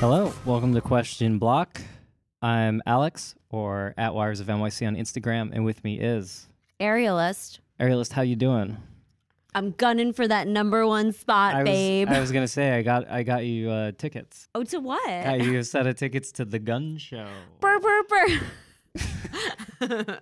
Hello, 0.00 0.32
welcome 0.46 0.72
to 0.72 0.80
Question 0.80 1.38
Block. 1.38 1.82
I'm 2.40 2.80
Alex, 2.86 3.34
or 3.50 3.92
at 3.98 4.14
Wires 4.14 4.40
of 4.40 4.46
NYC 4.46 4.86
on 4.86 4.96
Instagram, 4.96 5.50
and 5.52 5.66
with 5.66 5.84
me 5.84 6.00
is 6.00 6.48
Aerialist. 6.80 7.58
Aerialist. 7.78 8.12
How 8.12 8.22
you 8.22 8.34
doing? 8.34 8.78
I'm 9.54 9.72
gunning 9.72 10.12
for 10.12 10.26
that 10.26 10.48
number 10.48 10.86
one 10.86 11.12
spot, 11.12 11.54
I 11.54 11.58
was, 11.62 11.68
babe. 11.70 12.08
I 12.08 12.20
was 12.20 12.32
gonna 12.32 12.48
say 12.48 12.72
I 12.72 12.82
got 12.82 13.08
I 13.10 13.22
got 13.22 13.44
you 13.44 13.70
uh, 13.70 13.92
tickets. 13.98 14.48
oh, 14.54 14.64
to 14.64 14.80
what? 14.80 15.06
Got 15.06 15.40
you 15.44 15.58
a 15.58 15.64
set 15.64 15.86
of 15.86 15.96
tickets 15.96 16.32
to 16.32 16.44
the 16.44 16.58
gun 16.58 16.96
show. 16.96 17.28
Burr, 17.60 17.78
burr, 17.80 18.02
burr. 18.08 18.40
this 19.80 20.18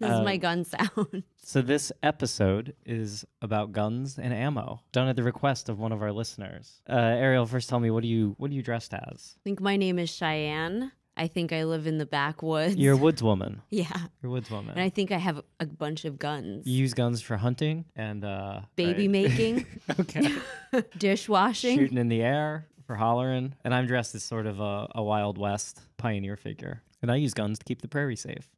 is 0.00 0.02
Uh, 0.02 0.22
my 0.22 0.36
gun 0.36 0.64
sound. 0.64 1.22
So 1.48 1.62
this 1.62 1.90
episode 2.02 2.74
is 2.84 3.24
about 3.40 3.72
guns 3.72 4.18
and 4.18 4.34
ammo, 4.34 4.82
done 4.92 5.08
at 5.08 5.16
the 5.16 5.22
request 5.22 5.70
of 5.70 5.78
one 5.78 5.92
of 5.92 6.02
our 6.02 6.12
listeners. 6.12 6.82
Uh, 6.86 6.92
Ariel, 6.96 7.46
first 7.46 7.70
tell 7.70 7.80
me 7.80 7.90
what 7.90 8.02
do 8.02 8.08
you 8.08 8.34
what 8.36 8.50
are 8.50 8.54
you 8.54 8.62
dressed 8.62 8.92
as? 8.92 9.34
I 9.38 9.40
think 9.44 9.58
my 9.58 9.78
name 9.78 9.98
is 9.98 10.10
Cheyenne. 10.10 10.92
I 11.18 11.26
think 11.26 11.52
I 11.52 11.64
live 11.64 11.86
in 11.86 11.98
the 11.98 12.06
backwoods. 12.06 12.76
You're 12.76 12.94
a 12.94 12.96
woods 13.06 13.22
woman. 13.22 13.60
yeah. 13.70 13.86
You're 14.22 14.30
a 14.30 14.32
woods 14.32 14.50
woman. 14.50 14.70
And 14.72 14.80
I 14.80 14.88
think 14.88 15.10
I 15.12 15.18
have 15.18 15.42
a 15.60 15.66
bunch 15.66 16.04
of 16.04 16.18
guns. 16.18 16.66
you 16.66 16.78
use 16.78 16.94
guns 16.94 17.20
for 17.20 17.36
hunting 17.36 17.84
and 17.96 18.24
uh, 18.24 18.60
Baby 18.76 19.08
making, 19.08 19.66
okay. 20.00 20.32
dishwashing. 20.98 21.76
shooting 21.78 21.98
in 21.98 22.08
the 22.08 22.22
air 22.22 22.66
for 22.86 22.94
hollering. 22.96 23.54
And 23.64 23.74
I'm 23.74 23.86
dressed 23.86 24.14
as 24.14 24.22
sort 24.22 24.46
of 24.46 24.60
a, 24.60 24.88
a 24.94 25.02
Wild 25.02 25.38
West 25.38 25.80
pioneer 25.96 26.36
figure. 26.36 26.82
And 27.02 27.10
I 27.10 27.16
use 27.16 27.34
guns 27.34 27.58
to 27.58 27.64
keep 27.64 27.82
the 27.82 27.88
prairie 27.88 28.16
safe. 28.16 28.48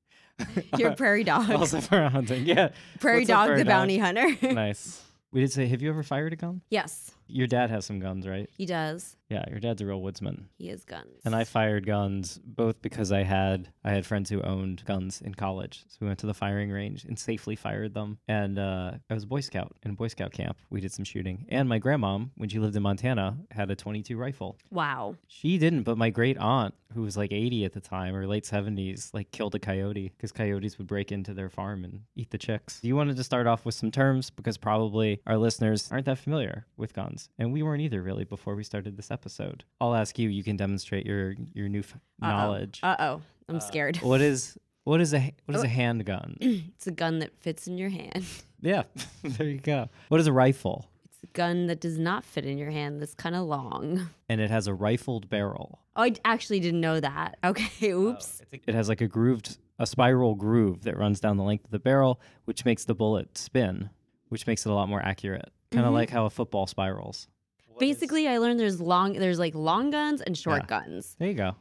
You're 0.78 0.90
a 0.92 0.96
prairie 0.96 1.24
dog. 1.24 1.50
also 1.50 1.80
for 1.80 2.08
hunting. 2.08 2.46
Yeah. 2.46 2.70
prairie 2.98 3.20
What's 3.20 3.28
dog, 3.28 3.46
prairie 3.48 3.62
the 3.62 3.66
bounty 3.66 3.98
hunter. 3.98 4.26
nice. 4.54 5.02
We 5.32 5.40
did 5.40 5.52
say, 5.52 5.66
have 5.66 5.82
you 5.82 5.90
ever 5.90 6.02
fired 6.02 6.32
a 6.32 6.36
gun? 6.36 6.60
yes, 6.70 7.12
Your 7.30 7.46
dad 7.46 7.70
has 7.70 7.84
some 7.84 8.00
guns, 8.00 8.26
right? 8.26 8.48
he 8.56 8.66
does. 8.66 9.16
Yeah, 9.28 9.44
your 9.48 9.60
dad's 9.60 9.80
a 9.80 9.86
real 9.86 10.02
woodsman. 10.02 10.48
He 10.58 10.66
has 10.68 10.84
guns. 10.84 11.20
And 11.24 11.36
I 11.36 11.44
fired 11.44 11.86
guns 11.86 12.40
both 12.44 12.82
because 12.82 13.12
I 13.12 13.22
had 13.22 13.68
I 13.84 13.90
had 13.92 14.04
friends 14.04 14.28
who 14.28 14.42
owned 14.42 14.84
guns 14.86 15.20
in 15.20 15.34
college. 15.34 15.84
So 15.86 15.98
we 16.00 16.08
went 16.08 16.18
to 16.20 16.26
the 16.26 16.34
firing 16.34 16.68
range 16.70 17.04
and 17.04 17.16
safely 17.16 17.54
fired 17.54 17.94
them. 17.94 18.18
And 18.26 18.58
uh, 18.58 18.92
I 19.08 19.14
was 19.14 19.22
a 19.22 19.28
Boy 19.28 19.38
Scout 19.40 19.76
in 19.84 19.94
Boy 19.94 20.08
Scout 20.08 20.32
camp. 20.32 20.56
We 20.70 20.80
did 20.80 20.92
some 20.92 21.04
shooting. 21.04 21.46
And 21.48 21.68
my 21.68 21.78
grandmom, 21.78 22.30
when 22.36 22.48
she 22.48 22.58
lived 22.58 22.74
in 22.74 22.82
Montana, 22.82 23.36
had 23.52 23.70
a 23.70 23.76
22 23.76 24.16
rifle. 24.16 24.58
wow. 24.72 25.14
She 25.28 25.58
didn't, 25.58 25.84
but 25.84 25.96
my 25.96 26.10
great 26.10 26.36
aunt, 26.38 26.74
who 26.92 27.02
was 27.02 27.16
like 27.16 27.30
80 27.32 27.64
at 27.64 27.72
the 27.72 27.80
time 27.80 28.16
or 28.16 28.26
late 28.26 28.42
70s, 28.44 29.14
like 29.14 29.30
killed 29.30 29.54
a 29.54 29.60
coyote 29.60 30.12
because 30.16 30.32
coyotes 30.32 30.76
would 30.76 30.88
break 30.88 31.12
into 31.12 31.34
their 31.34 31.48
farm 31.48 31.84
and 31.84 32.00
eat 32.16 32.30
the 32.30 32.38
chicks. 32.38 32.80
You 32.82 32.96
wanted 32.96 33.16
to 33.16 33.22
start 33.24 33.46
off 33.46 33.64
with 33.64 33.76
some 33.76 33.92
terms 33.92 34.28
because 34.30 34.58
probably 34.58 35.20
our 35.24 35.38
listeners 35.38 35.88
aren't 35.92 36.06
that 36.06 36.18
familiar 36.18 36.66
with 36.76 36.94
guns, 36.94 37.19
and 37.38 37.52
we 37.52 37.62
weren't 37.62 37.82
either 37.82 38.02
really 38.02 38.24
before 38.24 38.54
we 38.54 38.64
started 38.64 38.96
this 38.96 39.10
episode. 39.10 39.64
I'll 39.80 39.94
ask 39.94 40.18
you. 40.18 40.28
You 40.28 40.42
can 40.42 40.56
demonstrate 40.56 41.06
your 41.06 41.34
your 41.54 41.68
new 41.68 41.80
f- 41.80 41.96
knowledge. 42.20 42.80
Uh 42.82 42.96
oh. 42.98 43.22
I'm 43.48 43.60
scared. 43.60 43.96
what 43.98 44.20
is 44.20 44.56
what 44.84 45.00
is 45.00 45.12
a 45.12 45.32
what 45.46 45.56
is 45.56 45.62
a 45.64 45.68
handgun? 45.68 46.36
It's 46.40 46.86
a 46.86 46.90
gun 46.92 47.18
that 47.18 47.36
fits 47.40 47.66
in 47.66 47.76
your 47.78 47.90
hand. 47.90 48.24
yeah, 48.60 48.84
there 49.22 49.48
you 49.48 49.58
go. 49.58 49.88
What 50.08 50.20
is 50.20 50.26
a 50.26 50.32
rifle? 50.32 50.86
It's 51.04 51.22
a 51.24 51.26
gun 51.34 51.66
that 51.66 51.80
does 51.80 51.98
not 51.98 52.24
fit 52.24 52.46
in 52.46 52.56
your 52.56 52.70
hand 52.70 53.00
that's 53.02 53.14
kind 53.14 53.34
of 53.36 53.46
long. 53.46 54.08
And 54.30 54.40
it 54.40 54.48
has 54.50 54.68
a 54.68 54.72
rifled 54.74 55.28
barrel. 55.28 55.80
Oh, 55.96 56.02
I 56.04 56.14
actually 56.24 56.60
didn't 56.60 56.80
know 56.80 57.00
that. 57.00 57.36
Okay, 57.42 57.90
oops. 57.90 58.40
It 58.52 58.74
has 58.74 58.88
like 58.88 59.00
a 59.00 59.08
grooved, 59.08 59.58
a 59.80 59.86
spiral 59.86 60.36
groove 60.36 60.84
that 60.84 60.96
runs 60.96 61.18
down 61.18 61.36
the 61.36 61.42
length 61.42 61.64
of 61.64 61.72
the 61.72 61.80
barrel, 61.80 62.20
which 62.44 62.64
makes 62.64 62.84
the 62.84 62.94
bullet 62.94 63.36
spin, 63.36 63.90
which 64.28 64.46
makes 64.46 64.64
it 64.64 64.70
a 64.70 64.72
lot 64.72 64.88
more 64.88 65.02
accurate. 65.04 65.50
Kind 65.70 65.86
of 65.86 65.92
like 65.92 66.10
how 66.10 66.26
a 66.26 66.30
football 66.30 66.66
spirals. 66.66 67.28
Basically, 67.78 68.28
I 68.28 68.38
learned 68.38 68.58
there's 68.60 68.80
long, 68.80 69.12
there's 69.14 69.38
like 69.38 69.54
long 69.54 69.90
guns 69.90 70.20
and 70.20 70.36
short 70.36 70.62
Yeah. 70.62 70.80
guns, 70.80 71.16
There 71.18 71.28
you 71.28 71.34
go. 71.34 71.54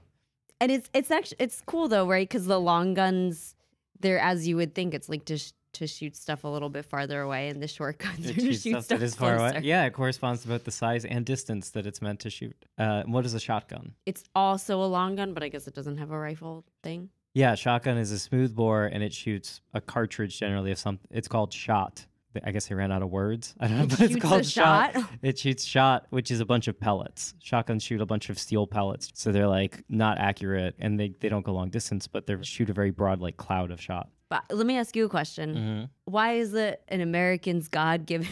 and 0.59 0.71
it's 0.71 0.89
it's 0.93 1.11
actually 1.11 1.37
it's 1.39 1.61
cool 1.65 1.87
though, 1.87 2.07
right? 2.07 2.27
Because 2.27 2.45
the 2.45 2.59
long 2.59 2.93
guns, 2.93 3.55
they're 3.99 4.19
as 4.19 4.47
you 4.47 4.55
would 4.57 4.73
think, 4.75 4.93
it's 4.93 5.07
like 5.09 5.25
to 5.25 5.37
sh- 5.37 5.51
to 5.73 5.85
shoot 5.85 6.15
stuff 6.15 6.43
a 6.43 6.47
little 6.47 6.69
bit 6.69 6.83
farther 6.83 7.21
away, 7.21 7.47
and 7.49 7.61
the 7.61 7.67
short 7.67 7.99
guns 8.03 8.25
It 8.27 8.37
are 8.37 8.41
to 8.41 8.53
shoot 8.53 8.71
stuff 8.71 8.83
stuff 8.85 8.99
that 8.99 9.05
is 9.05 9.15
far 9.15 9.37
away. 9.37 9.59
Yeah, 9.63 9.85
it 9.85 9.93
corresponds 9.93 10.41
to 10.41 10.47
both 10.47 10.63
the 10.65 10.71
size 10.71 11.05
and 11.05 11.23
distance 11.25 11.69
that 11.69 11.85
it's 11.85 12.01
meant 12.01 12.19
to 12.21 12.29
shoot. 12.31 12.55
Uh, 12.77 13.03
what 13.03 13.25
is 13.25 13.35
a 13.35 13.39
shotgun? 13.39 13.93
It's 14.07 14.23
also 14.35 14.83
a 14.83 14.87
long 14.87 15.15
gun, 15.15 15.33
but 15.35 15.43
I 15.43 15.47
guess 15.49 15.67
it 15.67 15.75
doesn't 15.75 15.97
have 15.97 16.09
a 16.11 16.17
rifle 16.19 16.65
thing. 16.81 17.09
Yeah, 17.35 17.53
shotgun 17.53 17.97
is 17.99 18.11
a 18.11 18.17
smooth 18.17 18.55
bore 18.55 18.85
and 18.87 19.03
it 19.03 19.13
shoots 19.13 19.61
a 19.75 19.79
cartridge 19.79 20.39
generally 20.39 20.71
of 20.71 20.79
something. 20.79 21.07
It's 21.11 21.27
called 21.27 21.53
shot. 21.53 22.07
I 22.43 22.51
guess 22.51 22.67
they 22.67 22.75
ran 22.75 22.91
out 22.91 23.01
of 23.01 23.09
words. 23.09 23.55
I 23.59 23.67
don't 23.67 23.77
know, 23.77 23.85
but 23.87 24.01
it's 24.01 24.15
called 24.17 24.45
shot. 24.45 24.93
shot? 24.93 25.09
It 25.21 25.39
shoots 25.39 25.63
shot, 25.63 26.05
which 26.09 26.31
is 26.31 26.39
a 26.39 26.45
bunch 26.45 26.67
of 26.67 26.79
pellets. 26.79 27.33
Shotguns 27.39 27.83
shoot 27.83 28.01
a 28.01 28.05
bunch 28.05 28.29
of 28.29 28.37
steel 28.37 28.67
pellets, 28.67 29.11
so 29.13 29.31
they're 29.31 29.47
like 29.47 29.83
not 29.89 30.17
accurate 30.19 30.75
and 30.79 30.99
they, 30.99 31.13
they 31.19 31.29
don't 31.29 31.45
go 31.45 31.53
long 31.53 31.69
distance, 31.69 32.07
but 32.07 32.27
they 32.27 32.35
shoot 32.41 32.69
a 32.69 32.73
very 32.73 32.91
broad 32.91 33.19
like 33.19 33.37
cloud 33.37 33.71
of 33.71 33.81
shot. 33.81 34.09
But 34.29 34.43
let 34.51 34.67
me 34.67 34.77
ask 34.77 34.95
you 34.95 35.05
a 35.05 35.09
question: 35.09 35.55
Mm-hmm. 35.55 35.85
Why 36.05 36.33
is 36.33 36.53
it 36.53 36.83
an 36.87 37.01
American's 37.01 37.67
God-given 37.67 38.27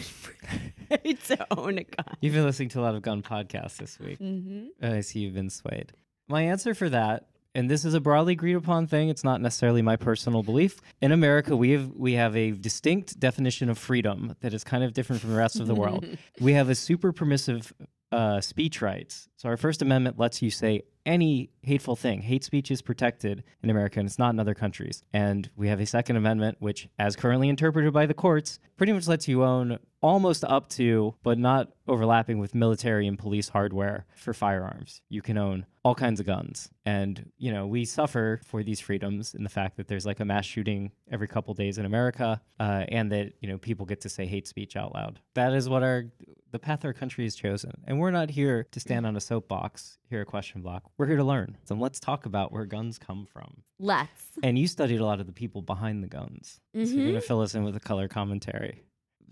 right 0.90 1.20
to 1.26 1.46
own 1.50 1.78
a 1.78 1.84
gun? 1.84 2.16
You've 2.20 2.34
been 2.34 2.44
listening 2.44 2.68
to 2.70 2.80
a 2.80 2.82
lot 2.82 2.94
of 2.94 3.02
gun 3.02 3.20
podcasts 3.22 3.78
this 3.78 3.98
week. 3.98 4.20
Mm-hmm. 4.20 4.66
I 4.84 5.00
see 5.00 5.20
you've 5.20 5.34
been 5.34 5.50
swayed. 5.50 5.92
My 6.28 6.42
answer 6.42 6.72
for 6.74 6.88
that, 6.90 7.26
and 7.58 7.68
this 7.68 7.84
is 7.84 7.92
a 7.92 8.00
broadly 8.00 8.34
agreed 8.34 8.54
upon 8.54 8.86
thing, 8.86 9.08
it's 9.08 9.24
not 9.24 9.40
necessarily 9.40 9.82
my 9.82 9.96
personal 9.96 10.44
belief. 10.44 10.80
In 11.02 11.10
America, 11.10 11.56
we 11.56 11.72
have 11.72 11.90
we 11.96 12.12
have 12.12 12.36
a 12.36 12.52
distinct 12.52 13.18
definition 13.18 13.68
of 13.68 13.76
freedom 13.76 14.36
that 14.42 14.54
is 14.54 14.62
kind 14.62 14.84
of 14.84 14.92
different 14.92 15.20
from 15.20 15.30
the 15.30 15.36
rest 15.36 15.58
of 15.58 15.66
the 15.66 15.74
world. 15.74 16.06
we 16.40 16.52
have 16.52 16.68
a 16.68 16.76
super 16.76 17.12
permissive 17.12 17.72
uh, 18.12 18.40
speech 18.40 18.80
rights. 18.80 19.28
So 19.38 19.48
our 19.48 19.56
First 19.56 19.82
Amendment 19.82 20.18
lets 20.18 20.42
you 20.42 20.50
say 20.50 20.82
any 21.06 21.50
hateful 21.62 21.94
thing. 21.94 22.22
Hate 22.22 22.42
speech 22.42 22.72
is 22.72 22.82
protected 22.82 23.44
in 23.62 23.70
America, 23.70 24.00
and 24.00 24.08
it's 24.08 24.18
not 24.18 24.34
in 24.34 24.40
other 24.40 24.52
countries. 24.52 25.04
And 25.12 25.48
we 25.54 25.68
have 25.68 25.78
a 25.78 25.86
Second 25.86 26.16
Amendment, 26.16 26.56
which, 26.58 26.88
as 26.98 27.14
currently 27.14 27.48
interpreted 27.48 27.92
by 27.92 28.06
the 28.06 28.14
courts, 28.14 28.58
pretty 28.76 28.92
much 28.92 29.06
lets 29.06 29.28
you 29.28 29.44
own 29.44 29.78
almost 30.00 30.44
up 30.44 30.68
to, 30.70 31.14
but 31.22 31.38
not 31.38 31.68
overlapping 31.86 32.40
with 32.40 32.52
military 32.52 33.06
and 33.06 33.16
police 33.16 33.48
hardware 33.48 34.06
for 34.16 34.34
firearms. 34.34 35.02
You 35.08 35.22
can 35.22 35.38
own 35.38 35.66
all 35.84 35.94
kinds 35.94 36.18
of 36.18 36.26
guns. 36.26 36.70
And, 36.84 37.30
you 37.38 37.52
know, 37.52 37.66
we 37.66 37.84
suffer 37.84 38.40
for 38.44 38.64
these 38.64 38.80
freedoms 38.80 39.34
in 39.34 39.44
the 39.44 39.48
fact 39.48 39.76
that 39.76 39.86
there's 39.86 40.04
like 40.04 40.20
a 40.20 40.24
mass 40.24 40.44
shooting 40.46 40.90
every 41.10 41.28
couple 41.28 41.54
days 41.54 41.78
in 41.78 41.86
America, 41.86 42.40
uh, 42.58 42.84
and 42.88 43.10
that, 43.12 43.34
you 43.40 43.48
know, 43.48 43.56
people 43.56 43.86
get 43.86 44.00
to 44.00 44.08
say 44.08 44.26
hate 44.26 44.48
speech 44.48 44.76
out 44.76 44.94
loud. 44.94 45.20
That 45.34 45.52
is 45.52 45.68
what 45.68 45.84
our 45.84 46.06
the 46.50 46.58
path 46.58 46.84
our 46.84 46.92
country 46.92 47.24
has 47.24 47.34
chosen. 47.34 47.72
And 47.86 47.98
we're 47.98 48.10
not 48.10 48.30
here 48.30 48.66
to 48.70 48.80
stand 48.80 49.06
on 49.06 49.16
a 49.16 49.20
soapbox 49.28 49.98
here 50.08 50.20
at 50.22 50.26
Question 50.26 50.62
Block. 50.62 50.82
We're 50.96 51.06
here 51.06 51.16
to 51.16 51.24
learn. 51.24 51.56
So 51.64 51.74
let's 51.74 52.00
talk 52.00 52.26
about 52.26 52.50
where 52.50 52.64
guns 52.64 52.98
come 52.98 53.26
from. 53.26 53.62
Let's. 53.78 54.24
And 54.42 54.58
you 54.58 54.66
studied 54.66 55.00
a 55.00 55.04
lot 55.04 55.20
of 55.20 55.26
the 55.26 55.32
people 55.32 55.62
behind 55.62 56.02
the 56.02 56.08
guns. 56.08 56.60
So 56.74 56.80
you're 56.80 57.10
going 57.10 57.14
to 57.14 57.20
fill 57.20 57.42
us 57.42 57.54
in 57.54 57.62
with 57.62 57.76
a 57.76 57.80
color 57.80 58.08
commentary. 58.08 58.82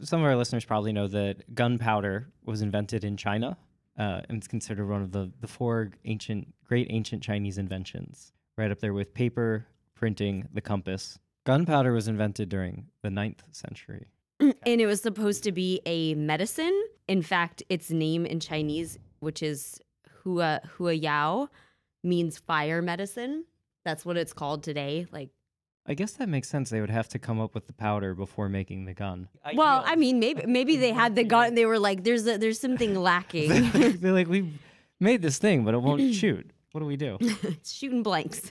Some 0.03 0.21
of 0.21 0.27
our 0.27 0.37
listeners 0.37 0.65
probably 0.65 0.93
know 0.93 1.09
that 1.09 1.55
gunpowder 1.55 2.29
was 2.45 2.61
invented 2.63 3.03
in 3.03 3.17
China 3.17 3.57
uh, 3.99 4.21
and 4.29 4.39
it's 4.39 4.47
considered 4.47 4.89
one 4.89 5.03
of 5.03 5.13
the, 5.13 5.31
the 5.41 5.47
four 5.47 5.91
ancient, 6.05 6.53
great 6.65 6.87
ancient 6.91 7.23
Chinese 7.23 7.59
inventions, 7.59 8.33
right 8.57 8.71
up 8.71 8.81
there 8.81 8.93
with 8.93 9.15
paper, 9.15 9.67
printing, 9.95 10.47
the 10.53 10.61
compass. 10.61 11.19
Gunpowder 11.45 11.93
was 11.93 12.09
invented 12.09 12.49
during 12.49 12.89
the 13.03 13.11
ninth 13.11 13.43
century. 13.53 14.07
And 14.39 14.81
it 14.81 14.87
was 14.87 15.01
supposed 15.01 15.45
to 15.45 15.53
be 15.53 15.81
a 15.87 16.15
medicine. 16.15 16.85
In 17.09 17.23
fact, 17.23 17.63
its 17.71 17.91
name 17.91 18.27
in 18.27 18.39
Chinese, 18.39 18.99
which 19.21 19.43
is 19.43 19.81
Hua 20.27 20.61
Hua 20.77 20.93
Yao, 20.93 21.49
means 22.03 22.37
fire 22.37 22.83
medicine. 22.83 23.45
That's 23.85 24.05
what 24.05 24.17
it's 24.17 24.33
called 24.33 24.65
today. 24.65 25.07
Like, 25.13 25.31
I 25.87 25.95
guess 25.95 26.15
that 26.15 26.29
makes 26.29 26.49
sense. 26.49 26.69
They 26.69 26.81
would 26.81 26.91
have 26.91 27.09
to 27.11 27.21
come 27.21 27.41
up 27.41 27.55
with 27.55 27.69
the 27.69 27.73
powder 27.73 28.13
before 28.13 28.49
making 28.49 28.87
the 28.87 28.93
gun. 28.95 29.29
well, 29.55 29.85
I 29.87 29.95
mean, 29.95 30.19
maybe 30.19 30.45
maybe 30.47 30.77
they 30.77 30.91
had 30.91 31.15
the 31.15 31.23
gun. 31.23 31.55
They 31.55 31.65
were 31.65 31.79
like, 31.79 32.03
"There's 32.03 32.27
a, 32.27 32.39
there's 32.39 32.59
something 32.59 32.97
lacking." 33.11 33.71
They're 34.01 34.13
like, 34.13 34.27
we 34.37 34.53
made 34.99 35.23
this 35.23 35.39
thing, 35.39 35.65
but 35.65 35.75
it 35.75 35.79
won't 35.79 36.15
shoot. 36.23 36.51
What 36.73 36.81
do 36.81 36.87
we 36.87 36.97
do? 36.97 37.19
It's 37.21 37.73
shooting 37.73 38.03
blanks. 38.03 38.51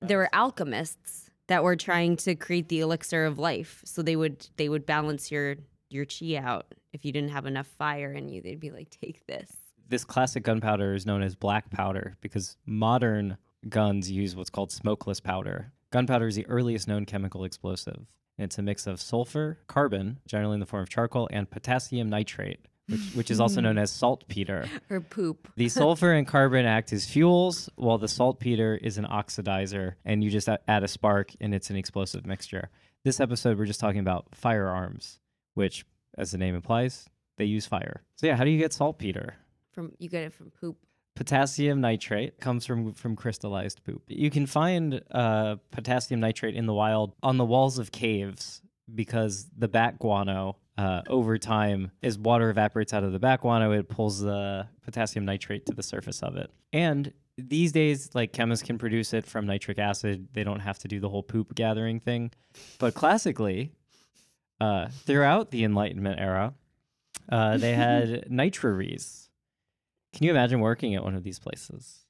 there 0.00 0.16
were 0.16 0.30
alchemists 0.34 1.30
that 1.48 1.62
were 1.62 1.76
trying 1.76 2.16
to 2.16 2.34
create 2.34 2.68
the 2.70 2.80
elixir 2.80 3.26
of 3.26 3.38
life. 3.38 3.82
So 3.84 4.00
they 4.00 4.16
would 4.16 4.48
they 4.56 4.70
would 4.70 4.86
balance 4.86 5.30
your 5.30 5.56
your 5.90 6.06
chi 6.06 6.36
out. 6.36 6.74
If 6.94 7.04
you 7.04 7.12
didn't 7.12 7.30
have 7.32 7.44
enough 7.44 7.66
fire 7.66 8.12
in 8.12 8.30
you, 8.30 8.40
they'd 8.40 8.58
be 8.58 8.70
like, 8.70 8.88
"Take 8.88 9.26
this." 9.26 9.50
This 9.90 10.04
classic 10.04 10.44
gunpowder 10.44 10.94
is 10.94 11.04
known 11.04 11.20
as 11.20 11.34
black 11.34 11.68
powder 11.68 12.16
because 12.20 12.56
modern 12.64 13.38
guns 13.68 14.08
use 14.08 14.36
what's 14.36 14.48
called 14.48 14.70
smokeless 14.70 15.18
powder. 15.18 15.72
Gunpowder 15.90 16.28
is 16.28 16.36
the 16.36 16.46
earliest 16.46 16.86
known 16.86 17.06
chemical 17.06 17.42
explosive. 17.42 18.06
And 18.38 18.44
it's 18.44 18.56
a 18.56 18.62
mix 18.62 18.86
of 18.86 19.00
sulfur, 19.00 19.58
carbon, 19.66 20.20
generally 20.28 20.54
in 20.54 20.60
the 20.60 20.66
form 20.66 20.84
of 20.84 20.88
charcoal, 20.88 21.28
and 21.32 21.50
potassium 21.50 22.08
nitrate, 22.08 22.68
which, 22.86 23.00
which 23.14 23.30
is 23.32 23.40
also 23.40 23.56
hmm. 23.56 23.64
known 23.64 23.78
as 23.78 23.90
saltpeter. 23.90 24.68
Or 24.90 25.00
poop. 25.00 25.48
The 25.56 25.68
sulfur 25.68 26.12
and 26.12 26.24
carbon 26.24 26.66
act 26.66 26.92
as 26.92 27.04
fuels, 27.04 27.68
while 27.74 27.98
the 27.98 28.06
saltpeter 28.06 28.76
is 28.80 28.96
an 28.96 29.06
oxidizer, 29.06 29.94
and 30.04 30.22
you 30.22 30.30
just 30.30 30.48
add 30.48 30.84
a 30.84 30.88
spark 30.88 31.32
and 31.40 31.52
it's 31.52 31.68
an 31.68 31.74
explosive 31.74 32.24
mixture. 32.24 32.70
This 33.02 33.18
episode, 33.18 33.58
we're 33.58 33.66
just 33.66 33.80
talking 33.80 33.98
about 33.98 34.28
firearms, 34.36 35.18
which, 35.54 35.84
as 36.16 36.30
the 36.30 36.38
name 36.38 36.54
implies, 36.54 37.08
they 37.38 37.44
use 37.46 37.66
fire. 37.66 38.04
So, 38.14 38.28
yeah, 38.28 38.36
how 38.36 38.44
do 38.44 38.50
you 38.50 38.58
get 38.58 38.72
saltpeter? 38.72 39.34
From 39.72 39.92
you 39.98 40.08
get 40.08 40.24
it 40.24 40.32
from 40.32 40.50
poop. 40.50 40.76
Potassium 41.16 41.80
nitrate 41.80 42.40
comes 42.40 42.64
from 42.64 42.92
from 42.92 43.16
crystallized 43.16 43.82
poop. 43.84 44.02
You 44.08 44.30
can 44.30 44.46
find 44.46 45.02
uh, 45.10 45.56
potassium 45.70 46.20
nitrate 46.20 46.54
in 46.54 46.66
the 46.66 46.74
wild 46.74 47.14
on 47.22 47.36
the 47.36 47.44
walls 47.44 47.78
of 47.78 47.92
caves 47.92 48.62
because 48.94 49.46
the 49.56 49.68
bat 49.68 49.98
guano, 49.98 50.56
uh, 50.78 51.02
over 51.08 51.38
time, 51.38 51.90
as 52.02 52.18
water 52.18 52.50
evaporates 52.50 52.92
out 52.92 53.04
of 53.04 53.12
the 53.12 53.18
bat 53.18 53.40
guano, 53.42 53.72
it 53.72 53.88
pulls 53.88 54.20
the 54.20 54.66
potassium 54.82 55.24
nitrate 55.24 55.66
to 55.66 55.74
the 55.74 55.82
surface 55.82 56.22
of 56.22 56.36
it. 56.36 56.50
And 56.72 57.12
these 57.36 57.72
days, 57.72 58.10
like 58.14 58.32
chemists 58.32 58.64
can 58.64 58.78
produce 58.78 59.12
it 59.12 59.26
from 59.26 59.46
nitric 59.46 59.78
acid. 59.78 60.28
They 60.32 60.44
don't 60.44 60.60
have 60.60 60.78
to 60.80 60.88
do 60.88 61.00
the 61.00 61.08
whole 61.08 61.22
poop 61.22 61.54
gathering 61.54 62.00
thing. 62.00 62.32
But 62.78 62.94
classically, 62.94 63.72
uh, 64.60 64.88
throughout 64.88 65.50
the 65.50 65.64
Enlightenment 65.64 66.20
era, 66.20 66.54
uh, 67.30 67.56
they 67.56 67.74
had 67.74 68.26
nitraries. 68.30 69.29
Can 70.12 70.24
you 70.24 70.30
imagine 70.30 70.60
working 70.60 70.94
at 70.94 71.04
one 71.04 71.14
of 71.14 71.22
these 71.22 71.38
places? 71.38 72.04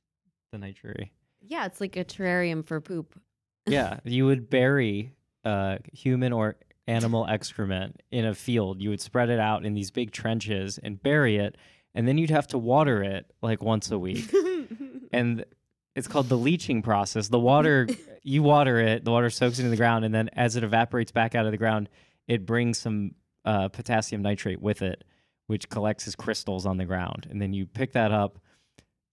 The 0.52 0.58
nitrary. 0.58 1.12
Yeah, 1.40 1.66
it's 1.66 1.80
like 1.80 1.96
a 1.96 2.04
terrarium 2.04 2.66
for 2.66 2.80
poop. 2.80 3.18
Yeah, 3.66 4.00
you 4.04 4.24
would 4.24 4.48
bury 4.50 5.12
uh, 5.44 5.76
human 5.92 6.32
or 6.32 6.56
animal 6.88 7.26
excrement 7.28 8.02
in 8.10 8.24
a 8.24 8.34
field. 8.34 8.82
You 8.82 8.88
would 8.88 9.02
spread 9.02 9.28
it 9.28 9.38
out 9.38 9.64
in 9.64 9.74
these 9.74 9.90
big 9.90 10.10
trenches 10.10 10.78
and 10.82 11.00
bury 11.00 11.36
it, 11.36 11.56
and 11.94 12.08
then 12.08 12.18
you'd 12.18 12.30
have 12.30 12.48
to 12.48 12.58
water 12.58 13.02
it 13.02 13.30
like 13.42 13.62
once 13.62 13.90
a 13.90 13.98
week. 13.98 14.34
and 15.12 15.44
it's 15.94 16.08
called 16.08 16.28
the 16.28 16.38
leaching 16.38 16.82
process. 16.82 17.28
The 17.28 17.38
water, 17.38 17.86
you 18.22 18.42
water 18.42 18.78
it, 18.80 19.04
the 19.04 19.10
water 19.10 19.30
soaks 19.30 19.58
into 19.58 19.70
the 19.70 19.76
ground, 19.76 20.04
and 20.04 20.14
then 20.14 20.30
as 20.32 20.56
it 20.56 20.64
evaporates 20.64 21.12
back 21.12 21.34
out 21.34 21.44
of 21.44 21.52
the 21.52 21.58
ground, 21.58 21.88
it 22.26 22.46
brings 22.46 22.78
some 22.78 23.14
uh, 23.44 23.68
potassium 23.68 24.22
nitrate 24.22 24.60
with 24.60 24.82
it, 24.82 25.04
which 25.50 25.68
collects 25.68 26.06
as 26.06 26.14
crystals 26.14 26.64
on 26.64 26.76
the 26.76 26.84
ground. 26.84 27.26
And 27.28 27.42
then 27.42 27.52
you 27.52 27.66
pick 27.66 27.90
that 27.94 28.12
up, 28.12 28.38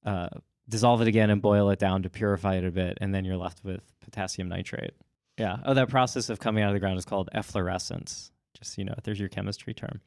uh, 0.06 0.30
dissolve 0.69 1.01
it 1.01 1.07
again, 1.07 1.31
and 1.31 1.42
boil 1.42 1.72
it 1.72 1.80
down 1.80 2.04
to 2.04 2.12
purify 2.12 2.57
it 2.57 2.63
a 2.63 2.69
bit, 2.69 3.00
and 3.01 3.12
then 3.12 3.25
you're 3.25 3.38
left 3.38 3.63
with 3.63 3.81
potassium 4.01 4.48
nitrate. 4.48 4.94
Yeah. 5.39 5.57
Oh, 5.66 5.74
that 5.74 5.89
process 5.89 6.30
of 6.30 6.39
coming 6.39 6.63
out 6.63 6.69
of 6.69 6.75
the 6.75 6.80
ground 6.80 7.00
is 7.00 7.06
called 7.06 7.31
efflorescence. 7.34 8.31
Just 8.54 8.75
so 8.75 8.81
you 8.84 8.86
know, 8.86 8.94
there's 9.04 9.19
your 9.19 9.30
chemistry 9.30 9.74
term. 9.74 10.00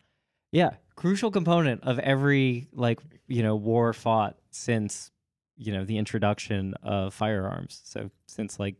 Yeah, 0.52 0.70
crucial 0.94 1.32
component 1.32 1.82
of 1.82 1.98
every 1.98 2.68
like 2.72 3.00
you 3.26 3.42
know 3.42 3.56
war 3.56 3.92
fought 3.92 4.38
since 4.52 5.10
you 5.56 5.72
know 5.72 5.84
the 5.84 5.98
introduction 5.98 6.74
of 6.84 7.12
firearms. 7.12 7.80
So 7.84 8.08
since 8.28 8.60
like 8.60 8.76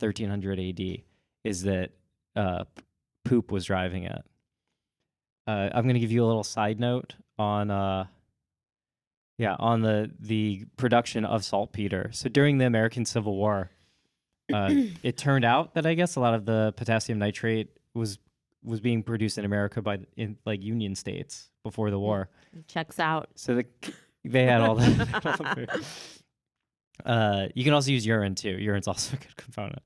1300 0.00 0.60
AD, 0.60 1.02
is 1.44 1.62
that 1.62 1.92
uh, 2.36 2.64
poop 3.24 3.50
was 3.50 3.64
driving 3.64 4.02
it. 4.02 4.22
Uh, 5.50 5.68
I'm 5.74 5.82
going 5.82 5.94
to 5.94 6.00
give 6.00 6.12
you 6.12 6.24
a 6.24 6.28
little 6.28 6.44
side 6.44 6.78
note 6.78 7.16
on 7.36 7.72
uh, 7.72 8.06
yeah 9.36 9.56
on 9.58 9.82
the 9.82 10.10
the 10.20 10.64
production 10.76 11.24
of 11.24 11.44
saltpeter. 11.44 12.10
So 12.12 12.28
during 12.28 12.58
the 12.58 12.66
American 12.66 13.04
Civil 13.04 13.34
War, 13.34 13.70
uh, 14.52 14.70
it 15.02 15.16
turned 15.16 15.44
out 15.44 15.74
that 15.74 15.86
I 15.86 15.94
guess 15.94 16.14
a 16.14 16.20
lot 16.20 16.34
of 16.34 16.44
the 16.44 16.72
potassium 16.76 17.18
nitrate 17.18 17.68
was 17.94 18.18
was 18.62 18.80
being 18.80 19.02
produced 19.02 19.38
in 19.38 19.44
America 19.44 19.82
by 19.82 19.98
in 20.16 20.36
like 20.44 20.62
Union 20.62 20.94
states 20.94 21.50
before 21.64 21.90
the 21.90 21.98
war. 21.98 22.28
Checks 22.68 23.00
out. 23.00 23.30
So 23.34 23.56
the, 23.56 23.66
they 24.24 24.44
had 24.44 24.60
all 24.60 24.76
the. 24.76 25.84
uh, 27.04 27.48
you 27.56 27.64
can 27.64 27.72
also 27.72 27.90
use 27.90 28.06
urine 28.06 28.36
too. 28.36 28.50
Urine's 28.50 28.86
also 28.92 29.16
a 29.16 29.18
good 29.18 29.36
component. 29.36 29.82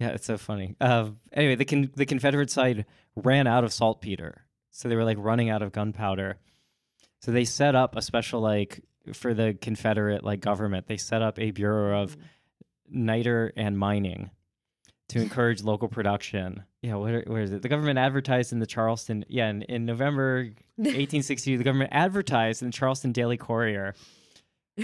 Yeah, 0.00 0.08
it's 0.08 0.26
so 0.26 0.38
funny. 0.38 0.74
Uh, 0.80 1.10
anyway, 1.32 1.56
the 1.56 1.66
con- 1.66 1.90
the 1.94 2.06
Confederate 2.06 2.50
side 2.50 2.86
ran 3.14 3.46
out 3.46 3.62
of 3.62 3.72
saltpeter, 3.72 4.46
so 4.72 4.88
they 4.88 4.96
were 4.96 5.04
like 5.04 5.18
running 5.20 5.50
out 5.50 5.62
of 5.62 5.70
gunpowder. 5.70 6.38
So 7.20 7.30
they 7.30 7.44
set 7.44 7.76
up 7.76 7.94
a 7.94 8.02
special 8.02 8.40
like 8.40 8.82
for 9.12 9.32
the 9.34 9.56
Confederate 9.60 10.24
like 10.24 10.40
government. 10.40 10.88
They 10.88 10.96
set 10.96 11.22
up 11.22 11.38
a 11.38 11.52
bureau 11.52 12.02
of 12.02 12.16
niter 12.88 13.52
and 13.56 13.78
mining 13.78 14.30
to 15.10 15.20
encourage 15.22 15.62
local 15.62 15.88
production. 15.88 16.64
Yeah, 16.80 16.96
where, 16.96 17.22
where 17.26 17.42
is 17.42 17.52
it? 17.52 17.62
The 17.62 17.68
government 17.68 17.98
advertised 17.98 18.52
in 18.52 18.58
the 18.58 18.66
Charleston. 18.66 19.24
Yeah, 19.28 19.48
in, 19.50 19.62
in 19.62 19.84
November 19.84 20.44
1862, 20.76 21.58
the 21.58 21.64
government 21.64 21.90
advertised 21.92 22.62
in 22.62 22.68
the 22.68 22.72
Charleston 22.72 23.12
Daily 23.12 23.36
Courier 23.36 23.94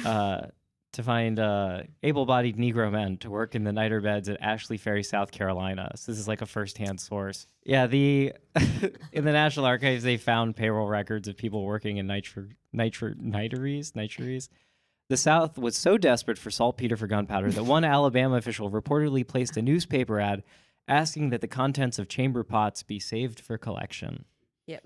uh, 0.05 0.47
to 0.93 1.03
find 1.03 1.39
uh, 1.39 1.83
able-bodied 2.03 2.57
Negro 2.57 2.91
men 2.91 3.19
to 3.19 3.31
work 3.31 3.55
in 3.55 3.65
the 3.65 3.73
niter 3.73 4.01
beds 4.01 4.29
at 4.29 4.41
Ashley 4.41 4.79
Ferry, 4.79 5.03
South 5.03 5.31
Carolina. 5.31 5.93
So 5.97 6.11
this 6.11 6.19
is 6.19 6.27
like 6.29 6.41
a 6.41 6.47
first-hand 6.47 7.01
source. 7.01 7.47
Yeah, 7.65 7.87
the 7.87 8.33
in 9.13 9.25
the 9.25 9.33
National 9.33 9.67
Archives 9.67 10.03
they 10.03 10.17
found 10.17 10.57
payroll 10.57 10.89
records 10.89 11.29
of 11.29 11.37
people 11.37 11.65
working 11.65 11.99
in 11.99 12.07
nitro 12.07 12.47
nitro 12.73 13.13
niteries 13.19 13.95
niteries. 13.95 14.49
The 15.09 15.17
South 15.17 15.57
was 15.57 15.77
so 15.77 15.97
desperate 15.97 16.39
for 16.39 16.51
saltpeter 16.51 16.97
for 16.97 17.07
gunpowder 17.07 17.51
that 17.53 17.65
one 17.65 17.85
Alabama 17.85 18.37
official 18.37 18.71
reportedly 18.71 19.27
placed 19.27 19.57
a 19.57 19.63
newspaper 19.63 20.21
ad 20.21 20.43
asking 20.87 21.31
that 21.31 21.41
the 21.41 21.49
contents 21.49 21.99
of 21.99 22.09
chamber 22.09 22.43
pots 22.43 22.83
be 22.83 22.99
saved 22.99 23.41
for 23.41 23.59
collection. 23.59 24.25
Yep. 24.67 24.85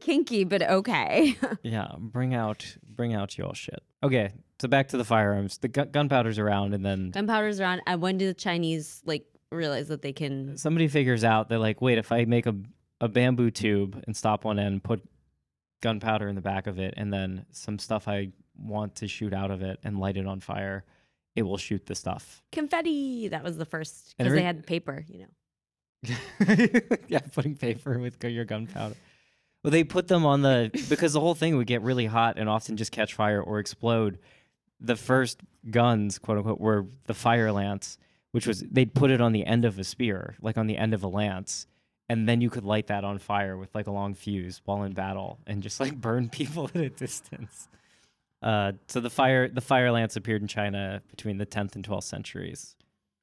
Kinky, 0.00 0.44
but 0.44 0.62
okay. 0.62 1.36
Yeah, 1.62 1.92
bring 1.98 2.34
out 2.34 2.76
bring 2.88 3.14
out 3.14 3.36
your 3.36 3.54
shit. 3.54 3.82
Okay, 4.02 4.30
so 4.60 4.68
back 4.68 4.88
to 4.88 4.96
the 4.96 5.04
firearms. 5.04 5.58
The 5.58 5.68
gu- 5.68 5.86
gunpowder's 5.86 6.38
around, 6.38 6.74
and 6.74 6.84
then 6.84 7.10
Gunpowder's 7.10 7.60
around. 7.60 7.82
And 7.86 8.00
when 8.02 8.18
do 8.18 8.26
the 8.26 8.34
Chinese 8.34 9.02
like 9.04 9.24
realize 9.50 9.88
that 9.88 10.02
they 10.02 10.12
can? 10.12 10.56
somebody 10.56 10.86
figures 10.88 11.24
out 11.24 11.48
they're 11.48 11.58
like, 11.58 11.80
wait, 11.80 11.98
if 11.98 12.12
I 12.12 12.24
make 12.26 12.46
a 12.46 12.54
a 13.00 13.08
bamboo 13.08 13.50
tube 13.50 14.02
and 14.06 14.14
stop 14.16 14.44
one 14.44 14.58
end, 14.58 14.82
put 14.84 15.02
gunpowder 15.82 16.28
in 16.28 16.34
the 16.34 16.42
back 16.42 16.66
of 16.66 16.78
it, 16.78 16.94
and 16.96 17.12
then 17.12 17.46
some 17.50 17.78
stuff 17.78 18.06
I 18.06 18.32
want 18.58 18.96
to 18.96 19.08
shoot 19.08 19.32
out 19.32 19.50
of 19.50 19.62
it 19.62 19.80
and 19.82 19.98
light 19.98 20.18
it 20.18 20.26
on 20.26 20.40
fire, 20.40 20.84
it 21.34 21.42
will 21.42 21.56
shoot 21.56 21.86
the 21.86 21.94
stuff. 21.94 22.42
Confetti. 22.52 23.28
That 23.28 23.42
was 23.42 23.56
the 23.56 23.64
first 23.64 24.14
And 24.18 24.26
because 24.26 24.32
every- 24.32 24.40
they 24.40 24.44
had 24.44 24.66
paper. 24.66 25.04
You 25.08 25.20
know. 25.20 25.26
yeah, 27.08 27.20
putting 27.34 27.56
paper 27.56 27.98
with 27.98 28.18
gu- 28.18 28.28
your 28.28 28.44
gunpowder. 28.44 28.94
Well, 29.62 29.70
they 29.70 29.84
put 29.84 30.08
them 30.08 30.24
on 30.24 30.40
the 30.42 30.70
because 30.88 31.12
the 31.12 31.20
whole 31.20 31.34
thing 31.34 31.56
would 31.56 31.66
get 31.66 31.82
really 31.82 32.06
hot 32.06 32.38
and 32.38 32.48
often 32.48 32.76
just 32.76 32.92
catch 32.92 33.14
fire 33.14 33.42
or 33.42 33.58
explode. 33.58 34.18
The 34.80 34.96
first 34.96 35.40
guns, 35.70 36.18
quote 36.18 36.38
unquote, 36.38 36.60
were 36.60 36.86
the 37.06 37.14
fire 37.14 37.52
lance, 37.52 37.98
which 38.32 38.46
was 38.46 38.60
they'd 38.60 38.94
put 38.94 39.10
it 39.10 39.20
on 39.20 39.32
the 39.32 39.44
end 39.44 39.64
of 39.64 39.78
a 39.78 39.84
spear, 39.84 40.36
like 40.40 40.56
on 40.56 40.66
the 40.66 40.76
end 40.76 40.94
of 40.94 41.02
a 41.02 41.08
lance, 41.08 41.66
and 42.08 42.28
then 42.28 42.40
you 42.40 42.50
could 42.50 42.64
light 42.64 42.88
that 42.88 43.04
on 43.04 43.18
fire 43.18 43.56
with 43.56 43.74
like 43.74 43.86
a 43.86 43.90
long 43.90 44.14
fuse 44.14 44.60
while 44.64 44.82
in 44.82 44.92
battle 44.92 45.38
and 45.46 45.62
just 45.62 45.80
like 45.80 45.94
burn 46.00 46.28
people 46.28 46.70
at 46.74 46.80
a 46.80 46.90
distance. 46.90 47.68
Uh, 48.42 48.72
so 48.88 49.00
the 49.00 49.10
fire 49.10 49.48
the 49.48 49.60
fire 49.60 49.90
lance 49.92 50.16
appeared 50.16 50.42
in 50.42 50.48
China 50.48 51.02
between 51.10 51.36
the 51.36 51.46
10th 51.46 51.74
and 51.76 51.86
12th 51.86 52.04
centuries. 52.04 52.74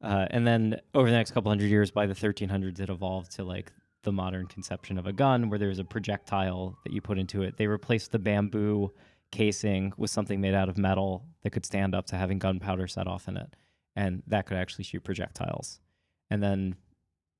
Uh, 0.01 0.27
and 0.29 0.45
then 0.45 0.79
over 0.93 1.09
the 1.09 1.15
next 1.15 1.31
couple 1.31 1.49
hundred 1.49 1.69
years, 1.69 1.89
by 1.89 2.05
the 2.05 2.13
1300s, 2.13 2.79
it 2.79 2.89
evolved 2.89 3.31
to 3.31 3.43
like 3.43 3.71
the 4.03 4.11
modern 4.11 4.45
conception 4.45 4.97
of 4.97 5.07
a 5.07 5.11
gun, 5.11 5.49
where 5.49 5.57
there's 5.57 5.79
a 5.79 5.83
projectile 5.83 6.77
that 6.83 6.93
you 6.93 7.01
put 7.01 7.17
into 7.17 7.41
it. 7.41 7.57
They 7.57 7.67
replaced 7.67 8.11
the 8.11 8.19
bamboo 8.19 8.91
casing 9.31 9.93
with 9.97 10.09
something 10.09 10.41
made 10.41 10.53
out 10.53 10.69
of 10.69 10.77
metal 10.77 11.25
that 11.43 11.51
could 11.51 11.65
stand 11.65 11.93
up 11.93 12.05
to 12.07 12.15
having 12.15 12.39
gunpowder 12.39 12.87
set 12.87 13.07
off 13.07 13.27
in 13.27 13.37
it, 13.37 13.55
and 13.95 14.23
that 14.27 14.45
could 14.45 14.57
actually 14.57 14.83
shoot 14.83 15.03
projectiles. 15.03 15.79
And 16.29 16.41
then 16.41 16.75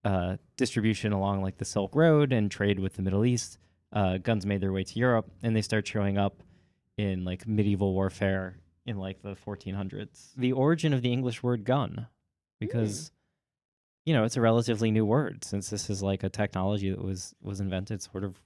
uh, 0.03 0.37
distribution 0.55 1.11
along 1.11 1.41
like 1.41 1.57
the 1.57 1.65
Silk 1.65 1.95
Road 1.95 2.31
and 2.31 2.49
trade 2.49 2.79
with 2.79 2.95
the 2.95 3.01
Middle 3.01 3.25
East, 3.25 3.57
uh, 3.93 4.17
guns 4.17 4.45
made 4.45 4.61
their 4.61 4.71
way 4.71 4.83
to 4.83 4.99
Europe, 4.99 5.29
and 5.43 5.55
they 5.55 5.61
start 5.61 5.87
showing 5.87 6.17
up 6.17 6.43
in 6.97 7.23
like 7.23 7.47
medieval 7.47 7.93
warfare 7.93 8.57
in 8.85 8.97
like 8.97 9.21
the 9.21 9.35
1400s. 9.35 10.33
The 10.35 10.53
origin 10.53 10.93
of 10.93 11.01
the 11.01 11.11
English 11.11 11.43
word 11.43 11.63
gun, 11.65 12.07
because 12.59 13.11
you 14.05 14.13
know 14.13 14.23
it's 14.23 14.37
a 14.37 14.41
relatively 14.41 14.91
new 14.91 15.05
word 15.05 15.43
since 15.43 15.69
this 15.69 15.89
is 15.89 16.01
like 16.01 16.23
a 16.23 16.29
technology 16.29 16.89
that 16.89 17.03
was 17.03 17.35
was 17.41 17.59
invented 17.59 18.01
sort 18.01 18.23
of 18.23 18.41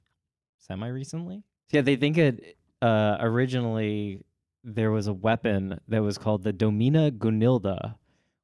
semi 0.58 0.88
recently. 0.88 1.44
Yeah, 1.72 1.82
they 1.82 1.96
think 1.96 2.18
it 2.18 2.58
uh, 2.82 3.18
originally 3.20 4.24
there 4.64 4.92
was 4.92 5.08
a 5.08 5.14
weapon 5.14 5.80
that 5.88 6.04
was 6.04 6.18
called 6.18 6.44
the 6.44 6.54
Domina 6.54 7.12
Gunilda, 7.12 7.96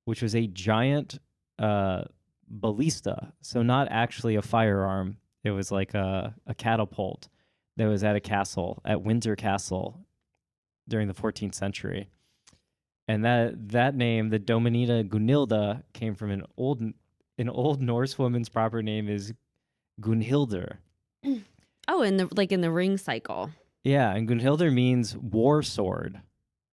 which 0.06 0.22
was 0.22 0.36
a 0.36 0.48
giant 0.48 1.20
uh, 1.60 2.04
ballista. 2.48 3.34
So 3.42 3.62
not 3.62 3.88
actually 3.92 4.36
a 4.36 4.42
firearm. 4.42 5.18
It 5.44 5.52
was 5.52 5.72
like 5.72 5.94
a, 5.94 6.36
a 6.46 6.56
catapult 6.56 7.28
that 7.78 7.88
was 7.88 8.04
at 8.04 8.16
a 8.16 8.20
castle 8.20 8.82
at 8.86 9.04
Windsor 9.04 9.36
Castle 9.36 10.06
during 10.88 11.08
the 11.08 11.14
14th 11.14 11.54
century. 11.54 12.10
And 13.08 13.24
that 13.24 13.70
that 13.70 13.96
name, 13.96 14.30
the 14.30 14.40
Dominita 14.40 15.08
Gunilda, 15.08 15.84
came 15.94 16.14
from 16.16 16.32
an 16.32 16.44
old 16.58 16.82
an 17.38 17.50
old 17.50 17.82
Norse 17.82 18.18
woman's 18.18 18.50
proper 18.50 18.82
name 18.82 19.08
is 19.08 19.34
Gunhildr. 20.02 20.78
Oh, 21.90 22.02
in 22.02 22.18
the 22.18 22.28
like 22.36 22.52
in 22.52 22.60
the 22.60 22.70
ring 22.70 22.98
cycle. 22.98 23.50
Yeah, 23.88 24.14
and 24.14 24.28
Gunhildr 24.28 24.74
means 24.74 25.16
war 25.16 25.64
sword. 25.64 26.20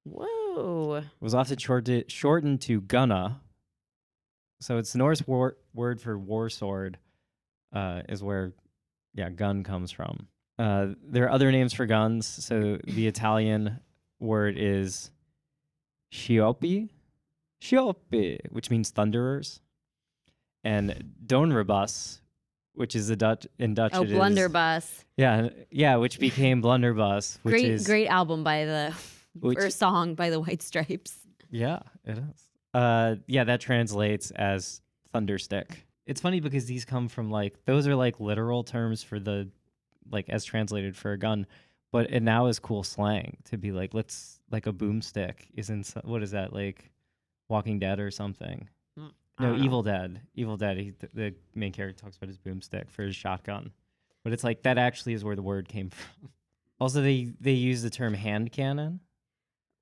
Whoa. 0.03 0.97
It 0.97 1.05
was 1.21 1.33
often 1.33 1.59
shorted, 1.59 2.11
shortened 2.11 2.61
to 2.63 2.81
Gunna. 2.81 3.41
So 4.61 4.79
it's 4.79 4.93
the 4.93 4.99
Norse 4.99 5.25
war, 5.25 5.57
word 5.73 6.01
for 6.01 6.19
war 6.19 6.51
sword, 6.51 6.99
uh, 7.73 8.03
is 8.09 8.21
where, 8.21 8.53
yeah, 9.15 9.31
gun 9.31 9.63
comes 9.63 9.93
from. 9.93 10.27
Uh, 10.59 10.87
there 11.07 11.27
are 11.27 11.31
other 11.31 11.53
names 11.53 11.73
for 11.73 11.87
guns. 11.87 12.27
So 12.27 12.81
the 12.83 13.07
Italian 13.07 13.79
word 14.19 14.57
is 14.59 15.13
schioppi, 16.13 16.89
schioppi, 17.63 18.41
which 18.51 18.71
means 18.71 18.91
thunderers, 18.91 19.61
and 20.65 21.15
donderbus, 21.25 22.23
which 22.75 22.95
is 22.95 23.11
a 23.11 23.17
Dutch 23.17 23.47
in 23.59 23.75
Dutch. 23.75 23.93
Oh, 23.95 24.03
it 24.03 24.11
is- 24.11 24.17
Blunderbuss. 24.17 25.05
Yeah, 25.17 25.49
yeah, 25.71 25.97
which 25.97 26.19
became 26.29 26.61
blunderbuss, 26.61 27.39
which 27.43 27.53
Great, 27.53 27.67
is 27.67 27.87
great 27.87 28.09
album 28.09 28.45
by 28.45 28.65
the 28.65 28.95
Which- 29.41 29.59
or 29.59 29.71
song 29.71 30.15
by 30.15 30.31
the 30.31 30.41
White 30.41 30.63
Stripes. 30.63 31.17
Yeah, 31.51 31.81
it 32.05 32.19
is. 32.19 32.49
Uh, 32.73 33.17
yeah, 33.29 33.45
that 33.45 33.61
translates 33.61 34.31
as 34.33 34.81
thunderstick. 35.13 35.87
It's 36.07 36.21
funny 36.21 36.41
because 36.41 36.67
these 36.67 36.85
come 36.85 37.09
from 37.09 37.31
like 37.31 37.65
those 37.65 37.87
are 37.87 37.95
like 37.95 38.19
literal 38.21 38.65
terms 38.65 39.03
for 39.03 39.19
the 39.21 39.49
like 40.11 40.29
as 40.29 40.45
translated 40.45 40.97
for 40.97 41.13
a 41.13 41.19
gun, 41.19 41.47
but 41.93 42.11
it 42.11 42.21
now 42.23 42.47
is 42.47 42.59
cool 42.59 42.83
slang 42.83 43.37
to 43.45 43.57
be 43.57 43.71
like 43.73 43.95
let's 43.95 44.41
like 44.51 44.67
a 44.67 44.73
boomstick 44.73 45.35
isn't 45.55 45.95
what 46.05 46.23
is 46.23 46.33
that 46.33 46.53
like 46.53 46.91
Walking 47.49 47.79
Dead 47.79 48.01
or 48.01 48.11
something? 48.11 48.69
No. 49.39 49.57
Evil 49.57 49.83
Dead. 49.83 50.21
Evil 50.35 50.57
Dead. 50.57 50.77
He, 50.79 50.91
the, 50.99 51.09
the 51.13 51.35
main 51.55 51.73
character 51.73 52.03
talks 52.05 52.17
about 52.17 52.29
his 52.29 52.39
boomstick 52.39 52.89
for 52.91 53.03
his 53.03 53.17
shotgun, 53.17 53.73
but 54.23 54.33
it's 54.33 54.45
like 54.45 54.63
that 54.63 54.79
actually 54.79 55.15
is 55.15 55.25
where 55.25 55.35
the 55.37 55.43
word 55.43 55.69
came 55.69 55.91
from. 55.91 56.29
Also, 56.81 57.03
they 57.03 57.33
they 57.41 57.53
use 57.53 57.83
the 57.83 57.91
term 57.91 58.15
hand 58.15 58.53
cannon. 58.53 59.01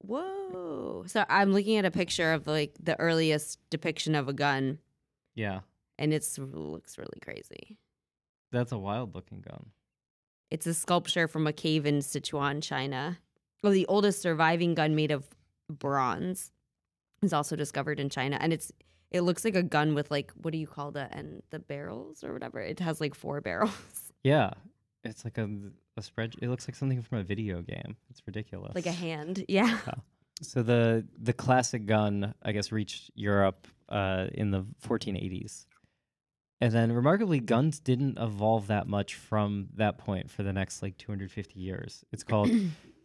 Whoa. 0.00 1.04
So 1.06 1.24
I'm 1.28 1.52
looking 1.52 1.76
at 1.76 1.84
a 1.84 1.90
picture 1.90 2.32
of 2.32 2.46
like 2.46 2.74
the 2.82 2.98
earliest 2.98 3.58
depiction 3.70 4.14
of 4.14 4.28
a 4.28 4.32
gun, 4.32 4.78
Yeah, 5.34 5.60
and 5.98 6.12
it's 6.12 6.38
looks 6.38 6.98
really 6.98 7.20
crazy. 7.22 7.78
that's 8.50 8.72
a 8.72 8.78
wild 8.78 9.14
looking 9.14 9.40
gun. 9.40 9.66
It's 10.50 10.66
a 10.66 10.74
sculpture 10.74 11.28
from 11.28 11.46
a 11.46 11.52
cave 11.52 11.86
in 11.86 11.98
Sichuan, 12.00 12.62
China. 12.62 13.18
Well, 13.62 13.72
the 13.72 13.86
oldest 13.86 14.20
surviving 14.20 14.74
gun 14.74 14.94
made 14.94 15.10
of 15.10 15.26
bronze 15.70 16.50
is 17.22 17.32
also 17.32 17.56
discovered 17.56 17.98
in 18.00 18.10
China, 18.10 18.36
and 18.40 18.52
it's 18.52 18.72
it 19.12 19.20
looks 19.22 19.44
like 19.44 19.54
a 19.56 19.62
gun 19.62 19.94
with 19.94 20.10
like 20.10 20.32
what 20.40 20.52
do 20.52 20.58
you 20.58 20.66
call 20.66 20.90
the 20.90 21.08
and 21.12 21.42
the 21.50 21.58
barrels 21.58 22.24
or 22.24 22.32
whatever. 22.32 22.60
It 22.60 22.80
has 22.80 23.00
like 23.00 23.14
four 23.14 23.40
barrels, 23.48 24.12
Yeah, 24.24 24.50
it's 25.04 25.24
like 25.24 25.38
a 25.38 25.48
a 25.96 26.02
spread. 26.02 26.34
It 26.40 26.48
looks 26.48 26.66
like 26.66 26.74
something 26.74 27.02
from 27.02 27.18
a 27.18 27.22
video 27.22 27.60
game. 27.60 27.96
It's 28.10 28.22
ridiculous. 28.26 28.74
like 28.74 28.86
a 28.86 28.92
hand. 28.92 29.44
Yeah. 29.48 29.78
So 30.40 30.62
the 30.62 31.06
the 31.20 31.32
classic 31.32 31.86
gun, 31.86 32.34
I 32.42 32.52
guess, 32.52 32.72
reached 32.72 33.10
Europe 33.14 33.68
uh, 33.88 34.26
in 34.32 34.50
the 34.50 34.64
1480s, 34.84 35.66
and 36.60 36.72
then 36.72 36.90
remarkably, 36.92 37.38
guns 37.38 37.78
didn't 37.78 38.18
evolve 38.18 38.66
that 38.68 38.88
much 38.88 39.14
from 39.14 39.68
that 39.76 39.98
point 39.98 40.30
for 40.30 40.42
the 40.42 40.52
next 40.52 40.82
like 40.82 40.96
250 40.96 41.60
years. 41.60 42.04
It's 42.12 42.24
called, 42.24 42.50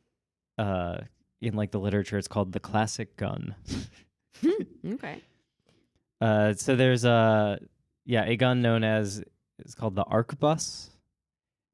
uh, 0.57 0.99
in 1.41 1.55
like 1.55 1.71
the 1.71 1.79
literature, 1.79 2.17
it's 2.17 2.27
called 2.29 2.53
the 2.53 2.59
classic 2.59 3.17
gun. 3.17 3.53
okay. 4.93 5.21
Uh, 6.19 6.53
so 6.53 6.75
there's 6.75 7.05
a 7.05 7.59
yeah 8.05 8.23
a 8.25 8.35
gun 8.35 8.61
known 8.61 8.83
as 8.83 9.23
it's 9.59 9.75
called 9.75 9.95
the 9.95 10.03
arquebus, 10.05 10.89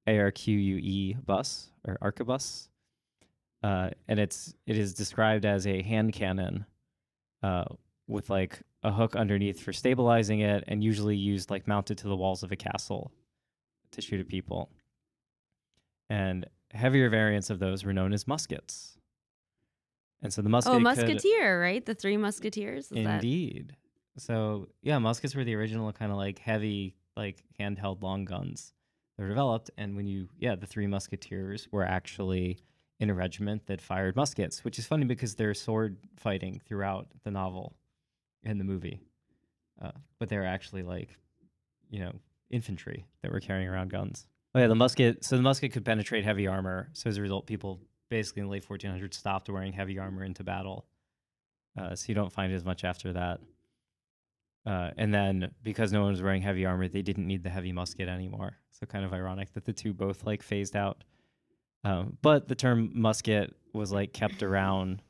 A 0.08 0.18
R 0.20 0.32
Q 0.32 0.58
U 0.58 0.78
E 0.78 1.14
bus 1.26 1.70
or 1.88 1.98
arquebus, 2.02 2.68
uh, 3.64 3.90
and 4.08 4.20
it's 4.20 4.54
it 4.68 4.78
is 4.78 4.94
described 4.94 5.46
as 5.46 5.66
a 5.68 5.82
hand 5.82 6.14
cannon, 6.14 6.66
uh, 7.42 7.66
with 8.08 8.30
like 8.30 8.60
a 8.84 8.92
hook 8.92 9.16
underneath 9.16 9.62
for 9.62 9.72
stabilizing 9.72 10.42
it, 10.42 10.64
and 10.68 10.84
usually 10.84 11.16
used 11.16 11.50
like 11.50 11.68
mounted 11.68 11.98
to 12.00 12.08
the 12.08 12.16
walls 12.16 12.44
of 12.44 12.52
a 12.52 12.56
castle 12.58 13.12
to 13.92 14.02
shoot 14.02 14.20
at 14.20 14.28
people. 14.28 14.70
And 16.10 16.46
heavier 16.72 17.10
variants 17.10 17.50
of 17.50 17.60
those 17.60 17.86
were 17.86 17.94
known 17.94 18.12
as 18.14 18.28
muskets. 18.28 18.98
And 20.22 20.34
so 20.34 20.42
the 20.42 20.50
musket 20.50 20.72
Oh, 20.74 20.76
could- 20.78 20.84
musketeer, 20.84 21.62
right? 21.62 21.86
The 21.86 21.94
three 21.96 22.18
musketeers. 22.18 22.92
Is 22.92 23.04
that 23.06 23.16
Indeed. 23.24 23.76
So 24.18 24.68
yeah, 24.82 25.00
muskets 25.00 25.36
were 25.36 25.44
the 25.44 25.56
original 25.56 25.92
kind 25.92 26.12
of 26.12 26.18
like 26.18 26.40
heavy, 26.40 26.96
like 27.16 27.44
handheld 27.60 28.02
long 28.02 28.26
guns 28.26 28.74
that 29.18 29.24
were 29.24 29.30
developed. 29.30 29.72
And 29.78 29.96
when 29.96 30.08
you 30.08 30.28
yeah, 30.38 30.56
the 30.56 30.68
three 30.68 30.88
musketeers 30.88 31.68
were 31.72 31.84
actually 31.84 32.60
in 33.00 33.10
a 33.10 33.14
regiment 33.14 33.66
that 33.68 33.82
fired 33.82 34.16
muskets, 34.16 34.64
which 34.64 34.80
is 34.80 34.86
funny 34.86 35.06
because 35.06 35.36
they're 35.36 35.54
sword 35.54 35.98
fighting 36.16 36.62
throughout 36.66 37.08
the 37.24 37.32
novel 37.32 37.76
and 38.44 38.60
the 38.60 38.64
movie. 38.64 39.02
Uh, 39.82 39.92
but 40.20 40.30
they're 40.30 40.46
actually 40.46 40.84
like, 40.84 41.18
you 41.90 42.00
know, 42.00 42.14
infantry 42.50 43.06
that 43.22 43.32
were 43.32 43.40
carrying 43.40 43.68
around 43.68 43.90
guns. 43.90 44.28
Oh 44.56 44.60
yeah, 44.60 44.68
the 44.68 44.76
musket. 44.76 45.26
So 45.26 45.36
the 45.36 45.42
musket 45.42 45.74
could 45.74 45.84
penetrate 45.84 46.24
heavy 46.24 46.48
armor. 46.48 46.90
So 46.94 47.10
as 47.10 47.18
a 47.18 47.22
result, 47.22 47.48
people 47.48 47.80
basically 48.10 48.42
in 48.42 48.46
the 48.46 48.52
late 48.52 48.68
1400s 48.68 49.16
stopped 49.16 49.50
wearing 49.50 49.74
heavy 49.74 49.98
armor 49.98 50.24
into 50.24 50.44
battle. 50.44 50.86
Uh, 51.76 51.96
so 51.96 52.06
you 52.08 52.16
don't 52.16 52.32
find 52.32 52.54
it 52.54 52.56
as 52.56 52.64
much 52.64 52.84
after 52.84 53.14
that. 53.14 53.40
Uh, 54.66 54.92
and 54.98 55.14
then 55.14 55.52
because 55.62 55.92
no 55.92 56.02
one 56.02 56.12
was 56.12 56.22
wearing 56.22 56.42
heavy 56.42 56.66
armor, 56.66 56.88
they 56.88 57.02
didn't 57.02 57.28
need 57.28 57.44
the 57.44 57.50
heavy 57.50 57.72
musket 57.74 58.08
anymore. 58.08 58.58
So 58.72 58.86
kind 58.86 59.04
of 59.04 59.14
ironic 59.14 59.54
that 59.54 59.66
the 59.66 59.74
two 59.74 59.94
both 59.94 60.26
like 60.26 60.42
phased 60.42 60.76
out. 60.76 61.04
Um, 61.84 62.18
but 62.22 62.48
the 62.48 62.56
term 62.56 62.92
musket 62.94 63.54
was 63.74 63.92
like 63.92 64.14
kept 64.14 64.42
around, 64.42 65.02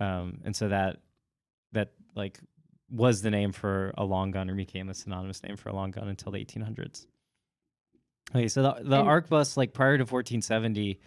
um, 0.00 0.40
and 0.44 0.56
so 0.56 0.68
that 0.68 0.96
that 1.72 1.92
like 2.14 2.40
was 2.90 3.20
the 3.20 3.30
name 3.30 3.52
for 3.52 3.92
a 3.98 4.04
long 4.04 4.30
gun 4.30 4.48
or 4.48 4.54
became 4.54 4.88
a 4.88 4.94
synonymous 4.94 5.42
name 5.42 5.56
for 5.56 5.68
a 5.68 5.74
long 5.74 5.90
gun 5.90 6.08
until 6.08 6.32
the 6.32 6.38
1800s. 6.38 7.06
Okay, 8.34 8.48
so 8.48 8.62
the 8.62 8.72
the 8.82 9.00
And- 9.00 9.08
arquebus 9.08 9.58
like 9.58 9.74
prior 9.74 9.98
to 9.98 10.04
1470, 10.04 10.98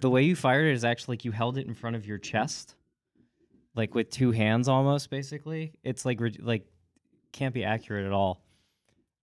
the 0.00 0.10
way 0.10 0.24
you 0.24 0.34
fired 0.34 0.66
it 0.66 0.72
is 0.72 0.84
actually 0.84 1.12
like 1.12 1.24
you 1.24 1.30
held 1.30 1.56
it 1.56 1.66
in 1.68 1.74
front 1.74 1.94
of 1.94 2.04
your 2.04 2.18
chest, 2.18 2.74
like 3.76 3.94
with 3.94 4.10
two 4.10 4.32
hands 4.32 4.66
almost. 4.68 5.08
Basically, 5.08 5.72
it's 5.84 6.04
like 6.04 6.20
like 6.40 6.66
can't 7.32 7.54
be 7.54 7.64
accurate 7.64 8.06
at 8.06 8.12
all. 8.12 8.42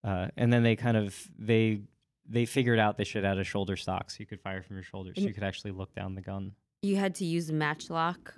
Uh, 0.03 0.27
and 0.37 0.51
then 0.51 0.63
they 0.63 0.75
kind 0.75 0.95
of 0.97 1.15
they 1.37 1.81
they 2.29 2.45
figured 2.45 2.79
out 2.79 2.97
they 2.97 3.03
should 3.03 3.25
add 3.25 3.37
a 3.37 3.43
shoulder 3.43 3.75
stock 3.75 4.11
so 4.11 4.17
you 4.19 4.25
could 4.25 4.41
fire 4.41 4.61
from 4.61 4.75
your 4.75 4.83
shoulders, 4.83 5.15
so 5.17 5.23
you 5.23 5.33
could 5.33 5.43
actually 5.43 5.71
look 5.71 5.93
down 5.95 6.15
the 6.15 6.21
gun. 6.21 6.53
you 6.81 6.95
had 6.97 7.15
to 7.15 7.25
use 7.25 7.51
matchlock 7.51 8.35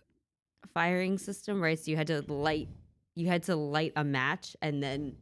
firing 0.73 1.17
system, 1.17 1.61
right? 1.61 1.77
So 1.77 1.91
you 1.91 1.97
had 1.97 2.07
to 2.07 2.21
light 2.31 2.69
you 3.15 3.27
had 3.27 3.43
to 3.43 3.55
light 3.55 3.93
a 3.95 4.03
match 4.03 4.55
and 4.61 4.81
then 4.81 5.15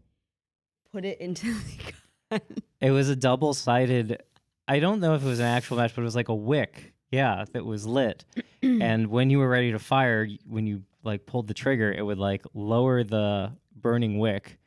put 0.91 1.03
it 1.05 1.19
into 1.19 1.47
the 1.53 1.93
gun. 2.31 2.41
It 2.79 2.91
was 2.91 3.09
a 3.09 3.15
double 3.15 3.53
sided. 3.53 4.21
I 4.67 4.79
don't 4.79 4.99
know 4.99 5.15
if 5.15 5.23
it 5.23 5.27
was 5.27 5.39
an 5.39 5.45
actual 5.45 5.77
match, 5.77 5.95
but 5.95 6.01
it 6.01 6.05
was 6.05 6.15
like 6.15 6.29
a 6.29 6.35
wick. 6.35 6.93
Yeah, 7.11 7.45
that 7.53 7.65
was 7.65 7.87
lit. 7.87 8.25
and 8.61 9.07
when 9.07 9.29
you 9.29 9.39
were 9.39 9.49
ready 9.49 9.71
to 9.71 9.79
fire, 9.79 10.27
when 10.47 10.67
you 10.67 10.83
like 11.07 11.25
pulled 11.25 11.47
the 11.47 11.53
trigger, 11.55 11.91
it 11.91 12.03
would 12.03 12.19
like 12.19 12.43
lower 12.53 13.03
the 13.03 13.53
burning 13.75 14.19
wick 14.19 14.59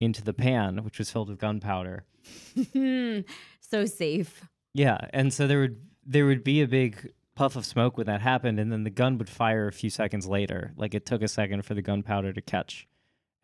into 0.00 0.22
the 0.22 0.32
pan, 0.32 0.82
which 0.84 0.98
was 0.98 1.10
filled 1.10 1.28
with 1.28 1.38
gunpowder. 1.38 2.04
so 3.60 3.84
safe. 3.84 4.42
Yeah, 4.72 4.98
and 5.12 5.32
so 5.32 5.46
there 5.46 5.60
would 5.60 5.80
there 6.06 6.26
would 6.26 6.42
be 6.42 6.62
a 6.62 6.68
big 6.68 7.12
puff 7.34 7.56
of 7.56 7.66
smoke 7.66 7.96
when 7.96 8.06
that 8.06 8.20
happened, 8.20 8.58
and 8.58 8.72
then 8.72 8.84
the 8.84 8.90
gun 8.90 9.18
would 9.18 9.28
fire 9.28 9.68
a 9.68 9.72
few 9.72 9.90
seconds 9.90 10.26
later. 10.26 10.72
Like 10.76 10.94
it 10.94 11.06
took 11.06 11.22
a 11.22 11.28
second 11.28 11.64
for 11.64 11.74
the 11.74 11.82
gunpowder 11.82 12.32
to 12.32 12.40
catch, 12.40 12.86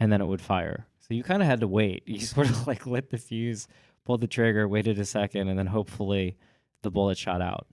and 0.01 0.11
then 0.11 0.21
it 0.21 0.27
would 0.27 0.41
fire. 0.41 0.87
So 1.01 1.15
you 1.15 1.23
kind 1.23 1.43
of 1.43 1.49
had 1.49 1.61
to 1.61 1.69
wait. 1.69 2.03
You 2.07 2.21
sort 2.21 2.49
of 2.49 2.67
like 2.67 2.87
lit 2.87 3.11
the 3.11 3.19
fuse, 3.19 3.69
pulled 4.05 4.21
the 4.21 4.27
trigger, 4.27 4.69
waited 4.69 4.99
a 4.99 5.05
second, 5.05 5.49
and 5.49 5.59
then 5.59 5.67
hopefully 5.67 6.37
the 6.83 6.91
bullet 6.91 7.19
shot 7.19 7.43
out. 7.43 7.67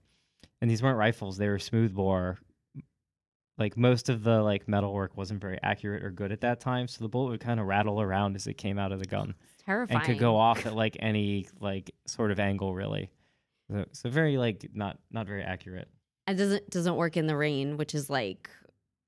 And 0.60 0.70
these 0.70 0.82
weren't 0.82 0.98
rifles; 0.98 1.36
they 1.36 1.48
were 1.48 1.58
smoothbore. 1.58 2.38
Like 3.56 3.76
most 3.76 4.08
of 4.08 4.24
the 4.24 4.42
like 4.42 4.66
metalwork 4.66 5.16
wasn't 5.16 5.40
very 5.40 5.58
accurate 5.62 6.02
or 6.02 6.10
good 6.10 6.32
at 6.32 6.40
that 6.40 6.58
time, 6.60 6.88
so 6.88 7.04
the 7.04 7.08
bullet 7.08 7.30
would 7.30 7.40
kind 7.40 7.60
of 7.60 7.66
rattle 7.66 8.00
around 8.00 8.34
as 8.34 8.46
it 8.48 8.54
came 8.54 8.78
out 8.78 8.90
of 8.90 8.98
the 8.98 9.04
gun 9.04 9.34
It's 9.54 9.62
terrifying. 9.64 9.98
and 10.00 10.06
could 10.06 10.18
go 10.18 10.36
off 10.36 10.66
at 10.66 10.74
like 10.74 10.96
any 10.98 11.46
like 11.60 11.92
sort 12.06 12.32
of 12.32 12.40
angle 12.40 12.74
really 12.74 13.10
so, 13.70 13.84
so 13.92 14.10
very 14.10 14.36
like 14.38 14.68
not 14.74 14.98
not 15.12 15.26
very 15.28 15.42
accurate 15.44 15.88
It 16.26 16.34
doesn't 16.34 16.68
doesn't 16.70 16.96
work 16.96 17.16
in 17.16 17.26
the 17.28 17.36
rain, 17.36 17.76
which 17.76 17.94
is 17.94 18.10
like 18.10 18.50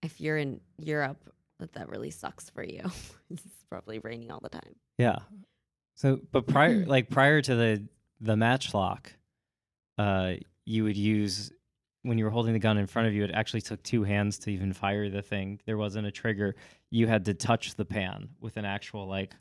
if 0.03 0.21
you're 0.21 0.39
in 0.39 0.61
Europe, 0.79 1.19
that 1.59 1.73
that 1.73 1.89
really 1.89 2.11
sucks 2.11 2.49
for 2.51 2.63
you. 2.63 2.83
it's 3.31 3.43
probably 3.69 3.99
raining 3.99 4.31
all 4.31 4.41
the 4.41 4.49
time. 4.49 4.77
yeah 4.99 5.19
so 5.97 6.21
but 6.31 6.47
prior 6.47 6.87
like 6.95 7.11
prior 7.11 7.43
to 7.43 7.55
the 7.57 7.83
the 8.21 8.37
matchlock 8.37 9.13
uh 9.99 10.35
you 10.65 10.85
would 10.85 10.97
use 10.97 11.51
when 12.07 12.19
you 12.19 12.25
were 12.25 12.31
holding 12.31 12.53
the 12.53 12.59
gun 12.59 12.79
in 12.79 12.87
front 12.87 13.09
of 13.09 13.15
you 13.15 13.25
it 13.25 13.31
actually 13.33 13.61
took 13.61 13.83
two 13.83 14.05
hands 14.05 14.39
to 14.39 14.51
even 14.51 14.73
fire 14.73 15.09
the 15.09 15.23
thing 15.23 15.61
there 15.67 15.77
wasn't 15.77 16.07
a 16.07 16.11
trigger 16.11 16.55
you 16.91 17.07
had 17.07 17.25
to 17.25 17.35
touch 17.35 17.75
the 17.75 17.85
pan 17.85 18.29
with 18.41 18.57
an 18.57 18.65
actual 18.65 19.07
like 19.07 19.35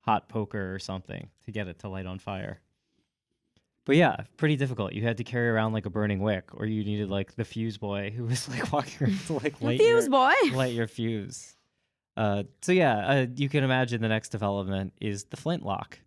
hot 0.00 0.28
poker 0.28 0.74
or 0.74 0.78
something 0.78 1.28
to 1.44 1.50
get 1.52 1.68
it 1.68 1.78
to 1.78 1.88
light 1.88 2.06
on 2.06 2.18
fire 2.18 2.60
but 3.90 3.96
yeah, 3.96 4.18
pretty 4.36 4.56
difficult. 4.56 4.92
You 4.92 5.02
had 5.02 5.16
to 5.16 5.24
carry 5.24 5.48
around 5.48 5.72
like 5.72 5.86
a 5.86 5.90
burning 5.90 6.20
wick, 6.20 6.50
or 6.52 6.66
you 6.66 6.84
needed 6.84 7.08
like 7.08 7.34
the 7.34 7.44
fuse 7.44 7.78
boy 7.78 8.12
who 8.14 8.24
was 8.24 8.48
like 8.48 8.72
walking 8.72 9.08
around 9.08 9.18
to 9.26 9.32
like 9.32 9.60
light 9.60 9.80
Fuse 9.80 10.04
your, 10.04 10.10
boy. 10.10 10.32
light 10.52 10.74
your 10.74 10.86
fuse. 10.86 11.56
Uh, 12.16 12.44
so 12.62 12.72
yeah, 12.72 12.98
uh, 12.98 13.26
you 13.34 13.48
can 13.48 13.64
imagine 13.64 14.02
the 14.02 14.08
next 14.08 14.28
development 14.28 14.92
is 15.00 15.24
the 15.24 15.36
flintlock, 15.36 15.98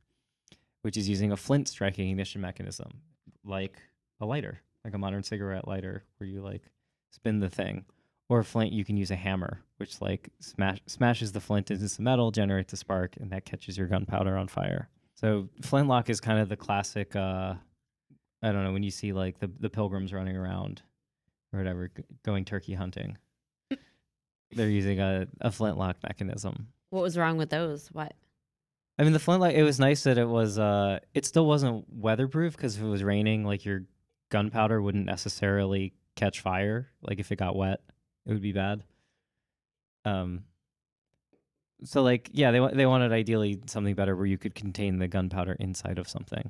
which 0.83 0.97
is 0.97 1.09
using 1.09 1.31
a 1.31 1.37
flint 1.37 1.67
striking 1.67 2.09
ignition 2.09 2.39
mechanism, 2.39 3.01
like 3.43 3.75
a 4.19 4.25
lighter, 4.25 4.61
like 4.83 4.93
a 4.93 4.97
modern 4.97 5.23
cigarette 5.23 5.67
lighter, 5.67 6.03
where 6.17 6.27
you 6.29 6.41
like 6.41 6.63
spin 7.11 7.39
the 7.39 7.49
thing. 7.49 7.85
Or 8.29 8.41
flint, 8.43 8.71
you 8.71 8.85
can 8.85 8.97
use 8.97 9.11
a 9.11 9.15
hammer, 9.15 9.61
which 9.77 10.01
like 10.01 10.29
smash 10.39 10.79
smashes 10.87 11.33
the 11.33 11.41
flint 11.41 11.69
into 11.71 11.87
some 11.89 12.05
metal, 12.05 12.31
generates 12.31 12.73
a 12.73 12.77
spark, 12.77 13.15
and 13.19 13.31
that 13.31 13.45
catches 13.45 13.77
your 13.77 13.87
gunpowder 13.87 14.37
on 14.37 14.47
fire. 14.47 14.89
So 15.15 15.49
flintlock 15.61 16.09
is 16.09 16.19
kind 16.19 16.39
of 16.39 16.49
the 16.49 16.57
classic. 16.57 17.15
Uh, 17.15 17.55
I 18.41 18.51
don't 18.51 18.63
know 18.63 18.73
when 18.73 18.83
you 18.83 18.91
see 18.91 19.13
like 19.13 19.39
the 19.39 19.51
the 19.59 19.69
pilgrims 19.69 20.13
running 20.13 20.35
around 20.37 20.81
or 21.51 21.59
whatever, 21.59 21.89
g- 21.89 22.03
going 22.23 22.45
turkey 22.45 22.73
hunting. 22.73 23.17
They're 24.51 24.69
using 24.69 24.99
a, 24.99 25.27
a 25.41 25.51
flintlock 25.51 25.97
mechanism. 26.03 26.67
What 26.91 27.01
was 27.03 27.17
wrong 27.17 27.37
with 27.37 27.49
those? 27.49 27.87
What? 27.91 28.13
I 28.99 29.03
mean, 29.03 29.13
the 29.13 29.19
flintlock. 29.19 29.53
It 29.53 29.63
was 29.63 29.79
nice 29.79 30.03
that 30.03 30.17
it 30.17 30.27
was. 30.27 30.59
Uh, 30.59 30.99
it 31.13 31.25
still 31.25 31.45
wasn't 31.45 31.85
weatherproof 31.91 32.55
because 32.55 32.77
if 32.77 32.83
it 32.83 32.87
was 32.87 33.03
raining, 33.03 33.43
like 33.45 33.65
your 33.65 33.83
gunpowder 34.33 34.81
wouldn't 34.81 35.05
necessarily 35.05 35.93
catch 36.15 36.41
fire. 36.41 36.89
Like 37.03 37.19
if 37.19 37.31
it 37.31 37.35
got 37.35 37.55
wet, 37.55 37.81
it 38.25 38.33
would 38.33 38.41
be 38.41 38.51
bad. 38.51 38.83
Um. 40.03 40.45
So 41.83 42.01
like, 42.01 42.29
yeah, 42.33 42.51
they 42.51 42.59
they 42.73 42.85
wanted 42.87 43.11
ideally 43.11 43.61
something 43.67 43.93
better 43.93 44.15
where 44.15 44.25
you 44.25 44.39
could 44.39 44.55
contain 44.55 44.97
the 44.97 45.07
gunpowder 45.07 45.55
inside 45.59 45.99
of 45.99 46.09
something. 46.09 46.49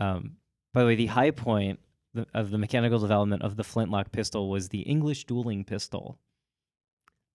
Um. 0.00 0.36
By 0.74 0.80
the 0.80 0.86
way, 0.88 0.96
the 0.96 1.06
high 1.06 1.30
point 1.30 1.78
of 2.34 2.50
the 2.50 2.58
mechanical 2.58 2.98
development 2.98 3.42
of 3.42 3.56
the 3.56 3.64
flintlock 3.64 4.10
pistol 4.10 4.50
was 4.50 4.68
the 4.68 4.80
English 4.80 5.24
dueling 5.26 5.64
pistol. 5.64 6.18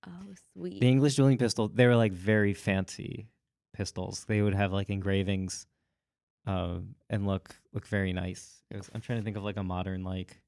Oh, 0.05 0.33
sweet. 0.53 0.81
The 0.81 0.89
English 0.89 1.15
dueling 1.15 1.37
pistol, 1.37 1.67
they 1.67 1.87
were 1.87 1.95
like 1.95 2.11
very 2.11 2.53
fancy 2.53 3.29
pistols. 3.73 4.25
They 4.27 4.41
would 4.41 4.53
have 4.53 4.73
like 4.73 4.89
engravings 4.89 5.65
um, 6.45 6.95
and 7.09 7.27
look 7.27 7.55
look 7.73 7.85
very 7.87 8.13
nice. 8.13 8.61
Was, 8.73 8.89
I'm 8.93 9.01
trying 9.01 9.19
to 9.19 9.23
think 9.23 9.37
of 9.37 9.43
like 9.43 9.57
a 9.57 9.63
modern 9.63 10.03
like 10.03 10.41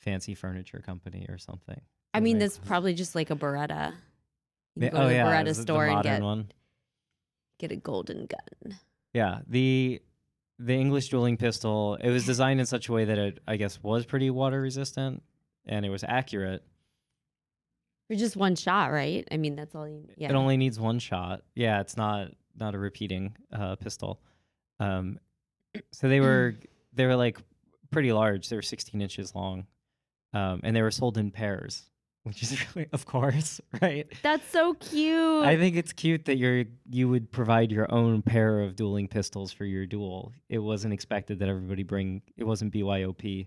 fancy 0.00 0.34
furniture 0.34 0.82
company 0.84 1.26
or 1.28 1.38
something. 1.38 1.80
I 2.14 2.20
mean, 2.20 2.38
that's 2.38 2.58
probably 2.58 2.94
just 2.94 3.14
like 3.14 3.30
a 3.30 3.36
Beretta. 3.36 3.92
You 4.76 4.84
Yeah, 4.84 4.88
can 4.90 4.96
go 4.98 5.02
to 5.02 5.08
the 5.08 5.14
it 5.20 5.22
Beretta 5.24 5.44
was 5.44 5.56
the- 5.56 5.60
the 5.60 5.66
store 5.66 5.86
and 5.86 6.02
get, 6.02 6.22
one. 6.22 6.50
get 7.58 7.70
a 7.72 7.76
golden 7.76 8.26
gun. 8.26 8.78
Yeah, 9.12 9.40
the 9.46 10.00
the 10.58 10.74
English 10.74 11.08
dueling 11.08 11.36
pistol. 11.36 11.94
It 11.96 12.10
was 12.10 12.26
designed 12.26 12.60
in 12.60 12.66
such 12.66 12.88
a 12.88 12.92
way 12.92 13.04
that 13.06 13.18
it, 13.18 13.38
I 13.48 13.56
guess, 13.56 13.82
was 13.82 14.04
pretty 14.04 14.28
water 14.30 14.60
resistant 14.60 15.22
and 15.66 15.84
it 15.86 15.90
was 15.90 16.04
accurate. 16.04 16.62
For 18.08 18.16
just 18.16 18.36
one 18.36 18.56
shot, 18.56 18.90
right? 18.90 19.26
I 19.30 19.36
mean, 19.36 19.54
that's 19.56 19.74
all 19.74 19.88
you. 19.88 20.06
Yeah. 20.16 20.30
It 20.30 20.34
only 20.34 20.56
needs 20.56 20.78
one 20.80 20.98
shot. 20.98 21.42
Yeah, 21.54 21.80
it's 21.80 21.96
not 21.96 22.32
not 22.58 22.74
a 22.74 22.78
repeating 22.78 23.36
uh, 23.52 23.76
pistol. 23.76 24.20
Um, 24.80 25.18
so 25.92 26.08
they 26.08 26.20
were 26.20 26.56
they 26.92 27.06
were 27.06 27.14
like 27.16 27.38
pretty 27.92 28.12
large. 28.12 28.48
They 28.48 28.56
were 28.56 28.62
16 28.62 29.00
inches 29.00 29.34
long, 29.34 29.66
um, 30.34 30.60
and 30.64 30.74
they 30.74 30.82
were 30.82 30.90
sold 30.90 31.16
in 31.18 31.30
pairs, 31.30 31.84
which 32.24 32.42
is 32.42 32.56
really, 32.74 32.88
of 32.92 33.04
course, 33.06 33.60
right. 33.80 34.06
that's 34.22 34.48
so 34.50 34.74
cute. 34.74 35.44
I 35.44 35.56
think 35.56 35.76
it's 35.76 35.92
cute 35.92 36.24
that 36.24 36.36
you're 36.38 36.64
you 36.90 37.08
would 37.08 37.30
provide 37.30 37.70
your 37.70 37.92
own 37.92 38.22
pair 38.22 38.60
of 38.62 38.74
dueling 38.74 39.06
pistols 39.06 39.52
for 39.52 39.64
your 39.64 39.86
duel. 39.86 40.32
It 40.48 40.58
wasn't 40.58 40.92
expected 40.94 41.38
that 41.38 41.48
everybody 41.48 41.82
bring. 41.84 42.22
It 42.36 42.44
wasn't 42.44 42.72
BYOP. 42.72 43.46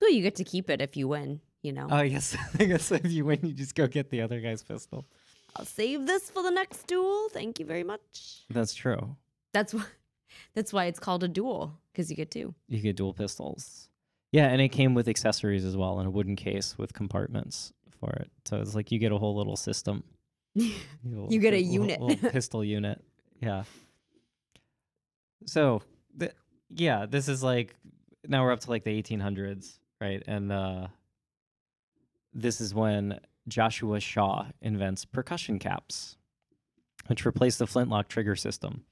well, 0.00 0.10
you 0.10 0.22
get 0.22 0.34
to 0.36 0.44
keep 0.44 0.68
it 0.68 0.80
if 0.82 0.96
you 0.96 1.08
win. 1.08 1.40
You 1.62 1.72
know, 1.72 1.86
Oh, 1.88 1.96
I 1.96 2.08
guess 2.08 2.36
I 2.58 2.64
guess 2.64 2.90
if 2.90 3.06
you 3.10 3.24
win, 3.24 3.38
you 3.44 3.52
just 3.54 3.76
go 3.76 3.86
get 3.86 4.10
the 4.10 4.20
other 4.20 4.40
guy's 4.40 4.62
pistol. 4.64 5.06
I'll 5.54 5.64
save 5.64 6.06
this 6.06 6.28
for 6.30 6.42
the 6.42 6.50
next 6.50 6.86
duel. 6.88 7.28
Thank 7.28 7.60
you 7.60 7.66
very 7.66 7.84
much. 7.84 8.44
That's 8.50 8.74
true. 8.74 9.16
That's 9.52 9.72
why. 9.74 9.84
That's 10.54 10.72
why 10.72 10.86
it's 10.86 10.98
called 10.98 11.24
a 11.24 11.28
duel 11.28 11.78
because 11.92 12.10
you 12.10 12.16
get 12.16 12.30
two. 12.30 12.54
You 12.68 12.80
get 12.80 12.96
dual 12.96 13.12
pistols. 13.14 13.88
Yeah, 14.32 14.48
and 14.48 14.60
it 14.60 14.68
came 14.70 14.94
with 14.94 15.08
accessories 15.08 15.64
as 15.64 15.76
well 15.76 16.00
in 16.00 16.06
a 16.06 16.10
wooden 16.10 16.36
case 16.36 16.76
with 16.78 16.92
compartments 16.94 17.72
for 18.00 18.10
it. 18.14 18.30
So 18.46 18.60
it's 18.60 18.74
like 18.74 18.90
you 18.90 18.98
get 18.98 19.12
a 19.12 19.18
whole 19.18 19.36
little 19.36 19.56
system. 19.56 20.04
You 20.54 21.26
You 21.30 21.38
get 21.40 21.54
a 21.54 21.56
little- 21.56 21.72
unit. 21.72 22.00
little 22.00 22.30
pistol 22.30 22.64
unit. 22.64 23.02
Yeah. 23.40 23.64
So, 25.46 25.82
th- 26.18 26.32
yeah, 26.70 27.06
this 27.06 27.28
is 27.28 27.42
like 27.42 27.74
now 28.28 28.42
we're 28.44 28.52
up 28.52 28.60
to 28.60 28.70
like 28.70 28.84
the 28.84 29.02
1800s, 29.02 29.78
right? 30.00 30.22
And 30.26 30.52
uh 30.52 30.88
this 32.34 32.60
is 32.60 32.74
when 32.74 33.18
Joshua 33.48 34.00
Shaw 34.00 34.46
invents 34.62 35.04
percussion 35.04 35.58
caps, 35.58 36.16
which 37.08 37.26
replace 37.26 37.56
the 37.58 37.66
flintlock 37.66 38.08
trigger 38.08 38.36
system. 38.36 38.84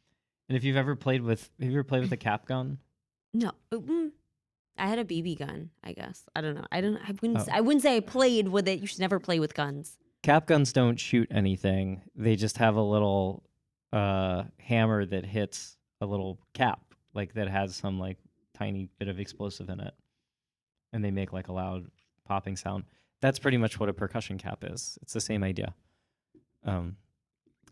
And 0.50 0.56
if 0.56 0.64
you've 0.64 0.76
ever 0.76 0.96
played 0.96 1.22
with, 1.22 1.48
have 1.60 1.70
you 1.70 1.76
ever 1.76 1.84
played 1.84 2.02
with 2.02 2.10
a 2.10 2.16
cap 2.16 2.44
gun? 2.44 2.78
No, 3.32 3.52
I 4.76 4.88
had 4.88 4.98
a 4.98 5.04
BB 5.04 5.38
gun. 5.38 5.70
I 5.84 5.92
guess 5.92 6.24
I 6.34 6.40
don't 6.40 6.56
know. 6.56 6.66
I 6.72 6.80
don't. 6.80 6.96
I 6.96 7.12
wouldn't. 7.22 7.38
Oh. 7.38 7.44
I 7.52 7.60
wouldn't 7.60 7.82
say 7.82 7.96
I 7.96 8.00
played 8.00 8.48
with 8.48 8.66
it. 8.66 8.80
You 8.80 8.88
should 8.88 8.98
never 8.98 9.20
play 9.20 9.38
with 9.38 9.54
guns. 9.54 9.96
cap 10.24 10.48
guns 10.48 10.72
don't 10.72 10.98
shoot 10.98 11.28
anything. 11.30 12.02
They 12.16 12.34
just 12.34 12.58
have 12.58 12.74
a 12.74 12.82
little 12.82 13.44
uh, 13.92 14.42
hammer 14.58 15.06
that 15.06 15.24
hits 15.24 15.76
a 16.00 16.06
little 16.06 16.40
cap, 16.52 16.80
like 17.14 17.32
that 17.34 17.46
has 17.48 17.76
some 17.76 18.00
like 18.00 18.18
tiny 18.52 18.88
bit 18.98 19.06
of 19.06 19.20
explosive 19.20 19.68
in 19.68 19.78
it, 19.78 19.94
and 20.92 21.04
they 21.04 21.12
make 21.12 21.32
like 21.32 21.46
a 21.46 21.52
loud 21.52 21.86
popping 22.24 22.56
sound. 22.56 22.82
That's 23.20 23.38
pretty 23.38 23.56
much 23.56 23.78
what 23.78 23.88
a 23.88 23.92
percussion 23.92 24.36
cap 24.36 24.64
is. 24.64 24.98
It's 25.02 25.12
the 25.12 25.20
same 25.20 25.44
idea. 25.44 25.74
Um, 26.64 26.96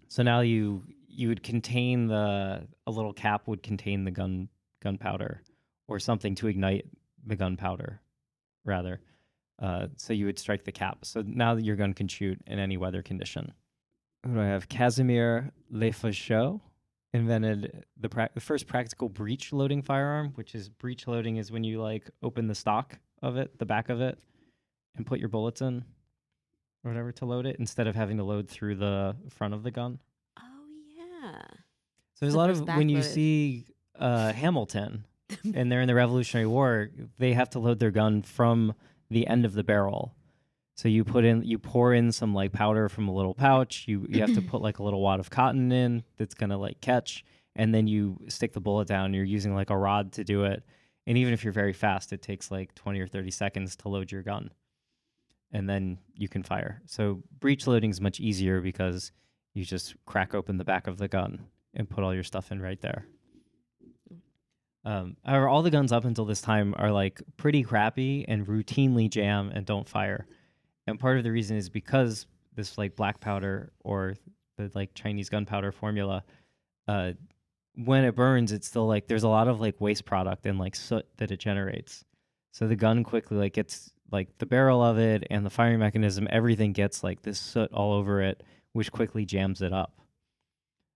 so 0.07 0.23
now 0.23 0.43
you 0.43 0.85
you 1.19 1.27
would 1.29 1.43
contain 1.43 2.07
the 2.07 2.67
a 2.87 2.91
little 2.91 3.13
cap 3.13 3.49
would 3.49 3.63
contain 3.63 4.05
the 4.05 4.11
gun 4.13 4.49
gunpowder 4.81 5.43
or 5.89 5.99
something 5.99 6.37
to 6.37 6.47
ignite 6.47 6.87
the 7.27 7.35
gunpowder, 7.35 8.01
rather. 8.65 9.01
Uh, 9.61 9.89
so 9.97 10.13
you 10.13 10.27
would 10.27 10.39
strike 10.39 10.65
the 10.65 10.71
cap. 10.71 10.99
So 11.05 11.25
now 11.27 11.57
your 11.57 11.75
gun 11.75 11.93
can 11.93 12.07
shoot 12.07 12.41
in 12.47 12.61
any 12.61 12.77
weather 12.77 13.03
condition. 13.03 13.53
Who 14.25 14.35
do 14.35 14.41
I 14.41 14.47
have? 14.47 14.69
Casimir 14.69 15.51
Lefaucheux 15.73 16.61
invented 17.13 17.85
the, 17.99 18.09
prac 18.09 18.35
the 18.35 18.41
first 18.41 18.69
practical 18.69 19.09
breech 19.09 19.53
loading 19.53 19.83
firearm, 19.83 20.31
which 20.37 20.55
is 20.55 20.69
breech 20.69 21.09
loading 21.09 21.37
is 21.37 21.51
when 21.51 21.65
you 21.65 21.83
like 21.83 22.09
open 22.23 22.47
the 22.47 22.55
stock 22.55 22.97
of 23.23 23.37
it, 23.37 23.59
the 23.59 23.67
back 23.67 23.89
of 23.89 24.01
it, 24.01 24.21
and 24.95 25.05
put 25.05 25.19
your 25.19 25.29
bullets 25.29 25.63
in 25.63 25.85
or 26.85 26.93
whatever 26.93 27.11
to 27.11 27.25
load 27.25 27.45
it 27.45 27.57
instead 27.59 27.89
of 27.89 27.97
having 27.97 28.19
to 28.19 28.25
load 28.25 28.49
through 28.49 28.77
the 28.77 29.17
front 29.31 29.53
of 29.53 29.65
the 29.65 29.73
gun. 29.73 29.99
Yeah. 31.33 31.43
So 32.15 32.27
there's 32.27 32.33
The 32.33 32.39
a 32.39 32.41
lot 32.41 32.51
of 32.51 32.67
when 32.77 32.89
you 32.89 33.03
see 33.03 33.67
uh, 33.99 34.33
Hamilton 34.33 35.05
and 35.55 35.71
they're 35.71 35.81
in 35.81 35.89
the 35.89 35.95
Revolutionary 35.95 36.47
War, 36.47 36.91
they 37.19 37.33
have 37.35 37.51
to 37.51 37.59
load 37.59 37.79
their 37.79 37.91
gun 37.91 38.23
from 38.23 38.75
the 39.11 39.27
end 39.27 39.45
of 39.45 39.53
the 39.55 39.63
barrel. 39.63 40.15
So 40.75 40.89
you 40.89 41.05
put 41.05 41.25
in, 41.25 41.43
you 41.43 41.59
pour 41.59 41.93
in 41.93 42.13
some 42.13 42.35
like 42.35 42.53
powder 42.53 42.89
from 42.89 43.09
a 43.09 43.15
little 43.15 43.35
pouch. 43.35 43.85
You 43.89 44.07
you 44.09 44.21
have 44.21 44.35
to 44.35 44.43
put 44.53 44.63
like 44.63 44.79
a 44.79 44.83
little 44.83 45.01
wad 45.01 45.21
of 45.21 45.31
cotton 45.31 45.73
in 45.73 46.05
that's 46.17 46.35
gonna 46.35 46.59
like 46.59 46.81
catch, 46.81 47.25
and 47.57 47.75
then 47.75 47.87
you 47.89 48.19
stick 48.29 48.53
the 48.53 48.61
bullet 48.61 48.87
down. 48.89 49.13
You're 49.13 49.25
using 49.25 49.55
like 49.55 49.71
a 49.71 49.77
rod 49.77 50.13
to 50.13 50.25
do 50.25 50.45
it, 50.45 50.63
and 51.07 51.19
even 51.19 51.33
if 51.33 51.43
you're 51.43 51.53
very 51.53 51.73
fast, 51.73 52.13
it 52.13 52.23
takes 52.23 52.51
like 52.51 52.75
20 52.75 53.01
or 53.01 53.07
30 53.09 53.31
seconds 53.33 53.75
to 53.77 53.89
load 53.89 54.13
your 54.13 54.23
gun, 54.23 54.51
and 55.53 55.69
then 55.69 55.99
you 56.15 56.29
can 56.29 56.43
fire. 56.43 56.81
So 56.87 57.23
breech 57.41 57.67
loading 57.67 57.91
is 57.91 58.01
much 58.01 58.21
easier 58.21 58.61
because 58.61 59.11
you 59.55 59.65
just 59.65 59.95
crack 60.07 60.35
open 60.35 60.57
the 60.57 60.65
back 60.65 60.87
of 60.87 60.99
the 60.99 61.09
gun 61.09 61.47
and 61.75 61.89
put 61.89 62.05
all 62.05 62.15
your 62.15 62.25
stuff 62.25 62.53
in 62.53 62.61
right 62.61 62.81
there. 62.81 63.07
Um, 64.85 65.17
however, 65.25 65.49
all 65.49 65.63
the 65.63 65.71
guns 65.71 65.93
up 65.93 66.05
until 66.05 66.25
this 66.25 66.41
time 66.41 66.75
are 66.79 66.91
like 66.91 67.21
pretty 67.37 67.63
crappy 67.63 68.25
and 68.27 68.47
routinely 68.47 69.11
jam 69.11 69.51
and 69.53 69.67
don't 69.67 69.89
fire. 69.89 70.27
And 70.87 70.99
part 70.99 71.19
of 71.19 71.25
the 71.25 71.33
reason 71.33 71.57
is 71.57 71.69
because 71.69 72.27
this 72.55 72.79
like 72.79 72.97
black 72.97 73.21
powder 73.21 73.73
or 73.81 74.15
the 74.57 74.71
like 74.75 74.95
Chinese 74.95 75.29
gunpowder 75.29 75.73
formula, 75.73 76.25
uh, 76.87 77.13
when 77.85 78.05
it 78.05 78.17
burns, 78.17 78.51
it's 78.51 78.67
still 78.67 78.87
like 78.87 79.07
there's 79.07 79.25
a 79.25 79.29
lot 79.29 79.49
of 79.49 79.61
like 79.61 79.81
waste 79.81 80.05
product 80.05 80.47
and 80.47 80.59
like 80.59 80.75
soot 80.75 81.07
that 81.19 81.31
it 81.31 81.39
generates. 81.39 82.05
So 82.53 82.67
the 82.67 82.77
gun 82.77 83.05
quickly 83.05 83.37
like 83.37 83.53
gets 83.53 83.93
like 84.11 84.39
the 84.39 84.47
barrel 84.47 84.83
of 84.83 84.99
it 84.99 85.27
and 85.31 85.45
the 85.45 85.51
firing 85.51 85.79
mechanism, 85.79 86.27
everything 86.31 86.73
gets 86.73 87.05
like 87.05 87.23
this 87.23 87.39
soot 87.39 87.71
all 87.73 87.93
over 87.93 88.23
it, 88.23 88.43
which 88.79 88.93
quickly 88.93 89.25
jams 89.25 89.61
it 89.61 89.73
up. 89.73 89.93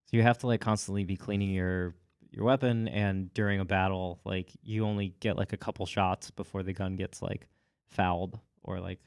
So 0.05 0.16
you 0.16 0.23
have 0.23 0.38
to 0.38 0.47
like 0.47 0.61
constantly 0.61 1.03
be 1.03 1.16
cleaning 1.16 1.51
your 1.51 1.97
your 2.31 2.45
weapon 2.45 2.87
and 2.87 3.35
during 3.35 3.59
a 3.59 3.64
battle, 3.64 4.21
like 4.25 4.51
you 4.62 4.87
only 4.87 5.16
get 5.18 5.37
like 5.37 5.53
a 5.53 5.57
couple 5.57 5.85
shots 5.85 6.31
before 6.31 6.62
the 6.62 6.73
gun 6.73 6.95
gets 6.95 7.21
like 7.21 7.49
fouled 7.90 8.38
or 8.62 8.79
like 8.79 9.01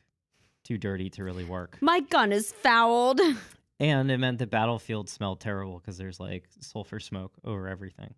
too 0.65 0.77
dirty 0.77 1.09
to 1.11 1.23
really 1.23 1.45
work. 1.45 1.77
My 1.79 2.01
gun 2.01 2.33
is 2.33 2.51
fouled. 2.51 3.21
And 3.77 4.09
it 4.09 4.19
meant 4.19 4.39
the 4.39 4.47
battlefield 4.47 5.09
smelled 5.09 5.41
terrible 5.41 5.79
because 5.79 5.97
there's 5.97 6.17
like 6.17 6.45
sulfur 6.61 6.97
smoke 6.97 7.33
over 7.43 7.67
everything. 7.67 8.13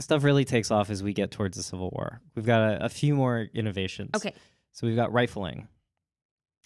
stuff 0.00 0.24
really 0.24 0.46
takes 0.46 0.70
off 0.70 0.88
as 0.88 1.02
we 1.02 1.12
get 1.12 1.30
towards 1.30 1.58
the 1.58 1.62
Civil 1.62 1.90
War. 1.90 2.22
We've 2.34 2.46
got 2.46 2.62
a, 2.62 2.86
a 2.86 2.88
few 2.88 3.14
more 3.14 3.48
innovations. 3.52 4.12
Okay. 4.16 4.32
So 4.72 4.86
we've 4.86 4.96
got 4.96 5.12
rifling, 5.12 5.68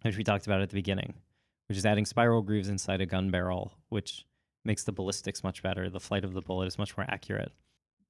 which 0.03 0.17
we 0.17 0.23
talked 0.23 0.47
about 0.47 0.61
at 0.61 0.71
the 0.71 0.77
beginning, 0.77 1.15
which 1.73 1.79
is 1.79 1.87
adding 1.87 2.05
spiral 2.05 2.43
grooves 2.43 2.69
inside 2.69 3.01
a 3.01 3.07
gun 3.07 3.31
barrel, 3.31 3.73
which 3.89 4.27
makes 4.63 4.85
the 4.85 4.93
ballistics 4.93 5.43
much 5.43 5.63
better. 5.63 5.89
The 5.89 6.01
flight 6.01 6.23
of 6.23 6.35
the 6.35 6.43
bullet 6.43 6.67
is 6.67 6.77
much 6.77 6.95
more 6.99 7.07
accurate. 7.09 7.51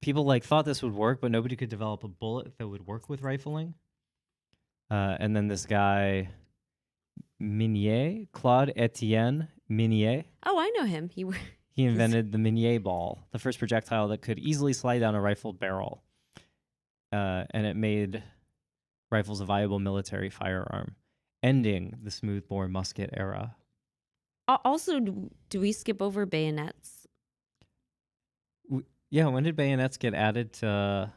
People 0.01 0.25
like 0.25 0.43
thought 0.43 0.65
this 0.65 0.83
would 0.83 0.97
work, 0.97 1.21
but 1.21 1.31
nobody 1.31 1.55
could 1.55 1.69
develop 1.69 2.03
a 2.03 2.09
bullet 2.09 2.59
that 2.59 2.67
would 2.67 2.89
work 2.89 3.09
with 3.09 3.23
rifling. 3.23 3.75
Uh, 4.91 5.17
and 5.21 5.37
then 5.37 5.47
this 5.47 5.65
guy, 5.65 6.31
Minié, 7.41 8.27
Claude 8.33 8.73
Etienne 8.75 9.47
Minié, 9.71 10.25
Oh, 10.45 10.59
I 10.59 10.71
know 10.77 10.85
him. 10.85 11.09
He 11.09 11.25
he 11.71 11.85
invented 11.85 12.33
the 12.33 12.39
Minié 12.39 12.83
ball, 12.83 13.29
the 13.31 13.39
first 13.39 13.61
projectile 13.61 14.09
that 14.09 14.23
could 14.23 14.41
easily 14.41 14.73
slide 14.73 14.99
down 14.99 15.15
a 15.15 15.21
rifled 15.21 15.61
barrel. 15.61 16.03
Uh, 17.13 17.45
and 17.53 17.65
it 17.65 17.77
made 17.77 18.25
rifles 19.13 19.41
a 19.41 19.45
viable 19.45 19.79
military 19.79 20.31
firearm, 20.31 20.97
ending 21.43 21.99
the 22.03 22.11
smoothbore 22.11 22.69
musket 22.69 23.11
era. 23.17 23.57
Also 24.49 25.01
do 25.01 25.61
we 25.61 25.73
skip 25.73 26.03
over 26.03 26.27
bayonets? 26.27 27.07
Yeah, 29.11 29.27
when 29.27 29.43
did 29.45 29.57
bayonets 29.57 29.97
get 29.97 30.15
added 30.15 30.53
to 30.55 31.13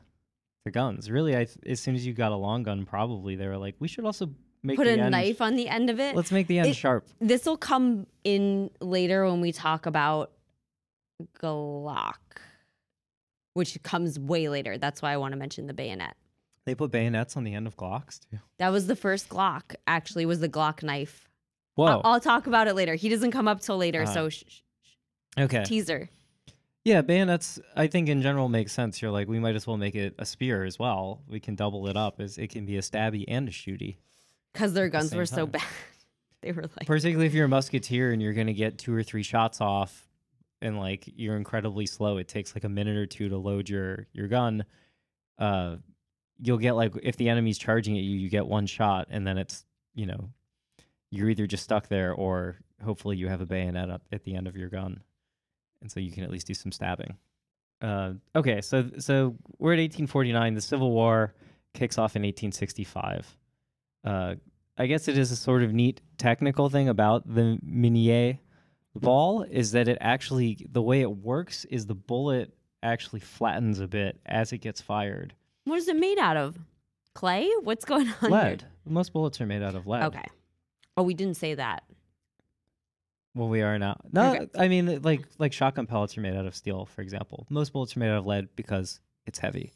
to 0.66 0.72
guns? 0.72 1.10
Really, 1.10 1.36
I 1.36 1.48
as 1.66 1.80
soon 1.80 1.96
as 1.96 2.06
you 2.06 2.14
got 2.14 2.32
a 2.32 2.36
long 2.36 2.64
gun, 2.64 2.86
probably 2.86 3.36
they 3.36 3.48
were 3.48 3.58
like, 3.58 3.76
we 3.80 3.88
should 3.88 4.06
also 4.06 4.30
make 4.64 4.78
Put 4.78 4.86
the 4.86 4.96
a 5.00 5.04
end- 5.04 5.12
knife 5.12 5.42
on 5.42 5.56
the 5.56 5.68
end 5.70 5.90
of 5.90 6.00
it. 6.00 6.16
Let's 6.16 6.32
make 6.32 6.48
the 6.48 6.60
end 6.60 6.70
It- 6.70 6.76
sharp. 6.76 7.08
This 7.20 7.46
will 7.46 7.58
come 7.58 8.08
in 8.24 8.70
later 8.82 9.26
when 9.26 9.42
we 9.42 9.52
talk 9.52 9.86
about 9.86 10.32
Glock, 11.42 12.16
which 13.54 13.82
comes 13.84 14.20
way 14.20 14.50
later. 14.50 14.78
That's 14.78 15.02
why 15.02 15.14
I 15.14 15.18
want 15.18 15.32
to 15.34 15.38
mention 15.38 15.68
the 15.68 15.74
bayonet. 15.74 16.16
They 16.66 16.76
put 16.76 16.92
bayonets 16.92 17.38
on 17.38 17.44
the 17.44 17.54
end 17.54 17.68
of 17.68 17.78
Glocks 17.78 18.20
too. 18.30 18.40
That 18.58 18.70
was 18.70 18.88
the 18.88 18.96
first 18.96 19.30
Glock. 19.30 19.76
Actually, 19.88 20.26
was 20.26 20.40
the 20.40 20.50
Glock 20.50 20.82
knife. 20.84 21.30
Whoa. 21.76 21.86
I'll, 21.86 22.02
I'll 22.06 22.20
talk 22.20 22.48
about 22.48 22.68
it 22.68 22.74
later. 22.74 22.96
He 22.96 23.10
doesn't 23.10 23.32
come 23.32 23.48
up 23.48 23.60
till 23.62 23.78
later, 23.78 24.04
Uh-huh. 24.04 24.14
so 24.14 24.30
sh- 24.30 24.44
sh- 24.48 24.60
okay. 25.40 25.64
teaser. 25.66 26.10
Yeah, 26.84 27.02
bayonets. 27.02 27.60
I 27.76 27.88
think 27.88 28.10
in 28.10 28.22
general 28.22 28.48
makes 28.48 28.72
sense. 28.72 29.02
You're 29.02 29.12
like, 29.12 29.28
we 29.28 29.40
might 29.40 29.56
as 29.56 29.66
well 29.68 29.76
make 29.78 29.96
it 29.96 30.16
a 30.20 30.26
spear 30.26 30.64
as 30.64 30.78
well. 30.80 31.22
We 31.28 31.40
can 31.40 31.56
double 31.56 31.88
it 31.88 31.98
up 31.98 32.20
as 32.20 32.38
it 32.38 32.50
can 32.52 32.66
be 32.66 32.78
a 32.78 32.82
stabby 32.82 33.26
and 33.28 33.48
a 33.50 33.52
shooty. 33.52 33.98
because 34.54 34.74
their 34.74 34.88
guns 34.90 35.10
same 35.10 35.18
were 35.18 35.26
so 35.26 35.46
bad. 35.48 35.64
they 36.42 36.52
were 36.52 36.62
like, 36.64 36.86
Particularly 36.88 37.26
if 37.26 37.34
you're 37.34 37.46
a 37.46 37.50
musketeer 37.50 38.12
and 38.12 38.22
you're 38.22 38.34
gonna 38.34 38.54
get 38.54 38.78
two 38.78 38.94
or 38.96 39.04
three 39.04 39.24
shots 39.24 39.62
off, 39.62 40.08
and 40.62 40.80
like 40.80 41.04
you're 41.08 41.38
incredibly 41.38 41.86
slow. 41.88 42.18
It 42.18 42.28
takes 42.28 42.56
like 42.56 42.64
a 42.64 42.70
minute 42.70 42.96
or 42.98 43.06
two 43.08 43.30
to 43.30 43.38
load 43.38 43.68
your 43.68 44.08
your 44.14 44.28
gun. 44.28 44.64
Uh, 45.38 45.78
you'll 46.42 46.58
get 46.58 46.74
like 46.74 46.94
if 47.04 47.18
the 47.18 47.30
enemy's 47.30 47.58
charging 47.58 47.98
at 47.98 48.04
you, 48.04 48.16
you 48.18 48.30
get 48.30 48.46
one 48.46 48.66
shot, 48.66 49.08
and 49.10 49.26
then 49.26 49.38
it's 49.38 49.66
you 49.94 50.06
know, 50.06 50.30
you're 51.12 51.30
either 51.30 51.48
just 51.48 51.64
stuck 51.64 51.88
there 51.88 52.14
or 52.14 52.58
hopefully 52.84 53.18
you 53.18 53.28
have 53.28 53.42
a 53.42 53.46
bayonet 53.46 53.90
up 53.90 54.02
at 54.12 54.24
the 54.24 54.36
end 54.36 54.48
of 54.48 54.56
your 54.56 54.70
gun, 54.70 55.02
and 55.82 55.92
so 55.92 56.00
you 56.00 56.12
can 56.12 56.24
at 56.24 56.32
least 56.32 56.48
do 56.48 56.54
some 56.54 56.72
stabbing. 56.72 57.18
Uh, 57.82 58.14
okay, 58.36 58.62
so 58.62 58.90
so 59.00 59.36
we're 59.60 59.74
at 59.74 59.80
1849. 59.80 60.54
The 60.54 60.62
Civil 60.62 60.92
War 60.92 61.34
kicks 61.74 61.98
off 61.98 62.16
in 62.16 62.22
1865. 62.22 63.38
Uh, 64.04 64.36
I 64.78 64.88
guess 64.88 65.08
it 65.08 65.18
is 65.18 65.32
a 65.32 65.36
sort 65.36 65.64
of 65.64 65.74
neat 65.74 66.02
technical 66.18 66.70
thing 66.70 66.90
about 66.90 67.28
the 67.34 67.60
Minié 67.66 68.40
ball 68.96 69.44
is 69.44 69.72
that 69.72 69.88
it 69.88 69.98
actually 70.02 70.66
the 70.72 70.82
way 70.82 71.02
it 71.02 71.12
works 71.12 71.66
is 71.66 71.86
the 71.86 71.96
bullet 71.96 72.54
actually 72.82 73.20
flattens 73.20 73.80
a 73.80 73.88
bit 73.88 74.20
as 74.26 74.54
it 74.54 74.60
gets 74.60 74.82
fired. 74.82 75.34
What 75.66 75.78
is 75.78 75.88
it 75.88 75.96
made 75.98 76.18
out 76.18 76.38
of? 76.38 76.58
Clay? 77.14 77.50
What's 77.64 77.86
going 77.86 78.08
on? 78.08 78.14
here? 78.22 78.30
Lead. 78.30 78.64
Most 78.86 79.14
bullets 79.14 79.40
are 79.42 79.46
made 79.46 79.62
out 79.64 79.76
of 79.76 79.86
lead. 79.88 80.04
Okay. 80.04 80.26
Oh, 80.98 81.04
we 81.04 81.14
didn't 81.14 81.38
say 81.38 81.56
that. 81.56 81.84
Well, 83.34 83.50
we 83.50 83.62
are 83.62 83.78
now. 83.78 84.00
No, 84.14 84.34
Okay. 84.36 84.48
I 84.58 84.68
mean 84.70 85.02
like 85.02 85.22
like 85.38 85.52
shotgun 85.52 85.88
pellets 85.88 86.18
are 86.18 86.22
made 86.22 86.36
out 86.36 86.46
of 86.46 86.56
steel, 86.56 86.86
for 86.86 87.02
example. 87.02 87.46
Most 87.50 87.74
bullets 87.74 87.96
are 87.96 88.00
made 88.00 88.10
out 88.10 88.20
of 88.20 88.26
lead 88.26 88.48
because 88.56 89.02
it's 89.26 89.40
heavy. 89.40 89.74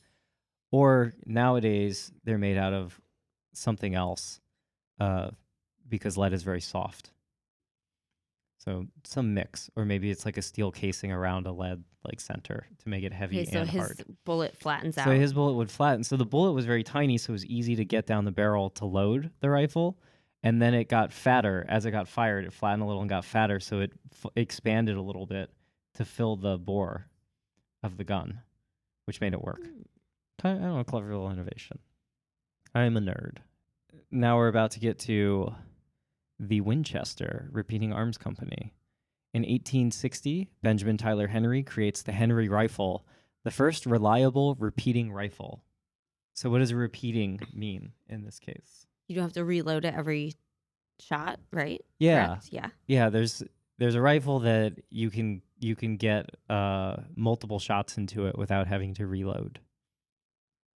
Or 0.72 1.14
nowadays 1.26 2.12
they're 2.24 2.38
made 2.38 2.58
out 2.58 2.74
of 2.74 3.00
something 3.54 3.96
else, 3.96 4.40
uh, 5.00 5.32
because 5.90 6.16
lead 6.18 6.32
is 6.32 6.44
very 6.44 6.62
soft. 6.62 7.12
So 8.60 8.86
some 9.04 9.34
mix, 9.34 9.70
or 9.76 9.84
maybe 9.86 10.12
it's 10.12 10.26
like 10.26 10.38
a 10.38 10.42
steel 10.42 10.72
casing 10.72 11.12
around 11.12 11.48
a 11.48 11.52
lead 11.52 11.84
like 12.06 12.20
center 12.20 12.68
to 12.82 12.90
make 12.90 13.04
it 13.04 13.12
heavy 13.14 13.42
Okay, 13.42 13.52
so 13.52 13.60
and 13.62 13.70
his 13.70 13.82
hard. 13.82 14.04
bullet 14.26 14.56
flattens 14.56 14.98
out. 14.98 15.06
So 15.06 15.12
his 15.12 15.34
bullet 15.34 15.54
would 15.54 15.70
flatten. 15.70 16.04
So 16.04 16.16
the 16.18 16.26
bullet 16.26 16.54
was 16.54 16.66
very 16.66 16.84
tiny, 16.84 17.18
so 17.18 17.32
it 17.32 17.34
was 17.34 17.46
easy 17.46 17.76
to 17.76 17.86
get 17.86 18.06
down 18.06 18.26
the 18.26 18.32
barrel 18.32 18.70
to 18.72 18.86
load 18.86 19.32
the 19.42 19.50
rifle. 19.50 19.98
And 20.42 20.62
then 20.62 20.74
it 20.74 20.88
got 20.88 21.12
fatter 21.12 21.66
as 21.68 21.86
it 21.86 21.92
got 21.92 22.08
fired. 22.08 22.46
It 22.46 22.54
flattened 22.54 22.84
a 22.84 22.86
little 22.86 23.02
and 23.02 23.10
got 23.10 23.26
fatter, 23.26 23.60
so 23.60 23.82
it 23.82 23.92
f- 24.14 24.32
expanded 24.38 24.96
a 24.96 25.02
little 25.02 25.26
bit 25.26 25.50
to 25.96 26.06
fill 26.06 26.38
the 26.38 26.58
bore 26.58 27.08
of 27.84 27.98
the 27.98 28.06
gun, 28.06 28.40
which 29.06 29.20
made 29.20 29.34
it 29.34 29.42
work. 29.44 29.60
Hmm. 29.66 29.82
I 30.48 30.52
I 30.52 30.54
don't 30.54 30.76
know, 30.78 30.84
clever 30.86 31.08
little 31.12 31.30
innovation. 31.30 31.80
I 32.74 32.84
am 32.84 32.96
a 32.96 33.02
nerd. 33.02 33.40
Now 34.12 34.38
we're 34.38 34.48
about 34.48 34.72
to 34.72 34.80
get 34.80 34.98
to 35.00 35.54
the 36.40 36.62
Winchester 36.62 37.50
Repeating 37.52 37.92
Arms 37.92 38.18
Company. 38.18 38.74
In 39.34 39.42
1860, 39.42 40.50
Benjamin 40.64 40.98
Tyler 40.98 41.28
Henry 41.28 41.64
creates 41.64 42.02
the 42.02 42.12
Henry 42.12 42.50
rifle, 42.50 43.06
the 43.44 43.52
first 43.52 43.86
reliable 43.86 44.56
repeating 44.56 45.12
rifle. 45.12 45.64
So, 46.34 46.50
what 46.50 46.60
does 46.60 46.74
repeating 46.74 47.40
mean 47.54 47.92
in 48.08 48.24
this 48.24 48.40
case? 48.40 48.88
you 49.10 49.16
don't 49.16 49.24
have 49.24 49.34
to 49.34 49.44
reload 49.44 49.84
it 49.84 49.94
every 49.94 50.36
shot, 51.00 51.40
right? 51.52 51.82
Yeah, 51.98 52.28
Correct? 52.28 52.50
Yeah. 52.52 52.68
yeah. 52.88 53.10
There's 53.10 53.44
there's 53.80 53.96
a 53.96 54.02
rifle 54.02 54.40
that 54.42 54.76
you 54.90 55.10
can 55.10 55.42
you 55.58 55.76
can 55.76 55.98
get 55.98 56.30
uh, 56.50 56.98
multiple 57.16 57.60
shots 57.60 57.98
into 57.98 58.28
it 58.28 58.38
without 58.38 58.68
having 58.68 58.94
to 58.94 59.08
reload. 59.08 59.60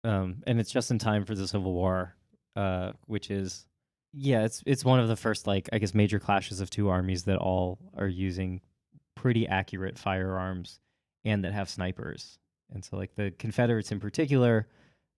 Um, 0.03 0.43
and 0.45 0.59
it's 0.59 0.71
just 0.71 0.91
in 0.91 0.99
time 0.99 1.23
for 1.23 1.35
the 1.35 1.47
Civil 1.47 1.73
War, 1.73 2.15
uh, 2.57 2.91
which 3.05 3.31
is 3.31 3.65
yeah, 4.13 4.45
it's 4.45 4.63
it's 4.65 4.85
one 4.85 4.99
of 4.99 5.07
the 5.07 5.15
first 5.15 5.47
like 5.47 5.69
I 5.73 5.79
guess 5.79 5.93
major 5.93 6.19
clashes 6.19 6.61
of 6.61 6.69
two 6.69 6.89
armies 6.89 7.23
that 7.23 7.37
all 7.37 7.79
are 7.97 8.07
using 8.07 8.61
pretty 9.15 9.47
accurate 9.47 9.97
firearms 9.97 10.79
and 11.25 11.43
that 11.43 11.53
have 11.53 11.69
snipers. 11.69 12.37
And 12.73 12.83
so 12.83 12.97
like 12.97 13.15
the 13.15 13.31
Confederates 13.31 13.91
in 13.91 13.99
particular, 13.99 14.67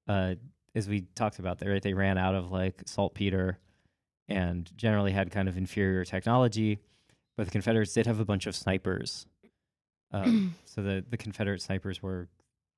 uh, 0.08 0.36
as 0.74 0.88
we 0.88 1.02
talked 1.16 1.40
about 1.40 1.60
there, 1.60 1.72
right, 1.72 1.82
they 1.82 1.94
ran 1.94 2.18
out 2.18 2.36
of 2.36 2.52
like 2.52 2.84
saltpeter 2.86 3.60
and 4.28 4.70
generally 4.78 5.12
had 5.12 5.32
kind 5.32 5.48
of 5.48 5.58
inferior 5.58 6.04
technology. 6.04 6.80
But 7.38 7.46
the 7.46 7.52
Confederates 7.52 7.94
did 7.94 8.08
have 8.08 8.20
a 8.20 8.26
bunch 8.26 8.46
of 8.46 8.56
snipers. 8.56 9.26
Um, 10.12 10.56
so 10.66 10.82
the, 10.82 11.04
the 11.10 11.18
Confederate 11.18 11.62
snipers 11.62 12.02
were, 12.02 12.30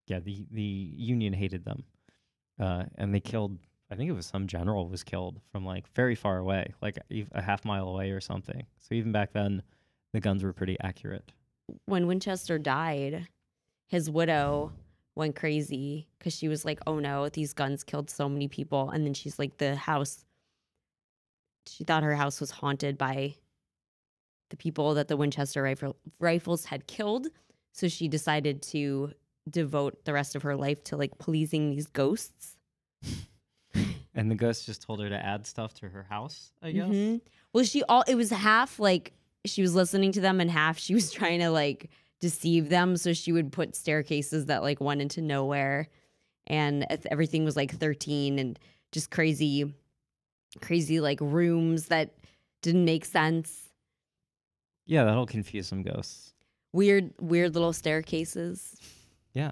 yeah, 0.08 0.20
the, 0.20 0.46
the 0.52 0.62
Union 0.62 1.34
hated 1.34 1.64
them. 1.66 1.84
Uh, 2.60 2.86
and 2.96 3.14
they 3.14 3.20
killed, 3.20 3.58
I 3.90 3.96
think 3.96 4.10
it 4.10 4.14
was 4.14 4.26
some 4.26 4.48
general 4.48 4.90
was 4.90 5.04
killed 5.04 5.40
from 5.52 5.66
like 5.66 5.88
very 5.94 6.16
far 6.16 6.38
away, 6.38 6.74
like 6.82 7.00
a 7.32 7.42
half 7.42 7.64
mile 7.64 7.88
away 7.88 8.12
or 8.12 8.20
something. 8.20 8.66
So 8.80 8.96
even 8.96 9.12
back 9.12 9.32
then, 9.32 9.62
the 10.14 10.20
guns 10.20 10.44
were 10.44 10.54
pretty 10.54 10.78
accurate. 10.82 11.32
When 11.86 12.08
Winchester 12.08 12.60
died, 12.60 13.28
his 13.88 14.10
widow 14.10 14.74
went 15.16 15.36
crazy 15.36 16.08
because 16.18 16.36
she 16.36 16.48
was 16.48 16.66
like, 16.66 16.80
"Oh 16.86 17.00
no, 17.00 17.30
these 17.30 17.54
guns 17.54 17.84
killed 17.84 18.10
so 18.10 18.28
many 18.30 18.48
people." 18.48 18.90
And 18.90 19.06
then 19.06 19.14
she's 19.14 19.40
like, 19.40 19.58
"The 19.58 19.76
house." 19.76 20.26
She 21.68 21.84
thought 21.84 22.04
her 22.04 22.16
house 22.16 22.40
was 22.40 22.52
haunted 22.52 22.98
by 22.98 23.36
the 24.50 24.58
people 24.58 24.94
that 24.94 25.08
the 25.08 25.18
Winchester 25.18 25.62
rifle, 25.62 25.98
rifles 26.20 26.66
had 26.66 26.88
killed. 26.88 27.28
So 27.74 27.88
she 27.88 28.08
decided 28.08 28.62
to 28.64 29.14
devote 29.50 30.04
the 30.06 30.14
rest 30.14 30.36
of 30.36 30.44
her 30.44 30.56
life 30.56 30.84
to 30.86 30.98
like 30.98 31.18
pleasing 31.20 31.70
these 31.70 31.88
ghosts. 31.88 32.58
And 34.18 34.30
the 34.32 34.36
ghost 34.36 34.66
just 34.66 34.82
told 34.82 35.00
her 35.00 35.08
to 35.10 35.16
add 35.26 35.46
stuff 35.48 35.74
to 35.76 35.90
her 35.90 36.04
house, 36.04 36.52
I 36.62 36.72
guess. 36.72 36.88
Mhm. 36.90 37.22
Well, 37.54 37.64
she 37.64 37.84
all 37.84 38.04
it 38.08 38.16
was 38.16 38.30
half 38.32 38.80
like 38.80 39.14
she 39.46 39.62
was 39.62 39.74
listening 39.76 40.12
to 40.14 40.22
them, 40.22 40.42
and 40.42 40.52
half 40.52 40.78
she 40.78 40.94
was 41.00 41.12
trying 41.12 41.40
to 41.40 41.50
like 41.50 41.90
deceive 42.20 42.70
them. 42.70 42.98
So 42.98 43.14
she 43.14 43.32
would 43.32 43.52
put 43.52 43.76
staircases 43.76 44.48
that 44.48 44.64
like 44.64 44.82
went 44.82 45.02
into 45.02 45.22
nowhere, 45.22 45.88
and 46.48 46.86
everything 47.12 47.46
was 47.46 47.56
like 47.56 47.72
thirteen 47.72 48.40
and 48.40 48.60
just 48.92 49.12
crazy, 49.12 49.74
crazy 50.62 51.00
like 51.00 51.20
rooms 51.22 51.88
that 51.88 52.16
didn't 52.62 52.86
make 52.86 53.06
sense. 53.06 53.70
Yeah, 54.88 55.04
that'll 55.04 55.26
confuse 55.28 55.68
some 55.68 55.84
ghosts. 55.84 56.34
Weird, 56.74 57.14
weird 57.20 57.54
little 57.54 57.74
staircases. 57.74 58.76
Yeah. 59.34 59.52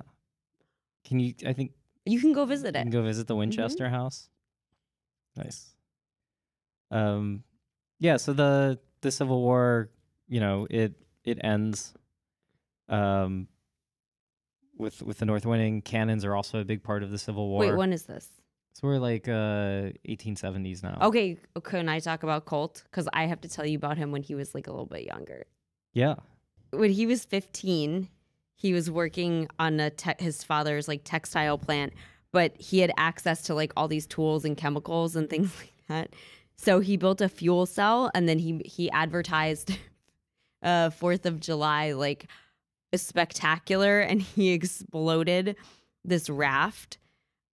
Can 1.04 1.19
you, 1.19 1.34
I 1.45 1.54
think 1.54 1.71
You 2.06 2.19
can 2.19 2.34
go 2.34 2.45
visit 2.45 2.73
You 2.75 2.80
it. 2.80 2.84
can 2.84 2.89
go 2.91 3.04
visit 3.04 3.28
the 3.28 3.36
Winchester 3.36 3.89
house. 3.89 4.30
Nice. 5.36 5.74
Um, 6.91 7.43
yeah. 8.00 8.17
So 8.17 8.34
the 8.34 8.80
the 9.02 9.12
Civil 9.12 9.41
War, 9.41 9.89
you 10.28 10.39
know, 10.39 10.67
it 10.69 10.93
it 11.24 11.39
ends. 11.43 11.93
Um, 12.88 13.48
with 14.78 15.02
with 15.02 15.19
the 15.19 15.26
North 15.26 15.45
winning. 15.45 15.82
Cannons 15.82 16.26
are 16.26 16.36
also 16.36 16.60
a 16.60 16.65
big 16.65 16.84
part 16.84 17.04
of 17.04 17.12
the 17.12 17.17
Civil 17.17 17.48
War. 17.50 17.62
Wait, 17.62 17.76
when 17.76 17.93
is 17.93 18.04
this? 18.04 18.28
So 18.74 18.88
we're 18.88 18.98
like 18.98 19.28
uh 19.28 19.91
1870s 20.08 20.84
now. 20.84 20.98
Okay, 21.02 21.38
can 21.63 21.88
I 21.88 22.00
talk 22.00 22.24
about 22.24 22.45
Colt? 22.45 22.84
Because 22.91 23.08
I 23.13 23.26
have 23.26 23.41
to 23.41 23.50
tell 23.50 23.65
you 23.65 23.78
about 23.78 23.98
him 23.98 24.12
when 24.12 24.21
he 24.21 24.36
was 24.36 24.54
like 24.54 24.67
a 24.67 24.71
little 24.71 24.86
bit 24.86 25.06
younger. 25.06 25.45
Yeah. 25.93 26.15
When 26.71 26.91
he 26.91 27.06
was 27.06 27.24
15, 27.24 28.10
he 28.56 28.74
was 28.74 28.91
working 28.91 29.48
on 29.60 29.80
a 29.80 29.91
te- 29.91 30.12
his 30.19 30.43
father's 30.43 30.89
like 30.89 31.02
textile 31.06 31.58
plant, 31.58 31.93
but 32.36 32.52
he 32.60 32.80
had 32.80 32.91
access 32.98 33.43
to 33.43 33.54
like 33.56 33.71
all 33.78 33.88
these 33.88 34.06
tools 34.06 34.43
and 34.43 34.58
chemicals 34.58 35.15
and 35.15 35.30
things 35.30 35.56
like 35.62 35.71
that. 35.88 36.10
So 36.58 36.82
he 36.82 36.98
built 36.98 37.21
a 37.21 37.30
fuel 37.30 37.65
cell 37.65 38.12
and 38.13 38.28
then 38.28 38.39
he 38.39 38.62
he 38.65 38.91
advertised 38.91 39.71
uh 40.62 40.89
4th 40.89 41.26
of 41.26 41.39
July 41.39 41.93
like 41.93 42.28
a 42.91 42.98
spectacular 42.98 44.02
and 44.02 44.21
he 44.21 44.50
exploded 44.60 45.56
this 46.04 46.30
raft 46.30 46.98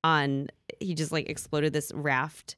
on 0.03 0.49
he 0.81 0.95
just 0.97 1.13
like 1.13 1.29
exploded 1.31 1.73
this 1.73 1.93
raft 1.95 2.57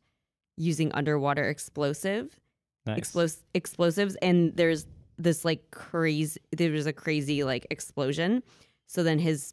using 0.57 0.91
underwater 0.93 1.47
explosive 1.51 2.41
Nice. 2.87 3.01
explos- 3.01 3.43
explosives 3.53 4.17
and 4.23 4.57
there's 4.57 4.87
this 5.19 5.45
like 5.45 5.71
crazy 5.73 6.41
there 6.57 6.71
was 6.73 6.87
a 6.87 6.93
crazy 6.93 7.45
like 7.45 7.67
explosion 7.71 8.43
so 8.87 9.03
then 9.03 9.19
his 9.19 9.53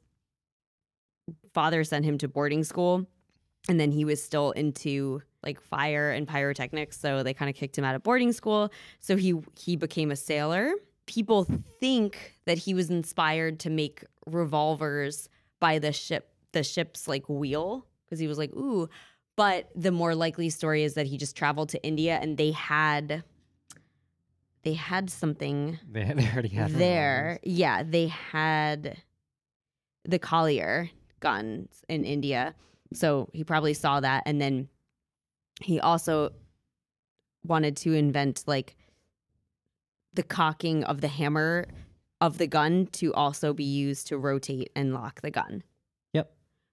father 1.53 1.83
sent 1.83 2.05
him 2.05 2.17
to 2.17 2.27
boarding 2.27 2.63
school 2.63 3.05
and 3.69 3.79
then 3.79 3.91
he 3.91 4.05
was 4.05 4.21
still 4.21 4.51
into 4.51 5.21
like 5.43 5.59
fire 5.61 6.11
and 6.11 6.27
pyrotechnics 6.27 6.99
so 6.99 7.23
they 7.23 7.33
kind 7.33 7.49
of 7.49 7.55
kicked 7.55 7.77
him 7.77 7.83
out 7.83 7.95
of 7.95 8.03
boarding 8.03 8.31
school. 8.31 8.71
So 8.99 9.17
he 9.17 9.35
he 9.57 9.75
became 9.75 10.11
a 10.11 10.15
sailor. 10.15 10.73
People 11.05 11.47
think 11.79 12.35
that 12.45 12.57
he 12.57 12.73
was 12.73 12.89
inspired 12.89 13.59
to 13.61 13.69
make 13.69 14.03
revolvers 14.25 15.29
by 15.59 15.79
the 15.79 15.91
ship 15.91 16.29
the 16.51 16.63
ship's 16.63 17.07
like 17.07 17.27
wheel 17.27 17.85
because 18.05 18.19
he 18.19 18.27
was 18.27 18.37
like 18.37 18.51
ooh. 18.53 18.89
But 19.37 19.69
the 19.75 19.91
more 19.91 20.13
likely 20.13 20.49
story 20.49 20.83
is 20.83 20.95
that 20.95 21.07
he 21.07 21.17
just 21.17 21.35
traveled 21.35 21.69
to 21.69 21.83
India 21.83 22.19
and 22.21 22.37
they 22.37 22.51
had 22.51 23.23
they 24.63 24.73
had 24.73 25.09
something 25.09 25.79
They, 25.89 26.03
they 26.03 26.29
already 26.31 26.49
had 26.49 26.71
there. 26.71 27.39
Yeah, 27.43 27.81
they 27.83 28.07
had 28.07 29.01
the 30.03 30.19
Collier 30.19 30.89
guns 31.21 31.83
in 31.87 32.03
India. 32.03 32.53
So 32.93 33.29
he 33.31 33.45
probably 33.45 33.73
saw 33.73 34.01
that 34.01 34.23
and 34.25 34.41
then 34.41 34.67
he 35.61 35.79
also 35.79 36.31
wanted 37.45 37.77
to 37.77 37.93
invent 37.93 38.43
like 38.47 38.75
the 40.13 40.23
cocking 40.23 40.83
of 40.83 41.01
the 41.01 41.07
hammer 41.07 41.65
of 42.19 42.37
the 42.37 42.47
gun 42.47 42.87
to 42.87 43.13
also 43.13 43.53
be 43.53 43.63
used 43.63 44.07
to 44.07 44.17
rotate 44.17 44.69
and 44.75 44.93
lock 44.93 45.21
the 45.21 45.31
gun. 45.31 45.63
Yep. 46.13 46.31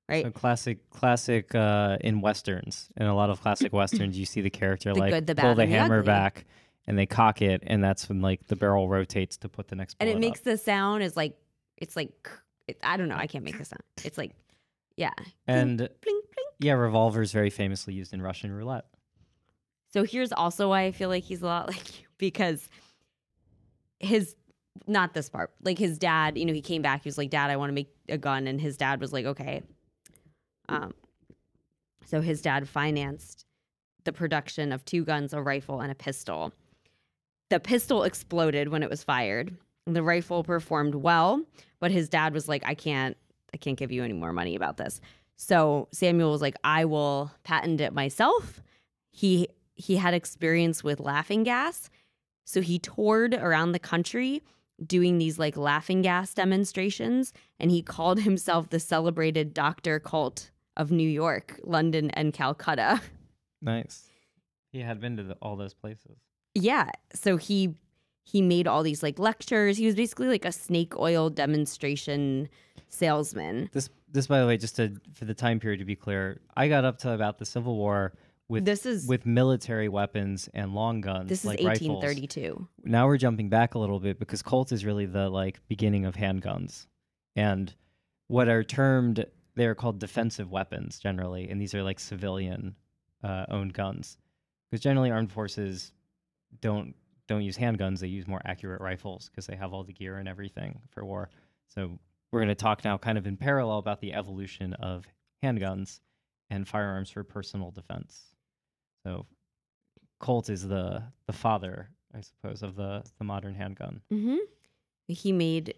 Right? 0.09 0.25
So 0.25 0.31
classic, 0.31 0.91
classic 0.91 1.55
uh, 1.55 1.97
in 2.01 2.21
westerns. 2.21 2.89
In 2.97 3.07
a 3.07 3.15
lot 3.15 3.31
of 3.31 3.41
classic 3.41 3.73
westerns, 3.73 4.19
you 4.19 4.27
see 4.27 4.41
the 4.41 4.51
character 4.51 4.93
The 4.95 5.01
like 5.01 5.13
good, 5.13 5.27
the 5.27 5.35
pull 5.35 5.55
the 5.55 5.67
hammer 5.67 6.03
back, 6.03 6.45
and 6.87 6.99
they 6.99 7.07
cock 7.07 7.41
it, 7.41 7.63
and 7.67 7.83
that's 7.83 8.09
when 8.09 8.21
like 8.21 8.47
the 8.47 8.57
barrel 8.57 8.89
rotates 8.89 9.37
to 9.39 9.49
put 9.49 9.69
the 9.69 9.77
next. 9.77 9.97
and 10.01 10.09
it 10.09 10.19
makes 10.19 10.41
up. 10.41 10.45
the 10.45 10.59
sound 10.59 11.03
is 11.03 11.17
like 11.17 11.37
it's 11.79 11.97
like 11.97 12.31
it, 12.69 12.79
I 12.83 12.97
don't 12.97 13.09
know, 13.09 13.17
I 13.17 13.27
can't 13.27 13.45
make 13.45 13.59
this 13.59 13.69
sound. 13.69 13.83
It's 14.05 14.19
like 14.19 14.33
yeah. 14.97 15.13
and 15.47 15.79
Blink 15.79 15.91
blink. 16.03 16.25
yeah, 16.59 16.73
revolvers 16.73 17.33
very 17.33 17.51
famously 17.51 17.95
used 17.95 18.13
in 18.13 18.21
Russian 18.21 18.53
roulette. 18.53 18.87
So 19.93 20.05
here's 20.05 20.33
also 20.33 20.69
why 20.69 20.83
I 20.83 20.93
feel 20.93 21.09
like 21.09 21.25
he's 21.25 21.43
a 21.43 21.47
lot 21.47 21.69
like 21.69 22.01
you 22.01 22.07
because 22.19 22.69
his 24.01 24.35
not 24.87 25.15
this 25.15 25.29
part. 25.29 25.53
Like 25.63 25.79
his 25.79 25.99
dad, 25.99 26.39
you 26.39 26.45
know, 26.45 26.53
he 26.53 26.63
came 26.63 26.83
back, 26.83 27.03
he 27.03 27.09
was 27.09 27.19
like, 27.19 27.31
Dad, 27.31 27.51
I 27.51 27.57
want 27.57 27.71
to 27.71 27.75
make 27.75 27.95
a 28.09 28.19
gun. 28.19 28.47
And 28.47 28.61
his 28.61 28.77
dad 28.77 29.01
was 29.01 29.13
like, 29.13 29.25
Okay. 29.25 29.63
Um 30.69 30.95
so 32.05 32.21
his 32.21 32.41
dad 32.41 32.69
financed 32.69 33.45
the 34.05 34.13
production 34.13 34.73
of 34.73 34.85
two 34.85 35.05
guns, 35.05 35.33
a 35.35 35.43
rifle, 35.43 35.81
and 35.81 35.93
a 35.93 35.95
pistol. 35.95 36.53
The 37.51 37.61
pistol 37.61 38.05
exploded 38.05 38.69
when 38.69 38.83
it 38.83 38.91
was 38.91 39.03
fired. 39.03 39.57
The 39.93 40.03
rifle 40.03 40.45
performed 40.45 40.95
well, 40.95 41.43
but 41.81 41.91
his 41.91 42.09
dad 42.09 42.35
was 42.35 42.49
like, 42.49 42.63
I 42.67 42.75
can't 42.75 43.17
I 43.53 43.57
can't 43.57 43.79
give 43.79 43.91
you 43.91 44.05
any 44.05 44.13
more 44.13 44.33
money 44.33 44.55
about 44.55 44.77
this. 44.77 45.01
So 45.37 45.89
Samuel 45.93 46.31
was 46.31 46.43
like, 46.43 46.57
I 46.65 46.85
will 46.85 47.31
patent 47.45 47.81
it 47.81 47.93
myself. 47.93 48.63
He 49.11 49.49
he 49.75 49.97
had 49.97 50.15
experience 50.15 50.83
with 50.83 51.01
laughing 51.01 51.45
gas. 51.45 51.89
So 52.45 52.61
he 52.61 52.79
toured 52.79 53.35
around 53.35 53.73
the 53.73 53.79
country 53.79 54.43
doing 54.85 55.19
these 55.19 55.39
like 55.39 55.57
laughing 55.57 56.03
gas 56.03 56.35
demonstrations 56.35 57.33
and 57.59 57.71
he 57.71 57.83
called 57.83 58.21
himself 58.23 58.71
the 58.71 58.81
celebrated 58.81 59.55
Dr. 59.55 60.01
Colt 60.01 60.51
of 60.77 60.91
New 60.91 61.09
York, 61.09 61.61
London, 61.65 62.11
and 62.11 62.33
Calcutta. 62.33 63.01
Nice. 63.61 64.05
He 64.71 64.81
had 64.81 65.01
been 65.01 65.17
to 65.17 65.23
the, 65.25 65.35
all 65.43 65.57
those 65.57 65.75
places. 65.75 66.19
Yeah. 66.55 66.91
So 67.15 67.37
he 67.37 67.75
he 68.31 68.43
made 68.43 68.69
all 68.69 68.83
these 68.83 69.03
like 69.03 69.19
lectures. 69.19 69.79
He 69.79 69.87
was 69.87 69.95
basically 69.95 70.29
like 70.29 70.45
a 70.45 70.53
snake 70.53 70.99
oil 70.99 71.31
demonstration 71.31 72.49
salesman. 72.89 73.71
This, 73.73 73.89
this, 74.13 74.27
by 74.27 74.41
the 74.41 74.47
way, 74.47 74.59
just 74.59 74.77
to 74.77 74.95
for 75.15 75.25
the 75.25 75.33
time 75.33 75.61
period 75.61 75.79
to 75.79 75.87
be 75.87 75.97
clear, 75.97 76.41
I 76.55 76.69
got 76.69 76.85
up 76.85 76.99
to 76.99 77.13
about 77.13 77.39
the 77.39 77.47
Civil 77.47 77.77
War 77.77 78.13
with 78.47 78.67
This 78.67 78.85
is 78.85 79.07
with 79.07 79.25
military 79.25 79.89
weapons 79.89 80.51
and 80.53 80.75
long 80.75 81.01
guns. 81.01 81.31
this 81.31 81.41
is 81.41 81.47
like 81.47 81.61
rifles. 81.61 81.89
1832. 81.89 82.69
now 82.85 83.07
we're 83.07 83.17
jumping 83.17 83.49
back 83.49 83.75
a 83.75 83.79
little 83.79 83.99
bit 83.99 84.19
because 84.19 84.43
Colt 84.43 84.73
is 84.73 84.85
really 84.85 85.07
the 85.07 85.31
like 85.31 85.67
beginning 85.67 86.05
of 86.05 86.15
handguns, 86.15 86.87
and 87.35 87.75
what 88.27 88.49
are 88.49 88.63
termed 88.63 89.25
they 89.55 89.65
are 89.67 89.75
called 89.75 89.99
defensive 89.99 90.51
weapons 90.51 90.99
generally, 90.99 91.49
and 91.49 91.61
these 91.61 91.75
are 91.75 91.83
like 91.83 91.99
civilian 91.99 92.77
uh, 93.25 93.47
owned 93.49 93.73
guns 93.73 94.19
because 94.71 94.83
generally 94.83 95.11
armed 95.11 95.33
forces 95.33 95.93
don't 96.61 96.95
don't 97.29 97.43
use 97.43 97.57
handguns; 97.57 98.01
they 98.01 98.09
use 98.09 98.27
more 98.27 98.43
accurate 98.45 98.81
rifles 98.81 99.29
because 99.31 99.47
they 99.47 99.57
have 99.57 99.73
all 99.73 99.85
the 99.85 99.93
gear 99.93 100.17
and 100.17 100.29
everything 100.29 100.81
for 100.91 101.05
war. 101.05 101.31
So 101.69 101.99
we're 102.33 102.41
going 102.41 102.49
to 102.49 102.55
talk 102.55 102.85
now, 102.85 102.99
kind 102.99 103.17
of 103.19 103.27
in 103.27 103.37
parallel, 103.37 103.79
about 103.79 104.01
the 104.01 104.13
evolution 104.15 104.73
of 104.75 105.07
handguns 105.45 106.01
and 106.51 106.67
firearms 106.67 107.11
for 107.11 107.23
personal 107.23 107.71
defense. 107.71 108.35
So 109.05 109.27
Colt 110.19 110.49
is 110.51 110.67
the 110.67 111.03
the 111.27 111.33
father, 111.33 111.91
I 112.15 112.21
suppose, 112.21 112.63
of 112.63 112.75
the 112.75 113.05
the 113.19 113.25
modern 113.25 113.55
handgun. 113.55 114.01
hmm 114.11 114.37
He 115.07 115.33
made 115.33 115.75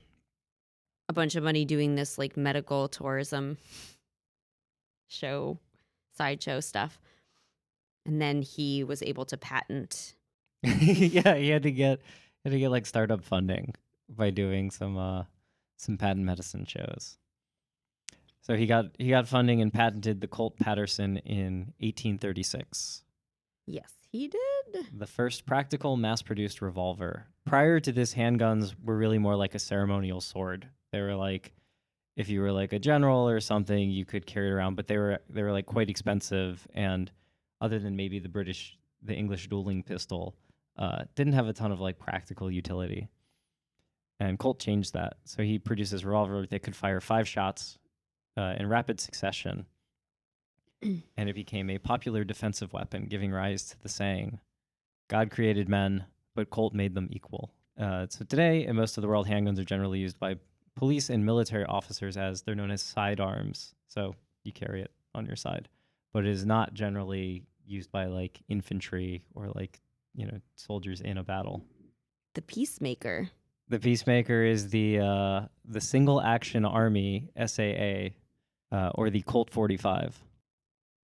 a 1.08 1.12
bunch 1.12 1.34
of 1.34 1.42
money 1.42 1.64
doing 1.64 1.96
this 1.96 2.18
like 2.18 2.36
medical 2.36 2.88
tourism 2.88 3.58
show, 5.08 5.58
sideshow 6.16 6.60
stuff. 6.60 7.00
And 8.06 8.22
then 8.22 8.42
he 8.42 8.82
was 8.82 9.02
able 9.02 9.24
to 9.26 9.36
patent. 9.36 10.14
yeah, 10.62 11.34
he 11.34 11.48
had 11.48 11.62
to 11.62 11.72
get 11.72 12.00
had 12.44 12.52
to 12.52 12.58
get 12.58 12.70
like 12.70 12.86
startup 12.86 13.22
funding 13.22 13.74
by 14.08 14.30
doing 14.30 14.70
some 14.70 14.96
uh 14.96 15.24
some 15.76 15.96
patent 15.96 16.24
medicine 16.24 16.64
shows. 16.66 17.18
So 18.42 18.56
he 18.56 18.66
got 18.66 18.86
he 18.98 19.10
got 19.10 19.28
funding 19.28 19.60
and 19.60 19.72
patented 19.72 20.20
the 20.20 20.28
Colt 20.28 20.56
Paterson 20.58 21.18
in 21.18 21.72
1836. 21.78 23.04
Yes, 23.66 23.92
he 24.10 24.28
did. 24.28 24.86
the 24.92 25.06
first 25.06 25.46
practical 25.46 25.96
mass-produced 25.96 26.60
revolver. 26.60 27.26
Prior 27.46 27.78
to 27.80 27.92
this, 27.92 28.14
handguns 28.14 28.74
were 28.82 28.96
really 28.96 29.18
more 29.18 29.36
like 29.36 29.54
a 29.54 29.58
ceremonial 29.58 30.20
sword. 30.20 30.66
They 30.92 31.00
were 31.00 31.14
like, 31.14 31.52
if 32.16 32.28
you 32.28 32.40
were 32.40 32.52
like 32.52 32.72
a 32.72 32.78
general 32.78 33.28
or 33.28 33.40
something, 33.40 33.90
you 33.90 34.04
could 34.04 34.26
carry 34.26 34.48
it 34.48 34.52
around, 34.52 34.74
but 34.74 34.88
they 34.88 34.98
were 34.98 35.20
they 35.28 35.42
were 35.42 35.52
like 35.52 35.66
quite 35.66 35.88
expensive, 35.88 36.66
and 36.74 37.10
other 37.60 37.78
than 37.78 37.94
maybe 37.96 38.18
the 38.18 38.28
British, 38.28 38.76
the 39.02 39.14
English 39.14 39.48
dueling 39.48 39.82
pistol, 39.82 40.34
uh, 40.80 41.04
didn't 41.14 41.34
have 41.34 41.46
a 41.46 41.52
ton 41.52 41.70
of 41.70 41.80
like 41.80 41.98
practical 41.98 42.50
utility. 42.50 43.08
And 44.18 44.38
Colt 44.38 44.58
changed 44.58 44.94
that, 44.94 45.14
so 45.24 45.42
he 45.42 45.58
produced 45.58 45.92
this 45.92 46.04
revolver 46.04 46.46
that 46.46 46.62
could 46.62 46.76
fire 46.76 47.00
five 47.00 47.28
shots 47.28 47.78
uh, 48.36 48.54
in 48.58 48.68
rapid 48.68 49.00
succession, 49.00 49.66
and 50.82 51.28
it 51.28 51.34
became 51.34 51.70
a 51.70 51.78
popular 51.78 52.24
defensive 52.24 52.72
weapon, 52.72 53.06
giving 53.08 53.30
rise 53.30 53.64
to 53.66 53.80
the 53.82 53.88
saying, 53.88 54.38
God 55.08 55.30
created 55.30 55.68
men, 55.68 56.04
but 56.34 56.50
Colt 56.50 56.74
made 56.74 56.94
them 56.94 57.08
equal. 57.10 57.50
Uh, 57.78 58.06
so 58.08 58.24
today, 58.24 58.66
in 58.66 58.76
most 58.76 58.98
of 58.98 59.02
the 59.02 59.08
world, 59.08 59.26
handguns 59.26 59.58
are 59.58 59.64
generally 59.64 59.98
used 59.98 60.18
by 60.18 60.36
police 60.76 61.08
and 61.08 61.24
military 61.24 61.64
officers 61.64 62.16
as 62.16 62.42
they're 62.42 62.54
known 62.54 62.70
as 62.70 62.82
sidearms. 62.82 63.74
So 63.88 64.14
you 64.44 64.52
carry 64.52 64.82
it 64.82 64.90
on 65.14 65.26
your 65.26 65.36
side, 65.36 65.68
but 66.12 66.26
it 66.26 66.30
is 66.30 66.44
not 66.44 66.74
generally 66.74 67.44
used 67.66 67.90
by 67.90 68.06
like 68.06 68.40
infantry 68.48 69.24
or 69.34 69.48
like 69.54 69.80
you 70.14 70.26
know 70.26 70.38
soldiers 70.54 71.00
in 71.00 71.18
a 71.18 71.22
battle. 71.22 71.64
The 72.34 72.42
peacemaker. 72.42 73.30
The 73.70 73.78
Peacemaker 73.78 74.42
is 74.42 74.70
the 74.70 74.98
uh, 74.98 75.40
the 75.64 75.80
Single 75.80 76.20
Action 76.20 76.64
Army 76.64 77.28
(SAA) 77.36 78.10
uh, 78.72 78.90
or 78.96 79.10
the 79.10 79.22
Colt 79.22 79.48
45, 79.50 80.18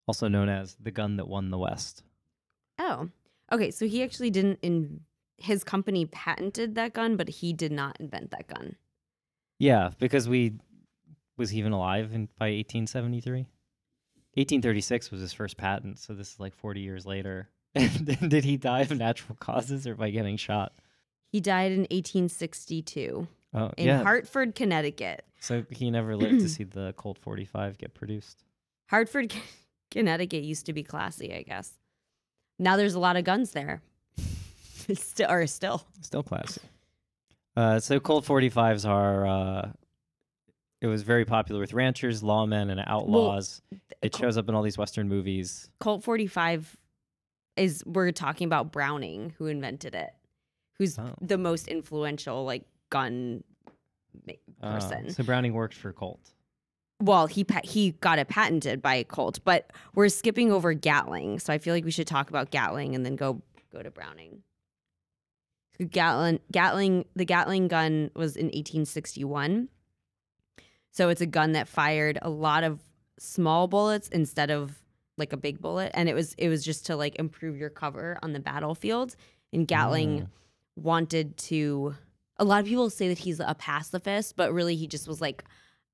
also 0.08 0.28
known 0.28 0.48
as 0.48 0.74
the 0.80 0.90
gun 0.90 1.16
that 1.16 1.28
won 1.28 1.50
the 1.50 1.58
West. 1.58 2.04
Oh, 2.78 3.10
okay. 3.52 3.70
So 3.70 3.86
he 3.86 4.02
actually 4.02 4.30
didn't 4.30 4.60
in 4.62 5.00
his 5.36 5.62
company 5.62 6.06
patented 6.06 6.74
that 6.76 6.94
gun, 6.94 7.16
but 7.16 7.28
he 7.28 7.52
did 7.52 7.70
not 7.70 8.00
invent 8.00 8.30
that 8.30 8.46
gun. 8.46 8.76
Yeah, 9.58 9.90
because 9.98 10.26
we 10.26 10.54
was 11.36 11.50
he 11.50 11.58
even 11.58 11.72
alive 11.72 12.14
in, 12.14 12.28
by 12.38 12.46
1873? 12.46 13.40
1836 14.36 15.10
was 15.10 15.20
his 15.20 15.34
first 15.34 15.58
patent, 15.58 15.98
so 15.98 16.14
this 16.14 16.32
is 16.32 16.40
like 16.40 16.54
40 16.54 16.80
years 16.80 17.04
later. 17.04 17.50
And 18.20 18.30
did 18.30 18.44
he 18.44 18.56
die 18.56 18.82
of 18.82 18.90
natural 18.96 19.36
causes 19.40 19.86
or 19.86 19.94
by 19.94 20.10
getting 20.10 20.36
shot? 20.36 20.72
He 21.32 21.40
died 21.40 21.72
in 21.72 21.80
1862 21.80 23.26
Oh, 23.56 23.70
in 23.76 23.86
yeah. 23.86 24.02
Hartford, 24.02 24.54
Connecticut. 24.56 25.24
so 25.38 25.64
he 25.70 25.88
never 25.90 26.16
lived 26.16 26.40
to 26.40 26.48
see 26.48 26.64
the 26.64 26.92
Colt 26.96 27.18
45 27.18 27.78
get 27.78 27.94
produced. 27.94 28.42
Hartford, 28.88 29.32
Connecticut 29.92 30.42
used 30.42 30.66
to 30.66 30.72
be 30.72 30.82
classy, 30.82 31.32
I 31.32 31.42
guess. 31.42 31.72
Now 32.58 32.76
there's 32.76 32.94
a 32.94 32.98
lot 33.00 33.16
of 33.16 33.24
guns 33.24 33.52
there. 33.52 33.80
still, 34.94 35.30
or 35.30 35.46
still. 35.46 35.84
Still 36.02 36.22
classy. 36.24 36.60
Uh, 37.56 37.78
so 37.80 38.00
Colt 38.00 38.24
45s 38.24 38.88
are. 38.88 39.26
Uh, 39.26 39.72
it 40.80 40.86
was 40.88 41.02
very 41.02 41.24
popular 41.24 41.60
with 41.60 41.72
ranchers, 41.72 42.22
lawmen, 42.22 42.70
and 42.70 42.82
outlaws. 42.86 43.62
it 44.02 44.12
Col- 44.12 44.20
shows 44.20 44.36
up 44.36 44.48
in 44.48 44.54
all 44.54 44.62
these 44.62 44.76
Western 44.76 45.08
movies. 45.08 45.70
Colt 45.80 46.02
45 46.04 46.76
is 47.56 47.82
we're 47.86 48.10
talking 48.12 48.46
about 48.46 48.72
Browning, 48.72 49.34
who 49.38 49.46
invented 49.46 49.94
it, 49.94 50.10
who's 50.78 50.98
Oh. 50.98 51.14
the 51.20 51.38
most 51.38 51.68
influential 51.68 52.44
like 52.44 52.64
gun 52.90 53.44
Uh, 54.60 54.72
person. 54.80 55.10
so 55.10 55.22
Browning 55.24 55.52
worked 55.52 55.74
for 55.74 55.92
Colt. 55.92 56.32
well, 57.02 57.26
he 57.26 57.44
pa- 57.44 57.60
he 57.64 57.92
got 57.92 58.18
it 58.18 58.28
patented 58.28 58.80
by 58.80 59.02
Colt, 59.04 59.38
but 59.44 59.70
we're 59.94 60.08
skipping 60.08 60.50
over 60.52 60.72
Gatling, 60.72 61.38
so 61.40 61.52
I 61.52 61.58
feel 61.58 61.74
like 61.74 61.84
we 61.84 61.90
should 61.90 62.06
talk 62.06 62.28
about 62.30 62.50
Gatling 62.50 62.94
and 62.94 63.04
then 63.04 63.16
go 63.16 63.42
go 63.72 63.82
to 63.82 63.90
Browning. 63.90 64.42
Gatling, 65.90 66.38
Gatling, 66.52 67.04
the 67.16 67.24
Gatling 67.24 67.66
gun 67.66 68.10
was 68.14 68.36
in 68.36 68.46
1861. 68.46 69.68
So 70.92 71.08
it's 71.08 71.20
a 71.20 71.26
gun 71.26 71.50
that 71.52 71.66
fired 71.66 72.18
a 72.22 72.30
lot 72.30 72.62
of 72.62 72.78
small 73.18 73.66
bullets 73.66 74.06
instead 74.08 74.52
of 74.52 74.80
like 75.16 75.32
a 75.32 75.36
big 75.36 75.60
bullet, 75.60 75.92
and 75.94 76.08
it 76.08 76.14
was 76.14 76.34
it 76.34 76.48
was 76.48 76.64
just 76.64 76.86
to 76.86 76.96
like 76.96 77.16
improve 77.18 77.56
your 77.56 77.70
cover 77.70 78.18
on 78.22 78.32
the 78.32 78.40
battlefield. 78.40 79.16
And 79.52 79.66
Gatling 79.68 80.22
Mm. 80.22 80.28
wanted 80.76 81.36
to. 81.38 81.94
A 82.38 82.44
lot 82.44 82.60
of 82.60 82.66
people 82.66 82.90
say 82.90 83.06
that 83.08 83.18
he's 83.18 83.38
a 83.38 83.54
pacifist, 83.56 84.34
but 84.36 84.52
really 84.52 84.74
he 84.74 84.88
just 84.88 85.06
was 85.06 85.20
like, 85.20 85.44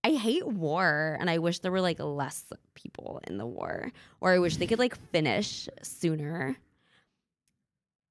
I 0.02 0.12
hate 0.12 0.46
war, 0.46 1.18
and 1.20 1.28
I 1.28 1.36
wish 1.38 1.58
there 1.58 1.70
were 1.70 1.82
like 1.82 1.98
less 2.00 2.46
people 2.74 3.20
in 3.26 3.36
the 3.36 3.44
war, 3.46 3.92
or 4.22 4.32
I 4.32 4.38
wish 4.38 4.56
they 4.56 4.66
could 4.66 4.78
like 4.78 4.96
finish 5.12 5.68
sooner. 5.82 6.56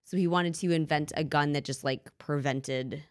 So 0.05 0.17
he 0.17 0.27
wanted 0.27 0.53
to 0.55 0.71
invent 0.71 1.11
a 1.15 1.23
gun 1.23 1.53
that 1.53 1.63
just 1.63 1.83
like 1.83 2.15
prevented, 2.19 3.03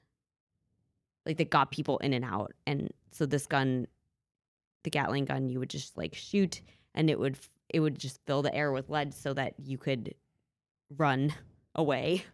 like 1.26 1.36
that 1.38 1.50
got 1.50 1.70
people 1.72 1.98
in 1.98 2.12
and 2.12 2.24
out. 2.24 2.52
And 2.66 2.92
so 3.10 3.26
this 3.26 3.46
gun, 3.46 3.86
the 4.84 4.90
Gatling 4.90 5.24
gun, 5.24 5.48
you 5.48 5.58
would 5.58 5.70
just 5.70 5.96
like 5.98 6.14
shoot, 6.14 6.60
and 6.94 7.10
it 7.10 7.18
would 7.18 7.36
it 7.68 7.80
would 7.80 7.98
just 7.98 8.20
fill 8.26 8.42
the 8.42 8.54
air 8.54 8.72
with 8.72 8.88
lead 8.88 9.14
so 9.14 9.34
that 9.34 9.54
you 9.58 9.78
could 9.78 10.14
run 10.96 11.32
away. 11.74 12.24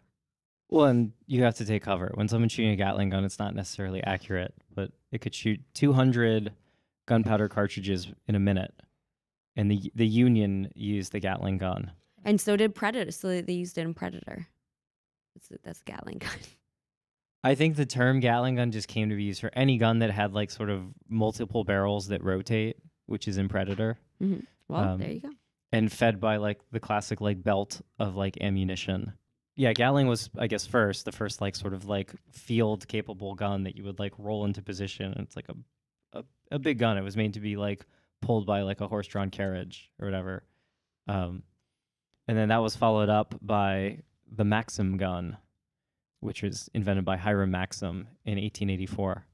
Well, 0.69 0.85
and 0.85 1.11
you 1.27 1.43
have 1.43 1.55
to 1.55 1.65
take 1.65 1.83
cover. 1.83 2.11
When 2.15 2.27
someone's 2.27 2.51
shooting 2.51 2.71
a 2.71 2.75
Gatling 2.75 3.09
gun, 3.11 3.23
it's 3.23 3.37
not 3.39 3.53
necessarily 3.53 4.03
accurate, 4.03 4.53
but 4.73 4.91
it 5.11 5.21
could 5.21 5.35
shoot 5.35 5.59
200 5.75 6.51
gunpowder 7.07 7.47
cartridges 7.49 8.07
in 8.27 8.35
a 8.35 8.39
minute. 8.39 8.73
And 9.55 9.69
the 9.71 9.91
the 9.95 10.07
Union 10.07 10.71
used 10.75 11.11
the 11.11 11.19
Gatling 11.19 11.59
gun. 11.59 11.91
And 12.25 12.41
so 12.41 12.57
did 12.57 12.73
Predator. 12.75 13.11
So 13.11 13.27
they- 13.29 13.41
they 13.41 13.53
used 13.53 13.77
it 13.77 13.81
in 13.81 13.93
Predator. 13.93 14.47
That's 15.35 15.61
that's 15.63 15.81
a 15.81 15.83
Gatling 15.83 16.17
gun. 16.17 16.31
I 17.43 17.53
think 17.53 17.75
the 17.75 17.85
term 17.85 18.19
Gatling 18.19 18.55
gun 18.55 18.71
just 18.71 18.87
came 18.87 19.09
to 19.09 19.15
be 19.15 19.23
used 19.23 19.39
for 19.39 19.51
any 19.53 19.77
gun 19.77 19.99
that 19.99 20.09
had 20.09 20.33
like 20.33 20.49
sort 20.49 20.71
of 20.71 20.81
multiple 21.07 21.63
barrels 21.63 22.07
that 22.07 22.23
rotate, 22.23 22.77
which 23.05 23.27
is 23.27 23.37
in 23.37 23.47
Predator, 23.47 23.99
mm-hmm. 24.21 24.39
Well, 24.67 24.83
Um, 24.93 24.99
there 24.99 25.11
you 25.11 25.19
go. 25.21 25.29
and 25.71 25.91
fed 25.91 26.19
by 26.19 26.37
like 26.37 26.59
the 26.71 26.79
classic 26.79 27.21
like 27.21 27.43
belt 27.43 27.81
of 27.99 28.15
like 28.15 28.37
ammunition. 28.41 29.13
Yeah, 29.57 29.71
Gatling 29.73 30.07
was 30.07 30.29
I 30.37 30.47
guess 30.47 30.65
first, 30.67 31.05
the 31.05 31.11
first 31.11 31.39
like 31.41 31.55
sort 31.55 31.73
of 31.73 31.85
like 31.85 32.13
field 32.31 32.87
capable 32.87 33.35
gun 33.35 33.63
that 33.63 33.75
you 33.75 33.83
would 33.85 33.99
like 33.99 34.13
roll 34.17 34.43
into 34.45 34.61
position. 34.61 35.11
And 35.13 35.21
it's 35.25 35.35
like 35.35 35.47
a, 35.49 36.17
a 36.19 36.23
a 36.51 36.59
big 36.59 36.77
gun. 36.79 36.97
It 36.97 37.03
was 37.03 37.15
made 37.17 37.33
to 37.35 37.39
be 37.39 37.55
like 37.55 37.85
pulled 38.21 38.45
by 38.45 38.61
like 38.63 38.81
a 38.81 38.87
horse 38.87 39.07
drawn 39.07 39.29
carriage 39.29 39.89
or 39.99 40.07
whatever. 40.07 40.43
Um, 41.07 41.43
and 42.27 42.37
then 42.37 42.49
that 42.49 42.57
was 42.61 42.75
followed 42.75 43.09
up 43.09 43.35
by 43.41 43.99
the 44.31 44.43
Maxim 44.43 44.97
gun, 44.97 45.37
which 46.19 46.41
was 46.41 46.69
invented 46.73 47.05
by 47.05 47.15
Hiram 47.17 47.51
Maxim 47.51 48.07
in 48.25 48.37
1884. 48.39 49.25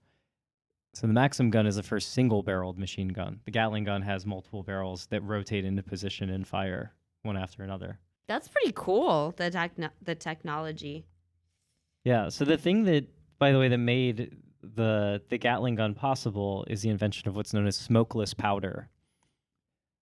So 0.93 1.08
the 1.08 1.13
Maxim 1.13 1.49
gun 1.49 1.65
is 1.65 1.77
the 1.77 1.84
first 1.84 2.12
single-barreled 2.12 2.77
machine 2.77 3.08
gun. 3.10 3.39
The 3.45 3.51
Gatling 3.51 3.86
gun 3.86 4.01
has 4.01 4.25
multiple 4.25 4.62
barrels 4.62 5.06
that 5.08 5.21
rotate 5.23 5.63
into 5.63 5.82
position 5.84 6.30
and 6.30 6.45
fire 6.45 6.93
one 7.23 7.38
after 7.38 7.63
another. 7.63 7.97
That's 8.27 8.47
pretty 8.47 8.73
cool. 8.75 9.34
The 9.38 9.49
techno- 9.49 9.89
the 10.01 10.15
technology. 10.15 11.06
Yeah. 12.04 12.30
So 12.30 12.45
the 12.45 12.58
thing 12.58 12.84
that, 12.86 13.08
by 13.39 13.51
the 13.51 13.60
way, 13.60 13.67
that 13.69 13.77
made 13.77 14.36
the 14.62 15.21
the 15.30 15.38
Gatling 15.38 15.75
gun 15.75 15.93
possible 15.95 16.65
is 16.69 16.82
the 16.82 16.89
invention 16.89 17.27
of 17.27 17.36
what's 17.36 17.54
known 17.54 17.67
as 17.67 17.75
smokeless 17.75 18.34
powder. 18.34 18.89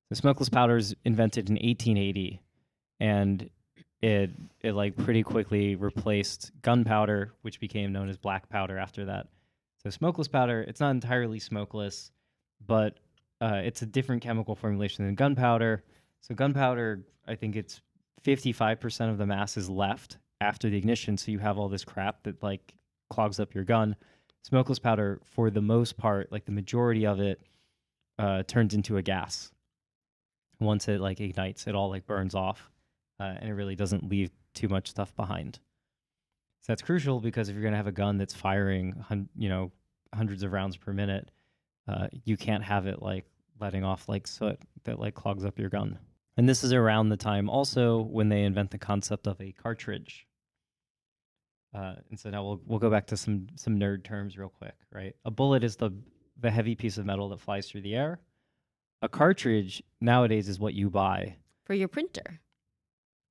The 0.09 0.15
smokeless 0.15 0.49
powder 0.49 0.75
is 0.77 0.95
invented 1.05 1.49
in 1.49 1.55
1880, 1.55 2.41
and 2.99 3.49
it 4.01 4.31
it 4.61 4.73
like 4.73 4.97
pretty 4.97 5.23
quickly 5.23 5.75
replaced 5.75 6.51
gunpowder, 6.61 7.33
which 7.43 7.59
became 7.59 7.91
known 7.93 8.09
as 8.09 8.17
black 8.17 8.49
powder 8.49 8.77
after 8.77 9.05
that. 9.05 9.27
So 9.83 9.89
smokeless 9.89 10.27
powder, 10.27 10.61
it's 10.61 10.79
not 10.79 10.91
entirely 10.91 11.39
smokeless, 11.39 12.11
but 12.65 12.99
uh, 13.41 13.61
it's 13.63 13.81
a 13.81 13.85
different 13.85 14.21
chemical 14.21 14.55
formulation 14.55 15.05
than 15.05 15.15
gunpowder. 15.15 15.83
So 16.21 16.35
gunpowder, 16.35 17.05
I 17.27 17.35
think 17.35 17.55
it's 17.55 17.81
55% 18.25 19.09
of 19.09 19.17
the 19.17 19.25
mass 19.25 19.55
is 19.55 19.69
left 19.69 20.17
after 20.41 20.69
the 20.69 20.77
ignition, 20.77 21.17
so 21.17 21.31
you 21.31 21.39
have 21.39 21.57
all 21.57 21.69
this 21.69 21.85
crap 21.85 22.23
that 22.23 22.41
like 22.43 22.73
clogs 23.09 23.39
up 23.39 23.55
your 23.55 23.63
gun. 23.63 23.95
Smokeless 24.43 24.79
powder, 24.79 25.21
for 25.23 25.49
the 25.49 25.61
most 25.61 25.97
part, 25.97 26.31
like 26.31 26.45
the 26.45 26.51
majority 26.51 27.05
of 27.05 27.19
it, 27.19 27.41
uh, 28.17 28.43
turns 28.43 28.73
into 28.73 28.97
a 28.97 29.01
gas. 29.01 29.51
Once 30.59 30.87
it 30.89 30.99
like 30.99 31.21
ignites, 31.21 31.67
it 31.67 31.75
all 31.75 31.89
like 31.89 32.05
burns 32.05 32.35
off, 32.35 32.69
uh, 33.19 33.35
and 33.39 33.49
it 33.49 33.53
really 33.53 33.75
doesn't 33.75 34.09
leave 34.09 34.31
too 34.53 34.67
much 34.67 34.89
stuff 34.89 35.15
behind. 35.15 35.59
So 36.61 36.71
that's 36.73 36.81
crucial 36.81 37.19
because 37.19 37.49
if 37.49 37.55
you're 37.55 37.63
gonna 37.63 37.77
have 37.77 37.87
a 37.87 37.91
gun 37.91 38.17
that's 38.17 38.33
firing, 38.33 38.91
hun- 39.07 39.29
you 39.35 39.49
know, 39.49 39.71
hundreds 40.13 40.43
of 40.43 40.51
rounds 40.51 40.75
per 40.77 40.91
minute, 40.93 41.29
uh, 41.87 42.07
you 42.25 42.37
can't 42.37 42.63
have 42.63 42.85
it 42.87 43.01
like 43.01 43.25
letting 43.59 43.83
off 43.83 44.07
like 44.09 44.27
soot 44.27 44.59
that 44.83 44.99
like 44.99 45.15
clogs 45.15 45.45
up 45.45 45.57
your 45.59 45.69
gun. 45.69 45.97
And 46.37 46.47
this 46.47 46.63
is 46.63 46.71
around 46.73 47.09
the 47.09 47.17
time 47.17 47.49
also 47.49 48.01
when 48.01 48.29
they 48.29 48.43
invent 48.43 48.71
the 48.71 48.77
concept 48.77 49.27
of 49.27 49.39
a 49.41 49.51
cartridge. 49.51 50.25
Uh, 51.73 51.95
and 52.09 52.19
so 52.19 52.29
now 52.29 52.43
we'll 52.43 52.61
we'll 52.65 52.79
go 52.79 52.89
back 52.89 53.05
to 53.07 53.17
some 53.17 53.47
some 53.55 53.77
nerd 53.79 54.03
terms 54.03 54.37
real 54.37 54.49
quick, 54.49 54.75
right? 54.91 55.15
A 55.25 55.31
bullet 55.31 55.63
is 55.63 55.75
the 55.75 55.91
the 56.41 56.49
heavy 56.49 56.75
piece 56.75 56.97
of 56.97 57.05
metal 57.05 57.29
that 57.29 57.39
flies 57.41 57.67
through 57.69 57.81
the 57.81 57.95
air. 57.95 58.19
A 59.01 59.09
cartridge 59.09 59.83
nowadays 60.01 60.49
is 60.49 60.59
what 60.59 60.73
you 60.73 60.89
buy 60.89 61.35
For 61.65 61.73
your 61.73 61.87
printer. 61.87 62.39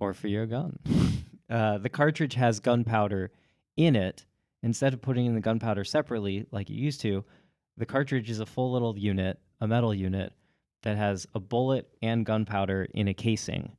or 0.01 0.15
for 0.15 0.29
your 0.29 0.47
gun. 0.47 0.79
Uh, 1.51 1.79
the 1.79 1.89
cartridge 1.89 2.35
has 2.35 2.61
gunpowder 2.61 3.31
in 3.77 3.97
it. 3.97 4.25
Instead 4.63 4.93
of 4.93 5.01
putting 5.01 5.27
in 5.27 5.35
the 5.35 5.41
gunpowder 5.41 5.85
separately 5.85 6.45
like 6.51 6.69
you 6.69 6.77
used 6.77 7.01
to, 7.01 7.25
the 7.77 7.87
cartridge 7.87 8.29
is 8.29 8.41
a 8.41 8.47
full 8.47 8.73
little 8.73 8.99
unit, 8.99 9.39
a 9.61 9.69
metal 9.69 9.95
unit 9.95 10.33
that 10.83 10.97
has 10.97 11.27
a 11.35 11.41
bullet 11.41 11.89
and 12.03 12.27
gunpowder 12.27 12.89
in 12.93 13.09
a 13.09 13.15
casing. 13.15 13.77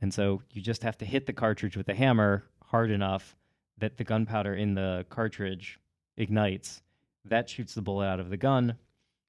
And 0.00 0.12
so 0.12 0.42
you 0.50 0.62
just 0.62 0.82
have 0.82 0.98
to 0.98 1.04
hit 1.04 1.26
the 1.26 1.32
cartridge 1.32 1.76
with 1.76 1.88
a 1.88 1.94
hammer 1.94 2.44
hard 2.62 2.90
enough 2.90 3.36
that 3.78 3.96
the 3.96 4.04
gunpowder 4.04 4.54
in 4.54 4.74
the 4.74 5.06
cartridge 5.08 5.78
ignites. 6.16 6.82
That 7.24 7.48
shoots 7.48 7.74
the 7.74 7.82
bullet 7.82 8.06
out 8.06 8.20
of 8.20 8.30
the 8.30 8.36
gun. 8.36 8.76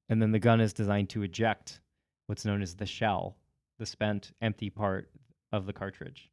And 0.09 0.21
then 0.21 0.31
the 0.31 0.39
gun 0.39 0.61
is 0.61 0.73
designed 0.73 1.09
to 1.11 1.23
eject 1.23 1.79
what's 2.27 2.45
known 2.45 2.61
as 2.61 2.75
the 2.75 2.85
shell, 2.85 3.37
the 3.79 3.85
spent 3.85 4.33
empty 4.41 4.69
part 4.69 5.09
of 5.51 5.65
the 5.65 5.73
cartridge. 5.73 6.30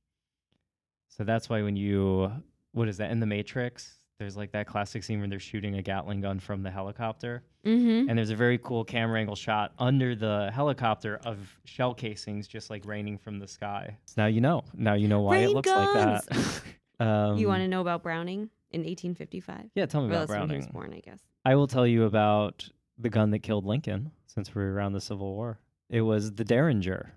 So 1.09 1.25
that's 1.25 1.49
why 1.49 1.63
when 1.63 1.77
you 1.77 2.31
what 2.73 2.89
is 2.89 2.99
that 2.99 3.11
in 3.11 3.21
the 3.21 3.27
Matrix? 3.27 3.95
There's 4.19 4.37
like 4.37 4.51
that 4.53 4.67
classic 4.67 5.05
scene 5.05 5.21
where 5.21 5.29
they're 5.29 5.39
shooting 5.39 5.77
a 5.77 5.83
Gatling 5.83 6.21
gun 6.21 6.41
from 6.41 6.63
the 6.63 6.71
helicopter, 6.71 7.45
Mm-hmm. 7.65 8.09
and 8.09 8.19
there's 8.19 8.31
a 8.31 8.37
very 8.37 8.57
cool 8.59 8.83
camera 8.85 9.21
angle 9.21 9.37
shot 9.37 9.73
under 9.79 10.15
the 10.17 10.51
helicopter 10.55 11.21
of 11.25 11.39
shell 11.65 11.93
casings 11.95 12.49
just 12.49 12.71
like 12.71 12.85
raining 12.87 13.19
from 13.19 13.39
the 13.39 13.47
sky. 13.47 13.97
So 14.07 14.23
now 14.23 14.27
you 14.27 14.41
know. 14.41 14.65
Now 14.75 14.95
you 14.95 15.07
know 15.07 15.21
why 15.21 15.35
Rain 15.37 15.45
it 15.45 15.51
looks 15.51 15.69
like 15.69 15.93
that. 15.95 16.63
um, 17.01 17.37
you 17.37 17.47
want 17.47 17.61
to 17.63 17.69
know 17.69 17.81
about 17.81 18.03
Browning 18.03 18.49
in 18.71 18.81
1855? 18.81 19.71
Yeah, 19.75 19.87
tell 19.87 20.03
me 20.03 20.09
Well, 20.09 20.23
about 20.25 20.29
that's 20.29 20.41
when 20.41 20.51
he 20.51 20.57
was 20.57 20.67
born, 20.69 20.93
I 20.95 21.01
guess. 21.01 21.21
I 21.45 21.55
will 21.57 21.67
tell 21.67 21.87
you 21.87 22.05
about 22.05 22.69
the 22.97 23.09
gun 23.11 23.31
that 23.31 23.41
killed 23.41 23.65
Lincoln 23.67 24.11
since 24.27 24.55
we're 24.55 24.73
around 24.73 24.93
the 24.95 25.01
Civil 25.01 25.35
War. 25.35 25.59
It 25.91 26.01
was 26.03 26.33
the 26.33 26.45
Derringer. 26.45 27.13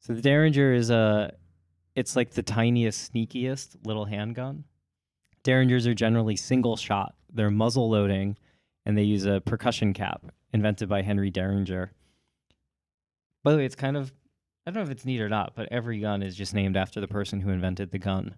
So 0.00 0.12
the 0.14 0.22
Derringer 0.22 0.72
is 0.74 0.90
a 0.90 1.34
it's 1.94 2.16
like 2.16 2.30
the 2.32 2.42
tiniest, 2.42 3.12
sneakiest 3.12 3.76
little 3.84 4.04
handgun. 4.04 4.64
Derringers 5.44 5.86
are 5.86 5.94
generally 5.94 6.36
single 6.36 6.76
shot. 6.76 7.14
They're 7.32 7.50
muzzle 7.50 7.90
loading 7.90 8.36
and 8.86 8.96
they 8.96 9.02
use 9.02 9.24
a 9.26 9.40
percussion 9.40 9.92
cap 9.92 10.24
invented 10.52 10.88
by 10.88 11.02
Henry 11.02 11.30
Deringer. 11.30 11.90
By 13.42 13.52
the 13.52 13.58
way, 13.58 13.64
it's 13.66 13.74
kind 13.74 13.96
of 13.96 14.12
I 14.66 14.70
don't 14.70 14.82
know 14.82 14.90
if 14.90 14.90
it's 14.90 15.04
neat 15.04 15.20
or 15.20 15.28
not, 15.28 15.54
but 15.54 15.68
every 15.70 16.00
gun 16.00 16.22
is 16.22 16.34
just 16.34 16.54
named 16.54 16.76
after 16.76 16.98
the 17.00 17.08
person 17.08 17.40
who 17.40 17.50
invented 17.50 17.90
the 17.90 17.98
gun. 17.98 18.34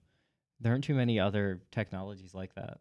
There 0.61 0.73
aren't 0.73 0.83
too 0.85 0.95
many 0.95 1.21
other 1.21 1.61
technologies 1.71 2.35
like 2.35 2.53
that. 2.57 2.79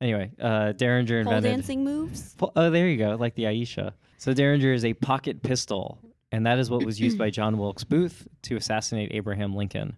Anyway, 0.00 0.30
uh, 0.40 0.72
Derringer 0.72 1.24
Pole 1.24 1.34
invented. 1.34 1.52
dancing 1.58 1.84
moves. 1.84 2.34
Po- 2.34 2.52
Oh, 2.56 2.70
there 2.70 2.88
you 2.88 2.96
go, 2.96 3.16
like 3.16 3.34
the 3.34 3.44
Aisha. 3.44 3.92
So 4.16 4.32
Derringer 4.32 4.72
is 4.72 4.84
a 4.86 4.94
pocket 4.94 5.42
pistol, 5.42 5.98
and 6.34 6.46
that 6.46 6.58
is 6.58 6.70
what 6.70 6.84
was 6.84 7.00
used 7.00 7.16
by 7.18 7.30
John 7.38 7.58
Wilkes 7.58 7.84
Booth 7.84 8.26
to 8.42 8.56
assassinate 8.56 9.10
Abraham 9.12 9.54
Lincoln. 9.54 9.96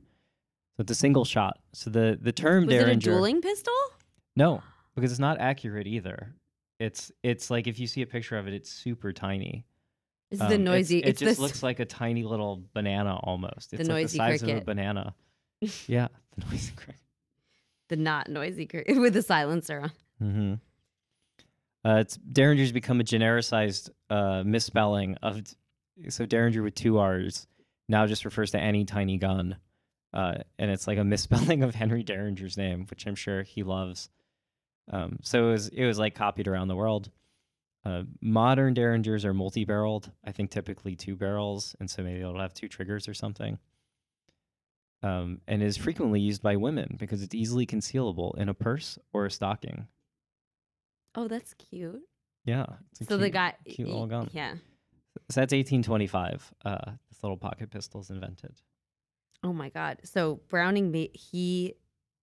So 0.77 0.83
it's 0.83 0.91
a 0.93 0.95
single 0.95 1.25
shot. 1.25 1.59
So 1.73 1.91
the 1.91 2.19
the 2.21 2.33
term 2.33 2.67
derringer 2.67 2.89
Was 2.89 2.97
it 2.97 3.09
a 3.09 3.11
dueling 3.13 3.41
pistol? 3.41 3.73
No, 4.37 4.63
because 4.95 5.11
it's 5.11 5.21
not 5.21 5.41
accurate 5.41 5.87
either. 5.87 6.35
It's 6.79 7.11
it's 7.23 7.51
like 7.51 7.67
if 7.67 7.79
you 7.79 7.87
see 7.87 8.03
a 8.03 8.07
picture 8.07 8.37
of 8.37 8.47
it, 8.47 8.55
it's 8.55 8.71
super 8.71 9.13
tiny. 9.13 9.65
It's 10.31 10.41
Um, 10.41 10.49
the 10.49 10.55
it's- 10.55 10.65
noisy. 10.67 10.99
It 10.99 11.09
It's, 11.09 11.21
just 11.21 11.31
this. 11.31 11.39
looks 11.39 11.63
like 11.63 11.81
a 11.81 11.85
tiny 11.87 12.25
little 12.25 12.63
banana 12.75 13.17
almost. 13.23 13.73
It's 13.73 13.81
like 13.81 13.89
noisy 13.89 14.19
the 14.19 14.25
size 14.25 14.43
of 14.43 14.49
a 14.51 14.61
banana. 14.61 15.15
yeah, 15.87 16.09
the 16.37 16.45
noisy 16.51 16.73
cricket. 16.77 17.01
the 17.89 17.97
not 17.97 18.29
noisy 18.29 18.67
cr- 18.67 18.81
with 18.89 19.15
the 19.15 19.23
silencer 19.23 19.81
on. 19.81 19.93
Mm-hmm. 20.23 20.55
Uh, 21.89 22.01
it's 22.01 22.19
Derringer's 22.19 22.73
become 22.73 23.01
a 23.01 23.05
genericized 23.05 23.91
uh, 24.11 24.43
misspelling 24.45 25.15
of 25.23 25.41
so 26.09 26.27
Derringer 26.27 26.63
with 26.63 26.75
two 26.75 26.99
R's 26.99 27.47
now 27.89 28.07
just 28.07 28.25
refers 28.25 28.51
to 28.53 28.61
any 28.61 28.85
tiny 28.85 29.17
gun, 29.19 29.57
uh, 30.13 30.35
and 30.59 30.71
it's 30.71 30.87
like 30.87 30.99
a 30.99 31.05
misspelling 31.13 31.63
of 31.63 31.75
Henry 31.75 32.03
Deringer's 32.05 32.57
name, 32.57 32.87
which 32.91 33.07
I'm 33.07 33.15
sure 33.15 33.43
he 33.43 33.63
loves. 33.63 34.09
Um, 34.91 35.19
so 35.23 35.49
it 35.49 35.53
was 35.53 35.69
it 35.69 35.85
was 35.85 35.99
like 35.99 36.15
copied 36.15 36.49
around 36.49 36.69
the 36.69 36.77
world. 36.77 37.11
Uh, 37.85 38.03
modern 38.21 38.75
Derringers 38.75 39.25
are 39.25 39.33
multi-barreled. 39.35 40.11
I 40.25 40.33
think 40.33 40.51
typically 40.51 40.97
two 40.97 41.15
barrels, 41.17 41.77
and 41.79 41.89
so 41.89 42.03
maybe 42.03 42.21
it'll 42.21 42.41
have 42.41 42.55
two 42.55 42.69
triggers 42.69 43.09
or 43.09 43.15
something. 43.15 43.59
Um, 45.03 45.41
and 45.47 45.63
is 45.63 45.77
frequently 45.77 46.21
used 46.21 46.43
by 46.43 46.57
women 46.57 46.97
because 46.99 47.23
it's 47.23 47.35
easily 47.35 47.65
concealable 47.67 48.37
in 48.39 48.49
a 48.49 48.55
purse 48.55 48.99
or 49.13 49.27
a 49.27 49.31
stocking. 49.31 49.87
Oh, 51.15 51.29
that's 51.29 51.55
cute. 51.55 52.03
Yeah. 52.45 52.67
So 52.95 53.17
the 53.17 53.25
cute- 53.25 53.33
guy, 53.33 53.55
cute 53.67 53.89
little 53.89 54.07
gun. 54.07 54.31
yeah. 54.33 54.55
So 55.31 55.41
that's 55.41 55.53
1825. 55.53 56.55
Uh, 56.65 56.79
this 57.11 57.23
little 57.23 57.37
pocket 57.37 57.71
pistol 57.71 58.01
is 58.01 58.11
invented. 58.11 58.53
Oh 59.43 59.53
my 59.53 59.69
God. 59.71 59.99
So 60.05 60.41
Browning 60.49 60.91
made 60.91 61.11
he 61.15 61.75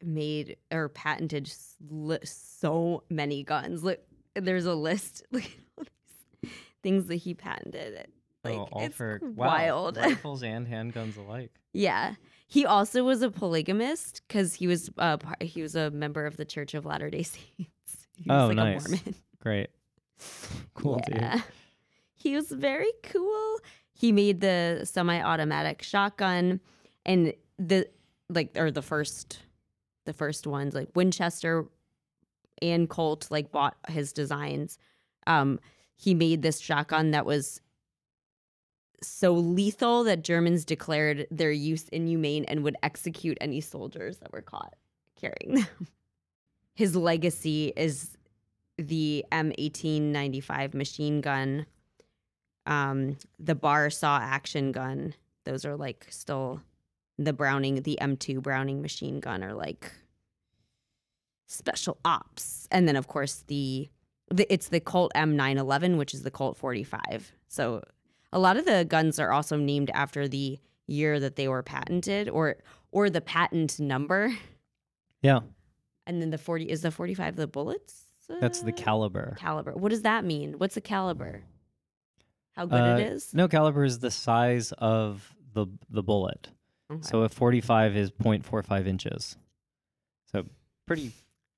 made 0.02 0.58
or 0.72 0.90
patented 0.90 1.48
so 2.24 3.04
many 3.10 3.44
guns. 3.44 3.84
Look, 3.84 4.00
there's 4.36 4.66
a 4.66 4.74
list. 4.74 5.24
Look 5.32 5.44
at 5.44 5.50
all 5.78 5.86
these 6.42 6.52
things 6.82 7.06
that 7.08 7.16
he 7.16 7.34
patented. 7.34 8.08
Like 8.44 8.56
oh, 8.56 8.68
all 8.72 8.84
it's 8.84 8.96
for 8.96 9.20
wow, 9.22 9.48
wild. 9.48 9.98
rifles 9.98 10.44
and 10.44 10.68
handguns 10.68 11.18
alike. 11.18 11.52
yeah. 11.74 12.16
He 12.48 12.66
also 12.68 13.04
was 13.04 13.24
a 13.24 13.32
polygamist 13.32 14.22
because 14.28 14.54
he 14.54 14.68
was 14.68 14.92
uh, 15.00 15.18
he 15.42 15.62
was 15.64 15.76
a 15.76 15.90
member 15.90 16.26
of 16.28 16.38
the 16.38 16.46
Church 16.46 16.74
of 16.76 16.86
Latter 16.86 17.10
Day 17.10 17.24
Saints. 17.24 18.08
He 18.16 18.30
was 18.30 18.44
Oh, 18.44 18.48
like 18.48 18.56
nice. 18.58 18.86
a 18.86 18.90
Mormon. 18.90 19.16
Great. 19.40 19.70
Cool, 20.76 21.02
yeah. 21.10 21.36
dude. 21.38 21.44
He 22.24 22.36
was 22.36 22.50
very 22.50 22.92
cool. 23.04 23.60
He 23.92 24.14
made 24.14 24.40
the 24.40 24.82
semi-automatic 24.86 25.82
shotgun 25.82 26.62
and 27.06 27.34
the 27.60 27.90
like 28.30 28.58
or 28.58 28.72
the 28.72 28.82
first 28.82 29.40
the 30.06 30.14
first 30.14 30.48
ones 30.48 30.74
like 30.74 30.88
Winchester 30.96 31.66
and 32.62 32.90
Colt 32.90 33.28
like 33.30 33.52
bought 33.52 33.76
his 33.90 34.14
designs. 34.14 34.78
Um 35.28 35.60
he 35.98 36.14
made 36.14 36.42
this 36.42 36.62
shotgun 36.62 37.12
that 37.12 37.26
was 37.26 37.60
so 39.02 39.34
lethal 39.34 40.06
that 40.06 40.24
Germans 40.24 40.64
declared 40.64 41.28
their 41.30 41.52
use 41.52 41.90
inhumane 41.90 42.46
and 42.46 42.64
would 42.64 42.78
execute 42.84 43.38
any 43.42 43.60
soldiers 43.60 44.20
that 44.20 44.32
were 44.32 44.42
caught 44.42 44.76
carrying 45.20 45.56
them. 45.56 45.88
His 46.74 46.96
legacy 46.96 47.74
is 47.76 48.18
the 48.78 49.26
M1895 49.30 50.74
machine 50.74 51.20
gun, 51.20 51.66
um, 52.66 53.18
the 53.40 53.56
bar 53.56 53.90
saw 53.90 54.20
action 54.20 54.72
gun. 54.72 55.14
Those 55.46 55.66
are 55.66 55.76
like 55.76 56.08
still 56.10 56.62
the 57.18 57.34
Browning, 57.34 57.82
the 57.84 57.98
M2 58.02 58.42
Browning 58.42 58.82
machine 58.82 59.20
gun 59.20 59.44
are 59.44 59.54
like 59.54 59.92
special 61.48 61.98
ops. 62.06 62.68
And 62.72 62.88
then 62.88 62.96
of 62.96 63.08
course 63.08 63.44
the, 63.48 63.90
the 64.34 64.52
it's 64.52 64.70
the 64.70 64.80
Colt 64.80 65.12
M911, 65.16 65.98
which 65.98 66.14
is 66.14 66.24
the 66.24 66.32
Colt 66.32 66.58
45. 66.58 67.32
So 67.48 67.84
a 68.32 68.40
lot 68.40 68.58
of 68.58 68.66
the 68.66 68.86
guns 68.86 69.20
are 69.20 69.32
also 69.32 69.58
named 69.58 69.92
after 69.94 70.28
the 70.28 70.60
year 70.88 71.20
that 71.20 71.36
they 71.36 71.48
were 71.48 71.64
patented 71.64 72.30
or 72.30 72.58
or 72.92 73.10
the 73.10 73.22
patent 73.22 73.80
number. 73.80 74.34
Yeah, 75.22 75.40
And 76.06 76.22
then 76.22 76.32
the 76.32 76.38
40 76.38 76.66
is 76.70 76.82
the 76.82 76.92
45 76.92 77.36
the 77.38 77.48
bullets? 77.48 78.02
that's 78.42 78.62
the 78.62 78.72
Uh, 78.74 78.76
caliber. 78.76 79.36
caliber. 79.40 79.74
What 79.74 79.90
does 79.90 80.02
that 80.04 80.26
mean? 80.26 80.54
What's 80.58 80.76
a 80.78 80.82
caliber? 80.82 81.44
How 82.54 82.66
good 82.66 82.82
Uh, 82.82 82.98
it 82.98 83.08
is? 83.08 83.34
No, 83.34 83.48
caliber 83.48 83.84
is 83.84 84.00
the 84.00 84.12
size 84.12 84.72
of 84.78 85.36
the 85.54 85.68
the 85.90 86.04
bullet. 86.04 86.50
Okay. 86.92 87.02
So 87.02 87.22
a 87.22 87.30
45 87.30 87.96
is 87.96 88.12
0.45 88.12 88.88
inches. 88.88 89.38
So 90.32 90.46
pretty, 90.86 91.12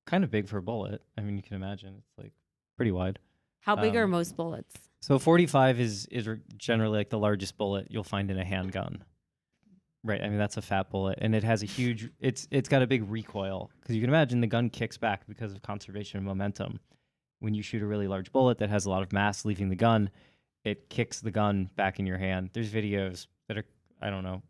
kind 0.06 0.24
of 0.24 0.32
big 0.32 0.48
for 0.48 0.58
a 0.58 0.62
bullet. 0.62 1.02
I 1.18 1.22
mean, 1.22 1.36
you 1.36 1.44
can 1.44 1.56
imagine 1.56 1.96
it's 1.98 2.18
like 2.18 2.32
pretty 2.78 2.92
wide. 2.92 3.20
How 3.62 3.76
big 3.76 3.96
are 3.96 4.04
um, 4.04 4.12
most 4.12 4.38
bullets? 4.38 4.76
So 5.02 5.20
45 5.20 5.80
is 5.80 6.06
is 6.08 6.28
generally 6.58 6.98
like 6.98 7.10
the 7.10 7.20
largest 7.20 7.58
bullet 7.58 7.88
you'll 7.90 8.04
find 8.04 8.32
in 8.32 8.38
a 8.40 8.46
handgun. 8.46 9.04
Right. 10.04 10.22
I 10.22 10.30
mean 10.30 10.38
that's 10.38 10.58
a 10.58 10.62
fat 10.62 10.92
bullet 10.92 11.18
and 11.20 11.34
it 11.34 11.44
has 11.44 11.64
a 11.64 11.66
huge 11.66 12.10
it's 12.20 12.48
it's 12.52 12.70
got 12.70 12.84
a 12.84 12.88
big 12.88 13.10
recoil 13.10 13.72
because 13.82 13.96
you 13.96 14.02
can 14.02 14.10
imagine 14.10 14.40
the 14.40 14.48
gun 14.48 14.70
kicks 14.70 14.98
back 14.98 15.26
because 15.28 15.52
of 15.52 15.62
conservation 15.64 16.20
of 16.20 16.24
momentum. 16.24 16.80
When 17.40 17.54
you 17.56 17.64
shoot 17.64 17.82
a 17.82 17.88
really 17.88 18.08
large 18.08 18.32
bullet 18.32 18.60
that 18.60 18.70
has 18.70 18.86
a 18.86 18.90
lot 18.90 19.02
of 19.02 19.12
mass 19.12 19.46
leaving 19.46 19.70
the 19.70 19.76
gun, 19.76 20.10
it 20.66 20.90
kicks 20.90 21.22
the 21.22 21.32
gun 21.32 21.70
back 21.76 22.00
in 22.00 22.06
your 22.06 22.18
hand. 22.18 22.50
There's 22.54 22.70
videos 22.70 23.28
that 23.48 23.58
are 23.58 23.66
I 24.02 24.10
don't 24.10 24.24
know, 24.24 24.42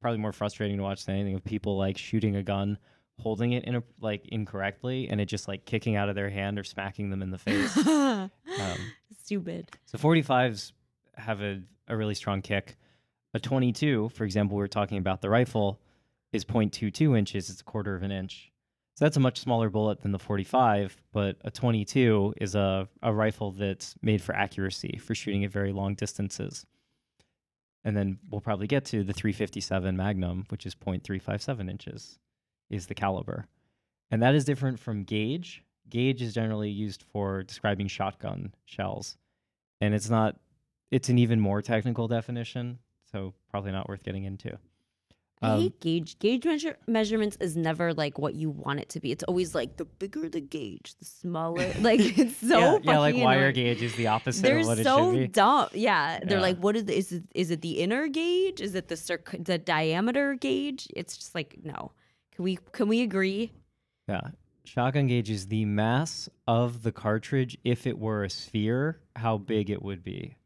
probably 0.00 0.18
more 0.18 0.32
frustrating 0.32 0.78
to 0.78 0.82
watch 0.82 1.04
than 1.04 1.16
anything 1.16 1.34
of 1.34 1.44
people 1.44 1.76
like 1.76 1.98
shooting 1.98 2.36
a 2.36 2.42
gun 2.42 2.78
holding 3.20 3.52
it 3.52 3.64
in 3.64 3.76
a 3.76 3.82
like 4.00 4.26
incorrectly 4.28 5.08
and 5.08 5.20
it 5.20 5.26
just 5.26 5.46
like 5.46 5.64
kicking 5.64 5.96
out 5.96 6.08
of 6.08 6.14
their 6.14 6.30
hand 6.30 6.58
or 6.58 6.64
smacking 6.64 7.10
them 7.10 7.22
in 7.22 7.30
the 7.30 7.38
face. 7.38 7.76
um, 7.86 8.30
Stupid. 9.22 9.70
so 9.86 9.98
45s 9.98 10.72
have 11.16 11.40
a, 11.40 11.60
a 11.88 11.96
really 11.96 12.14
strong 12.14 12.42
kick. 12.42 12.76
A 13.34 13.40
22, 13.40 14.10
for 14.10 14.24
example, 14.24 14.56
we 14.56 14.62
were 14.62 14.68
talking 14.68 14.98
about 14.98 15.20
the 15.20 15.30
rifle, 15.30 15.80
is 16.32 16.44
0.22 16.44 17.18
inches. 17.18 17.50
It's 17.50 17.60
a 17.60 17.64
quarter 17.64 17.94
of 17.94 18.02
an 18.02 18.12
inch. 18.12 18.52
So 18.96 19.04
that's 19.04 19.16
a 19.16 19.20
much 19.20 19.40
smaller 19.40 19.70
bullet 19.70 20.02
than 20.02 20.12
the 20.12 20.18
45, 20.18 21.02
but 21.12 21.36
a 21.44 21.50
22 21.50 22.34
is 22.36 22.54
a, 22.54 22.88
a 23.02 23.12
rifle 23.12 23.50
that's 23.50 23.96
made 24.02 24.22
for 24.22 24.34
accuracy, 24.34 25.00
for 25.02 25.14
shooting 25.14 25.44
at 25.44 25.50
very 25.50 25.72
long 25.72 25.94
distances. 25.94 26.64
And 27.82 27.96
then 27.96 28.18
we'll 28.30 28.40
probably 28.40 28.68
get 28.68 28.84
to 28.86 29.02
the 29.02 29.12
357 29.12 29.96
Magnum, 29.96 30.46
which 30.48 30.64
is 30.64 30.74
0.357 30.74 31.68
inches, 31.68 32.18
is 32.70 32.86
the 32.86 32.94
caliber. 32.94 33.46
And 34.10 34.22
that 34.22 34.34
is 34.34 34.44
different 34.44 34.78
from 34.78 35.02
gauge. 35.02 35.64
Gauge 35.90 36.22
is 36.22 36.32
generally 36.32 36.70
used 36.70 37.02
for 37.12 37.42
describing 37.42 37.88
shotgun 37.88 38.54
shells 38.64 39.18
and 39.80 39.94
it's 39.94 40.10
not 40.10 40.36
it's 40.90 41.08
an 41.08 41.18
even 41.18 41.40
more 41.40 41.62
technical 41.62 42.08
definition 42.08 42.78
so 43.10 43.34
probably 43.50 43.72
not 43.72 43.88
worth 43.88 44.02
getting 44.02 44.24
into 44.24 44.56
I 45.44 45.50
Um, 45.54 45.60
hate 45.60 45.80
gauge. 45.80 46.18
Gauge 46.18 46.44
measure- 46.44 46.76
measurements 46.86 47.36
is 47.40 47.56
never 47.56 47.92
like 47.94 48.18
what 48.18 48.34
you 48.34 48.50
want 48.50 48.80
it 48.80 48.88
to 48.90 49.00
be. 49.00 49.12
It's 49.12 49.24
always 49.24 49.54
like 49.54 49.76
the 49.76 49.84
bigger 49.84 50.28
the 50.28 50.40
gauge, 50.40 50.94
the 50.98 51.04
smaller. 51.04 51.72
Like 51.80 52.00
it's 52.18 52.36
so 52.36 52.58
yeah, 52.58 52.78
yeah 52.82 52.98
like 52.98 53.16
wire 53.16 53.38
annoying. 53.48 53.54
gauge 53.54 53.82
is 53.82 53.94
the 53.96 54.06
opposite 54.08 54.42
They're 54.42 54.58
of 54.60 54.66
what 54.66 54.78
it 54.78 54.84
so 54.84 55.12
should 55.12 55.18
be 55.20 55.28
dumb. 55.28 55.68
Yeah, 55.74 56.18
they're 56.22 56.38
Yeah. 56.38 56.42
like, 56.42 56.58
what 56.58 56.76
is 56.76 56.84
the, 56.86 56.96
is 56.96 57.12
it? 57.12 57.24
Is 57.34 57.50
it 57.50 57.60
the 57.62 57.80
inner 57.80 58.08
gauge? 58.08 58.60
Is 58.60 58.74
it 58.74 58.88
the 58.88 58.96
circ- 58.96 59.36
the 59.38 59.58
diameter 59.58 60.34
gauge? 60.34 60.88
It's 60.96 61.16
just 61.16 61.34
like 61.34 61.56
no. 61.62 61.92
Can 62.34 62.44
we 62.44 62.58
can 62.72 62.88
we 62.88 63.02
agree? 63.02 63.52
yeah 64.08 64.20
shotgun 64.66 65.06
gauge 65.06 65.28
is 65.30 65.46
the 65.48 65.64
mass 65.66 66.28
of 66.46 66.82
the 66.82 66.90
cartridge 66.92 67.56
if 67.64 67.86
it 67.86 67.98
were 67.98 68.24
a 68.24 68.30
sphere 68.30 68.98
how 69.16 69.36
big 69.36 69.68
it 69.70 69.82
would 69.82 70.02
be 70.02 70.36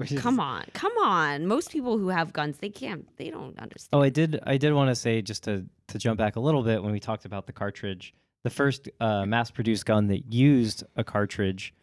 Which 0.00 0.12
is, 0.12 0.20
come 0.20 0.40
on, 0.40 0.64
come 0.72 0.92
on. 0.98 1.46
Most 1.46 1.70
people 1.70 1.98
who 1.98 2.08
have 2.08 2.32
guns, 2.32 2.58
they 2.58 2.70
can't. 2.70 3.06
They 3.16 3.30
don't 3.30 3.58
understand. 3.58 3.88
oh 3.92 4.02
i 4.02 4.08
did 4.08 4.40
i 4.46 4.56
did 4.56 4.72
want 4.72 4.88
to 4.88 4.94
say 4.94 5.22
just 5.22 5.44
to 5.44 5.64
to 5.88 5.98
jump 5.98 6.18
back 6.18 6.36
a 6.36 6.40
little 6.40 6.62
bit 6.62 6.82
when 6.82 6.92
we 6.92 7.00
talked 7.00 7.24
about 7.24 7.46
the 7.46 7.52
cartridge 7.52 8.14
the 8.42 8.50
first 8.50 8.88
uh, 9.00 9.26
mass 9.26 9.50
produced 9.50 9.84
gun 9.86 10.06
that 10.08 10.32
used 10.32 10.82
a 10.96 11.04
cartridge 11.04 11.74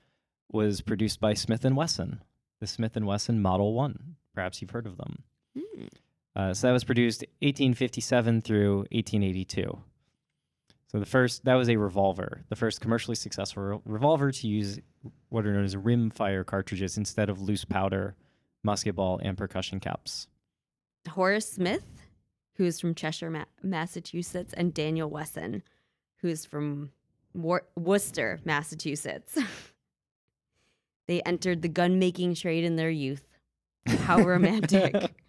was 0.52 0.82
produced 0.82 1.20
by 1.20 1.34
smith 1.34 1.64
and 1.66 1.76
wesson 1.78 2.22
the 2.60 2.68
smith 2.68 2.96
and 2.96 3.06
wesson 3.06 3.42
model 3.42 3.74
1 3.74 4.16
perhaps 4.34 4.62
you've 4.62 4.72
heard 4.72 4.88
of 4.88 4.98
them 4.98 5.24
Hmm. 5.58 5.86
Uh, 6.36 6.54
so 6.54 6.68
that 6.68 6.74
was 6.74 6.84
produced 6.84 7.22
1857 7.42 8.42
through 8.42 8.78
1882. 8.92 9.80
So 10.92 11.00
the 11.00 11.06
first 11.06 11.44
that 11.46 11.56
was 11.56 11.68
a 11.70 11.76
revolver, 11.78 12.46
the 12.50 12.56
first 12.56 12.80
commercially 12.80 13.16
successful 13.16 13.64
re- 13.64 13.80
revolver 13.86 14.32
to 14.32 14.48
use 14.48 14.80
what 15.30 15.46
are 15.46 15.54
known 15.54 15.66
as 15.66 15.76
rim 15.76 16.10
fire 16.10 16.44
cartridges 16.44 16.98
instead 16.98 17.30
of 17.30 17.42
loose 17.42 17.66
powder, 17.66 18.16
musket 18.64 18.96
ball, 18.96 19.20
and 19.22 19.38
percussion 19.38 19.80
caps. 19.80 20.28
Horace 21.10 21.50
Smith, 21.52 21.86
who's 22.56 22.80
from 22.80 22.96
Cheshire, 22.96 23.30
Ma- 23.30 23.46
Massachusetts, 23.64 24.54
and 24.54 24.74
Daniel 24.74 25.10
Wesson, 25.10 25.64
who's 26.22 26.46
from 26.46 26.92
Wor- 27.34 27.68
Worcester, 27.76 28.40
Massachusetts. 28.46 29.38
they 31.08 31.22
entered 31.22 31.62
the 31.62 31.70
gun 31.70 32.00
making 32.00 32.36
trade 32.36 32.64
in 32.64 32.76
their 32.76 32.90
youth. 32.90 33.26
How 33.88 34.22
romantic. 34.22 34.94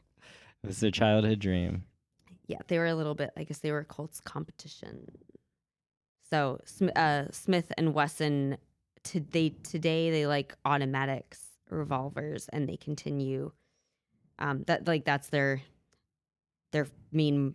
It 0.65 0.67
was 0.67 0.81
their 0.81 0.91
childhood 0.91 1.39
dream. 1.39 1.85
yeah, 2.49 2.59
they 2.67 2.79
were 2.79 2.87
a 2.87 2.95
little 2.97 3.15
bit, 3.15 3.31
I 3.37 3.45
guess 3.45 3.59
they 3.59 3.71
were 3.71 3.85
Colts 3.85 4.19
competition. 4.19 5.07
So 6.29 6.59
uh, 6.97 7.27
Smith 7.31 7.71
and 7.79 7.95
Wesson, 7.95 8.59
to, 9.05 9.21
they, 9.21 9.51
today 9.63 10.11
they 10.11 10.27
like 10.27 10.55
automatics 10.65 11.43
revolvers 11.71 12.49
and 12.49 12.69
they 12.69 12.77
continue. 12.77 13.53
Um, 14.39 14.63
that 14.69 14.87
like 14.87 15.05
that's 15.05 15.29
their 15.29 15.63
their 16.71 16.87
main 17.11 17.55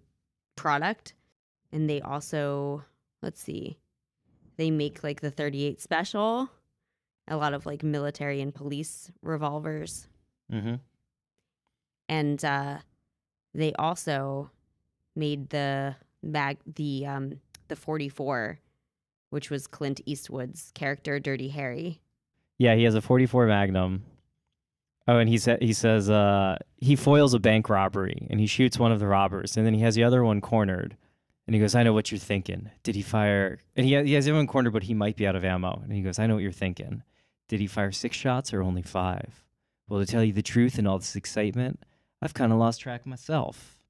product, 0.57 1.13
and 1.71 1.89
they 1.89 2.01
also 2.01 2.83
let's 3.21 3.41
see, 3.41 3.77
they 4.57 4.69
make 4.69 5.01
like 5.01 5.21
the 5.21 5.31
38 5.31 5.81
special, 5.81 6.49
a 7.29 7.37
lot 7.37 7.53
of 7.53 7.65
like 7.65 7.83
military 7.83 8.41
and 8.41 8.53
police 8.53 9.11
revolvers, 9.21 10.07
Mm-hmm. 10.51 10.75
and 12.09 12.43
uh, 12.43 12.79
they 13.53 13.71
also 13.73 14.51
made 15.15 15.49
the 15.49 15.95
mag 16.21 16.57
the 16.75 17.05
um 17.05 17.39
the 17.69 17.75
44 17.75 18.59
which 19.33 19.49
was 19.49 19.65
Clint 19.65 19.99
Eastwood's 20.05 20.71
character 20.75 21.19
Dirty 21.19 21.49
Harry. 21.49 21.99
Yeah, 22.59 22.75
he 22.75 22.83
has 22.83 22.93
a 22.93 23.01
44 23.01 23.47
Magnum. 23.47 24.03
Oh, 25.07 25.17
and 25.17 25.27
he 25.27 25.39
said 25.39 25.61
he 25.61 25.73
says 25.73 26.09
uh, 26.09 26.57
he 26.77 26.95
foils 26.95 27.33
a 27.33 27.39
bank 27.39 27.67
robbery 27.67 28.27
and 28.29 28.39
he 28.39 28.45
shoots 28.45 28.79
one 28.79 28.91
of 28.91 28.99
the 28.99 29.07
robbers, 29.07 29.57
and 29.57 29.65
then 29.65 29.73
he 29.73 29.81
has 29.81 29.95
the 29.95 30.03
other 30.03 30.23
one 30.23 30.39
cornered, 30.39 30.95
and 31.45 31.53
he 31.53 31.59
goes, 31.59 31.75
"I 31.75 31.83
know 31.83 31.91
what 31.91 32.09
you're 32.09 32.19
thinking. 32.19 32.69
Did 32.83 32.95
he 32.95 33.01
fire?" 33.01 33.59
And 33.75 33.85
he 33.85 34.01
he 34.03 34.13
has 34.13 34.25
the 34.25 34.31
other 34.31 34.37
one 34.37 34.47
cornered, 34.47 34.71
but 34.71 34.83
he 34.83 34.93
might 34.93 35.17
be 35.17 35.27
out 35.27 35.35
of 35.35 35.43
ammo, 35.43 35.81
and 35.83 35.91
he 35.91 36.01
goes, 36.01 36.19
"I 36.19 36.27
know 36.27 36.35
what 36.35 36.43
you're 36.43 36.53
thinking. 36.53 37.03
Did 37.49 37.59
he 37.59 37.67
fire 37.67 37.91
six 37.91 38.15
shots 38.15 38.53
or 38.53 38.61
only 38.61 38.81
five? 38.81 39.43
Well, 39.89 39.99
to 39.99 40.05
tell 40.05 40.23
you 40.23 40.31
the 40.31 40.41
truth, 40.41 40.79
in 40.79 40.87
all 40.87 40.99
this 40.99 41.17
excitement, 41.17 41.83
I've 42.21 42.33
kind 42.33 42.53
of 42.53 42.59
lost 42.59 42.79
track 42.79 43.05
myself." 43.05 43.82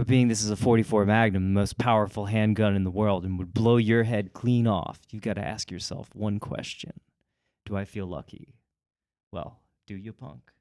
But 0.00 0.06
being 0.06 0.28
this 0.28 0.42
is 0.42 0.48
a 0.48 0.56
44 0.56 1.04
Magnum, 1.04 1.52
the 1.52 1.60
most 1.60 1.76
powerful 1.76 2.24
handgun 2.24 2.74
in 2.74 2.84
the 2.84 2.90
world, 2.90 3.26
and 3.26 3.38
would 3.38 3.52
blow 3.52 3.76
your 3.76 4.04
head 4.04 4.32
clean 4.32 4.66
off, 4.66 4.98
you've 5.10 5.20
got 5.20 5.34
to 5.34 5.46
ask 5.46 5.70
yourself 5.70 6.08
one 6.14 6.38
question 6.38 6.92
Do 7.66 7.76
I 7.76 7.84
feel 7.84 8.06
lucky? 8.06 8.54
Well, 9.30 9.60
do 9.86 9.94
you, 9.94 10.14
punk? 10.14 10.52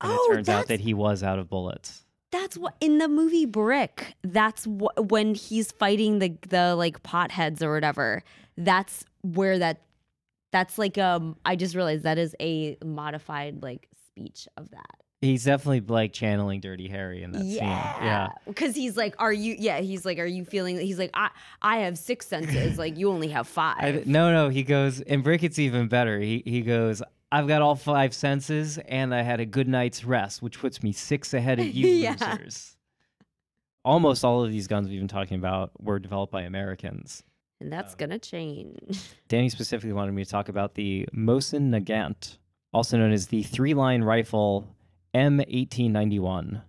And 0.00 0.10
Oh, 0.10 0.24
it 0.32 0.34
turns 0.34 0.48
out 0.48 0.66
that 0.66 0.80
he 0.80 0.92
was 0.92 1.22
out 1.22 1.38
of 1.38 1.48
bullets. 1.48 2.04
That's 2.32 2.56
what 2.56 2.74
in 2.80 2.98
the 2.98 3.06
movie 3.06 3.46
Brick. 3.46 4.16
That's 4.24 4.66
what 4.66 5.08
when 5.08 5.36
he's 5.36 5.70
fighting 5.70 6.18
the 6.18 6.36
the 6.48 6.74
like 6.74 7.00
potheads 7.04 7.62
or 7.62 7.72
whatever. 7.72 8.24
That's 8.56 9.04
where 9.22 9.56
that. 9.60 9.82
That's 10.50 10.78
like 10.78 10.98
um. 10.98 11.36
I 11.44 11.54
just 11.54 11.76
realized 11.76 12.02
that 12.02 12.18
is 12.18 12.34
a 12.40 12.76
modified 12.84 13.62
like 13.62 13.86
speech 14.08 14.48
of 14.56 14.72
that. 14.72 15.00
He's 15.22 15.44
definitely 15.44 15.80
like 15.80 16.14
channeling 16.14 16.60
Dirty 16.60 16.88
Harry 16.88 17.22
in 17.22 17.32
that 17.32 17.42
scene. 17.42 17.56
Yeah. 17.56 18.28
Because 18.46 18.74
he's 18.74 18.96
like, 18.96 19.14
are 19.18 19.32
you? 19.32 19.54
Yeah, 19.58 19.80
he's 19.80 20.06
like, 20.06 20.18
are 20.18 20.24
you 20.26 20.46
feeling? 20.46 20.78
He's 20.80 20.98
like, 20.98 21.10
I 21.12 21.28
I 21.60 21.78
have 21.80 21.98
six 21.98 22.26
senses. 22.26 22.78
like 22.78 22.96
you 22.96 23.10
only 23.10 23.28
have 23.28 23.46
five. 23.46 23.76
I, 23.80 24.02
no, 24.06 24.32
no, 24.32 24.48
he 24.48 24.62
goes, 24.62 25.02
and 25.02 25.22
Brick, 25.22 25.42
it's 25.42 25.58
even 25.58 25.88
better. 25.88 26.18
He, 26.20 26.42
he 26.46 26.62
goes, 26.62 27.02
I've 27.30 27.46
got 27.46 27.60
all 27.60 27.76
five 27.76 28.14
senses 28.14 28.78
and 28.78 29.14
I 29.14 29.20
had 29.22 29.40
a 29.40 29.46
good 29.46 29.68
night's 29.68 30.04
rest, 30.04 30.40
which 30.40 30.58
puts 30.58 30.82
me 30.82 30.90
six 30.92 31.34
ahead 31.34 31.60
of 31.60 31.66
you 31.74 31.86
Yeah. 31.86 32.16
losers. 32.38 32.76
Almost 33.84 34.24
all 34.24 34.42
of 34.44 34.50
these 34.50 34.66
guns 34.66 34.88
we've 34.88 35.00
been 35.00 35.08
talking 35.08 35.38
about 35.38 35.70
were 35.82 35.98
developed 35.98 36.32
by 36.32 36.42
Americans. 36.42 37.22
and 37.60 37.70
that's 37.72 37.94
gonna 37.94 38.18
change. 38.18 39.00
Danny 39.28 39.48
specifically 39.50 39.92
wanted 39.92 40.12
me 40.12 40.24
to 40.24 40.30
talk 40.30 40.48
about 40.48 40.74
the 40.74 41.06
Mosin 41.14 41.68
Nagant, 41.70 42.38
also 42.72 42.96
known 42.98 43.12
as 43.12 43.26
the 43.28 43.42
three 43.42 43.74
line 43.74 44.02
rifle 44.02 44.66
M1891, 45.14 46.62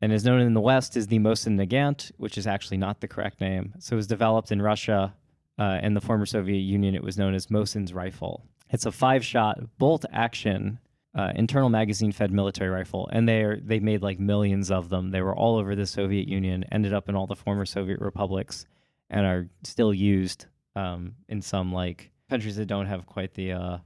and 0.00 0.12
is 0.12 0.24
known 0.24 0.40
in 0.40 0.54
the 0.54 0.60
West 0.60 0.96
as 0.96 1.06
the 1.06 1.18
Mosin 1.18 1.56
Nagant, 1.56 2.12
which 2.16 2.36
is 2.38 2.46
actually 2.46 2.76
not 2.76 3.00
the 3.00 3.08
correct 3.08 3.40
name. 3.40 3.74
So 3.78 3.94
it 3.94 3.96
was 3.96 4.06
developed 4.06 4.52
in 4.52 4.62
Russia 4.62 5.14
uh, 5.58 5.78
and 5.80 5.96
the 5.96 6.00
former 6.00 6.26
Soviet 6.26 6.60
Union. 6.60 6.94
It 6.94 7.02
was 7.02 7.18
known 7.18 7.34
as 7.34 7.46
Mosin's 7.46 7.92
rifle. 7.92 8.44
It's 8.70 8.86
a 8.86 8.92
five 8.92 9.24
shot 9.24 9.58
bolt 9.78 10.04
action. 10.12 10.78
Uh, 11.14 11.32
internal 11.34 11.70
magazine 11.70 12.12
fed 12.12 12.30
military 12.30 12.68
rifle 12.68 13.08
and 13.10 13.26
they 13.26 13.40
are 13.40 13.58
they 13.64 13.80
made 13.80 14.02
like 14.02 14.20
millions 14.20 14.70
of 14.70 14.90
them 14.90 15.12
they 15.12 15.22
were 15.22 15.34
all 15.34 15.56
over 15.56 15.74
the 15.74 15.86
soviet 15.86 16.28
union 16.28 16.62
ended 16.70 16.92
up 16.92 17.08
in 17.08 17.16
all 17.16 17.26
the 17.26 17.34
former 17.34 17.64
soviet 17.64 17.98
republics 18.02 18.66
and 19.08 19.24
are 19.24 19.48
still 19.62 19.94
used 19.94 20.44
um, 20.74 21.14
in 21.28 21.40
some 21.40 21.72
like 21.72 22.10
countries 22.28 22.56
that 22.56 22.66
don't 22.66 22.86
have 22.86 23.06
quite 23.06 23.34
the 23.34 23.52
uh, 23.52 23.78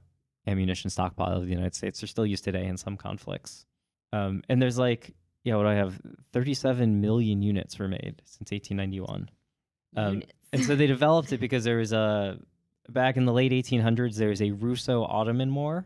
ammunition 0.47 0.89
stockpile 0.89 1.37
of 1.37 1.43
the 1.43 1.51
United 1.51 1.75
States. 1.75 1.99
They're 1.99 2.07
still 2.07 2.25
used 2.25 2.43
today 2.43 2.65
in 2.65 2.77
some 2.77 2.97
conflicts. 2.97 3.65
Um, 4.13 4.43
and 4.49 4.61
there's 4.61 4.77
like, 4.77 5.13
yeah, 5.43 5.55
what 5.55 5.63
do 5.63 5.69
I 5.69 5.75
have 5.75 5.99
37 6.33 7.01
million 7.01 7.41
units 7.41 7.79
were 7.79 7.87
made 7.87 8.21
since 8.25 8.51
1891. 8.51 9.29
Um, 9.95 10.23
and 10.53 10.63
so 10.63 10.75
they 10.75 10.87
developed 10.87 11.33
it 11.33 11.39
because 11.39 11.63
there 11.63 11.77
was 11.77 11.93
a 11.93 12.37
back 12.89 13.17
in 13.17 13.25
the 13.25 13.33
late 13.33 13.51
1800s 13.51 14.15
there 14.15 14.29
was 14.29 14.41
a 14.41 14.51
Russo-Ottoman 14.51 15.53
war. 15.53 15.85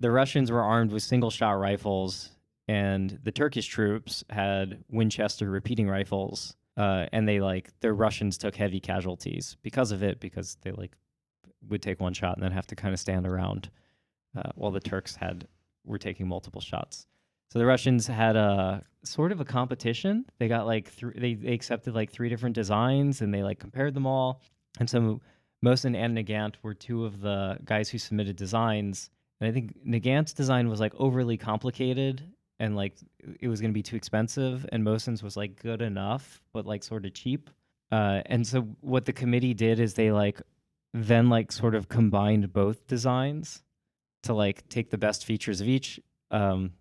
The 0.00 0.10
Russians 0.10 0.50
were 0.50 0.62
armed 0.62 0.92
with 0.92 1.02
single-shot 1.02 1.52
rifles, 1.52 2.30
and 2.68 3.18
the 3.22 3.32
Turkish 3.32 3.66
troops 3.66 4.24
had 4.28 4.84
Winchester 4.90 5.50
repeating 5.50 5.88
rifles. 5.88 6.56
Uh, 6.76 7.06
and 7.12 7.28
they 7.28 7.40
like 7.40 7.70
the 7.80 7.92
Russians 7.92 8.36
took 8.36 8.56
heavy 8.56 8.80
casualties 8.80 9.56
because 9.62 9.92
of 9.92 10.02
it 10.02 10.18
because 10.18 10.56
they 10.62 10.72
like 10.72 10.90
would 11.68 11.80
take 11.80 12.00
one 12.00 12.12
shot 12.12 12.36
and 12.36 12.42
then 12.42 12.50
have 12.50 12.66
to 12.66 12.74
kind 12.74 12.92
of 12.92 12.98
stand 12.98 13.26
around 13.26 13.70
uh, 14.36 14.50
while 14.56 14.72
the 14.72 14.80
Turks 14.80 15.14
had 15.14 15.46
were 15.84 15.98
taking 15.98 16.26
multiple 16.26 16.60
shots. 16.60 17.06
So 17.54 17.60
the 17.60 17.66
Russians 17.66 18.08
had 18.08 18.34
a 18.34 18.82
sort 19.04 19.30
of 19.30 19.40
a 19.40 19.44
competition. 19.44 20.24
They 20.38 20.48
got 20.48 20.66
like 20.66 20.92
th- 20.96 21.14
they 21.14 21.34
they 21.34 21.52
accepted 21.52 21.94
like 21.94 22.10
three 22.10 22.28
different 22.28 22.56
designs 22.56 23.20
and 23.20 23.32
they 23.32 23.44
like 23.44 23.60
compared 23.60 23.94
them 23.94 24.08
all. 24.08 24.42
And 24.80 24.90
so 24.90 25.20
Mosin 25.64 25.96
and 25.96 26.18
Nagant 26.18 26.56
were 26.64 26.74
two 26.74 27.04
of 27.04 27.20
the 27.20 27.58
guys 27.64 27.88
who 27.88 27.98
submitted 27.98 28.34
designs. 28.34 29.08
And 29.40 29.48
I 29.48 29.52
think 29.52 29.72
Nagant's 29.86 30.32
design 30.32 30.68
was 30.68 30.80
like 30.80 30.94
overly 30.96 31.36
complicated 31.36 32.24
and 32.58 32.74
like 32.74 32.96
it 33.38 33.46
was 33.46 33.60
going 33.60 33.70
to 33.70 33.74
be 33.74 33.84
too 33.84 33.94
expensive 33.94 34.66
and 34.72 34.84
Mosin's 34.84 35.22
was 35.22 35.36
like 35.36 35.62
good 35.62 35.80
enough 35.80 36.42
but 36.52 36.66
like 36.66 36.82
sort 36.82 37.06
of 37.06 37.14
cheap. 37.14 37.50
Uh, 37.92 38.22
and 38.26 38.44
so 38.44 38.62
what 38.80 39.04
the 39.04 39.12
committee 39.12 39.54
did 39.54 39.78
is 39.78 39.94
they 39.94 40.10
like 40.10 40.42
then 40.92 41.28
like 41.28 41.52
sort 41.52 41.76
of 41.76 41.88
combined 41.88 42.52
both 42.52 42.84
designs 42.88 43.62
to 44.24 44.34
like 44.34 44.68
take 44.68 44.90
the 44.90 44.98
best 44.98 45.24
features 45.24 45.60
of 45.60 45.68
each. 45.68 46.00
Um, 46.32 46.72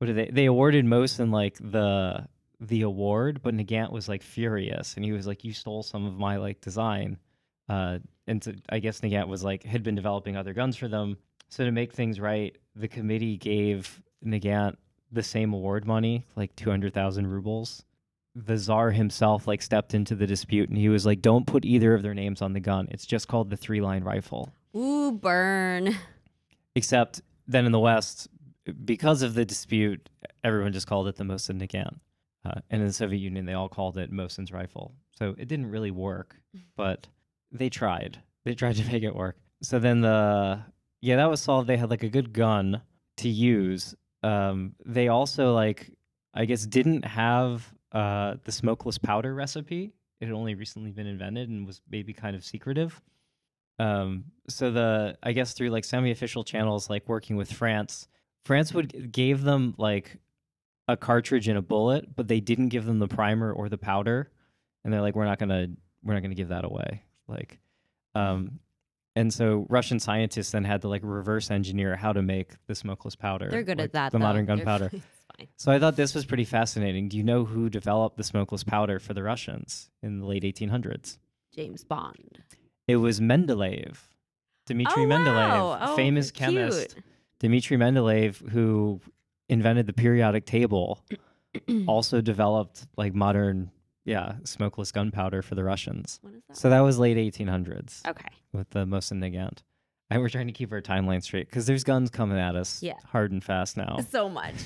what 0.00 0.06
did 0.06 0.16
they? 0.16 0.30
They 0.32 0.46
awarded 0.46 0.86
Mosin 0.86 1.30
like 1.30 1.58
the 1.60 2.26
the 2.58 2.82
award, 2.82 3.42
but 3.42 3.54
Nagant 3.54 3.92
was 3.92 4.08
like 4.08 4.22
furious, 4.22 4.94
and 4.96 5.04
he 5.04 5.12
was 5.12 5.26
like, 5.26 5.44
"You 5.44 5.52
stole 5.52 5.82
some 5.82 6.06
of 6.06 6.16
my 6.16 6.38
like 6.38 6.62
design." 6.62 7.18
Uh, 7.68 7.98
and 8.26 8.42
so 8.42 8.52
I 8.70 8.78
guess 8.78 9.00
Nagant 9.00 9.28
was 9.28 9.44
like 9.44 9.62
had 9.62 9.82
been 9.82 9.94
developing 9.94 10.38
other 10.38 10.54
guns 10.54 10.74
for 10.74 10.88
them. 10.88 11.18
So 11.50 11.66
to 11.66 11.70
make 11.70 11.92
things 11.92 12.18
right, 12.18 12.56
the 12.74 12.88
committee 12.88 13.36
gave 13.36 14.00
Nagant 14.24 14.76
the 15.12 15.22
same 15.22 15.52
award 15.52 15.84
money, 15.84 16.24
like 16.34 16.56
two 16.56 16.70
hundred 16.70 16.94
thousand 16.94 17.26
rubles. 17.26 17.84
The 18.34 18.56
czar 18.56 18.92
himself 18.92 19.46
like 19.46 19.60
stepped 19.60 19.92
into 19.92 20.14
the 20.14 20.26
dispute, 20.26 20.70
and 20.70 20.78
he 20.78 20.88
was 20.88 21.04
like, 21.04 21.20
"Don't 21.20 21.46
put 21.46 21.66
either 21.66 21.92
of 21.92 22.02
their 22.02 22.14
names 22.14 22.40
on 22.40 22.54
the 22.54 22.60
gun. 22.60 22.88
It's 22.90 23.04
just 23.04 23.28
called 23.28 23.50
the 23.50 23.56
three 23.58 23.82
line 23.82 24.02
rifle." 24.02 24.50
Ooh, 24.74 25.12
burn. 25.12 25.94
Except 26.74 27.20
then 27.46 27.66
in 27.66 27.72
the 27.72 27.80
West, 27.80 28.28
because 28.72 29.22
of 29.22 29.34
the 29.34 29.44
dispute, 29.44 30.08
everyone 30.44 30.72
just 30.72 30.86
called 30.86 31.08
it 31.08 31.16
the 31.16 31.24
Mosin 31.24 31.60
Nagant. 31.60 31.98
Uh, 32.44 32.60
and 32.70 32.80
in 32.80 32.86
the 32.86 32.92
Soviet 32.92 33.18
Union, 33.18 33.44
they 33.44 33.52
all 33.52 33.68
called 33.68 33.98
it 33.98 34.12
Mosin's 34.12 34.52
rifle. 34.52 34.94
So 35.18 35.34
it 35.36 35.48
didn't 35.48 35.66
really 35.66 35.90
work, 35.90 36.36
but 36.76 37.06
they 37.52 37.68
tried. 37.68 38.18
They 38.44 38.54
tried 38.54 38.76
to 38.76 38.84
make 38.92 39.02
it 39.02 39.14
work. 39.14 39.36
So 39.62 39.78
then 39.78 40.00
the 40.00 40.62
yeah, 41.02 41.16
that 41.16 41.30
was 41.30 41.40
solved. 41.40 41.68
They 41.68 41.76
had 41.76 41.90
like 41.90 42.02
a 42.02 42.08
good 42.08 42.32
gun 42.32 42.82
to 43.18 43.28
use. 43.28 43.94
Um, 44.22 44.74
they 44.84 45.08
also 45.08 45.54
like 45.54 45.90
I 46.34 46.44
guess 46.44 46.64
didn't 46.64 47.04
have 47.04 47.72
uh, 47.92 48.34
the 48.44 48.52
smokeless 48.52 48.98
powder 48.98 49.34
recipe. 49.34 49.92
It 50.20 50.26
had 50.26 50.34
only 50.34 50.54
recently 50.54 50.90
been 50.90 51.06
invented 51.06 51.48
and 51.48 51.66
was 51.66 51.80
maybe 51.90 52.12
kind 52.12 52.36
of 52.36 52.44
secretive. 52.44 53.00
Um, 53.78 54.24
so 54.48 54.70
the 54.70 55.16
I 55.22 55.32
guess 55.32 55.54
through 55.54 55.70
like 55.70 55.84
semi-official 55.84 56.44
channels, 56.44 56.90
like 56.90 57.08
working 57.08 57.36
with 57.36 57.52
France, 57.52 58.08
France 58.44 58.72
would 58.74 59.12
gave 59.12 59.42
them 59.42 59.74
like 59.78 60.16
a 60.88 60.96
cartridge 60.96 61.48
and 61.48 61.58
a 61.58 61.62
bullet, 61.62 62.14
but 62.16 62.28
they 62.28 62.40
didn't 62.40 62.68
give 62.68 62.84
them 62.84 62.98
the 62.98 63.08
primer 63.08 63.52
or 63.52 63.68
the 63.68 63.78
powder, 63.78 64.30
and 64.84 64.92
they're 64.92 65.02
like, 65.02 65.14
we're 65.14 65.24
not 65.24 65.38
gonna 65.38 65.68
we're 66.02 66.14
not 66.14 66.22
gonna 66.22 66.34
give 66.34 66.48
that 66.48 66.64
away. 66.64 67.02
Like, 67.28 67.58
um, 68.14 68.60
and 69.16 69.32
so 69.32 69.66
Russian 69.68 70.00
scientists 70.00 70.50
then 70.50 70.64
had 70.64 70.82
to 70.82 70.88
like 70.88 71.02
reverse 71.04 71.50
engineer 71.50 71.96
how 71.96 72.12
to 72.12 72.22
make 72.22 72.52
the 72.66 72.74
smokeless 72.74 73.16
powder. 73.16 73.48
They're 73.50 73.62
good 73.62 73.78
like 73.78 73.86
at 73.86 73.92
that. 73.92 74.12
The 74.12 74.18
though. 74.18 74.24
modern 74.24 74.46
gunpowder. 74.46 74.90
So 75.56 75.72
I 75.72 75.78
thought 75.78 75.96
this 75.96 76.14
was 76.14 76.26
pretty 76.26 76.44
fascinating. 76.44 77.08
Do 77.08 77.16
you 77.16 77.22
know 77.22 77.46
who 77.46 77.70
developed 77.70 78.18
the 78.18 78.24
smokeless 78.24 78.62
powder 78.62 78.98
for 78.98 79.14
the 79.14 79.22
Russians 79.22 79.90
in 80.02 80.18
the 80.18 80.26
late 80.26 80.42
1800s? 80.42 81.16
James 81.54 81.82
Bond. 81.82 82.42
It 82.86 82.96
was 82.96 83.20
Mendeleev, 83.20 83.96
Dmitry 84.66 85.04
oh, 85.04 85.06
Mendeleev, 85.06 85.34
wow. 85.50 85.78
Oh, 85.80 85.96
famous 85.96 86.30
cute. 86.30 86.50
chemist. 86.50 86.96
Dmitry 87.40 87.76
Mendeleev, 87.76 88.50
who 88.50 89.00
invented 89.48 89.86
the 89.86 89.92
periodic 89.92 90.46
table, 90.46 91.00
also 91.88 92.20
developed 92.20 92.86
like 92.96 93.14
modern, 93.14 93.70
yeah, 94.04 94.34
smokeless 94.44 94.92
gunpowder 94.92 95.42
for 95.42 95.54
the 95.56 95.64
Russians. 95.64 96.20
What 96.22 96.34
is 96.34 96.42
that? 96.48 96.56
So 96.56 96.70
that 96.70 96.80
was 96.80 96.98
late 96.98 97.16
1800s 97.16 98.06
okay. 98.06 98.28
with 98.52 98.70
the 98.70 98.84
Mosin 98.86 99.18
Nagant. 99.18 99.58
And 100.10 100.20
we're 100.20 100.28
trying 100.28 100.48
to 100.48 100.52
keep 100.52 100.72
our 100.72 100.80
timeline 100.82 101.22
straight 101.22 101.48
because 101.48 101.66
there's 101.66 101.84
guns 101.84 102.10
coming 102.10 102.38
at 102.38 102.54
us 102.56 102.82
Yeah. 102.82 102.94
hard 103.06 103.32
and 103.32 103.42
fast 103.42 103.76
now. 103.76 103.98
So 104.10 104.28
much. 104.28 104.54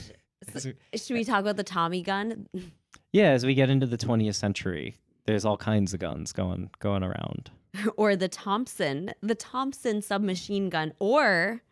So- 0.55 0.73
should 0.95 1.15
we 1.15 1.25
talk 1.25 1.41
about 1.41 1.57
the 1.57 1.65
Tommy 1.65 2.03
gun? 2.03 2.47
Yeah, 3.13 3.31
as 3.31 3.47
we 3.47 3.55
get 3.55 3.71
into 3.71 3.87
the 3.87 3.97
20th 3.97 4.35
century, 4.35 4.97
there's 5.25 5.45
all 5.45 5.57
kinds 5.57 5.95
of 5.95 6.01
guns 6.01 6.33
going 6.33 6.71
going 6.81 7.03
around. 7.05 7.51
or 7.97 8.15
the 8.17 8.29
Thompson, 8.29 9.13
the 9.21 9.35
Thompson 9.37 10.03
submachine 10.03 10.69
gun, 10.69 10.93
or 10.99 11.63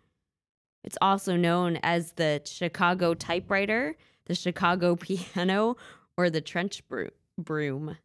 it's 0.85 0.99
also 1.01 1.37
known 1.37 1.79
as 1.83 2.13
the 2.13 2.41
Chicago 2.45 3.15
typewriter, 3.15 3.97
the 4.27 4.35
Chicago 4.35 4.97
piano, 5.35 5.77
or 6.17 6.31
the 6.31 6.41
trench 6.41 6.87
bro- 6.89 7.11
broom. 7.39 7.97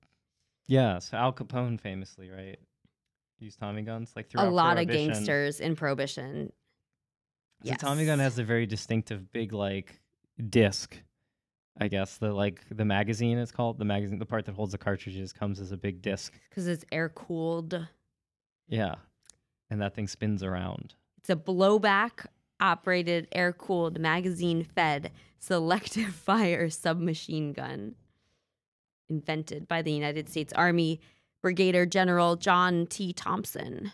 Yeah, 0.68 1.00
so 1.00 1.18
Al 1.18 1.34
Capone 1.34 1.80
famously, 1.80 2.30
right? 2.30 2.60
Used 3.40 3.60
Tommy 3.60 3.84
guns 3.84 4.14
like 4.16 4.30
throughout 4.30 4.48
A 4.48 4.52
lot 4.52 4.78
of 4.78 4.88
gangsters 4.88 5.60
in 5.60 5.76
Prohibition. 5.76 6.52
The 7.64 7.76
Tommy 7.76 8.06
gun 8.06 8.20
has 8.20 8.38
a 8.38 8.44
very 8.44 8.66
distinctive 8.66 9.32
big 9.32 9.54
like 9.54 10.00
disc. 10.50 10.98
I 11.80 11.88
guess 11.88 12.18
the 12.18 12.34
like 12.34 12.62
the 12.72 12.86
magazine 12.86 13.38
is 13.38 13.52
called 13.52 13.78
the 13.78 13.86
magazine. 13.86 14.18
The 14.20 14.26
part 14.26 14.46
that 14.46 14.56
holds 14.56 14.72
the 14.72 14.78
cartridges 14.80 15.32
comes 15.32 15.60
as 15.60 15.72
a 15.72 15.78
big 15.78 16.02
disc. 16.02 16.34
because 16.50 16.68
it's 16.68 16.84
air 16.92 17.10
cooled. 17.10 17.88
Yeah, 18.68 18.96
and 19.70 19.80
that 19.82 19.94
thing 19.94 20.08
spins 20.08 20.44
around. 20.44 20.96
It's 21.20 21.30
a 21.30 21.36
blowback 21.36 22.26
operated, 22.60 23.28
air 23.32 23.54
cooled, 23.54 24.00
magazine 24.00 24.64
fed, 24.64 25.12
selective 25.40 26.14
fire 26.14 26.70
submachine 26.70 27.54
gun 27.54 27.96
invented 29.10 29.68
by 29.68 29.82
the 29.82 29.92
United 29.92 30.30
States 30.30 30.54
Army 30.54 31.00
Brigadier 31.42 31.86
General 31.86 32.36
John 32.36 32.88
T. 32.88 33.14
Thompson. 33.14 33.92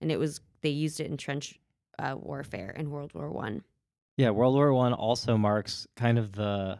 And 0.00 0.10
it 0.10 0.18
was, 0.18 0.40
they 0.62 0.70
used 0.70 1.00
it 1.00 1.06
in 1.06 1.16
trench 1.16 1.58
uh, 1.98 2.16
warfare 2.18 2.70
in 2.70 2.90
World 2.90 3.12
War 3.14 3.30
One. 3.30 3.62
Yeah, 4.16 4.30
World 4.30 4.54
War 4.54 4.72
One 4.72 4.92
also 4.92 5.36
marks 5.36 5.86
kind 5.96 6.18
of 6.18 6.32
the 6.32 6.78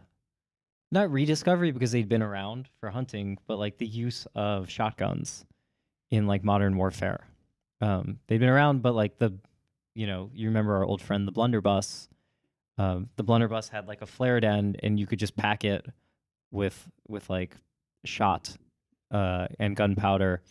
not 0.90 1.10
rediscovery 1.10 1.70
because 1.70 1.90
they'd 1.90 2.08
been 2.08 2.22
around 2.22 2.68
for 2.78 2.90
hunting, 2.90 3.38
but 3.46 3.58
like 3.58 3.78
the 3.78 3.86
use 3.86 4.26
of 4.34 4.68
shotguns 4.68 5.46
in 6.10 6.26
like 6.26 6.44
modern 6.44 6.76
warfare. 6.76 7.26
Um, 7.80 8.18
they'd 8.26 8.38
been 8.38 8.50
around, 8.50 8.82
but 8.82 8.94
like 8.94 9.18
the, 9.18 9.32
you 9.94 10.06
know, 10.06 10.30
you 10.32 10.48
remember 10.48 10.76
our 10.76 10.84
old 10.84 11.02
friend 11.02 11.26
the 11.26 11.32
blunderbuss. 11.32 12.08
Um, 12.78 13.08
the 13.16 13.22
blunderbuss 13.22 13.68
had 13.68 13.86
like 13.86 14.02
a 14.02 14.06
flared 14.06 14.44
end, 14.44 14.78
and 14.82 14.98
you 14.98 15.06
could 15.06 15.18
just 15.18 15.36
pack 15.36 15.64
it 15.64 15.86
with 16.50 16.88
with 17.08 17.28
like 17.28 17.56
shot 18.04 18.56
uh, 19.10 19.46
and 19.58 19.76
gunpowder, 19.76 20.42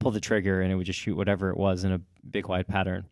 pull 0.00 0.10
the 0.10 0.20
trigger, 0.20 0.60
and 0.60 0.70
it 0.70 0.76
would 0.76 0.86
just 0.86 0.98
shoot 0.98 1.16
whatever 1.16 1.50
it 1.50 1.56
was 1.56 1.84
in 1.84 1.92
a 1.92 2.00
big 2.30 2.48
wide 2.48 2.68
pattern. 2.68 3.06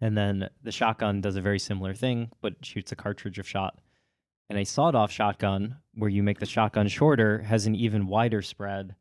And 0.00 0.16
then 0.16 0.48
the 0.62 0.70
shotgun 0.70 1.20
does 1.20 1.36
a 1.36 1.40
very 1.40 1.58
similar 1.58 1.92
thing, 1.92 2.30
but 2.40 2.54
shoots 2.64 2.92
a 2.92 2.96
cartridge 2.96 3.38
of 3.38 3.48
shot. 3.48 3.80
And 4.48 4.58
a 4.58 4.64
sawed 4.64 4.94
off 4.94 5.10
shotgun, 5.10 5.76
where 5.94 6.08
you 6.08 6.22
make 6.22 6.38
the 6.38 6.46
shotgun 6.46 6.88
shorter, 6.88 7.40
has 7.42 7.66
an 7.66 7.74
even 7.74 8.06
wider 8.06 8.40
spread 8.40 8.94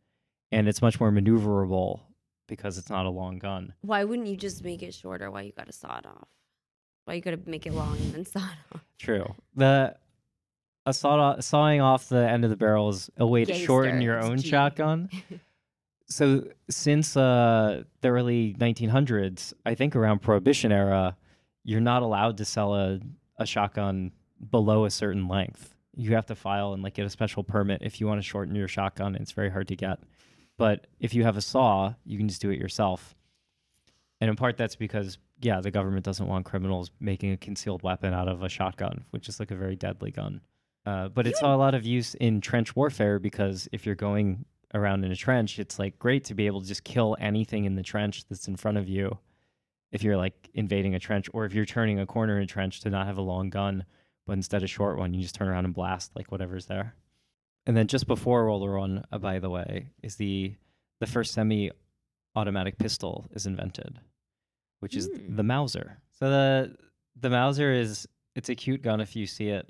and 0.52 0.68
it's 0.68 0.82
much 0.82 1.00
more 1.00 1.12
maneuverable 1.12 2.02
because 2.48 2.78
it's 2.78 2.90
not 2.90 3.06
a 3.06 3.10
long 3.10 3.40
gun. 3.40 3.74
Why 3.82 4.04
wouldn't 4.04 4.28
you 4.28 4.38
just 4.38 4.64
make 4.64 4.82
it 4.82 4.94
shorter? 4.94 5.30
Why 5.30 5.42
you 5.42 5.52
got 5.52 5.68
to 5.68 5.74
saw 5.74 5.98
it 6.00 6.06
off? 6.06 6.28
Why 7.06 7.14
you 7.16 7.22
got 7.22 7.32
to 7.32 7.40
make 7.50 7.66
it 7.66 7.74
long 7.74 7.98
and 7.98 8.14
then 8.14 8.26
saw 8.26 8.40
it 8.40 8.76
off? 8.76 8.86
True. 8.98 9.34
The 9.56 9.96
a 10.88 11.08
off, 11.08 11.44
sawing 11.44 11.82
off 11.82 12.08
the 12.10 12.30
end 12.30 12.44
of 12.44 12.50
the 12.50 12.56
barrel 12.56 12.90
is 12.90 13.10
a 13.18 13.28
way 13.28 13.44
to 13.46 13.54
shorten 13.54 14.02
your 14.02 14.20
own 14.20 14.38
cheating. 14.38 14.52
shotgun. 14.52 15.10
so 16.08 16.48
since 16.70 17.18
uh, 17.18 17.84
the 18.02 18.08
early 18.08 18.56
1900s, 18.58 19.54
I 19.66 19.76
think 19.76 19.96
around 19.96 20.22
Prohibition 20.22 20.72
era, 20.72 21.18
you're 21.64 21.82
not 21.82 22.04
allowed 22.04 22.38
to 22.38 22.46
sell 22.46 22.74
a, 22.74 23.00
a 23.38 23.46
shotgun 23.46 24.12
below 24.50 24.86
a 24.86 24.90
certain 24.90 25.28
length. 25.28 25.76
You 25.96 26.16
have 26.16 26.28
to 26.28 26.36
file 26.36 26.74
and 26.74 26.84
like 26.84 26.94
get 26.94 27.06
a 27.06 27.10
special 27.10 27.44
permit 27.44 27.82
if 27.82 28.00
you 28.00 28.08
want 28.08 28.20
to 28.20 28.28
shorten 28.28 28.56
your 28.56 28.68
shotgun. 28.68 29.16
It's 29.16 29.32
very 29.32 29.50
hard 29.50 29.68
to 29.68 29.76
get. 29.76 30.00
But 30.58 30.88
if 31.00 31.14
you 31.14 31.24
have 31.24 31.38
a 31.38 31.42
saw, 31.42 31.94
you 32.04 32.18
can 32.18 32.28
just 32.28 32.42
do 32.42 32.50
it 32.50 32.60
yourself. 32.60 33.16
And 34.20 34.30
in 34.30 34.36
part, 34.36 34.58
that's 34.58 34.76
because 34.76 35.18
yeah, 35.40 35.62
the 35.62 35.72
government 35.72 36.04
doesn't 36.04 36.28
want 36.28 36.46
criminals 36.46 36.90
making 37.00 37.32
a 37.32 37.38
concealed 37.38 37.84
weapon 37.84 38.14
out 38.14 38.28
of 38.28 38.42
a 38.42 38.50
shotgun, 38.50 39.06
which 39.12 39.30
is 39.30 39.40
like 39.40 39.52
a 39.52 39.56
very 39.56 39.76
deadly 39.76 40.12
gun. 40.12 40.42
Uh, 40.86 41.10
but 41.10 41.28
it 41.28 41.36
saw 41.36 41.54
a 41.54 41.58
lot 41.58 41.76
of 41.76 41.86
use 41.86 42.16
in 42.16 42.40
trench 42.42 42.76
warfare 42.76 43.20
because 43.20 43.68
if 43.72 43.86
you're 43.86 43.94
going 43.94 44.46
around 44.74 45.04
in 45.04 45.12
a 45.12 45.16
trench, 45.16 45.60
it's 45.60 45.78
like 45.78 46.00
great 46.00 46.24
to 46.24 46.34
be 46.34 46.48
able 46.48 46.62
to 46.62 46.68
just 46.68 46.84
kill 46.84 47.16
anything 47.20 47.66
in 47.66 47.76
the 47.76 47.84
trench 47.84 48.26
that's 48.28 48.48
in 48.48 48.56
front 48.56 48.78
of 48.78 48.88
you. 48.88 49.18
If 49.92 50.02
you're 50.02 50.18
like 50.18 50.50
invading 50.54 50.96
a 50.96 51.00
trench, 51.00 51.30
or 51.34 51.46
if 51.46 51.54
you're 51.54 51.66
turning 51.66 52.00
a 52.00 52.06
corner 52.06 52.38
in 52.38 52.44
a 52.44 52.48
trench 52.48 52.82
to 52.82 52.90
not 52.90 53.06
have 53.06 53.18
a 53.18 53.22
long 53.22 53.50
gun, 53.50 53.86
but 54.26 54.34
instead 54.34 54.64
a 54.64 54.68
short 54.68 54.98
one, 54.98 55.14
you 55.14 55.22
just 55.22 55.36
turn 55.36 55.48
around 55.48 55.66
and 55.66 55.74
blast 55.74 56.16
like 56.16 56.32
whatever's 56.32 56.66
there. 56.66 56.96
And 57.68 57.78
then 57.78 57.86
just 57.88 58.08
before 58.08 58.48
War 58.48 58.80
One, 58.80 59.04
uh, 59.12 59.18
by 59.20 59.38
the 59.40 59.50
way, 59.50 59.90
is 60.02 60.16
the 60.16 60.56
the 61.00 61.06
first 61.06 61.34
semi-automatic 61.34 62.78
pistol 62.80 63.26
is 63.32 63.46
invented, 63.46 64.00
which 64.80 64.96
is 64.96 65.08
Hmm. 65.08 65.36
the 65.36 65.44
Mauser. 65.44 65.98
So 66.12 66.30
the 66.30 66.76
the 67.20 67.30
Mauser 67.30 67.72
is 67.74 68.08
it's 68.36 68.50
a 68.50 68.56
cute 68.56 68.82
gun 68.82 69.02
if 69.02 69.16
you 69.16 69.28
see 69.28 69.50
it. 69.50 69.70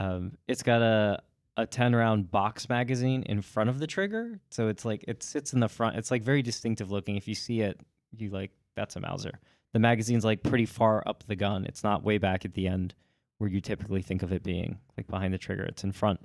Um, 0.00 0.36
it's 0.48 0.62
got 0.62 0.82
a 0.82 1.22
a 1.56 1.66
10 1.66 1.94
round 1.94 2.30
box 2.30 2.68
magazine 2.68 3.24
in 3.24 3.42
front 3.42 3.68
of 3.68 3.80
the 3.80 3.86
trigger. 3.86 4.40
So 4.50 4.68
it's 4.68 4.84
like 4.84 5.04
it 5.08 5.22
sits 5.24 5.52
in 5.52 5.60
the 5.60 5.68
front. 5.68 5.96
It's 5.96 6.10
like 6.10 6.22
very 6.22 6.40
distinctive 6.40 6.90
looking. 6.90 7.16
If 7.16 7.26
you 7.26 7.34
see 7.34 7.60
it, 7.62 7.80
you 8.16 8.30
like 8.30 8.52
that's 8.76 8.94
a 8.96 9.00
Mauser. 9.00 9.38
The 9.72 9.80
magazine's 9.80 10.24
like 10.24 10.42
pretty 10.42 10.66
far 10.66 11.02
up 11.06 11.24
the 11.26 11.36
gun. 11.36 11.66
It's 11.66 11.82
not 11.84 12.04
way 12.04 12.18
back 12.18 12.44
at 12.44 12.54
the 12.54 12.68
end 12.68 12.94
where 13.38 13.50
you 13.50 13.60
typically 13.60 14.02
think 14.02 14.22
of 14.22 14.32
it 14.32 14.42
being, 14.42 14.78
like 14.96 15.06
behind 15.08 15.34
the 15.34 15.38
trigger. 15.38 15.64
It's 15.64 15.84
in 15.84 15.92
front. 15.92 16.20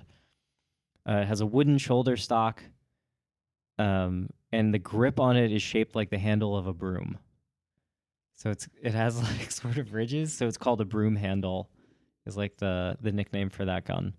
Uh, 1.08 1.18
it 1.18 1.26
has 1.26 1.40
a 1.40 1.46
wooden 1.46 1.78
shoulder 1.78 2.16
stock. 2.16 2.62
Um, 3.78 4.30
and 4.52 4.72
the 4.72 4.78
grip 4.78 5.18
on 5.18 5.36
it 5.36 5.52
is 5.52 5.62
shaped 5.62 5.96
like 5.96 6.10
the 6.10 6.18
handle 6.18 6.56
of 6.56 6.66
a 6.66 6.72
broom. 6.72 7.18
So 8.34 8.50
it's 8.50 8.68
it 8.82 8.94
has 8.94 9.20
like 9.38 9.50
sort 9.50 9.78
of 9.78 9.92
ridges, 9.92 10.32
so 10.32 10.46
it's 10.46 10.58
called 10.58 10.80
a 10.80 10.84
broom 10.84 11.16
handle, 11.16 11.70
is 12.26 12.36
like 12.36 12.56
the 12.56 12.96
the 13.00 13.12
nickname 13.12 13.50
for 13.50 13.64
that 13.64 13.84
gun. 13.84 14.14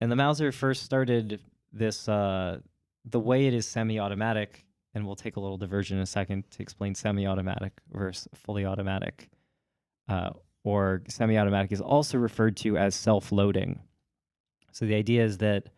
And 0.00 0.10
the 0.10 0.16
Mauser 0.16 0.50
first 0.52 0.82
started 0.82 1.40
this 1.72 2.08
uh, 2.08 2.60
the 3.04 3.20
way 3.20 3.46
it 3.46 3.54
is 3.54 3.66
semi-automatic, 3.66 4.64
and 4.94 5.06
we'll 5.06 5.16
take 5.16 5.36
a 5.36 5.40
little 5.40 5.58
diversion 5.58 5.98
in 5.98 6.02
a 6.02 6.06
second 6.06 6.44
to 6.52 6.62
explain 6.62 6.94
semi-automatic 6.94 7.72
versus 7.92 8.28
fully 8.34 8.64
automatic. 8.64 9.28
Uh, 10.08 10.30
or 10.64 11.02
semi-automatic 11.08 11.72
is 11.72 11.80
also 11.80 12.18
referred 12.18 12.56
to 12.56 12.76
as 12.76 12.94
self-loading. 12.94 13.80
So 14.72 14.86
the 14.86 14.94
idea 14.94 15.24
is 15.24 15.38
that 15.38 15.68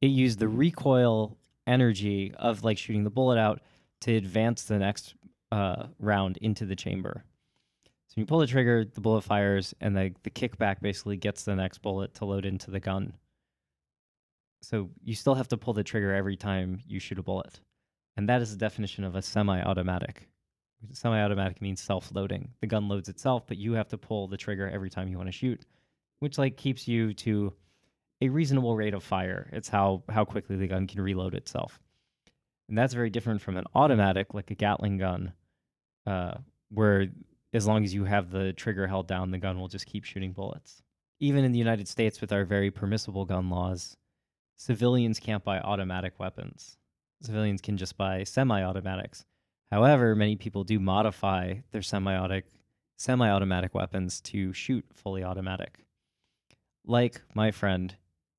it 0.00 0.08
used 0.08 0.38
the 0.38 0.48
recoil 0.48 1.36
energy 1.66 2.32
of 2.38 2.64
like 2.64 2.78
shooting 2.78 3.04
the 3.04 3.10
bullet 3.10 3.38
out 3.38 3.60
to 4.00 4.14
advance 4.14 4.64
the 4.64 4.78
next 4.78 5.14
uh, 5.52 5.86
round 5.98 6.38
into 6.38 6.64
the 6.64 6.76
chamber. 6.76 7.24
So 8.06 8.14
when 8.16 8.22
you 8.22 8.26
pull 8.26 8.38
the 8.38 8.46
trigger, 8.46 8.84
the 8.84 9.00
bullet 9.00 9.22
fires, 9.22 9.74
and 9.80 9.96
the, 9.96 10.14
the 10.22 10.30
kickback 10.30 10.80
basically 10.80 11.16
gets 11.16 11.42
the 11.42 11.54
next 11.54 11.78
bullet 11.78 12.14
to 12.14 12.24
load 12.24 12.46
into 12.46 12.70
the 12.70 12.80
gun. 12.80 13.12
So 14.62 14.90
you 15.04 15.14
still 15.14 15.34
have 15.34 15.48
to 15.48 15.56
pull 15.56 15.74
the 15.74 15.84
trigger 15.84 16.14
every 16.14 16.36
time 16.36 16.80
you 16.86 17.00
shoot 17.00 17.18
a 17.18 17.22
bullet. 17.22 17.60
And 18.16 18.28
that 18.28 18.42
is 18.42 18.50
the 18.50 18.58
definition 18.58 19.04
of 19.04 19.14
a 19.14 19.22
semi 19.22 19.60
automatic. 19.62 20.28
Semi 20.92 21.20
automatic 21.20 21.60
means 21.60 21.80
self 21.80 22.10
loading. 22.14 22.50
The 22.60 22.66
gun 22.66 22.88
loads 22.88 23.08
itself, 23.08 23.46
but 23.46 23.58
you 23.58 23.74
have 23.74 23.88
to 23.88 23.98
pull 23.98 24.26
the 24.26 24.36
trigger 24.36 24.68
every 24.68 24.90
time 24.90 25.08
you 25.08 25.16
want 25.16 25.28
to 25.28 25.32
shoot, 25.32 25.64
which 26.20 26.38
like 26.38 26.56
keeps 26.56 26.88
you 26.88 27.14
to 27.14 27.52
a 28.20 28.28
reasonable 28.28 28.76
rate 28.76 28.94
of 28.94 29.02
fire. 29.02 29.48
It's 29.52 29.68
how 29.68 30.02
how 30.08 30.24
quickly 30.24 30.56
the 30.56 30.66
gun 30.66 30.86
can 30.86 31.00
reload 31.00 31.34
itself. 31.34 31.80
And 32.68 32.76
that's 32.76 32.94
very 32.94 33.10
different 33.10 33.40
from 33.40 33.56
an 33.56 33.64
automatic 33.74 34.34
like 34.34 34.50
a 34.50 34.54
Gatling 34.54 34.98
gun 34.98 35.32
uh, 36.06 36.34
where 36.70 37.06
as 37.54 37.66
long 37.66 37.84
as 37.84 37.94
you 37.94 38.04
have 38.04 38.30
the 38.30 38.52
trigger 38.52 38.86
held 38.86 39.06
down, 39.06 39.30
the 39.30 39.38
gun 39.38 39.58
will 39.58 39.68
just 39.68 39.86
keep 39.86 40.04
shooting 40.04 40.32
bullets. 40.32 40.82
Even 41.20 41.44
in 41.44 41.52
the 41.52 41.58
United 41.58 41.88
States, 41.88 42.20
with 42.20 42.32
our 42.32 42.44
very 42.44 42.70
permissible 42.70 43.24
gun 43.24 43.48
laws, 43.48 43.96
civilians 44.56 45.18
can't 45.18 45.42
buy 45.44 45.58
automatic 45.58 46.18
weapons. 46.18 46.76
civilians 47.22 47.60
can 47.60 47.76
just 47.76 47.96
buy 47.96 48.22
semi-automatics. 48.22 49.24
However, 49.72 50.14
many 50.14 50.36
people 50.36 50.62
do 50.62 50.78
modify 50.78 51.54
their 51.72 51.82
semi-automatic 51.82 52.46
semi-automatic 52.98 53.74
weapons 53.74 54.20
to 54.20 54.52
shoot 54.52 54.84
fully 54.92 55.22
automatic. 55.22 55.84
Like 56.84 57.22
my 57.32 57.52
friend 57.52 57.94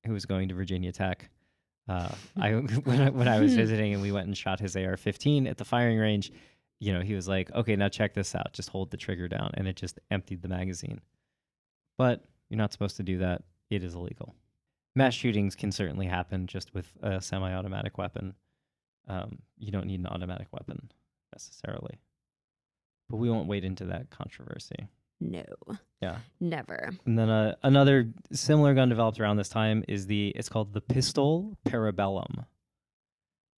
who 0.06 0.14
was 0.14 0.26
going 0.26 0.50
to 0.50 0.56
Virginia 0.56 0.92
Tech. 0.92 1.30
Uh, 1.88 2.10
I 2.40 2.52
when, 2.84 3.02
I 3.02 3.10
when 3.10 3.28
I 3.28 3.40
was 3.40 3.56
visiting 3.56 3.94
and 3.94 4.02
we 4.02 4.12
went 4.12 4.28
and 4.28 4.38
shot 4.38 4.60
his 4.60 4.76
AR-15 4.76 5.50
at 5.50 5.58
the 5.58 5.66
firing 5.66 5.98
range, 5.98 6.32
you 6.80 6.94
know, 6.94 7.02
he 7.02 7.14
was 7.14 7.28
like, 7.28 7.52
"Okay, 7.54 7.76
now 7.76 7.90
check 7.90 8.14
this 8.14 8.36
out. 8.36 8.54
Just 8.54 8.70
hold 8.70 8.92
the 8.92 8.98
trigger 8.98 9.28
down," 9.28 9.52
and 9.56 9.68
it 9.68 9.76
just 9.76 10.00
emptied 10.12 10.42
the 10.42 10.48
magazine. 10.48 11.02
But 11.98 12.24
you're 12.50 12.58
not 12.58 12.72
supposed 12.72 12.98
to 12.98 13.04
do 13.04 13.18
that. 13.20 13.44
It 13.70 13.84
is 13.84 13.96
illegal. 13.96 14.36
Mass 14.96 15.14
shootings 15.14 15.56
can 15.56 15.72
certainly 15.72 16.08
happen 16.08 16.48
just 16.48 16.74
with 16.74 16.88
a 17.02 17.22
semi-automatic 17.22 17.98
weapon. 17.98 18.34
Um, 19.08 19.40
you 19.58 19.72
don't 19.72 19.86
need 19.86 20.00
an 20.00 20.08
automatic 20.08 20.48
weapon 20.52 20.92
necessarily. 21.34 22.00
But 23.10 23.18
we 23.18 23.30
won't 23.30 23.48
wade 23.48 23.66
into 23.66 23.86
that 23.86 24.10
controversy. 24.10 24.88
No, 25.22 25.44
Yeah. 26.02 26.20
never. 26.40 26.92
And 27.06 27.20
then 27.20 27.30
uh, 27.30 27.56
another 27.64 28.10
similar 28.32 28.74
gun 28.74 28.88
developed 28.90 29.20
around 29.20 29.38
this 29.38 29.50
time 29.50 29.84
is 29.88 30.08
the 30.08 30.30
it's 30.30 30.48
called 30.50 30.74
the 30.74 30.82
pistol 30.82 31.58
parabellum, 31.68 32.46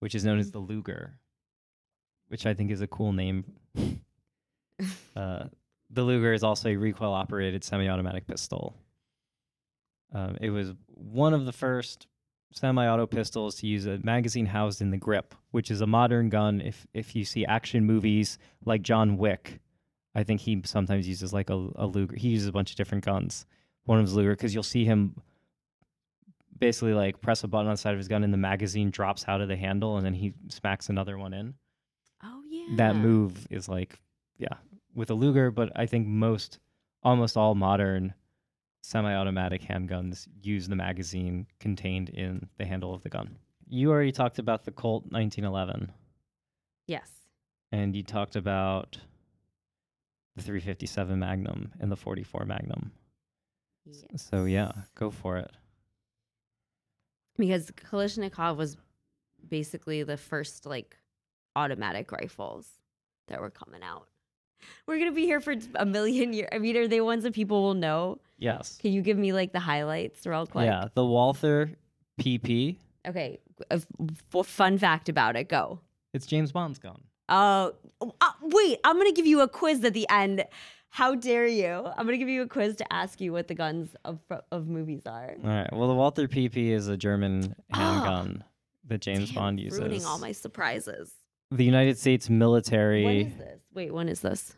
which 0.00 0.14
is 0.14 0.24
known 0.24 0.38
as 0.40 0.50
the 0.50 0.58
Luger, 0.58 1.18
which 2.28 2.46
I 2.46 2.54
think 2.54 2.70
is 2.72 2.80
a 2.80 2.88
cool 2.88 3.12
name. 3.12 3.44
uh, 5.16 5.44
the 5.90 6.02
Luger 6.02 6.32
is 6.32 6.42
also 6.42 6.70
a 6.70 6.76
recoil 6.76 7.12
operated 7.12 7.62
semi-automatic 7.62 8.26
pistol. 8.26 8.74
Um, 10.12 10.36
it 10.40 10.50
was 10.50 10.72
one 10.88 11.32
of 11.34 11.44
the 11.46 11.52
first 11.52 12.06
semi-auto 12.52 13.06
pistols 13.06 13.54
to 13.56 13.66
use 13.66 13.86
a 13.86 13.98
magazine 14.02 14.46
housed 14.46 14.82
in 14.82 14.90
the 14.90 14.96
grip, 14.98 15.34
which 15.52 15.70
is 15.70 15.80
a 15.80 15.86
modern 15.86 16.28
gun. 16.28 16.60
If 16.60 16.86
if 16.92 17.14
you 17.14 17.24
see 17.24 17.46
action 17.46 17.84
movies 17.84 18.38
like 18.64 18.82
John 18.82 19.16
Wick, 19.16 19.60
I 20.14 20.22
think 20.24 20.40
he 20.40 20.60
sometimes 20.64 21.08
uses 21.08 21.32
like 21.32 21.50
a, 21.50 21.68
a 21.76 21.86
Luger. 21.86 22.16
He 22.16 22.28
uses 22.28 22.48
a 22.48 22.52
bunch 22.52 22.70
of 22.70 22.76
different 22.76 23.04
guns. 23.04 23.46
One 23.84 23.98
of 23.98 24.04
his 24.04 24.14
Luger 24.14 24.32
because 24.32 24.52
you'll 24.54 24.62
see 24.62 24.84
him 24.84 25.16
basically 26.58 26.92
like 26.94 27.20
press 27.20 27.42
a 27.44 27.48
button 27.48 27.66
on 27.66 27.72
the 27.74 27.76
side 27.78 27.92
of 27.92 27.98
his 27.98 28.08
gun 28.08 28.22
and 28.22 28.32
the 28.32 28.38
magazine 28.38 28.90
drops 28.90 29.24
out 29.26 29.40
of 29.40 29.48
the 29.48 29.56
handle 29.56 29.96
and 29.96 30.06
then 30.06 30.14
he 30.14 30.32
smacks 30.48 30.88
another 30.88 31.18
one 31.18 31.32
in. 31.32 31.54
Oh 32.22 32.42
yeah. 32.48 32.76
That 32.76 32.96
move 32.96 33.46
is 33.50 33.68
like 33.68 33.98
yeah 34.38 34.54
with 34.94 35.10
a 35.10 35.14
Luger, 35.14 35.50
but 35.50 35.72
I 35.74 35.86
think 35.86 36.06
most 36.06 36.58
almost 37.02 37.36
all 37.36 37.54
modern 37.54 38.14
semi-automatic 38.82 39.62
handguns 39.62 40.28
use 40.42 40.68
the 40.68 40.76
magazine 40.76 41.46
contained 41.60 42.10
in 42.10 42.48
the 42.58 42.64
handle 42.64 42.94
of 42.94 43.02
the 43.02 43.08
gun. 43.08 43.36
You 43.68 43.90
already 43.90 44.12
talked 44.12 44.38
about 44.38 44.64
the 44.64 44.72
Colt 44.72 45.04
1911 45.10 45.90
Yes. 46.86 47.10
and 47.70 47.96
you 47.96 48.02
talked 48.02 48.36
about 48.36 48.98
the 50.36 50.42
357 50.42 51.18
Magnum 51.18 51.72
and 51.80 51.90
the 51.90 51.96
44 51.96 52.44
Magnum. 52.44 52.92
yes. 53.84 54.04
So 54.30 54.44
yeah, 54.44 54.72
go 54.94 55.10
for 55.10 55.36
it. 55.38 55.50
because 57.36 57.70
Kalashnikov 57.72 58.56
was 58.56 58.76
basically 59.48 60.02
the 60.02 60.16
first 60.16 60.66
like 60.66 60.96
automatic 61.56 62.12
rifles 62.12 62.68
that 63.28 63.40
were 63.40 63.50
coming 63.50 63.82
out. 63.82 64.06
We're 64.86 64.98
gonna 64.98 65.12
be 65.12 65.24
here 65.26 65.40
for 65.40 65.54
a 65.74 65.84
million 65.84 66.32
years. 66.32 66.48
I 66.52 66.58
mean, 66.58 66.76
are 66.76 66.86
they 66.88 67.00
ones 67.00 67.24
that 67.24 67.34
people 67.34 67.62
will 67.62 67.74
know? 67.74 68.18
Yes. 68.38 68.78
Can 68.80 68.92
you 68.92 69.02
give 69.02 69.18
me 69.18 69.32
like 69.32 69.52
the 69.52 69.60
highlights 69.60 70.24
real 70.26 70.46
quick? 70.46 70.66
Yeah, 70.66 70.86
the 70.94 71.04
Walther 71.04 71.70
PP. 72.20 72.76
Okay. 73.06 73.38
A 73.70 73.80
fun 74.44 74.78
fact 74.78 75.08
about 75.08 75.34
it. 75.36 75.48
Go. 75.48 75.80
It's 76.14 76.26
James 76.26 76.52
Bond's 76.52 76.78
gun. 76.78 77.00
Oh, 77.32 77.72
uh, 78.00 78.32
wait. 78.42 78.78
I'm 78.84 78.98
gonna 78.98 79.10
give 79.12 79.26
you 79.26 79.40
a 79.40 79.48
quiz 79.48 79.82
at 79.84 79.94
the 79.94 80.06
end. 80.10 80.44
How 80.90 81.14
dare 81.14 81.46
you? 81.46 81.88
I'm 81.96 82.04
gonna 82.04 82.18
give 82.18 82.28
you 82.28 82.42
a 82.42 82.46
quiz 82.46 82.76
to 82.76 82.92
ask 82.92 83.20
you 83.20 83.32
what 83.32 83.48
the 83.48 83.54
guns 83.54 83.96
of 84.04 84.18
of 84.50 84.68
movies 84.68 85.02
are. 85.06 85.34
All 85.42 85.50
right. 85.50 85.72
Well, 85.72 85.88
the 85.88 85.94
Walther 85.94 86.28
PP 86.28 86.68
is 86.68 86.88
a 86.88 86.96
German 86.98 87.56
handgun 87.70 88.44
that 88.88 89.00
James 89.00 89.30
Damn, 89.30 89.34
Bond 89.34 89.60
uses. 89.60 89.80
Ruining 89.80 90.04
all 90.04 90.18
my 90.18 90.32
surprises. 90.32 91.14
the 91.50 91.64
United 91.64 91.98
States 91.98 92.28
military. 92.28 93.04
When 93.04 93.16
is 93.26 93.36
this? 93.38 93.60
Wait, 93.72 93.94
when 93.94 94.08
is 94.08 94.20
this? 94.20 94.54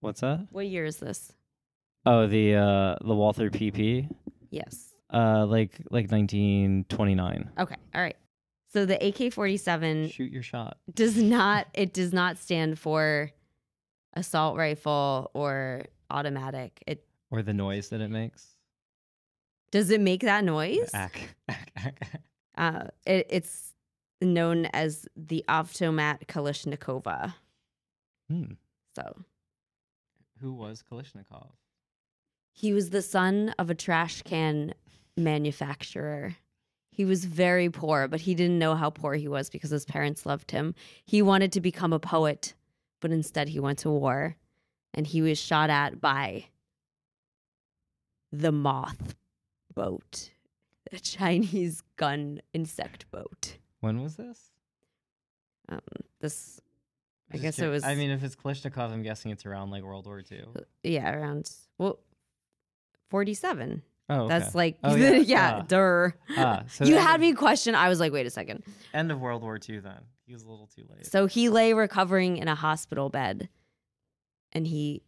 What's 0.00 0.20
that? 0.20 0.46
What 0.52 0.66
year 0.66 0.84
is 0.84 0.98
this? 0.98 1.32
Oh, 2.06 2.26
the 2.28 2.54
uh 2.54 2.96
the 3.04 3.14
Walther 3.14 3.50
PP. 3.50 4.08
Yes. 4.50 4.92
Uh 5.12 5.44
like 5.46 5.72
like 5.90 6.10
1929. 6.12 7.50
Okay. 7.58 7.76
All 7.94 8.00
right. 8.00 8.16
So 8.74 8.84
the 8.84 8.96
AK-47 8.96 10.12
Shoot 10.12 10.32
your 10.32 10.42
shot. 10.42 10.78
does 10.92 11.16
not 11.22 11.68
it 11.74 11.94
does 11.94 12.12
not 12.12 12.38
stand 12.38 12.76
for 12.78 13.30
assault 14.14 14.56
rifle 14.56 15.30
or 15.32 15.84
automatic. 16.10 16.82
It 16.86 17.06
Or 17.30 17.40
the 17.42 17.54
noise 17.54 17.88
that 17.90 18.00
it 18.00 18.10
makes. 18.10 18.48
does 19.70 19.90
it 19.90 20.00
make 20.00 20.22
that 20.22 20.42
noise? 20.44 20.90
Ack, 20.92 21.36
ack, 21.48 21.70
ack, 21.76 22.00
ack. 22.02 22.20
Uh, 22.56 22.88
it, 23.06 23.26
it's 23.30 23.74
known 24.20 24.66
as 24.66 25.06
the 25.16 25.44
Avtomat 25.48 26.26
Kalashnikova. 26.26 27.32
Hmm. 28.28 28.54
So 28.96 29.24
Who 30.40 30.52
was 30.52 30.82
Kalashnikov? 30.90 31.50
he 32.52 32.72
was 32.72 32.90
the 32.90 33.02
son 33.02 33.54
of 33.58 33.70
a 33.70 33.74
trash 33.74 34.22
can 34.22 34.74
manufacturer. 35.16 36.36
He 36.94 37.04
was 37.04 37.24
very 37.24 37.68
poor, 37.70 38.06
but 38.06 38.20
he 38.20 38.36
didn't 38.36 38.60
know 38.60 38.76
how 38.76 38.88
poor 38.88 39.14
he 39.14 39.26
was 39.26 39.50
because 39.50 39.70
his 39.70 39.84
parents 39.84 40.24
loved 40.24 40.52
him. 40.52 40.76
He 41.04 41.22
wanted 41.22 41.50
to 41.52 41.60
become 41.60 41.92
a 41.92 41.98
poet, 41.98 42.54
but 43.00 43.10
instead 43.10 43.48
he 43.48 43.58
went 43.58 43.80
to 43.80 43.90
war 43.90 44.36
and 44.94 45.04
he 45.04 45.20
was 45.20 45.36
shot 45.36 45.70
at 45.70 46.00
by 46.00 46.44
the 48.30 48.52
moth 48.52 49.16
boat, 49.74 50.30
a 50.92 51.00
Chinese 51.00 51.82
gun 51.96 52.40
insect 52.52 53.10
boat. 53.10 53.58
When 53.80 54.00
was 54.00 54.14
this? 54.14 54.52
Um, 55.68 55.80
this, 56.20 56.60
I 57.32 57.38
Just 57.38 57.42
guess 57.42 57.58
it 57.58 57.68
was, 57.68 57.82
I 57.82 57.96
mean, 57.96 58.10
if 58.10 58.22
it's 58.22 58.36
Kalashnikov, 58.36 58.92
I'm 58.92 59.02
guessing 59.02 59.32
it's 59.32 59.44
around 59.46 59.70
like 59.70 59.82
World 59.82 60.06
War 60.06 60.22
II. 60.30 60.44
yeah, 60.84 61.12
around, 61.12 61.50
well, 61.76 61.98
47. 63.10 63.82
Oh, 64.08 64.20
okay. 64.24 64.28
That's 64.38 64.54
like, 64.54 64.76
Oh, 64.84 64.94
yeah, 64.96 65.12
yeah. 65.16 65.50
Ah. 65.60 65.64
duh. 65.66 66.08
ah, 66.36 66.62
so 66.68 66.84
you 66.84 66.96
had 66.96 67.16
of- 67.16 67.20
me 67.20 67.32
question. 67.32 67.74
I 67.74 67.88
was 67.88 68.00
like, 68.00 68.12
wait 68.12 68.26
a 68.26 68.30
second. 68.30 68.62
end 68.92 69.10
of 69.10 69.20
World 69.20 69.42
War 69.42 69.58
II. 69.68 69.78
Then 69.80 70.00
he 70.26 70.32
was 70.32 70.42
a 70.42 70.48
little 70.50 70.66
too 70.66 70.84
late. 70.94 71.06
So 71.06 71.26
he 71.26 71.48
lay 71.48 71.72
recovering 71.72 72.36
in 72.36 72.48
a 72.48 72.54
hospital 72.54 73.08
bed, 73.08 73.48
and 74.52 74.66
he 74.66 75.02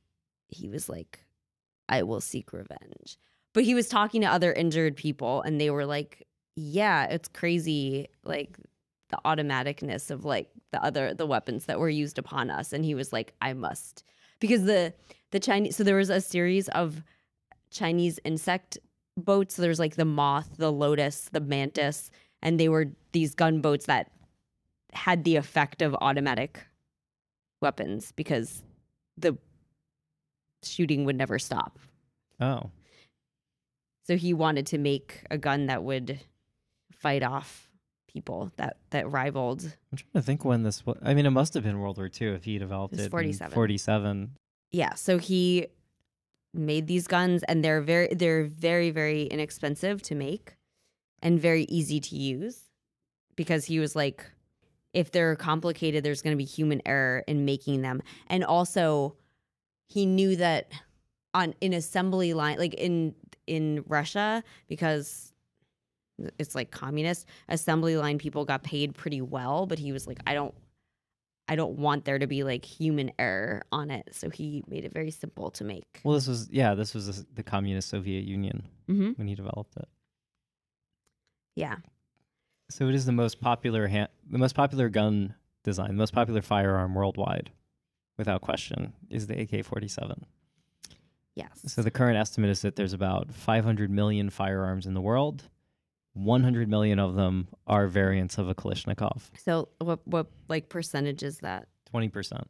he 0.48 0.68
was 0.68 0.88
like, 0.88 1.24
"I 1.88 2.02
will 2.04 2.20
seek 2.20 2.52
revenge." 2.52 3.18
But 3.52 3.64
he 3.64 3.74
was 3.74 3.88
talking 3.88 4.20
to 4.22 4.26
other 4.28 4.52
injured 4.52 4.96
people, 4.96 5.42
and 5.42 5.60
they 5.60 5.70
were 5.70 5.86
like, 5.86 6.26
"Yeah, 6.56 7.04
it's 7.06 7.28
crazy, 7.28 8.08
like 8.24 8.58
the 9.10 9.18
automaticness 9.24 10.10
of 10.10 10.24
like 10.24 10.48
the 10.72 10.82
other 10.82 11.14
the 11.14 11.26
weapons 11.26 11.66
that 11.66 11.78
were 11.78 11.88
used 11.90 12.18
upon 12.18 12.50
us." 12.50 12.72
And 12.72 12.84
he 12.84 12.94
was 12.94 13.12
like, 13.12 13.34
"I 13.40 13.52
must," 13.52 14.04
because 14.40 14.64
the 14.64 14.94
the 15.32 15.40
Chinese. 15.40 15.76
So 15.76 15.84
there 15.84 15.96
was 15.96 16.10
a 16.10 16.20
series 16.20 16.68
of 16.70 17.02
Chinese 17.70 18.18
insect 18.24 18.78
boats. 19.16 19.56
There's 19.56 19.78
like 19.78 19.96
the 19.96 20.04
moth, 20.04 20.56
the 20.56 20.72
lotus, 20.72 21.28
the 21.32 21.40
mantis, 21.40 22.10
and 22.42 22.58
they 22.60 22.68
were 22.68 22.86
these 23.12 23.34
gunboats 23.34 23.86
that 23.86 24.10
had 24.92 25.24
the 25.24 25.36
effect 25.36 25.82
of 25.82 25.94
automatic 26.00 26.64
weapons 27.60 28.12
because 28.12 28.62
the 29.16 29.36
shooting 30.62 31.04
would 31.04 31.16
never 31.16 31.38
stop. 31.38 31.78
oh, 32.40 32.70
So 34.06 34.16
he 34.16 34.34
wanted 34.34 34.66
to 34.68 34.78
make 34.78 35.24
a 35.30 35.38
gun 35.38 35.66
that 35.66 35.82
would 35.82 36.20
fight 36.92 37.22
off 37.22 37.70
people 38.08 38.50
that 38.56 38.78
that 38.90 39.10
rivaled. 39.10 39.64
I'm 39.92 39.98
trying 39.98 40.10
to 40.14 40.22
think 40.22 40.44
when 40.44 40.62
this. 40.62 40.84
was. 40.86 40.96
I 41.02 41.12
mean, 41.14 41.26
it 41.26 41.30
must 41.30 41.54
have 41.54 41.62
been 41.64 41.78
World 41.80 41.98
War 41.98 42.08
II 42.20 42.28
if 42.28 42.44
he 42.44 42.58
developed 42.58 42.94
It 42.94 43.00
it. 43.00 43.10
47. 43.10 43.52
47. 43.54 44.30
Yeah, 44.72 44.94
so 44.94 45.18
he 45.18 45.66
made 46.56 46.86
these 46.86 47.06
guns 47.06 47.42
and 47.44 47.64
they're 47.64 47.80
very 47.80 48.08
they're 48.08 48.44
very 48.44 48.90
very 48.90 49.24
inexpensive 49.24 50.02
to 50.02 50.14
make 50.14 50.56
and 51.22 51.40
very 51.40 51.64
easy 51.64 52.00
to 52.00 52.16
use 52.16 52.64
because 53.36 53.64
he 53.64 53.78
was 53.78 53.94
like 53.94 54.24
if 54.92 55.10
they're 55.10 55.36
complicated 55.36 56.02
there's 56.02 56.22
going 56.22 56.32
to 56.32 56.38
be 56.38 56.44
human 56.44 56.80
error 56.86 57.22
in 57.26 57.44
making 57.44 57.82
them. 57.82 58.02
And 58.28 58.44
also 58.44 59.16
he 59.86 60.06
knew 60.06 60.36
that 60.36 60.70
on 61.34 61.54
in 61.60 61.72
assembly 61.72 62.32
line 62.34 62.58
like 62.58 62.74
in 62.74 63.14
in 63.46 63.84
Russia 63.86 64.42
because 64.68 65.32
it's 66.38 66.54
like 66.54 66.70
communist 66.70 67.26
assembly 67.48 67.96
line 67.96 68.16
people 68.16 68.44
got 68.46 68.62
paid 68.62 68.94
pretty 68.94 69.20
well 69.20 69.66
but 69.66 69.78
he 69.78 69.92
was 69.92 70.06
like 70.06 70.18
I 70.26 70.32
don't 70.32 70.54
I 71.48 71.56
don't 71.56 71.78
want 71.78 72.04
there 72.04 72.18
to 72.18 72.26
be 72.26 72.42
like 72.42 72.64
human 72.64 73.12
error 73.18 73.62
on 73.70 73.90
it 73.90 74.08
so 74.12 74.30
he 74.30 74.64
made 74.66 74.84
it 74.84 74.92
very 74.92 75.10
simple 75.10 75.50
to 75.52 75.64
make 75.64 76.00
Well, 76.04 76.14
this 76.14 76.26
was 76.26 76.48
yeah, 76.50 76.74
this 76.74 76.94
was 76.94 77.24
the 77.34 77.42
communist 77.42 77.88
Soviet 77.88 78.24
Union 78.24 78.64
mm-hmm. 78.88 79.12
when 79.12 79.28
he 79.28 79.34
developed 79.34 79.76
it. 79.76 79.88
yeah 81.54 81.76
So 82.70 82.88
it 82.88 82.94
is 82.94 83.06
the 83.06 83.12
most 83.12 83.40
popular 83.40 83.88
ha- 83.88 84.08
the 84.28 84.38
most 84.38 84.54
popular 84.54 84.88
gun 84.88 85.34
design, 85.62 85.88
the 85.88 85.94
most 85.94 86.14
popular 86.14 86.42
firearm 86.42 86.94
worldwide, 86.94 87.50
without 88.16 88.40
question, 88.40 88.92
is 89.10 89.26
the 89.26 89.40
AK-47. 89.40 90.22
Yes. 91.34 91.50
So 91.66 91.82
the 91.82 91.90
current 91.90 92.16
estimate 92.16 92.50
is 92.50 92.62
that 92.62 92.76
there's 92.76 92.94
about 92.94 93.32
500 93.32 93.90
million 93.90 94.30
firearms 94.30 94.86
in 94.86 94.94
the 94.94 95.02
world. 95.02 95.44
100 96.16 96.68
million 96.68 96.98
of 96.98 97.14
them 97.14 97.46
are 97.66 97.86
variants 97.86 98.38
of 98.38 98.48
a 98.48 98.54
Kalashnikov. 98.54 99.22
So 99.44 99.68
what 99.78 100.00
what 100.06 100.26
like 100.48 100.68
percentage 100.68 101.22
is 101.22 101.38
that? 101.38 101.68
20%. 101.94 102.42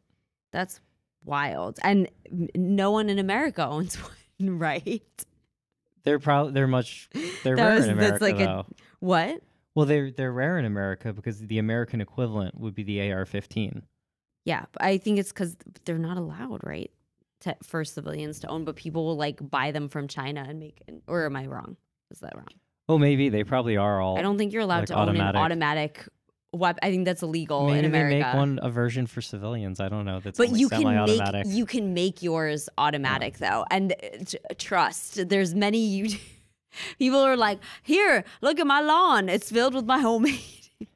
That's 0.51 0.79
wild. 1.25 1.77
And 1.83 2.09
no 2.55 2.91
one 2.91 3.09
in 3.09 3.19
America 3.19 3.65
owns 3.67 3.95
one, 4.39 4.57
right? 4.57 5.25
They're 6.03 6.19
probably 6.19 6.53
they're 6.53 6.67
much 6.67 7.09
they're 7.43 7.55
That 7.57 7.63
rare 7.65 7.75
was- 7.75 7.87
in 7.87 7.97
that's 7.97 8.21
America 8.21 8.23
like 8.23 8.39
a- 8.47 8.65
What? 8.99 9.41
Well, 9.75 9.85
they're 9.85 10.09
they're 10.09 10.31
rare 10.31 10.57
in 10.57 10.65
America 10.65 11.13
because 11.13 11.39
the 11.39 11.59
American 11.59 12.01
equivalent 12.01 12.59
would 12.59 12.73
be 12.73 12.81
the 12.83 13.11
AR-15. 13.11 13.83
Yeah, 14.45 14.65
I 14.79 14.97
think 14.97 15.19
it's 15.19 15.31
because 15.31 15.55
they're 15.85 15.99
not 15.99 16.17
allowed, 16.17 16.61
right? 16.63 16.89
To, 17.41 17.55
for 17.61 17.83
civilians 17.83 18.39
to 18.39 18.47
own, 18.47 18.63
but 18.65 18.75
people 18.75 19.05
will 19.05 19.17
like 19.17 19.37
buy 19.51 19.69
them 19.71 19.87
from 19.89 20.07
China 20.07 20.43
and 20.47 20.57
make. 20.59 20.81
Or 21.07 21.25
am 21.27 21.35
I 21.35 21.45
wrong? 21.45 21.77
Is 22.09 22.19
that 22.21 22.35
wrong? 22.35 22.47
Oh, 22.89 22.97
maybe 22.97 23.29
they 23.29 23.43
probably 23.43 23.77
are 23.77 23.99
all. 24.01 24.17
I 24.17 24.21
don't 24.21 24.37
think 24.37 24.53
you're 24.53 24.61
allowed 24.61 24.79
like 24.79 24.87
to 24.87 24.93
own 24.95 25.09
automatic. 25.09 25.35
an 25.35 25.41
automatic 25.43 26.07
weapon. 26.53 26.79
I 26.81 26.89
think 26.89 27.05
that's 27.05 27.21
illegal 27.21 27.67
Maybe 27.67 27.85
in 27.85 27.91
they 27.91 27.99
America. 27.99 28.27
make 28.27 28.33
one 28.35 28.59
a 28.61 28.69
version 28.69 29.07
for 29.07 29.21
civilians. 29.21 29.79
I 29.79 29.89
don't 29.89 30.05
know. 30.05 30.19
That's 30.19 30.37
but 30.37 30.51
you 30.51 30.69
can 30.69 30.83
make 31.05 31.45
you 31.47 31.65
can 31.65 31.93
make 31.93 32.23
yours 32.23 32.69
automatic 32.77 33.37
though, 33.39 33.65
and 33.69 33.91
uh, 33.93 34.53
trust. 34.57 35.27
There's 35.27 35.53
many 35.53 35.79
you 35.79 36.17
people 36.99 37.19
are 37.19 37.35
like, 37.37 37.59
here, 37.83 38.23
look 38.41 38.59
at 38.59 38.67
my 38.67 38.81
lawn. 38.81 39.29
It's 39.29 39.51
filled 39.51 39.73
with 39.73 39.85
my 39.85 39.99
homemade 39.99 40.39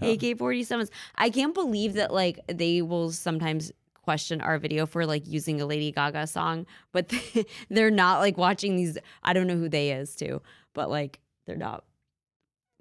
Yeah. 0.00 0.10
AK-47s. 0.10 0.88
I 1.16 1.30
can't 1.30 1.52
believe 1.54 1.94
that 1.94 2.12
like 2.12 2.38
they 2.46 2.80
will 2.80 3.10
sometimes 3.10 3.72
question 4.02 4.40
our 4.40 4.58
video 4.58 4.86
for 4.86 5.04
like 5.04 5.26
using 5.26 5.60
a 5.60 5.66
Lady 5.66 5.90
Gaga 5.90 6.28
song, 6.28 6.66
but 6.92 7.12
they're 7.70 7.90
not 7.90 8.20
like 8.20 8.38
watching 8.38 8.76
these. 8.76 8.98
I 9.24 9.32
don't 9.32 9.48
know 9.48 9.56
who 9.56 9.68
they 9.68 9.90
is 9.90 10.14
too, 10.14 10.42
but 10.74 10.90
like 10.90 11.18
they're 11.46 11.56
not. 11.56 11.84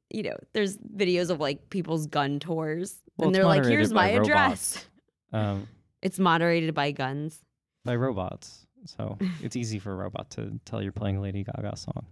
You 0.09 0.23
know, 0.23 0.37
there's 0.53 0.77
videos 0.77 1.29
of 1.29 1.39
like 1.39 1.69
people's 1.69 2.05
gun 2.07 2.39
tours, 2.39 3.01
Well, 3.17 3.27
and 3.27 3.35
they're 3.35 3.45
like, 3.45 3.65
"Here's 3.65 3.91
my 3.93 4.09
address." 4.09 4.85
um, 5.33 5.67
It's 6.01 6.19
moderated 6.19 6.73
by 6.75 6.91
guns. 6.91 7.39
by 7.83 7.95
robots. 7.95 8.67
So 8.85 9.17
it's 9.41 9.55
easy 9.55 9.79
for 9.79 9.93
a 9.93 9.95
robot 9.95 10.29
to 10.31 10.59
tell 10.65 10.81
you're 10.81 10.91
playing 10.91 11.17
a 11.17 11.21
Lady 11.21 11.43
Gaga 11.43 11.77
song. 11.77 12.05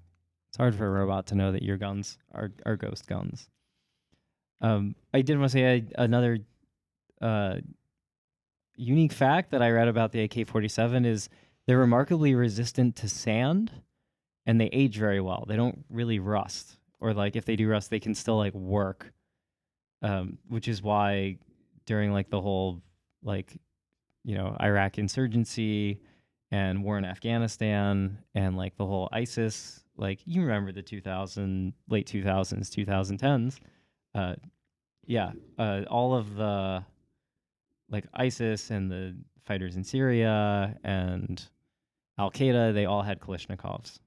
It's 0.50 0.58
hard 0.58 0.74
for 0.76 0.86
a 0.88 0.90
robot 0.90 1.28
to 1.28 1.36
know 1.36 1.52
that 1.52 1.64
your 1.64 1.78
guns 1.78 2.18
are, 2.34 2.52
are 2.66 2.76
ghost 2.76 3.08
guns. 3.08 3.50
Um, 4.62 4.96
I 5.14 5.22
did 5.22 5.38
want 5.38 5.52
to 5.52 5.58
say 5.58 5.76
I, 5.76 6.04
another 6.04 6.40
uh, 7.22 7.56
unique 8.76 9.12
fact 9.14 9.52
that 9.52 9.62
I 9.62 9.70
read 9.70 9.88
about 9.88 10.12
the 10.12 10.22
AK 10.24 10.48
47 10.48 11.06
is 11.06 11.30
they're 11.68 11.78
remarkably 11.78 12.36
resistant 12.36 12.96
to 12.98 13.10
sand 13.10 13.72
and 14.52 14.60
they 14.60 14.68
age 14.74 14.98
very 14.98 15.22
well. 15.22 15.46
They 15.48 15.56
don't 15.56 15.86
really 15.90 16.20
rust, 16.20 16.76
or 17.00 17.14
like 17.14 17.38
if 17.38 17.46
they 17.46 17.56
do 17.56 17.70
rust, 17.70 17.90
they 17.90 18.02
can 18.02 18.14
still 18.14 18.36
like 18.36 18.54
work, 18.54 19.14
um, 20.02 20.40
which 20.50 20.68
is 20.68 20.82
why 20.82 21.38
during 21.86 22.12
like 22.12 22.30
the 22.30 22.42
whole 22.42 22.82
like 23.24 23.58
you 24.26 24.36
know 24.36 24.58
Iraq 24.62 24.98
insurgency 24.98 26.02
and 26.52 26.84
war 26.84 26.98
in 26.98 27.06
Afghanistan 27.06 28.18
and 28.36 28.58
like 28.58 28.76
the 28.76 28.86
whole 28.86 29.08
ISIS 29.14 29.86
like 29.96 30.20
you 30.26 30.42
remember 30.42 30.74
the 30.74 30.82
2000 30.82 31.72
late 31.88 32.06
2000s 32.08 32.70
2010s 32.70 33.60
uh 34.16 34.36
yeah 35.06 35.32
uh 35.60 35.84
all 35.90 36.14
of 36.14 36.36
the 36.36 36.84
like 37.90 38.04
ISIS 38.14 38.70
and 38.70 38.92
the 38.92 39.16
fighters 39.46 39.78
in 39.78 39.84
Syria 39.86 40.76
and 40.84 41.42
Al 42.18 42.32
Qaeda 42.32 42.74
they 42.74 42.86
all 42.86 43.02
had 43.02 43.22
Kalashnikovs 43.22 44.00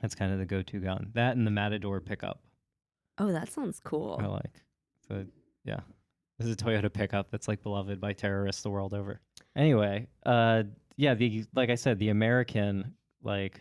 that's 0.00 0.14
kind 0.14 0.32
of 0.32 0.38
the 0.38 0.46
go-to 0.46 0.80
gun 0.80 1.10
that 1.14 1.36
and 1.36 1.46
the 1.46 1.50
Matador 1.50 2.00
pickup 2.00 2.40
Oh, 3.18 3.32
that 3.32 3.52
sounds 3.52 3.80
cool. 3.84 4.18
I 4.22 4.26
like 4.26 4.62
so 5.08 5.24
yeah 5.64 5.80
this 6.38 6.46
is 6.48 6.54
a 6.54 6.56
Toyota 6.56 6.90
pickup 6.92 7.30
that's 7.30 7.48
like 7.48 7.62
beloved 7.62 8.00
by 8.00 8.12
terrorists 8.14 8.62
the 8.62 8.70
world 8.70 8.94
over 8.94 9.20
anyway 9.56 10.06
uh 10.26 10.62
yeah 10.96 11.14
the 11.14 11.44
like 11.54 11.68
i 11.70 11.74
said 11.74 11.98
the 11.98 12.08
american 12.08 12.94
like 13.22 13.60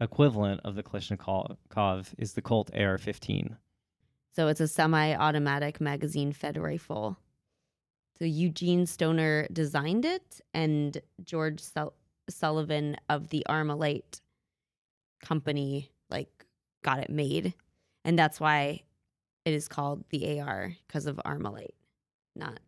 equivalent 0.00 0.60
of 0.64 0.74
the 0.74 0.82
kalashnikov 0.82 2.06
is 2.18 2.32
the 2.32 2.42
colt 2.42 2.70
ar-15 2.74 3.56
So 4.32 4.46
it's 4.48 4.60
a 4.60 4.68
semi-automatic 4.68 5.80
magazine 5.80 6.32
fed 6.32 6.56
rifle. 6.56 7.16
So 8.18 8.24
Eugene 8.24 8.86
Stoner 8.86 9.46
designed 9.52 10.04
it, 10.04 10.40
and 10.54 11.00
George 11.24 11.60
Sul- 11.60 11.94
Sullivan 12.28 12.96
of 13.08 13.28
the 13.28 13.44
Armalite 13.48 14.20
company 15.20 15.90
like 16.10 16.28
got 16.82 16.98
it 17.00 17.10
made, 17.10 17.54
and 18.04 18.18
that's 18.18 18.38
why 18.40 18.82
it 19.44 19.52
is 19.54 19.68
called 19.68 20.04
the 20.10 20.40
AR 20.40 20.74
because 20.86 21.06
of 21.06 21.16
Armalite. 21.24 21.74
Not 22.36 22.60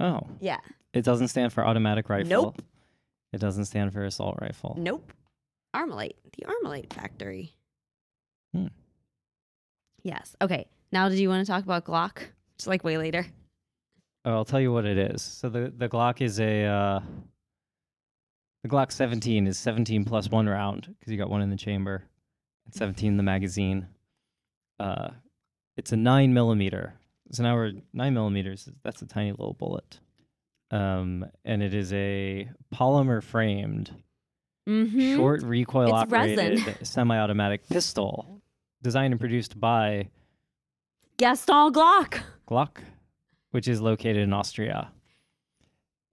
oh 0.00 0.20
yeah, 0.40 0.58
it 0.92 1.04
doesn't 1.04 1.28
stand 1.28 1.52
for 1.52 1.64
automatic 1.66 2.08
rifle 2.08 2.28
Nope. 2.28 2.62
it 3.32 3.38
doesn't 3.38 3.66
stand 3.66 3.92
for 3.92 4.04
assault 4.04 4.38
rifle 4.40 4.74
nope, 4.78 5.12
Armalite, 5.74 6.16
the 6.36 6.44
Armalite 6.46 6.92
factory. 6.92 7.52
Hmm. 8.54 8.66
Yes. 10.02 10.36
Okay. 10.40 10.66
Now, 10.92 11.08
do 11.08 11.14
you 11.16 11.28
want 11.28 11.44
to 11.44 11.50
talk 11.50 11.64
about 11.64 11.84
Glock? 11.84 12.18
Just 12.58 12.68
like 12.68 12.84
way 12.84 12.96
later. 12.98 13.26
oh, 14.24 14.32
i'll 14.32 14.44
tell 14.44 14.60
you 14.60 14.72
what 14.72 14.84
it 14.86 14.96
is 14.98 15.22
so 15.22 15.48
the 15.48 15.72
the 15.76 15.88
glock 15.88 16.20
is 16.20 16.40
a 16.40 16.64
uh 16.64 17.00
the 18.62 18.68
glock 18.68 18.90
17 18.92 19.46
is 19.46 19.58
17 19.58 20.04
plus 20.04 20.30
one 20.30 20.48
round 20.48 20.94
because 20.98 21.12
you 21.12 21.18
got 21.18 21.30
one 21.30 21.42
in 21.42 21.50
the 21.50 21.56
chamber 21.56 22.04
and 22.64 22.74
17 22.74 23.08
in 23.12 23.16
the 23.16 23.22
magazine 23.22 23.86
uh 24.80 25.08
it's 25.76 25.92
a 25.92 25.96
nine 25.96 26.32
millimeter 26.34 26.94
so 27.32 27.42
now 27.42 27.54
we're 27.54 27.72
nine 27.92 28.14
millimeters 28.14 28.68
that's 28.82 29.02
a 29.02 29.06
tiny 29.06 29.30
little 29.30 29.54
bullet 29.54 30.00
um 30.70 31.24
and 31.44 31.62
it 31.62 31.74
is 31.74 31.92
a 31.92 32.48
polymer 32.74 33.22
framed 33.22 33.90
Mm-hmm. 34.68 35.14
short 35.14 35.44
recoil 35.44 35.84
It's 35.84 35.92
operated 35.92 36.84
semi-automatic 36.84 37.68
pistol 37.68 38.42
designed 38.82 39.12
and 39.12 39.20
produced 39.20 39.60
by 39.60 40.08
Gaston 41.18 41.72
Glock. 41.72 42.20
Glock, 42.50 42.78
which 43.52 43.68
is 43.68 43.80
located 43.80 44.16
in 44.16 44.32
Austria. 44.32 44.90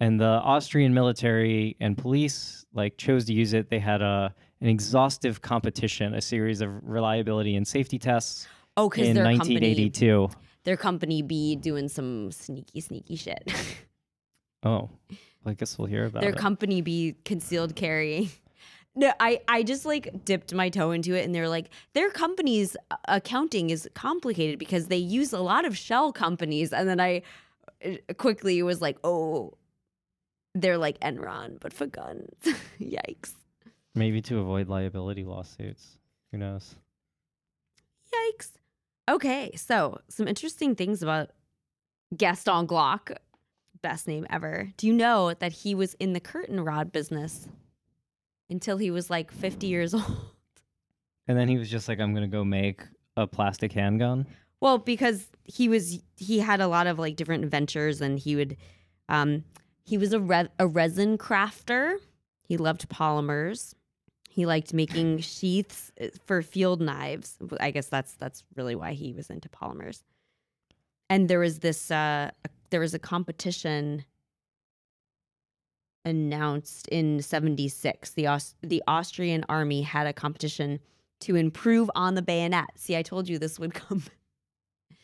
And 0.04 0.20
the 0.20 0.26
Austrian 0.26 0.94
military 0.94 1.78
and 1.80 1.98
police 1.98 2.66
like 2.74 2.98
chose 2.98 3.24
to 3.26 3.34
use 3.34 3.54
it. 3.54 3.70
They 3.70 3.80
had 3.80 4.02
a 4.02 4.34
an 4.60 4.68
exhaustive 4.68 5.42
competition, 5.42 6.14
a 6.14 6.22
series 6.22 6.60
of 6.62 6.70
reliability 6.84 7.56
and 7.56 7.66
safety 7.68 8.00
tests 8.00 8.48
Oh, 8.76 8.90
because 8.90 9.08
in 9.08 9.16
their 9.16 9.26
company, 9.26 9.56
1982. 9.56 10.30
their 10.64 10.78
company 10.78 11.22
be 11.22 11.56
doing 11.56 11.88
some 11.88 12.32
sneaky, 12.32 12.82
sneaky 12.82 13.16
shit. 13.16 13.44
Oh, 14.66 14.90
I 15.46 15.56
guess 15.56 15.78
we'll 15.78 15.88
hear 15.90 16.06
about 16.06 16.22
their 16.22 16.30
it. 16.32 16.38
company 16.38 16.80
be 16.82 17.16
concealed 17.26 17.76
carrying. 17.76 18.30
No, 18.96 19.12
I, 19.20 19.42
I 19.48 19.64
just 19.64 19.86
like 19.86 20.24
dipped 20.24 20.54
my 20.54 20.70
toe 20.70 20.92
into 20.92 21.16
it 21.16 21.26
and 21.26 21.34
they're 21.34 21.50
like, 21.50 21.72
their 21.94 22.12
company's 22.12 22.78
accounting 23.08 23.72
is 23.72 23.90
complicated 23.96 24.60
because 24.60 24.86
they 24.86 24.98
use 24.98 25.34
a 25.34 25.40
lot 25.40 25.66
of 25.66 25.76
shell 25.76 26.14
companies. 26.14 26.72
And 26.72 26.88
then 26.88 27.00
I 27.00 27.24
uh, 27.84 28.14
quickly 28.20 28.62
was 28.62 28.82
like, 28.82 29.00
oh, 29.04 29.54
they're 30.56 30.78
like 30.78 31.00
Enron, 31.00 31.60
but 31.60 31.74
for 31.74 31.88
guns. 31.88 32.30
Yikes. 32.80 33.34
Maybe 33.96 34.22
to 34.24 34.40
avoid 34.40 34.70
liability 34.70 35.24
lawsuits. 35.24 35.98
Who 36.32 36.38
knows? 36.38 36.76
Yikes. 38.14 38.52
Okay, 39.10 39.52
so 39.56 40.00
some 40.08 40.28
interesting 40.28 40.76
things 40.76 41.04
about 41.04 41.32
Gaston 42.16 42.68
Glock. 42.68 43.16
Best 43.82 44.08
name 44.08 44.26
ever. 44.30 44.72
Do 44.78 44.88
you 44.88 44.94
know 44.94 45.34
that 45.34 45.52
he 45.52 45.76
was 45.76 45.94
in 45.96 46.14
the 46.14 46.20
curtain 46.20 46.64
rod 46.64 46.92
business 46.92 47.48
until 48.50 48.78
he 48.78 48.92
was 48.92 49.10
like 49.10 49.32
50 49.32 49.68
years 49.68 49.94
old? 49.94 50.32
And 51.28 51.38
then 51.38 51.48
he 51.48 51.58
was 51.58 51.70
just 51.70 51.88
like, 51.88 52.00
I'm 52.00 52.14
going 52.14 52.30
to 52.30 52.36
go 52.36 52.44
make 52.44 52.82
a 53.18 53.28
plastic 53.28 53.74
handgun. 53.74 54.26
Well, 54.62 54.78
because 54.78 55.28
he 55.44 55.68
was 55.68 56.00
he 56.16 56.40
had 56.40 56.62
a 56.62 56.68
lot 56.68 56.88
of 56.88 56.98
like 56.98 57.18
different 57.18 57.46
ventures 57.46 58.00
and 58.00 58.18
he 58.18 58.36
would 58.38 58.56
um 59.10 59.44
he 59.84 59.98
was 59.98 60.14
a 60.14 60.20
re- 60.20 60.50
a 60.60 60.68
resin 60.68 61.18
crafter. 61.18 61.96
He 62.42 62.58
loved 62.58 62.90
polymers. 62.90 63.74
He 64.30 64.46
liked 64.46 64.74
making 64.74 65.18
sheaths 65.20 65.92
uh, 66.02 66.08
for 66.26 66.42
field 66.42 66.82
knives. 66.82 67.38
I 67.60 67.72
guess 67.72 67.88
that's 67.88 68.14
that's 68.16 68.44
really 68.56 68.76
why 68.76 68.94
he 68.94 69.14
was 69.14 69.30
into 69.30 69.50
polymers. 69.50 70.04
And 71.10 71.30
there 71.30 71.40
was 71.40 71.60
this 71.60 71.92
uh 71.92 72.32
there 72.70 72.80
was 72.80 72.94
a 72.94 73.00
competition 73.00 74.04
announced 76.06 76.88
in 76.90 77.22
76. 77.22 78.12
The 78.12 78.28
Aus- 78.28 78.56
the 78.62 78.84
Austrian 78.88 79.46
army 79.48 79.82
had 79.84 80.08
a 80.08 80.14
competition 80.14 80.80
to 81.22 81.36
improve 81.36 81.90
on 81.96 82.16
the 82.16 82.22
bayonet. 82.22 82.72
See, 82.76 82.98
I 82.98 83.02
told 83.02 83.30
you 83.30 83.40
this 83.40 83.60
would 83.60 83.74
come 83.74 84.04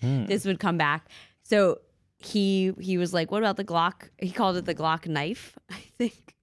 Hmm. 0.01 0.25
this 0.27 0.45
would 0.45 0.59
come 0.59 0.77
back. 0.77 1.09
So 1.43 1.80
he 2.20 2.74
he 2.80 2.97
was 2.97 3.13
like, 3.13 3.32
"What 3.32 3.41
about 3.41 3.57
the 3.57 3.65
Glock?" 3.65 4.09
He 4.17 4.32
called 4.32 4.57
it 4.57 4.65
the 4.65 4.76
Glock 4.76 5.07
knife, 5.07 5.57
I 5.70 5.82
think. 5.97 6.36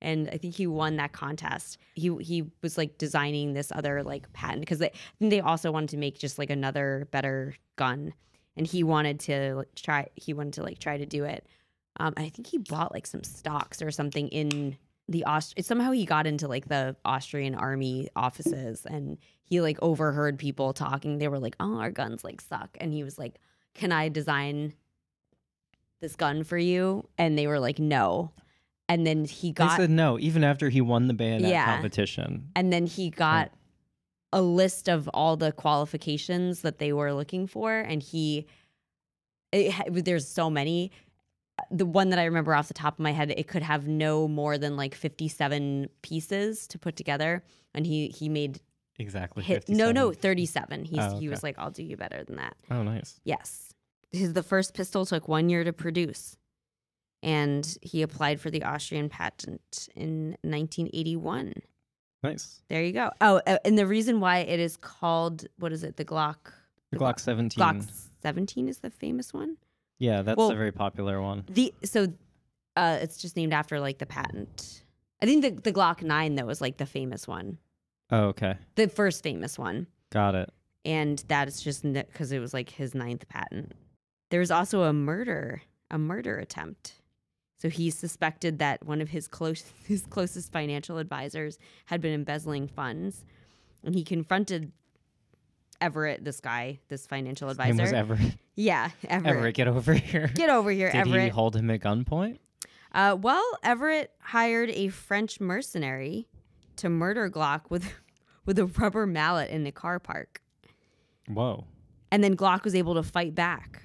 And 0.00 0.28
I 0.30 0.36
think 0.36 0.54
he 0.54 0.66
won 0.66 0.96
that 0.96 1.12
contest. 1.12 1.78
He 1.94 2.14
he 2.20 2.50
was 2.62 2.76
like 2.76 2.98
designing 2.98 3.52
this 3.52 3.70
other 3.72 4.02
like 4.02 4.32
patent 4.32 4.60
because 4.60 4.78
they 4.78 4.92
they 5.20 5.40
also 5.40 5.70
wanted 5.70 5.90
to 5.90 5.96
make 5.98 6.18
just 6.18 6.38
like 6.38 6.50
another 6.50 7.08
better 7.10 7.54
gun, 7.76 8.14
and 8.56 8.66
he 8.66 8.82
wanted 8.82 9.20
to 9.20 9.54
like, 9.56 9.74
try. 9.74 10.08
He 10.16 10.32
wanted 10.32 10.54
to 10.54 10.62
like 10.62 10.78
try 10.78 10.96
to 10.96 11.06
do 11.06 11.24
it. 11.24 11.46
Um, 12.00 12.14
I 12.16 12.28
think 12.30 12.48
he 12.48 12.58
bought 12.58 12.92
like 12.92 13.06
some 13.06 13.22
stocks 13.22 13.80
or 13.80 13.90
something 13.90 14.28
in 14.28 14.76
the 15.08 15.24
Aust. 15.24 15.62
Somehow 15.62 15.92
he 15.92 16.06
got 16.06 16.26
into 16.26 16.48
like 16.48 16.68
the 16.68 16.96
Austrian 17.04 17.54
army 17.54 18.08
offices, 18.16 18.86
and 18.86 19.18
he 19.44 19.60
like 19.60 19.78
overheard 19.82 20.38
people 20.38 20.72
talking. 20.72 21.18
They 21.18 21.28
were 21.28 21.38
like, 21.38 21.56
"Oh, 21.60 21.78
our 21.78 21.90
guns 21.90 22.24
like 22.24 22.40
suck," 22.40 22.76
and 22.80 22.92
he 22.92 23.04
was 23.04 23.18
like, 23.18 23.38
"Can 23.74 23.92
I 23.92 24.08
design 24.08 24.74
this 26.00 26.16
gun 26.16 26.44
for 26.44 26.58
you?" 26.58 27.08
And 27.18 27.36
they 27.38 27.46
were 27.46 27.60
like, 27.60 27.78
"No." 27.78 28.32
And 28.88 29.06
then 29.06 29.24
he 29.24 29.48
They 29.48 29.52
got 29.54 29.76
said 29.78 29.90
no, 29.90 30.18
even 30.18 30.44
after 30.44 30.68
he 30.68 30.80
won 30.80 31.06
the 31.08 31.14
bayonet 31.14 31.48
Yeah. 31.50 31.64
competition. 31.66 32.50
and 32.54 32.72
then 32.72 32.86
he 32.86 33.08
got 33.10 33.50
a 34.32 34.42
list 34.42 34.88
of 34.88 35.08
all 35.14 35.36
the 35.36 35.52
qualifications 35.52 36.60
that 36.62 36.78
they 36.78 36.92
were 36.92 37.12
looking 37.14 37.46
for 37.46 37.78
and 37.78 38.02
he 38.02 38.46
it, 39.52 40.04
there's 40.04 40.26
so 40.26 40.50
many 40.50 40.90
the 41.70 41.86
one 41.86 42.10
that 42.10 42.18
i 42.18 42.24
remember 42.24 42.52
off 42.52 42.66
the 42.66 42.74
top 42.74 42.94
of 42.94 42.98
my 42.98 43.12
head 43.12 43.30
it 43.36 43.46
could 43.46 43.62
have 43.62 43.86
no 43.86 44.26
more 44.26 44.58
than 44.58 44.76
like 44.76 44.92
57 44.94 45.88
pieces 46.02 46.66
to 46.66 46.78
put 46.80 46.96
together 46.96 47.44
and 47.74 47.86
he 47.86 48.08
he 48.08 48.28
made 48.28 48.60
Exactly. 48.98 49.42
hit 49.42 49.68
no 49.68 49.90
no 49.92 50.12
37 50.12 50.84
he's 50.84 50.98
Oh, 51.00 51.18
he 51.18 51.28
was 51.28 51.42
like 51.42 51.56
i'll 51.58 51.70
do 51.70 51.82
you 51.82 51.96
better 51.96 52.22
than 52.24 52.36
that 52.36 52.56
Oh, 52.70 52.82
nice. 52.82 53.20
yes 53.24 53.72
his 54.12 54.32
the 54.34 54.42
first 54.42 54.74
pistol 54.74 55.04
took 55.04 55.26
one 55.28 55.48
year 55.48 55.64
to 55.64 55.72
produce 55.72 56.36
and 57.22 57.76
he 57.82 58.02
applied 58.02 58.40
for 58.40 58.50
the 58.50 58.62
austrian 58.62 59.08
patent 59.08 59.88
in 59.96 60.36
1981 60.42 61.54
Nice. 62.22 62.62
there 62.68 62.82
you 62.82 62.92
go. 62.92 63.10
Oh, 63.20 63.42
uh, 63.46 63.58
and 63.66 63.76
the 63.76 63.86
reason 63.86 64.18
why 64.18 64.38
it 64.38 64.58
is 64.58 64.78
called 64.78 65.44
what 65.58 65.72
is 65.72 65.84
it? 65.84 65.96
The 65.98 66.06
Glock. 66.06 66.36
The 66.90 66.96
Glock 66.96 67.20
17. 67.20 67.62
Glock 67.62 67.86
17 68.22 68.66
is 68.66 68.78
the 68.78 68.88
famous 68.88 69.34
one. 69.34 69.58
Yeah, 69.98 70.22
that's 70.22 70.38
Well- 70.38 70.50
a 70.50 70.54
very 70.54 70.72
popular 70.72 71.20
one. 71.20 71.44
The 71.50 71.74
so 71.84 72.06
uh 72.76 72.98
it's 73.02 73.18
just 73.18 73.36
named 73.36 73.52
after 73.52 73.78
like 73.78 73.98
the 73.98 74.06
patent. 74.06 74.84
I 75.20 75.26
think 75.26 75.42
the 75.42 75.50
the 75.50 75.72
Glock 75.72 76.02
9 76.02 76.34
though 76.36 76.48
is 76.48 76.62
like 76.62 76.78
the 76.78 76.86
famous 76.86 77.28
one. 77.28 77.58
Oh, 78.14 78.24
okay. 78.28 78.56
The 78.76 78.88
first 78.88 79.22
famous 79.22 79.58
one. 79.58 79.86
Got 80.10 80.34
it. 80.34 80.50
And 80.84 81.22
that 81.28 81.48
is 81.48 81.60
just 81.62 81.82
because 81.92 82.30
it 82.32 82.38
was 82.38 82.52
like 82.54 82.70
his 82.70 82.94
ninth 82.94 83.26
patent. 83.28 83.72
There 84.30 84.40
was 84.40 84.50
also 84.50 84.82
a 84.82 84.92
murder, 84.92 85.62
a 85.90 85.98
murder 85.98 86.38
attempt. 86.38 86.94
So 87.58 87.68
he 87.70 87.88
suspected 87.90 88.58
that 88.58 88.84
one 88.84 89.00
of 89.00 89.08
his 89.08 89.26
close 89.26 89.64
his 89.86 90.04
closest 90.06 90.52
financial 90.52 90.98
advisors 90.98 91.58
had 91.86 92.00
been 92.00 92.12
embezzling 92.12 92.68
funds, 92.68 93.24
and 93.82 93.94
he 93.94 94.04
confronted 94.04 94.72
Everett, 95.80 96.24
this 96.24 96.40
guy, 96.40 96.78
this 96.88 97.06
financial 97.06 97.48
His 97.48 97.58
name 97.58 97.68
was 97.76 97.78
advisor. 97.92 97.96
Everett. 97.96 98.34
yeah, 98.54 98.90
Everett. 99.08 99.36
Everett, 99.36 99.54
get 99.54 99.68
over 99.68 99.92
here. 100.10 100.30
Get 100.34 100.50
over 100.50 100.70
here, 100.70 100.90
Did 100.92 101.06
he 101.06 101.12
Everett. 101.14 101.32
hold 101.32 101.56
him 101.56 101.70
at 101.70 101.80
gunpoint? 101.80 102.38
Uh, 102.92 103.16
well, 103.20 103.44
Everett 103.62 104.12
hired 104.20 104.70
a 104.70 104.88
French 104.88 105.40
mercenary 105.40 106.28
to 106.76 106.88
murder 106.88 107.28
Glock 107.30 107.62
with 107.70 107.92
with 108.46 108.58
a 108.58 108.66
rubber 108.66 109.06
mallet 109.06 109.50
in 109.50 109.64
the 109.64 109.72
car 109.72 109.98
park. 109.98 110.42
Whoa. 111.28 111.64
And 112.10 112.22
then 112.22 112.36
Glock 112.36 112.64
was 112.64 112.74
able 112.74 112.94
to 112.94 113.02
fight 113.02 113.34
back. 113.34 113.82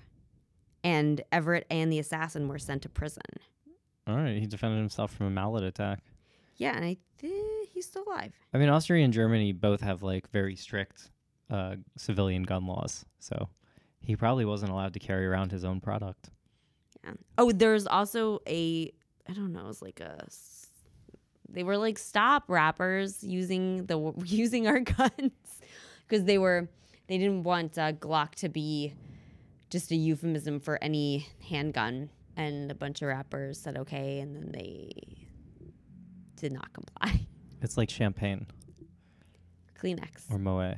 And 0.83 1.21
Everett 1.31 1.65
and 1.69 1.91
the 1.91 1.99
assassin 1.99 2.47
were 2.47 2.59
sent 2.59 2.83
to 2.83 2.89
prison. 2.89 3.23
All 4.07 4.15
right. 4.15 4.37
He 4.39 4.47
defended 4.47 4.79
himself 4.79 5.13
from 5.13 5.27
a 5.27 5.29
mallet 5.29 5.63
attack. 5.63 5.99
Yeah, 6.57 6.75
and 6.75 6.85
I 6.85 6.97
think 7.17 7.69
he's 7.69 7.85
still 7.85 8.03
alive. 8.07 8.33
I 8.53 8.57
mean, 8.57 8.69
Austria 8.69 9.03
and 9.03 9.13
Germany 9.13 9.51
both 9.51 9.81
have 9.81 10.03
like 10.03 10.29
very 10.31 10.55
strict 10.55 11.09
uh, 11.49 11.75
civilian 11.97 12.43
gun 12.43 12.65
laws. 12.65 13.05
So 13.19 13.49
he 14.01 14.15
probably 14.15 14.45
wasn't 14.45 14.71
allowed 14.71 14.93
to 14.93 14.99
carry 14.99 15.25
around 15.25 15.51
his 15.51 15.63
own 15.63 15.79
product. 15.79 16.29
Yeah. 17.03 17.13
Oh, 17.37 17.51
there's 17.51 17.87
also 17.87 18.39
a 18.47 18.91
I 19.29 19.33
don't 19.33 19.53
know, 19.53 19.61
it 19.61 19.67
was 19.67 19.81
like 19.81 19.99
a 19.99 20.25
they 21.51 21.63
were 21.63 21.77
like 21.77 21.97
stop 21.97 22.43
rappers 22.47 23.23
using 23.23 23.85
the 23.85 24.13
using 24.25 24.67
our 24.67 24.79
guns 24.79 25.31
because 26.07 26.25
they 26.25 26.37
were 26.37 26.69
they 27.07 27.17
didn't 27.17 27.43
want 27.43 27.77
uh, 27.77 27.91
Glock 27.93 28.35
to 28.35 28.49
be 28.49 28.93
just 29.69 29.91
a 29.91 29.95
euphemism 29.95 30.59
for 30.59 30.77
any 30.83 31.27
handgun, 31.47 32.09
and 32.37 32.71
a 32.71 32.75
bunch 32.75 33.01
of 33.01 33.07
rappers 33.07 33.59
said 33.59 33.77
okay, 33.77 34.19
and 34.19 34.35
then 34.35 34.51
they 34.51 34.91
did 36.35 36.51
not 36.51 36.71
comply. 36.73 37.21
It's 37.61 37.75
like 37.75 37.89
champagne 37.89 38.47
Kleenex. 39.77 40.31
or 40.31 40.37
Moet. 40.39 40.77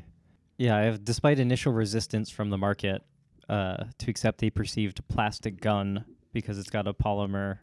Yeah, 0.58 0.78
I 0.78 0.82
have, 0.82 1.04
despite 1.06 1.40
initial 1.40 1.74
resistance 1.74 2.30
from 2.32 2.50
the 2.50 2.58
market 2.58 3.04
uh, 3.50 3.84
to 4.00 4.10
accept 4.10 4.44
a 4.44 4.50
perceived 4.50 5.08
plastic 5.08 5.60
gun 5.62 6.06
because 6.34 6.58
it's 6.58 6.70
got 6.70 6.88
a 6.88 6.94
polymer 6.94 7.60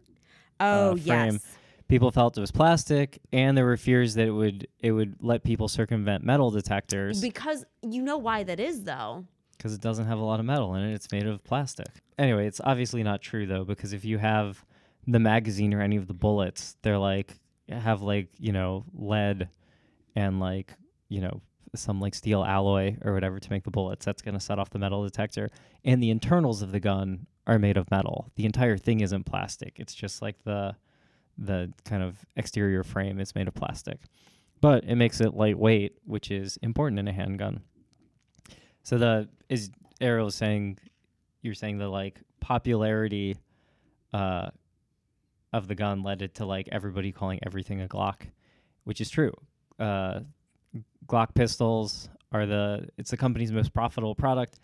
Oh 0.61 0.97
frame. 0.97 1.35
yes. 1.35 1.58
People 1.89 2.11
felt 2.11 2.37
it 2.37 2.41
was 2.41 2.51
plastic 2.51 3.19
and 3.33 3.57
there 3.57 3.65
were 3.65 3.77
fears 3.77 4.15
that 4.15 4.27
it 4.27 4.31
would 4.33 4.69
it 4.81 4.93
would 4.93 5.17
let 5.21 5.43
people 5.43 5.69
circumvent 5.69 6.25
metal 6.25 6.51
detectors. 6.51 7.21
Because 7.21 7.65
you 7.83 8.03
know 8.03 8.19
why 8.19 8.43
that 8.45 8.61
is 8.61 8.85
though. 8.85 9.25
because 9.57 9.75
it 9.75 9.81
doesn't 9.81 10.07
have 10.07 10.19
a 10.19 10.25
lot 10.25 10.39
of 10.41 10.47
metal 10.47 10.75
in 10.75 10.83
it. 10.85 10.95
It's 10.95 11.11
made 11.11 11.27
of 11.27 11.43
plastic. 11.45 11.89
Anyway 12.19 12.47
it's 12.47 12.61
obviously 12.63 13.03
not 13.03 13.21
true 13.23 13.47
though 13.47 13.65
because 13.65 13.93
if 13.93 14.05
you 14.05 14.19
have 14.19 14.65
the 15.07 15.19
magazine 15.19 15.73
or 15.73 15.81
any 15.81 15.97
of 15.97 16.07
the 16.07 16.15
bullets 16.15 16.77
they're 16.83 16.99
like 16.99 17.35
have 17.71 18.03
like 18.03 18.29
you 18.39 18.53
know 18.53 18.85
lead 18.95 19.49
and 20.15 20.41
like 20.41 20.75
you 21.09 21.21
know 21.21 21.41
some 21.75 22.01
like 22.01 22.15
steel 22.15 22.45
alloy 22.45 22.97
or 23.05 23.13
whatever 23.13 23.39
to 23.39 23.51
make 23.51 23.63
the 23.65 23.71
bullets 23.71 24.05
that's 24.05 24.23
going 24.23 24.35
to 24.35 24.41
set 24.41 24.59
off 24.59 24.71
the 24.71 24.79
metal 24.79 25.05
detector. 25.05 25.51
And 25.85 26.03
the 26.03 26.11
internals 26.11 26.63
of 26.63 26.73
the 26.73 26.81
gun 26.81 27.27
are 27.47 27.59
made 27.59 27.77
of 27.77 27.91
metal. 27.91 28.31
The 28.37 28.47
entire 28.47 28.79
thing 28.79 29.01
isn't 29.01 29.25
plastic. 29.25 29.79
It's 29.79 29.95
just 29.95 30.23
like 30.23 30.43
the 30.45 30.77
the 31.39 31.73
kind 31.85 32.03
of 32.03 32.19
exterior 32.37 32.83
frame 32.83 33.21
is 33.21 33.35
made 33.35 33.49
of 33.49 33.55
plastic 33.55 33.99
but 34.61 34.85
it 34.85 34.97
makes 34.97 35.21
it 35.21 35.35
lightweight 35.35 35.97
which 36.05 36.31
is 36.31 36.59
important 36.63 36.99
in 36.99 37.09
a 37.09 37.13
handgun 37.13 37.61
so 38.83 38.97
the 38.97 39.29
is 39.51 39.71
Ariel 40.01 40.31
saying 40.31 40.79
you're 41.43 41.53
saying 41.53 41.77
the 41.77 41.89
like 41.89 42.21
popularity 42.41 43.37
uh 44.15 44.49
of 45.53 45.69
the 45.69 45.75
gun 45.75 46.03
led 46.03 46.23
it 46.23 46.35
to 46.37 46.47
like 46.47 46.69
everybody 46.73 47.13
calling 47.13 47.39
everything 47.45 47.81
a 47.83 47.87
Glock, 47.89 48.23
which 48.85 49.01
is 49.03 49.11
true. 49.11 49.33
Uh 49.79 50.21
Glock 51.07 51.35
pistols 51.35 52.09
are 52.33 52.47
the 52.47 52.89
it's 52.97 53.11
the 53.11 53.17
company's 53.19 53.53
most 53.53 53.75
profitable 53.75 54.15
product. 54.15 54.59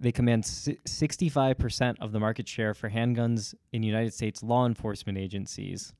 They 0.00 0.10
command 0.10 0.46
si- 0.46 0.78
65% 0.88 1.96
of 2.00 2.10
the 2.10 2.18
market 2.18 2.48
share 2.48 2.74
for 2.74 2.90
handguns 2.90 3.54
in 3.72 3.84
United 3.84 4.14
States 4.14 4.42
law 4.42 4.66
enforcement 4.66 5.16
agencies. 5.16 5.92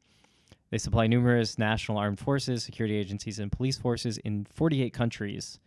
They 0.70 0.78
supply 0.78 1.06
numerous 1.08 1.58
national 1.58 1.98
armed 1.98 2.20
forces, 2.20 2.62
security 2.62 2.96
agencies, 2.96 3.38
and 3.38 3.50
police 3.50 3.76
forces 3.76 4.18
in 4.18 4.46
48 4.54 4.92
countries, 4.92 5.58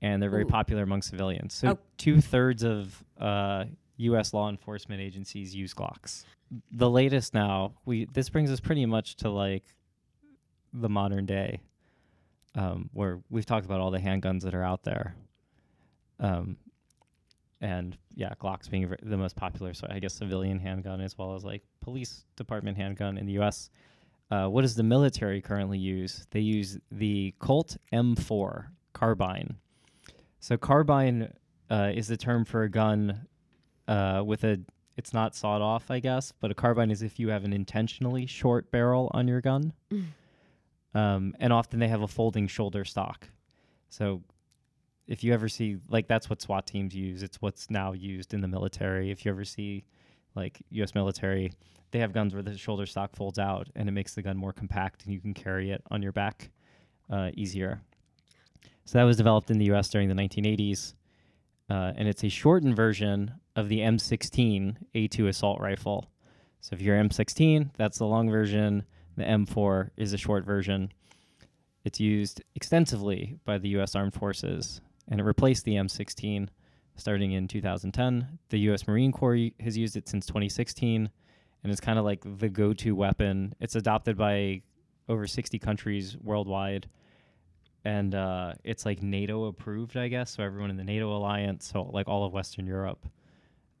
and 0.00 0.22
they're 0.22 0.30
very 0.30 0.44
Ooh. 0.44 0.48
popular 0.48 0.84
among 0.84 1.02
civilians. 1.02 1.54
So, 1.54 1.70
Oh. 1.70 1.78
two 1.96 2.20
thirds 2.20 2.62
of 2.62 3.02
uh, 3.18 3.64
U.S. 3.96 4.32
law 4.32 4.48
enforcement 4.48 5.00
agencies 5.00 5.54
use 5.54 5.74
Glocks. 5.74 6.24
The 6.70 6.88
latest 6.88 7.34
now, 7.34 7.74
we 7.84 8.04
this 8.06 8.30
brings 8.30 8.50
us 8.50 8.60
pretty 8.60 8.86
much 8.86 9.16
to 9.16 9.28
like 9.28 9.64
the 10.72 10.88
modern 10.88 11.26
day, 11.26 11.60
um, 12.54 12.90
where 12.92 13.20
we've 13.28 13.44
talked 13.44 13.66
about 13.66 13.80
all 13.80 13.90
the 13.90 13.98
handguns 13.98 14.42
that 14.42 14.54
are 14.54 14.62
out 14.62 14.84
there. 14.84 15.14
Um, 16.20 16.56
and 17.60 17.98
yeah, 18.14 18.32
Glocks 18.40 18.70
being 18.70 18.94
the 19.02 19.16
most 19.16 19.34
popular, 19.34 19.74
so 19.74 19.88
I 19.90 19.98
guess 19.98 20.14
civilian 20.14 20.60
handgun 20.60 21.00
as 21.00 21.18
well 21.18 21.34
as 21.34 21.44
like 21.44 21.62
police 21.80 22.24
department 22.36 22.76
handgun 22.76 23.18
in 23.18 23.26
the 23.26 23.32
U.S. 23.32 23.68
Uh, 24.30 24.46
what 24.46 24.62
does 24.62 24.74
the 24.74 24.82
military 24.82 25.40
currently 25.40 25.78
use? 25.78 26.26
They 26.30 26.40
use 26.40 26.78
the 26.90 27.34
Colt 27.38 27.76
M4 27.92 28.66
carbine. 28.92 29.56
So 30.40 30.56
carbine 30.56 31.32
uh, 31.70 31.92
is 31.94 32.08
the 32.08 32.16
term 32.16 32.44
for 32.44 32.62
a 32.62 32.70
gun 32.70 33.26
uh, 33.86 34.22
with 34.24 34.44
a. 34.44 34.60
It's 34.96 35.14
not 35.14 35.36
sawed 35.36 35.62
off, 35.62 35.90
I 35.92 36.00
guess, 36.00 36.32
but 36.40 36.50
a 36.50 36.54
carbine 36.54 36.90
is 36.90 37.02
if 37.02 37.20
you 37.20 37.28
have 37.28 37.44
an 37.44 37.52
intentionally 37.52 38.26
short 38.26 38.70
barrel 38.72 39.10
on 39.14 39.28
your 39.28 39.40
gun. 39.40 39.72
Um, 40.94 41.34
and 41.38 41.52
often 41.52 41.78
they 41.78 41.86
have 41.86 42.02
a 42.02 42.08
folding 42.08 42.48
shoulder 42.48 42.84
stock. 42.84 43.28
So 43.90 44.22
if 45.06 45.24
you 45.24 45.32
ever 45.32 45.48
see 45.48 45.78
like 45.88 46.06
that's 46.06 46.28
what 46.28 46.42
SWAT 46.42 46.66
teams 46.66 46.94
use. 46.94 47.22
It's 47.22 47.40
what's 47.40 47.70
now 47.70 47.92
used 47.92 48.34
in 48.34 48.40
the 48.40 48.48
military. 48.48 49.10
If 49.10 49.24
you 49.24 49.30
ever 49.30 49.44
see 49.44 49.84
like 50.34 50.60
U.S. 50.70 50.94
military, 50.94 51.52
they 51.90 51.98
have 51.98 52.12
guns 52.12 52.34
where 52.34 52.42
the 52.42 52.56
shoulder 52.56 52.86
stock 52.86 53.16
folds 53.16 53.38
out, 53.38 53.68
and 53.74 53.88
it 53.88 53.92
makes 53.92 54.14
the 54.14 54.22
gun 54.22 54.36
more 54.36 54.52
compact, 54.52 55.04
and 55.04 55.12
you 55.12 55.20
can 55.20 55.34
carry 55.34 55.70
it 55.70 55.82
on 55.90 56.02
your 56.02 56.12
back 56.12 56.50
uh, 57.10 57.30
easier. 57.34 57.80
So 58.84 58.98
that 58.98 59.04
was 59.04 59.16
developed 59.16 59.50
in 59.50 59.58
the 59.58 59.66
U.S. 59.66 59.88
during 59.88 60.08
the 60.08 60.14
1980s, 60.14 60.94
uh, 61.70 61.92
and 61.96 62.08
it's 62.08 62.24
a 62.24 62.28
shortened 62.28 62.76
version 62.76 63.32
of 63.56 63.68
the 63.68 63.80
M16 63.80 64.76
A2 64.94 65.28
assault 65.28 65.60
rifle. 65.60 66.10
So 66.60 66.74
if 66.74 66.80
you're 66.80 66.96
M16, 66.96 67.70
that's 67.76 67.98
the 67.98 68.06
long 68.06 68.30
version. 68.30 68.84
The 69.16 69.24
M4 69.24 69.90
is 69.96 70.12
a 70.12 70.18
short 70.18 70.44
version. 70.44 70.92
It's 71.84 72.00
used 72.00 72.42
extensively 72.54 73.38
by 73.44 73.58
the 73.58 73.68
U.S. 73.70 73.94
Armed 73.94 74.14
Forces, 74.14 74.80
and 75.08 75.20
it 75.20 75.24
replaced 75.24 75.64
the 75.64 75.74
M16 75.74 76.48
starting 76.98 77.32
in 77.32 77.48
2010. 77.48 78.38
The 78.50 78.58
U.S. 78.60 78.86
Marine 78.86 79.12
Corps 79.12 79.50
has 79.60 79.76
used 79.78 79.96
it 79.96 80.08
since 80.08 80.26
2016, 80.26 81.08
and 81.62 81.72
it's 81.72 81.80
kind 81.80 81.98
of 81.98 82.04
like 82.04 82.22
the 82.38 82.48
go-to 82.48 82.94
weapon. 82.94 83.54
It's 83.60 83.74
adopted 83.76 84.16
by 84.16 84.62
over 85.08 85.26
60 85.26 85.58
countries 85.58 86.16
worldwide, 86.22 86.88
and 87.84 88.14
uh, 88.14 88.52
it's 88.64 88.84
like 88.84 89.02
NATO 89.02 89.44
approved, 89.46 89.96
I 89.96 90.08
guess. 90.08 90.32
So 90.36 90.42
everyone 90.42 90.70
in 90.70 90.76
the 90.76 90.84
NATO 90.84 91.16
alliance, 91.16 91.66
so 91.72 91.82
like 91.84 92.08
all 92.08 92.24
of 92.24 92.32
Western 92.32 92.66
Europe. 92.66 93.06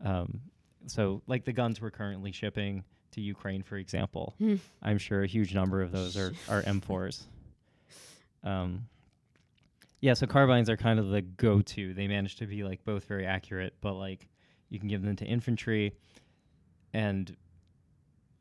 Um, 0.04 0.40
so 0.86 1.22
like 1.26 1.44
the 1.44 1.52
guns 1.52 1.80
we're 1.80 1.90
currently 1.90 2.32
shipping 2.32 2.84
to 3.12 3.20
Ukraine, 3.20 3.62
for 3.62 3.76
example, 3.76 4.34
Hmm. 4.38 4.56
I'm 4.82 4.98
sure 4.98 5.22
a 5.22 5.26
huge 5.26 5.54
number 5.54 5.82
of 5.82 5.92
those 5.92 6.16
are 6.16 6.32
are 6.48 6.62
M4s. 6.62 7.24
Um, 8.44 8.86
yeah, 10.00 10.14
so 10.14 10.26
carbines 10.26 10.70
are 10.70 10.76
kind 10.76 10.98
of 10.98 11.08
the 11.08 11.22
go-to. 11.22 11.94
They 11.94 12.06
manage 12.06 12.36
to 12.36 12.46
be 12.46 12.62
like 12.64 12.84
both 12.84 13.04
very 13.04 13.26
accurate, 13.26 13.74
but 13.80 13.94
like 13.94 14.28
you 14.68 14.78
can 14.78 14.88
give 14.88 15.02
them 15.02 15.16
to 15.16 15.24
infantry, 15.24 15.94
and 16.92 17.34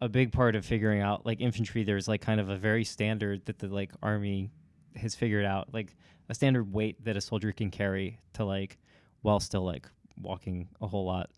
a 0.02 0.08
big 0.08 0.32
part 0.32 0.56
of 0.56 0.66
figuring 0.66 1.02
out 1.02 1.26
like 1.26 1.42
infantry, 1.42 1.84
there's 1.84 2.08
like 2.08 2.22
kind 2.22 2.40
of 2.40 2.50
a 2.50 2.58
very 2.58 2.84
standard 2.84 3.46
that 3.46 3.60
the 3.60 3.68
like 3.68 3.92
army 4.04 4.52
has 4.96 5.16
figured 5.16 5.46
out, 5.46 5.74
like 5.74 5.96
a 6.30 6.36
standard 6.36 6.72
weight 6.72 7.04
that 7.04 7.18
a 7.18 7.22
soldier 7.22 7.52
can 7.52 7.72
carry 7.72 8.20
to 8.34 8.46
like 8.46 8.78
while 9.22 9.40
still 9.40 9.64
like 9.64 9.88
walking 10.22 10.68
a 10.82 10.88
whole 10.88 11.06
lot. 11.06 11.30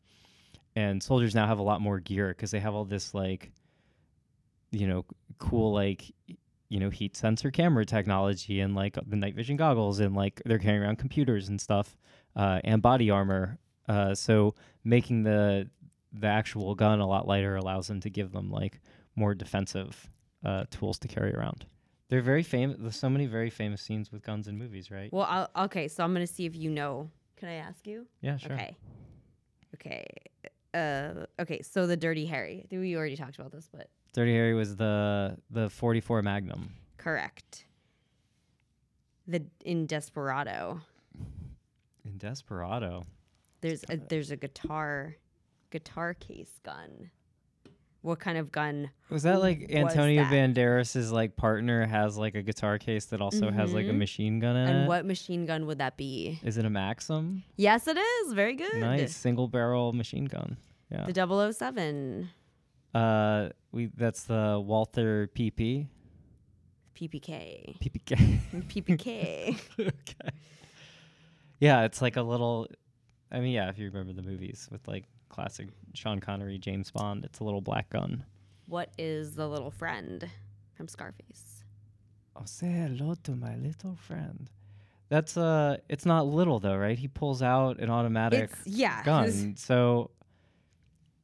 And 0.75 1.01
soldiers 1.01 1.35
now 1.35 1.47
have 1.47 1.59
a 1.59 1.63
lot 1.63 1.81
more 1.81 1.99
gear 1.99 2.29
because 2.29 2.51
they 2.51 2.59
have 2.59 2.73
all 2.75 2.85
this 2.85 3.13
like, 3.13 3.51
you 4.71 4.87
know, 4.87 5.05
cool 5.37 5.73
like 5.73 6.13
you 6.69 6.79
know 6.79 6.89
heat 6.89 7.15
sensor 7.17 7.51
camera 7.51 7.85
technology 7.85 8.59
and 8.61 8.75
like 8.75 8.97
the 9.07 9.15
night 9.15 9.35
vision 9.35 9.57
goggles 9.57 9.99
and 9.99 10.15
like 10.15 10.41
they're 10.45 10.59
carrying 10.59 10.83
around 10.83 10.97
computers 10.97 11.49
and 11.49 11.59
stuff 11.59 11.97
uh, 12.35 12.59
and 12.63 12.81
body 12.81 13.09
armor. 13.09 13.57
Uh, 13.87 14.13
so 14.13 14.53
making 14.83 15.23
the 15.23 15.67
the 16.13 16.27
actual 16.27 16.73
gun 16.75 16.99
a 16.99 17.07
lot 17.07 17.27
lighter 17.27 17.55
allows 17.55 17.87
them 17.87 17.99
to 17.99 18.09
give 18.09 18.31
them 18.31 18.49
like 18.49 18.79
more 19.15 19.33
defensive 19.33 20.09
uh, 20.45 20.63
tools 20.71 20.97
to 20.99 21.07
carry 21.07 21.33
around. 21.33 21.65
They're 22.09 22.21
very 22.21 22.43
famous. 22.43 22.77
There's 22.79 22.95
so 22.95 23.09
many 23.09 23.27
very 23.27 23.49
famous 23.49 23.81
scenes 23.81 24.11
with 24.11 24.23
guns 24.23 24.47
in 24.47 24.57
movies, 24.57 24.89
right? 24.89 25.11
Well, 25.13 25.27
I'll, 25.29 25.65
okay, 25.65 25.87
so 25.87 26.03
I'm 26.03 26.13
gonna 26.13 26.25
see 26.27 26.45
if 26.45 26.55
you 26.55 26.69
know. 26.69 27.09
Can 27.37 27.49
I 27.49 27.55
ask 27.55 27.85
you? 27.87 28.05
yeah, 28.21 28.37
sure. 28.37 28.53
Okay. 28.53 28.77
Okay. 29.75 30.05
Uh, 30.73 31.25
okay. 31.39 31.61
So 31.61 31.87
the 31.87 31.97
Dirty 31.97 32.25
Harry. 32.25 32.65
We 32.71 32.95
already 32.95 33.15
talked 33.15 33.37
about 33.37 33.51
this, 33.51 33.69
but 33.71 33.89
Dirty 34.13 34.33
Harry 34.33 34.53
was 34.53 34.75
the 34.75 35.37
the 35.49 35.69
44 35.69 36.21
Magnum. 36.21 36.73
correct. 36.97 37.65
The 39.27 39.45
in 39.63 39.85
Desperado, 39.85 40.81
In 42.03 42.17
Desperado. 42.17 43.03
there's 43.61 43.83
a 43.89 43.97
there's 43.97 44.31
a 44.31 44.35
guitar 44.35 45.15
guitar 45.69 46.15
case 46.15 46.59
gun. 46.63 47.11
What 48.01 48.19
kind 48.19 48.37
of 48.37 48.49
gun? 48.51 48.89
Was 49.09 49.23
that 49.23 49.39
like 49.41 49.69
Antonio 49.69 50.23
that? 50.23 50.31
Banderas's 50.31 51.11
like 51.11 51.35
partner 51.35 51.85
has 51.85 52.17
like 52.17 52.33
a 52.33 52.41
guitar 52.41 52.77
case 52.79 53.05
that 53.07 53.19
also 53.21 53.51
has 53.51 53.73
like 53.73 53.85
a 53.87 53.89
Mhm. 53.89 53.97
machine 53.97 54.39
gun 54.39 54.55
in 54.55 54.61
And 54.67 54.69
it? 54.69 54.79
And 54.79 54.87
what 54.87 55.05
machine 55.05 55.45
gun 55.45 55.65
would 55.67 55.77
that 55.79 55.97
be? 55.97 56.39
Is 56.43 56.57
it 56.57 56.63
a 56.65 56.69
Maxim? 56.69 57.43
Yes, 57.57 57.87
it 57.87 57.97
is. 57.97 58.33
Very 58.33 58.55
good. 58.55 58.77
Nice 58.77 59.15
single 59.15 59.47
barrel 59.49 59.91
machine 59.93 60.25
gun. 60.25 60.55
Yeah. 60.89 61.05
The 61.05 61.13
007 61.13 62.29
Uh, 62.93 63.49
we 63.71 63.87
that's 63.95 64.23
the 64.23 64.61
Walther 64.63 65.29
PP. 65.35 65.87
PPK. 66.95 67.77
PPK. 67.79 68.39
PPK. 68.67 69.59
okay. 69.79 70.35
Yeah, 71.59 71.83
it's 71.83 72.01
like 72.01 72.17
a 72.17 72.21
little. 72.21 72.67
I 73.31 73.39
mean, 73.39 73.51
yeah, 73.51 73.69
if 73.69 73.77
you 73.77 73.85
remember 73.85 74.13
the 74.13 74.21
movies 74.27 74.67
with 74.71 74.87
like 74.87 75.05
classic 75.29 75.69
Sean 75.93 76.19
Connery, 76.19 76.57
James 76.57 76.91
Bond, 76.91 77.23
it's 77.25 77.39
a 77.39 77.43
little 77.43 77.61
black 77.61 77.89
gun. 77.89 78.25
what 78.65 78.89
is 78.97 79.35
the 79.35 79.47
little 79.47 79.71
friend 79.71 80.27
from 80.73 80.87
Scarface? 80.87 81.63
Oh, 82.35 82.41
say 82.45 82.67
hello 82.67 83.15
to 83.23 83.31
my 83.35 83.55
little 83.55 83.95
friend. 83.95 84.49
That's 85.09 85.37
uh, 85.37 85.77
it's 85.89 86.05
not 86.05 86.27
little 86.27 86.59
though, 86.59 86.77
right? 86.77 86.97
He 86.97 87.07
pulls 87.07 87.41
out 87.41 87.79
an 87.79 87.89
automatic 87.89 88.51
It's 88.51 88.67
yeah. 88.67 89.03
gun. 89.03 89.55
So, 89.57 90.11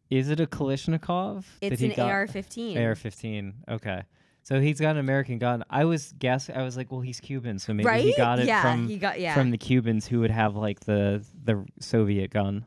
is 0.10 0.30
it 0.30 0.40
a 0.40 0.46
Kalashnikov? 0.46 1.46
It's 1.62 1.82
an? 1.82 1.92
AR-15. 2.00 2.78
AR-15. 2.78 3.54
Okay. 3.70 4.04
So 4.44 4.60
he's 4.60 4.80
got 4.80 4.92
an 4.92 4.98
American 4.98 5.40
gun. 5.40 5.64
I 5.72 5.86
was 5.86 6.14
guessing. 6.20 6.56
I 6.56 6.62
was 6.62 6.78
like, 6.78 6.92
well, 6.92 7.02
he's 7.02 7.20
Cuban, 7.20 7.58
so 7.58 7.74
maybe 7.74 7.88
right? 7.88 8.04
he 8.04 8.14
got 8.16 8.38
it 8.38 8.46
yeah, 8.46 8.62
from 8.62 8.96
got 9.00 9.20
yeah. 9.20 9.34
from 9.34 9.50
the 9.50 9.58
Cubans 9.58 10.06
who 10.06 10.20
would 10.20 10.30
have 10.30 10.56
like 10.56 10.82
the 10.82 11.26
the 11.44 11.66
Soviet 11.80 12.30
gun. 12.30 12.64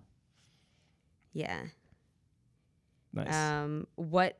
yeah. 1.33 1.61
Nice. 3.13 3.33
Um, 3.33 3.87
what 3.95 4.39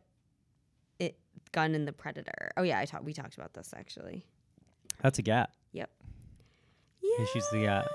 it 0.99 1.17
gun 1.53 1.77
in 1.77 1.85
the 1.85 1.93
Predator? 1.93 2.51
Oh 2.57 2.65
yeah, 2.65 2.81
I 2.81 2.87
talked. 2.87 3.05
We 3.05 3.13
talked 3.13 3.37
about 3.37 3.55
this 3.55 3.73
actually. 3.77 4.27
that's 5.01 5.21
a 5.21 5.23
gat. 5.23 5.51
Yep. 5.73 5.91
He 7.01 7.27
shoots 7.33 7.49
the 7.51 7.63
gat. 7.63 7.87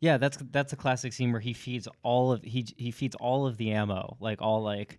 Yeah, 0.00 0.18
that's 0.18 0.38
that's 0.52 0.72
a 0.72 0.76
classic 0.76 1.12
scene 1.12 1.32
where 1.32 1.40
he 1.40 1.52
feeds 1.52 1.88
all 2.02 2.32
of 2.32 2.42
he 2.42 2.66
he 2.76 2.90
feeds 2.90 3.14
all 3.16 3.46
of 3.46 3.56
the 3.56 3.72
ammo, 3.72 4.16
like 4.20 4.42
all 4.42 4.62
like 4.62 4.98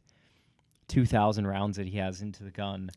two 0.88 1.06
thousand 1.06 1.45
rounds 1.48 1.78
that 1.78 1.88
he 1.88 1.98
has 1.98 2.22
into 2.22 2.43
the 2.43 2.52
gun. 2.52 2.89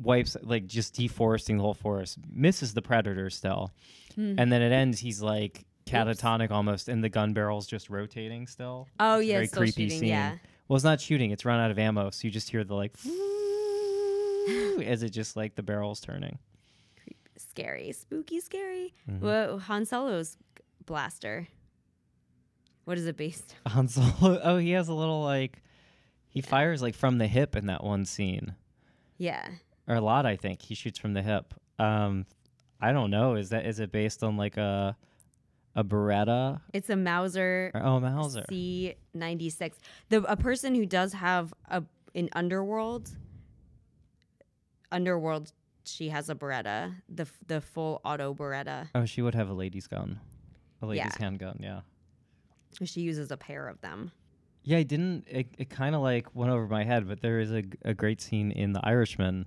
Wipes 0.00 0.36
like 0.42 0.66
just 0.68 0.94
deforesting 0.94 1.56
the 1.56 1.62
whole 1.64 1.74
forest. 1.74 2.18
Misses 2.32 2.72
the 2.74 2.82
predator 2.82 3.28
still, 3.30 3.72
Hmm. 4.14 4.36
and 4.38 4.52
then 4.52 4.62
it 4.62 4.70
ends. 4.70 5.00
He's 5.00 5.20
like 5.20 5.64
catatonic 5.86 6.52
almost, 6.52 6.88
and 6.88 7.02
the 7.02 7.08
gun 7.08 7.32
barrel's 7.32 7.66
just 7.66 7.90
rotating 7.90 8.46
still. 8.46 8.86
Oh 9.00 9.18
yeah, 9.18 9.34
very 9.34 9.48
creepy 9.48 9.70
shooting. 9.88 9.98
scene. 9.98 10.08
Yeah. 10.10 10.36
Well, 10.68 10.76
it's 10.76 10.84
not 10.84 11.00
shooting; 11.00 11.32
it's 11.32 11.44
run 11.44 11.58
out 11.58 11.72
of 11.72 11.78
ammo, 11.80 12.10
so 12.10 12.26
you 12.28 12.30
just 12.30 12.48
hear 12.50 12.62
the 12.62 12.74
like 12.76 12.94
as 14.84 15.02
it 15.02 15.10
just 15.10 15.36
like 15.36 15.56
the 15.56 15.62
barrel's 15.64 16.00
turning. 16.00 16.38
Creepy, 17.02 17.16
Scary, 17.36 17.92
spooky, 17.92 18.38
scary. 18.40 18.94
Mhm. 19.10 19.18
Whoa, 19.20 19.58
Han 19.58 19.84
Solo's 19.84 20.36
blaster. 20.88 21.46
What 22.84 22.98
is 22.98 23.06
it 23.06 23.16
based? 23.16 23.54
on? 23.66 23.72
Han 23.72 23.88
Solo. 23.88 24.40
Oh, 24.42 24.56
he 24.56 24.70
has 24.72 24.88
a 24.88 24.94
little 24.94 25.22
like 25.22 25.62
he 26.28 26.40
fires 26.40 26.82
like 26.82 26.94
from 26.94 27.18
the 27.18 27.26
hip 27.28 27.54
in 27.54 27.66
that 27.66 27.84
one 27.84 28.04
scene, 28.04 28.54
Yeah. 29.18 29.46
or 29.86 29.94
a 29.96 30.00
lot. 30.00 30.26
I 30.26 30.36
think 30.36 30.62
he 30.62 30.74
shoots 30.74 30.98
from 30.98 31.12
the 31.14 31.22
hip. 31.22 31.54
Um, 31.78 32.26
I 32.80 32.92
don't 32.92 33.10
know. 33.10 33.34
Is 33.36 33.50
that 33.50 33.66
is 33.66 33.78
it 33.78 33.92
based 33.92 34.22
on 34.24 34.36
like 34.36 34.56
a 34.56 34.96
a 35.76 35.84
Beretta? 35.84 36.60
It's 36.72 36.90
a 36.90 36.96
Mauser 36.96 37.70
Or, 37.74 37.82
oh, 37.84 38.00
Mauser. 38.00 38.44
C 38.50 38.94
ninety 39.14 39.50
six. 39.50 39.78
The 40.08 40.22
a 40.24 40.36
person 40.36 40.74
who 40.74 40.86
does 40.86 41.12
have 41.12 41.52
a 41.70 41.84
in 42.14 42.28
Underworld. 42.32 43.10
Underworld, 44.90 45.52
she 45.84 46.08
has 46.08 46.30
a 46.30 46.34
Beretta, 46.34 46.94
the 47.08 47.22
f- 47.24 47.38
the 47.46 47.60
full 47.60 48.00
auto 48.04 48.32
Beretta. 48.34 48.88
Oh, 48.94 49.04
she 49.04 49.20
would 49.20 49.34
have 49.34 49.50
a 49.50 49.52
lady's 49.52 49.86
gun, 49.86 50.18
a 50.82 50.86
lady's 50.86 51.04
Yeah. 51.06 51.12
handgun. 51.24 51.58
Yeah. 51.60 51.80
She 52.84 53.00
uses 53.00 53.30
a 53.30 53.36
pair 53.36 53.66
of 53.68 53.80
them. 53.80 54.12
Yeah, 54.64 54.78
I 54.78 54.82
didn't. 54.82 55.24
It, 55.28 55.48
it 55.58 55.70
kind 55.70 55.94
of 55.94 56.02
like 56.02 56.34
went 56.34 56.52
over 56.52 56.66
my 56.66 56.84
head, 56.84 57.08
but 57.08 57.20
there 57.22 57.40
is 57.40 57.50
a, 57.52 57.62
a 57.84 57.94
great 57.94 58.20
scene 58.20 58.50
in 58.52 58.72
The 58.72 58.84
Irishman 58.86 59.46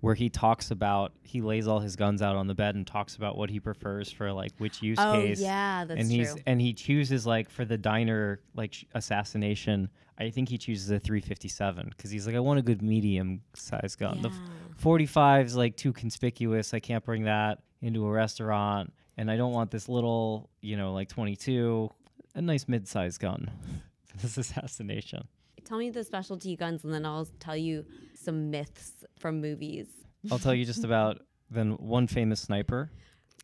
where 0.00 0.14
he 0.14 0.28
talks 0.28 0.70
about 0.70 1.12
he 1.22 1.40
lays 1.40 1.66
all 1.66 1.80
his 1.80 1.96
guns 1.96 2.22
out 2.22 2.36
on 2.36 2.46
the 2.46 2.54
bed 2.54 2.76
and 2.76 2.86
talks 2.86 3.16
about 3.16 3.36
what 3.36 3.50
he 3.50 3.58
prefers 3.58 4.12
for 4.12 4.32
like 4.32 4.52
which 4.58 4.80
use 4.80 4.96
Oh 5.00 5.14
case. 5.14 5.40
yeah, 5.40 5.84
that's 5.86 6.00
and 6.00 6.10
he's 6.10 6.32
true. 6.32 6.42
and 6.46 6.60
he 6.60 6.72
chooses 6.72 7.26
like 7.26 7.50
for 7.50 7.64
the 7.64 7.76
diner 7.78 8.40
like 8.54 8.74
sh- 8.74 8.84
assassination. 8.94 9.88
I 10.20 10.30
think 10.30 10.48
he 10.48 10.58
chooses 10.58 10.90
a 10.90 10.98
357 11.00 11.88
because 11.96 12.10
he's 12.10 12.26
like, 12.26 12.36
I 12.36 12.40
want 12.40 12.58
a 12.58 12.62
good 12.62 12.82
medium 12.82 13.40
size 13.54 13.96
gun. 13.96 14.20
The 14.22 14.28
f- 14.28 14.34
45 14.76 15.46
is 15.46 15.56
like 15.56 15.76
too 15.76 15.92
conspicuous. 15.92 16.74
I 16.74 16.80
can't 16.80 17.04
bring 17.04 17.24
that 17.24 17.60
into 17.82 18.04
a 18.06 18.10
restaurant, 18.10 18.92
and 19.18 19.30
I 19.30 19.36
don't 19.36 19.52
want 19.52 19.72
this 19.72 19.88
little, 19.88 20.48
you 20.62 20.76
know, 20.76 20.94
like 20.94 21.08
22. 21.08 21.90
A 22.36 22.40
nice 22.40 22.68
mid-sized 22.68 23.20
gun 23.20 23.50
for 24.06 24.16
this 24.16 24.38
assassination. 24.38 25.26
Tell 25.64 25.76
me 25.76 25.90
the 25.90 26.04
specialty 26.04 26.56
guns, 26.56 26.84
and 26.84 26.94
then 26.94 27.04
I'll 27.04 27.28
tell 27.40 27.56
you 27.56 27.84
some 28.14 28.50
myths 28.50 29.04
from 29.18 29.40
movies. 29.40 29.88
I'll 30.30 30.38
tell 30.38 30.54
you 30.54 30.64
just 30.64 30.84
about 30.90 31.20
then 31.50 31.72
one 31.72 32.06
famous 32.06 32.40
sniper. 32.40 32.90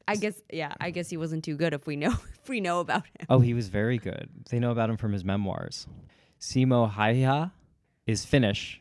I 0.06 0.16
guess, 0.16 0.40
yeah, 0.52 0.72
I 0.80 0.90
guess 0.90 1.10
he 1.10 1.16
wasn't 1.16 1.44
too 1.44 1.56
good 1.56 1.74
if 1.74 1.86
we 1.86 1.96
know 1.96 2.12
if 2.42 2.48
we 2.48 2.60
know 2.60 2.80
about 2.80 3.04
him. 3.06 3.26
Oh, 3.28 3.40
he 3.40 3.52
was 3.52 3.68
very 3.68 3.98
good. 3.98 4.28
They 4.50 4.60
know 4.60 4.70
about 4.70 4.90
him 4.90 4.96
from 4.96 5.12
his 5.12 5.24
memoirs. 5.24 5.86
Simo 6.40 6.92
Häyhä 6.92 7.50
is 8.06 8.24
Finnish. 8.24 8.80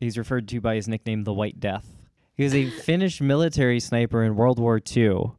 He's 0.00 0.16
referred 0.16 0.48
to 0.48 0.60
by 0.60 0.76
his 0.76 0.88
nickname, 0.88 1.24
the 1.24 1.32
White 1.32 1.60
Death. 1.60 1.86
He 2.34 2.44
was 2.44 2.54
a 2.54 2.70
Finnish 2.70 3.20
military 3.20 3.80
sniper 3.80 4.24
in 4.24 4.34
World 4.34 4.58
War 4.58 4.80
II 4.96 5.32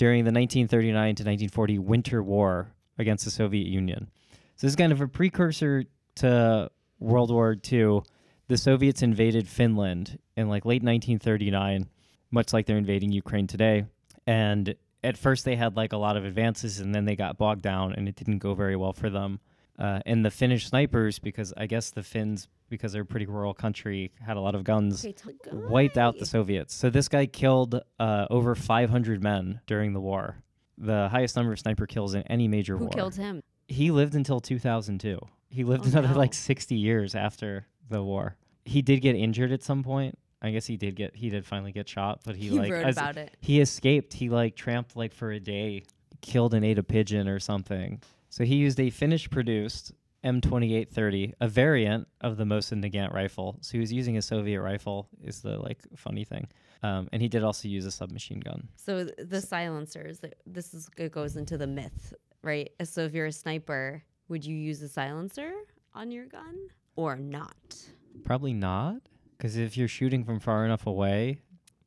during 0.00 0.24
the 0.24 0.32
1939 0.32 0.94
to 0.94 1.24
1940 1.24 1.78
Winter 1.78 2.22
War 2.22 2.72
against 2.96 3.26
the 3.26 3.30
Soviet 3.30 3.66
Union. 3.66 4.08
So 4.56 4.66
this 4.66 4.72
is 4.72 4.76
kind 4.76 4.92
of 4.92 5.02
a 5.02 5.06
precursor 5.06 5.84
to 6.16 6.70
World 6.98 7.30
War 7.30 7.54
II. 7.70 8.00
The 8.48 8.56
Soviets 8.56 9.02
invaded 9.02 9.46
Finland 9.46 10.18
in 10.38 10.48
like 10.48 10.64
late 10.64 10.82
1939, 10.82 11.86
much 12.30 12.54
like 12.54 12.64
they're 12.64 12.78
invading 12.78 13.12
Ukraine 13.12 13.46
today. 13.46 13.84
And 14.26 14.74
at 15.04 15.18
first 15.18 15.44
they 15.44 15.54
had 15.54 15.76
like 15.76 15.92
a 15.92 15.98
lot 15.98 16.16
of 16.16 16.24
advances 16.24 16.80
and 16.80 16.94
then 16.94 17.04
they 17.04 17.14
got 17.14 17.36
bogged 17.36 17.60
down 17.60 17.92
and 17.92 18.08
it 18.08 18.16
didn't 18.16 18.38
go 18.38 18.54
very 18.54 18.76
well 18.76 18.94
for 18.94 19.10
them. 19.10 19.38
Uh, 19.80 20.00
and 20.04 20.24
the 20.24 20.30
Finnish 20.30 20.66
snipers, 20.68 21.18
because 21.18 21.54
I 21.56 21.66
guess 21.66 21.90
the 21.90 22.02
Finns, 22.02 22.48
because 22.68 22.92
they're 22.92 23.02
a 23.02 23.06
pretty 23.06 23.24
rural 23.26 23.54
country, 23.54 24.12
had 24.20 24.36
a 24.36 24.40
lot 24.40 24.54
of 24.54 24.62
guns, 24.62 25.04
Okay, 25.06 25.14
wiped 25.52 25.96
out 25.96 26.18
the. 26.18 26.26
Soviets. 26.26 26.74
So 26.74 26.90
this 26.90 27.08
guy 27.08 27.24
killed 27.26 27.80
uh, 27.98 28.26
over 28.30 28.54
500 28.54 29.22
men 29.22 29.60
during 29.66 29.92
the 29.94 30.00
war, 30.00 30.36
the 30.76 31.08
highest 31.08 31.34
number 31.34 31.52
of 31.52 31.58
sniper 31.58 31.86
kills 31.86 32.14
in 32.14 32.22
any 32.24 32.46
major 32.46 32.74
Who 32.76 32.84
war. 32.84 32.90
Who 32.92 32.96
killed 32.98 33.14
him? 33.16 33.42
He 33.68 33.90
lived 33.90 34.14
until 34.14 34.38
2002. 34.40 35.18
He 35.48 35.64
lived 35.64 35.84
Oh, 35.86 35.88
another 35.90 36.08
no. 36.14 36.18
like 36.18 36.34
60 36.34 36.74
years 36.74 37.14
after 37.14 37.66
the 37.88 38.02
war. 38.02 38.36
He 38.66 38.82
did 38.82 39.00
get 39.00 39.16
injured 39.16 39.50
at 39.50 39.62
some 39.62 39.82
point. 39.82 40.18
I 40.42 40.50
guess 40.50 40.66
he 40.66 40.76
did 40.76 40.94
get 40.96 41.14
he 41.16 41.28
did 41.30 41.44
finally 41.44 41.72
get 41.72 41.88
shot, 41.88 42.20
but 42.24 42.34
he, 42.36 42.48
He 42.48 42.58
like 42.58 42.70
wrote 42.72 42.84
as- 42.86 42.96
about 42.96 43.16
it. 43.16 43.36
he 43.40 43.60
escaped. 43.60 44.12
He 44.14 44.28
like 44.30 44.56
tramped 44.56 44.94
like 44.96 45.12
for 45.12 45.30
a 45.32 45.40
day, 45.40 45.84
killed 46.22 46.54
and 46.54 46.64
ate 46.64 46.78
a 46.78 46.82
pigeon 46.82 47.28
or 47.28 47.38
something. 47.40 48.00
So 48.30 48.44
he 48.44 48.56
used 48.56 48.80
a 48.80 48.90
Finnish 48.90 49.28
produced 49.28 49.92
M2830, 50.24 51.34
a 51.40 51.48
variant 51.48 52.06
of 52.20 52.36
the 52.36 52.44
Mosin 52.44 52.84
Nagant 52.84 53.12
rifle. 53.12 53.58
So 53.60 53.72
he 53.72 53.78
was 53.80 53.92
using 53.92 54.16
a 54.16 54.22
Soviet 54.22 54.60
rifle 54.60 55.08
is 55.22 55.40
the 55.40 55.58
like 55.58 55.78
funny 55.96 56.24
thing. 56.24 56.48
Um, 56.82 57.08
and 57.12 57.20
he 57.20 57.28
did 57.28 57.42
also 57.42 57.68
use 57.68 57.84
a 57.86 57.90
submachine 57.90 58.40
gun. 58.40 58.68
So 58.76 59.04
the 59.04 59.40
silencers. 59.40 60.20
This 60.46 60.72
is 60.72 60.88
it 60.96 61.12
goes 61.12 61.36
into 61.36 61.58
the 61.58 61.66
myth, 61.66 62.14
right? 62.42 62.70
So 62.84 63.02
if 63.02 63.12
you're 63.14 63.26
a 63.26 63.32
sniper, 63.32 64.02
would 64.28 64.44
you 64.44 64.56
use 64.56 64.80
a 64.82 64.88
silencer 64.88 65.52
on 65.94 66.10
your 66.10 66.26
gun 66.26 66.68
or 66.96 67.16
not? 67.16 67.76
Probably 68.24 68.52
not, 68.52 69.02
because 69.36 69.56
if 69.56 69.76
you're 69.76 69.88
shooting 69.88 70.24
from 70.24 70.40
far 70.40 70.64
enough 70.64 70.86
away, 70.86 71.40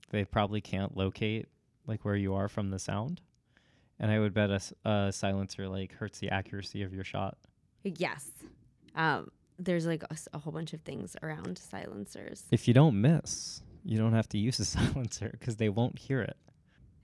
they 0.10 0.26
probably 0.26 0.62
can't 0.62 0.96
locate 0.96 1.48
like 1.88 2.06
where 2.06 2.16
you 2.16 2.34
are 2.34 2.48
from 2.48 2.70
the 2.70 2.80
sound. 2.80 3.22
And 4.04 4.12
I 4.12 4.20
would 4.20 4.34
bet 4.34 4.50
a 4.84 5.14
silencer 5.14 5.70
like 5.70 5.94
hurts 5.94 6.20
the 6.20 6.30
accuracy 6.30 6.84
of 6.84 6.94
your 6.94 7.06
shot. 7.06 7.38
Yes. 7.86 8.30
Um, 8.96 9.32
there's 9.58 9.86
like 9.86 10.04
a 10.34 10.38
whole 10.38 10.52
bunch 10.52 10.74
of 10.74 10.82
things 10.82 11.16
around 11.24 11.58
silencers. 11.58 12.44
If 12.52 12.68
you 12.68 12.74
don't 12.74 13.00
miss, 13.00 13.62
you 13.86 13.98
don't 13.98 14.12
have 14.12 14.28
to 14.30 14.38
use 14.38 14.60
a 14.60 14.66
silencer 14.78 15.30
because 15.32 15.56
they 15.56 15.70
won't 15.70 15.98
hear 15.98 16.20
it. 16.20 16.36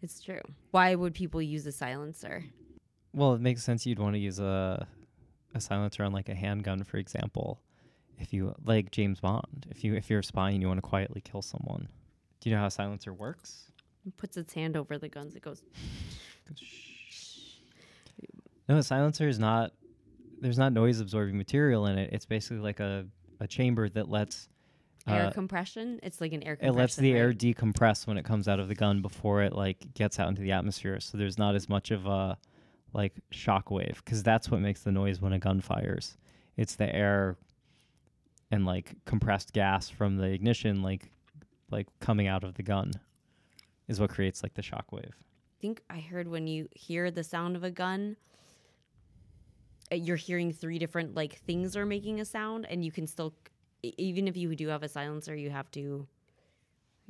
It's 0.02 0.20
true. 0.20 0.42
Why 0.72 0.94
would 0.94 1.14
people 1.14 1.42
use 1.42 1.66
a 1.66 1.72
silencer? 1.72 2.44
Well, 3.14 3.34
it 3.34 3.40
makes 3.40 3.64
sense 3.64 3.86
you'd 3.86 4.00
want 4.00 4.16
to 4.16 4.20
use 4.20 4.40
a 4.40 4.86
a 5.56 5.62
silencer 5.62 6.04
on 6.04 6.12
like 6.12 6.28
a 6.28 6.36
handgun, 6.36 6.84
for 6.84 6.98
example. 6.98 7.62
If 8.18 8.34
you 8.34 8.54
like 8.66 8.92
James 8.92 9.22
Bond, 9.22 9.68
if 9.70 9.86
you 9.86 9.96
if 9.96 10.10
you're 10.10 10.20
a 10.20 10.24
spy 10.24 10.50
and 10.50 10.62
you 10.62 10.68
want 10.68 10.80
to 10.80 10.82
quietly 10.82 11.22
kill 11.22 11.44
someone, 11.44 11.88
do 12.42 12.50
you 12.50 12.56
know 12.58 12.60
how 12.60 12.68
a 12.68 12.72
silencer 12.72 13.14
works? 13.14 13.72
It 14.06 14.18
puts 14.18 14.36
its 14.36 14.54
hand 14.54 14.76
over 14.76 14.98
the 14.98 15.08
guns. 15.08 15.36
It 15.36 15.44
goes. 15.44 15.62
No, 18.70 18.78
a 18.78 18.84
silencer 18.84 19.28
is 19.28 19.40
not. 19.40 19.74
There's 20.40 20.58
not 20.58 20.72
noise 20.72 21.02
absorbing 21.02 21.38
material 21.38 21.88
in 21.88 21.98
it. 21.98 22.12
It's 22.14 22.26
basically 22.26 22.60
like 22.60 22.80
a 22.80 23.06
a 23.42 23.48
chamber 23.48 23.90
that 23.90 24.10
lets 24.10 24.48
Air 25.08 25.28
uh, 25.28 25.32
compression. 25.32 26.00
It's 26.04 26.22
like 26.22 26.34
an 26.34 26.44
air 26.44 26.58
it 26.62 26.72
lets 26.72 26.96
the 26.96 27.14
air 27.14 27.34
decompress 27.34 28.06
when 28.06 28.18
it 28.18 28.26
comes 28.26 28.48
out 28.48 28.60
of 28.60 28.68
the 28.68 28.76
gun 28.76 29.02
before 29.02 29.42
it 29.44 29.54
like 29.54 29.94
gets 29.94 30.20
out 30.20 30.28
into 30.28 30.42
the 30.42 30.52
atmosphere. 30.52 31.00
So 31.00 31.18
there's 31.18 31.38
not 31.38 31.56
as 31.56 31.70
much 31.70 31.92
of 31.92 32.06
a 32.06 32.38
like 32.94 33.14
shock 33.32 33.72
wave 33.72 34.02
because 34.04 34.24
that's 34.24 34.50
what 34.50 34.62
makes 34.62 34.82
the 34.82 34.92
noise 34.92 35.22
when 35.22 35.34
a 35.34 35.40
gun 35.40 35.62
fires. 35.62 36.18
It's 36.58 36.76
the 36.76 36.94
air 36.94 37.38
and 38.52 38.66
like 38.66 38.96
compressed 39.06 39.54
gas 39.54 39.90
from 39.90 40.18
the 40.18 40.26
ignition 40.26 40.82
like 40.82 41.12
like 41.72 41.88
coming 42.00 42.28
out 42.28 42.44
of 42.44 42.56
the 42.56 42.64
gun 42.64 42.92
is 43.88 44.00
what 44.00 44.10
creates 44.10 44.44
like 44.44 44.54
the 44.56 44.62
shock 44.62 44.92
wave. 44.92 45.16
I 45.16 45.62
think 45.62 45.82
I 45.90 46.00
heard 46.00 46.28
when 46.28 46.48
you 46.48 46.68
hear 46.72 47.10
the 47.12 47.24
sound 47.24 47.56
of 47.56 47.64
a 47.64 47.72
gun, 47.72 48.18
you're 49.92 50.16
hearing 50.16 50.52
three 50.52 50.80
different 50.80 51.16
like 51.16 51.34
things 51.34 51.76
are 51.76 51.86
making 51.86 52.20
a 52.20 52.26
sound, 52.26 52.66
and 52.70 52.84
you 52.84 52.92
can 52.92 53.08
still, 53.08 53.34
even 53.84 54.28
if 54.28 54.38
you 54.38 54.56
do 54.56 54.68
have 54.68 54.84
a 54.84 54.90
silencer, 54.90 55.36
you 55.36 55.50
have 55.50 55.70
to 55.72 56.08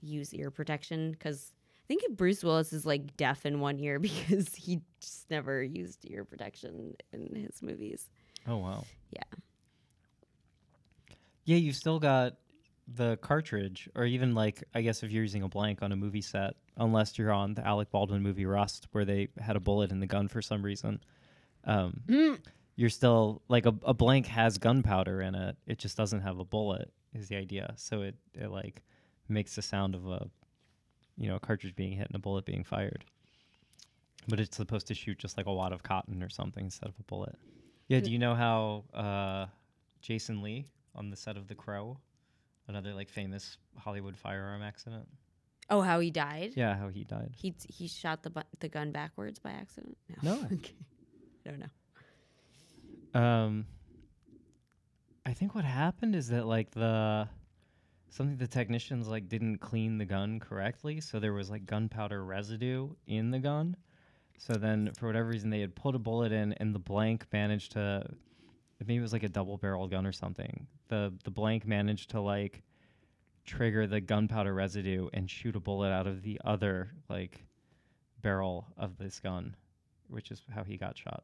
use 0.02 0.34
ear 0.34 0.50
protection 0.50 1.12
because 1.12 1.52
I 1.84 1.88
think 1.88 2.04
Bruce 2.16 2.44
Willis 2.44 2.72
is 2.72 2.86
like 2.86 3.18
deaf 3.18 3.46
in 3.46 3.60
one 3.60 3.80
ear 3.80 4.00
because 4.00 4.54
he 4.56 4.82
just 5.00 5.30
never 5.30 5.62
used 5.64 6.06
ear 6.10 6.24
protection 6.24 6.96
in 7.12 7.36
his 7.36 7.62
movies. 7.62 8.10
Oh 8.48 8.58
wow. 8.58 8.86
Yeah. 9.12 9.24
Yeah, 11.46 11.58
you 11.58 11.74
still 11.74 12.00
got 12.00 12.36
the 12.96 13.18
cartridge, 13.18 13.90
or 13.96 14.06
even 14.06 14.36
like 14.36 14.64
I 14.74 14.82
guess 14.82 15.04
if 15.04 15.12
you're 15.12 15.24
using 15.24 15.44
a 15.44 15.50
blank 15.50 15.82
on 15.82 15.92
a 15.92 15.96
movie 15.96 16.22
set, 16.22 16.56
unless 16.78 17.18
you're 17.18 17.32
on 17.32 17.56
the 17.56 17.66
Alec 17.66 17.92
Baldwin 17.92 18.22
movie 18.22 18.46
Rust, 18.46 18.88
where 18.92 19.06
they 19.06 19.30
had 19.40 19.56
a 19.56 19.60
bullet 19.60 19.92
in 19.92 20.00
the 20.00 20.08
gun 20.08 20.28
for 20.28 20.42
some 20.42 20.64
reason. 20.64 21.00
Um, 21.66 22.02
You're 22.80 22.90
still 22.90 23.42
like 23.50 23.66
a, 23.66 23.76
a 23.84 23.94
blank 23.94 24.26
has 24.28 24.58
gunpowder 24.58 25.20
in 25.22 25.36
it. 25.36 25.58
It 25.68 25.80
just 25.80 25.98
doesn't 25.98 26.22
have 26.22 26.40
a 26.40 26.46
bullet. 26.46 26.90
Is 27.14 27.28
the 27.28 27.36
idea? 27.36 27.74
So 27.76 28.04
it 28.04 28.16
it 28.34 28.50
like 28.50 28.84
makes 29.28 29.54
the 29.56 29.62
sound 29.62 29.96
of 29.96 30.08
a 30.08 30.30
you 31.18 31.28
know 31.28 31.36
a 31.36 31.42
cartridge 31.42 31.76
being 31.76 31.92
hit 31.92 32.08
and 32.08 32.16
a 32.16 32.20
bullet 32.20 32.46
being 32.46 32.64
fired. 32.64 33.04
But 34.30 34.40
it's 34.40 34.56
supposed 34.56 34.88
to 34.88 34.94
shoot 34.94 35.18
just 35.18 35.36
like 35.36 35.46
a 35.46 35.54
wad 35.54 35.74
of 35.74 35.84
cotton 35.84 36.24
or 36.24 36.30
something 36.30 36.64
instead 36.64 36.88
of 36.88 36.96
a 36.98 37.04
bullet. 37.04 37.36
Yeah. 37.90 38.00
Do 38.00 38.12
you 38.12 38.18
know 38.18 38.34
how 38.34 38.86
uh, 38.94 39.48
Jason 40.00 40.42
Lee 40.42 40.66
on 40.96 41.10
the 41.10 41.18
set 41.18 41.36
of 41.36 41.50
The 41.50 41.56
Crow, 41.56 41.98
another 42.70 42.94
like 42.94 43.10
famous 43.10 43.58
Hollywood 43.78 44.16
firearm 44.16 44.62
accident? 44.62 45.06
Oh, 45.70 45.82
how 45.82 46.00
he 46.00 46.12
died? 46.12 46.54
Yeah, 46.56 46.78
how 46.78 46.88
he 46.88 47.04
died. 47.04 47.34
He 47.36 47.54
he 47.68 47.90
shot 47.90 48.24
the 48.24 48.30
bu- 48.30 48.50
the 48.62 48.70
gun 48.70 48.94
backwards 48.94 49.38
by 49.38 49.52
accident. 49.52 49.98
No. 50.22 50.36
okay. 50.46 50.76
I 51.46 51.50
don't 51.50 51.60
know. 51.60 51.66
Um, 53.14 53.66
I 55.26 55.34
think 55.34 55.56
what 55.56 55.66
happened 55.66 56.16
is 56.16 56.30
that 56.30 56.46
like 56.46 56.72
the 56.72 57.28
something 58.10 58.38
the 58.38 58.48
technicians 58.48 59.08
like 59.08 59.30
didn't 59.30 59.60
clean 59.60 59.98
the 59.98 60.06
gun 60.06 60.40
correctly, 60.40 61.02
so 61.02 61.20
there 61.20 61.34
was 61.34 61.50
like 61.50 61.66
gunpowder 61.66 62.24
residue 62.24 62.90
in 63.08 63.32
the 63.32 63.40
gun. 63.40 63.76
So 64.38 64.54
then, 64.54 64.92
for 64.98 65.08
whatever 65.08 65.30
reason, 65.30 65.50
they 65.50 65.60
had 65.60 65.76
put 65.76 65.96
a 65.96 66.00
bullet 66.00 66.32
in, 66.32 66.54
and 66.54 66.74
the 66.74 66.80
blank 66.80 67.26
managed 67.32 67.74
to. 67.74 68.04
Maybe 68.80 68.96
it 68.96 69.02
was 69.02 69.12
like 69.12 69.24
a 69.24 69.30
double 69.30 69.58
barrel 69.58 69.88
gun 69.88 70.06
or 70.06 70.14
something. 70.14 70.66
The 70.88 71.14
the 71.24 71.32
blank 71.32 71.66
managed 71.66 72.12
to 72.12 72.22
like 72.22 72.64
trigger 73.46 73.88
the 73.88 74.00
gunpowder 74.00 74.54
residue 74.54 75.10
and 75.14 75.30
shoot 75.30 75.56
a 75.56 75.60
bullet 75.60 75.92
out 75.92 76.08
of 76.08 76.22
the 76.22 76.40
other 76.46 76.92
like 77.10 77.46
barrel 78.22 78.68
of 78.78 78.98
this 78.98 79.20
gun, 79.20 79.56
which 80.08 80.32
is 80.32 80.42
how 80.54 80.64
he 80.64 80.78
got 80.78 80.98
shot. 80.98 81.24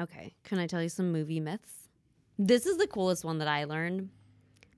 Okay. 0.00 0.34
Can 0.44 0.58
I 0.58 0.66
tell 0.66 0.82
you 0.82 0.88
some 0.88 1.12
movie 1.12 1.40
myths? 1.40 1.88
This 2.38 2.66
is 2.66 2.78
the 2.78 2.86
coolest 2.86 3.24
one 3.24 3.38
that 3.38 3.48
I 3.48 3.64
learned. 3.64 4.10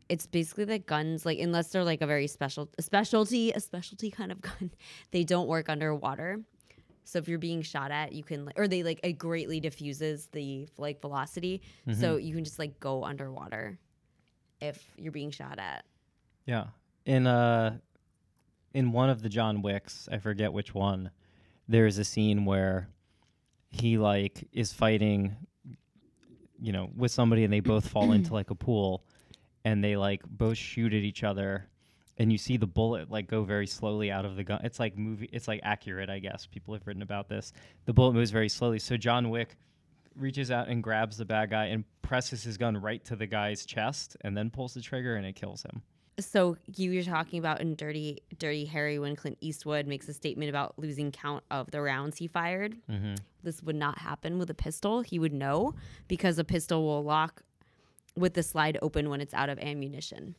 It's 0.09 0.27
basically 0.27 0.65
that 0.67 0.87
guns, 0.87 1.27
like 1.27 1.39
unless 1.39 1.69
they're 1.69 1.85
like 1.85 2.01
a 2.03 2.07
very 2.07 2.27
special 2.27 2.69
a 2.79 2.83
specialty, 2.83 3.51
a 3.53 3.61
specialty 3.61 4.11
kind 4.11 4.31
of 4.31 4.41
gun, 4.43 4.71
they 5.11 5.25
don't 5.25 5.49
work 5.49 5.69
underwater. 5.69 6.41
So 7.05 7.19
if 7.19 7.29
you're 7.29 7.39
being 7.39 7.63
shot 7.63 7.91
at, 7.91 8.13
you 8.13 8.23
can 8.25 8.51
or 8.57 8.69
they 8.69 8.83
like 8.83 9.01
it 9.03 9.15
greatly 9.15 9.61
diffuses 9.61 10.29
the 10.33 10.69
like 10.77 11.01
velocity. 11.01 11.63
So 11.93 12.17
you 12.17 12.35
can 12.35 12.45
just 12.45 12.59
like 12.59 12.79
go 12.81 13.05
underwater 13.05 13.79
if 14.61 14.85
you're 14.97 15.13
being 15.13 15.31
shot 15.31 15.59
at. 15.59 15.85
Yeah. 16.47 16.67
In 17.05 17.27
uh 17.27 17.79
in 18.75 18.93
one 18.93 19.09
of 19.09 19.23
the 19.23 19.29
John 19.29 19.63
Wicks, 19.63 20.09
I 20.13 20.19
forget 20.19 20.53
which 20.53 20.75
one, 20.75 21.11
there's 21.67 21.97
a 21.99 22.05
scene 22.05 22.45
where 22.45 22.89
he 23.81 23.99
like 23.99 24.49
is 24.53 24.73
fighting 24.73 25.37
you 26.61 26.73
know, 26.73 26.91
with 26.97 27.11
somebody 27.11 27.45
and 27.45 27.53
they 27.53 27.61
both 27.61 27.89
fall 27.91 28.13
into 28.13 28.33
like 28.33 28.51
a 28.51 28.55
pool 28.55 29.05
and 29.65 29.83
they 29.83 29.97
like 29.97 30.23
both 30.27 30.57
shoot 30.57 30.93
at 30.93 31.03
each 31.03 31.25
other 31.25 31.67
and 32.19 32.33
you 32.33 32.39
see 32.39 32.57
the 32.57 32.67
bullet 32.67 33.11
like 33.11 33.29
go 33.29 33.43
very 33.45 33.67
slowly 33.67 34.11
out 34.11 34.25
of 34.25 34.37
the 34.37 34.45
gun. 34.45 34.61
It's 34.65 34.81
like 34.81 34.97
movie 34.97 35.29
it's 35.33 35.49
like 35.49 35.61
accurate, 35.63 36.09
I 36.09 36.19
guess. 36.19 36.47
People 36.47 36.75
have 36.75 36.87
written 36.87 37.03
about 37.03 37.29
this. 37.29 37.53
The 37.85 37.93
bullet 37.93 38.15
moves 38.15 38.31
very 38.31 38.49
slowly. 38.49 38.79
So 38.79 38.97
John 38.97 39.29
Wick 39.29 39.57
reaches 40.15 40.51
out 40.51 40.69
and 40.69 40.83
grabs 40.83 41.19
the 41.19 41.27
bad 41.27 41.51
guy 41.51 41.67
and 41.67 41.85
presses 42.01 42.43
his 42.43 42.57
gun 42.57 42.77
right 42.79 43.05
to 43.05 43.17
the 43.17 43.27
guy's 43.27 43.67
chest 43.67 44.17
and 44.23 44.37
then 44.37 44.51
pulls 44.51 44.73
the 44.73 44.81
trigger 44.81 45.17
and 45.17 45.27
it 45.27 45.35
kills 45.37 45.63
him. 45.63 45.83
So 46.19 46.57
you 46.75 46.95
were 46.95 47.03
talking 47.03 47.39
about 47.39 47.61
in 47.61 47.75
Dirty 47.75 48.23
Dirty 48.39 48.65
Harry 48.65 48.99
when 48.99 49.17
Clint 49.17 49.37
Eastwood 49.41 49.87
makes 49.87 50.09
a 50.09 50.15
statement 50.15 50.49
about 50.49 50.79
losing 50.79 51.13
count 51.13 51.45
of 51.51 51.71
the 51.71 51.83
rounds 51.83 52.17
he 52.17 52.27
fired. 52.27 52.75
Mm-hmm. 52.91 53.17
This 53.43 53.63
would 53.63 53.77
not 53.77 53.99
happen 53.99 54.39
with 54.39 54.49
a 54.49 54.55
pistol. 54.55 55.03
He 55.03 55.19
would 55.19 55.35
know 55.35 55.75
because 56.09 56.39
a 56.39 56.45
pistol 56.45 56.85
will 56.85 57.05
lock 57.05 57.43
with 58.17 58.33
the 58.33 58.43
slide 58.43 58.79
open 58.81 59.11
when 59.11 59.21
it's 59.21 59.35
out 59.35 59.51
of 59.51 59.59
ammunition. 59.59 60.35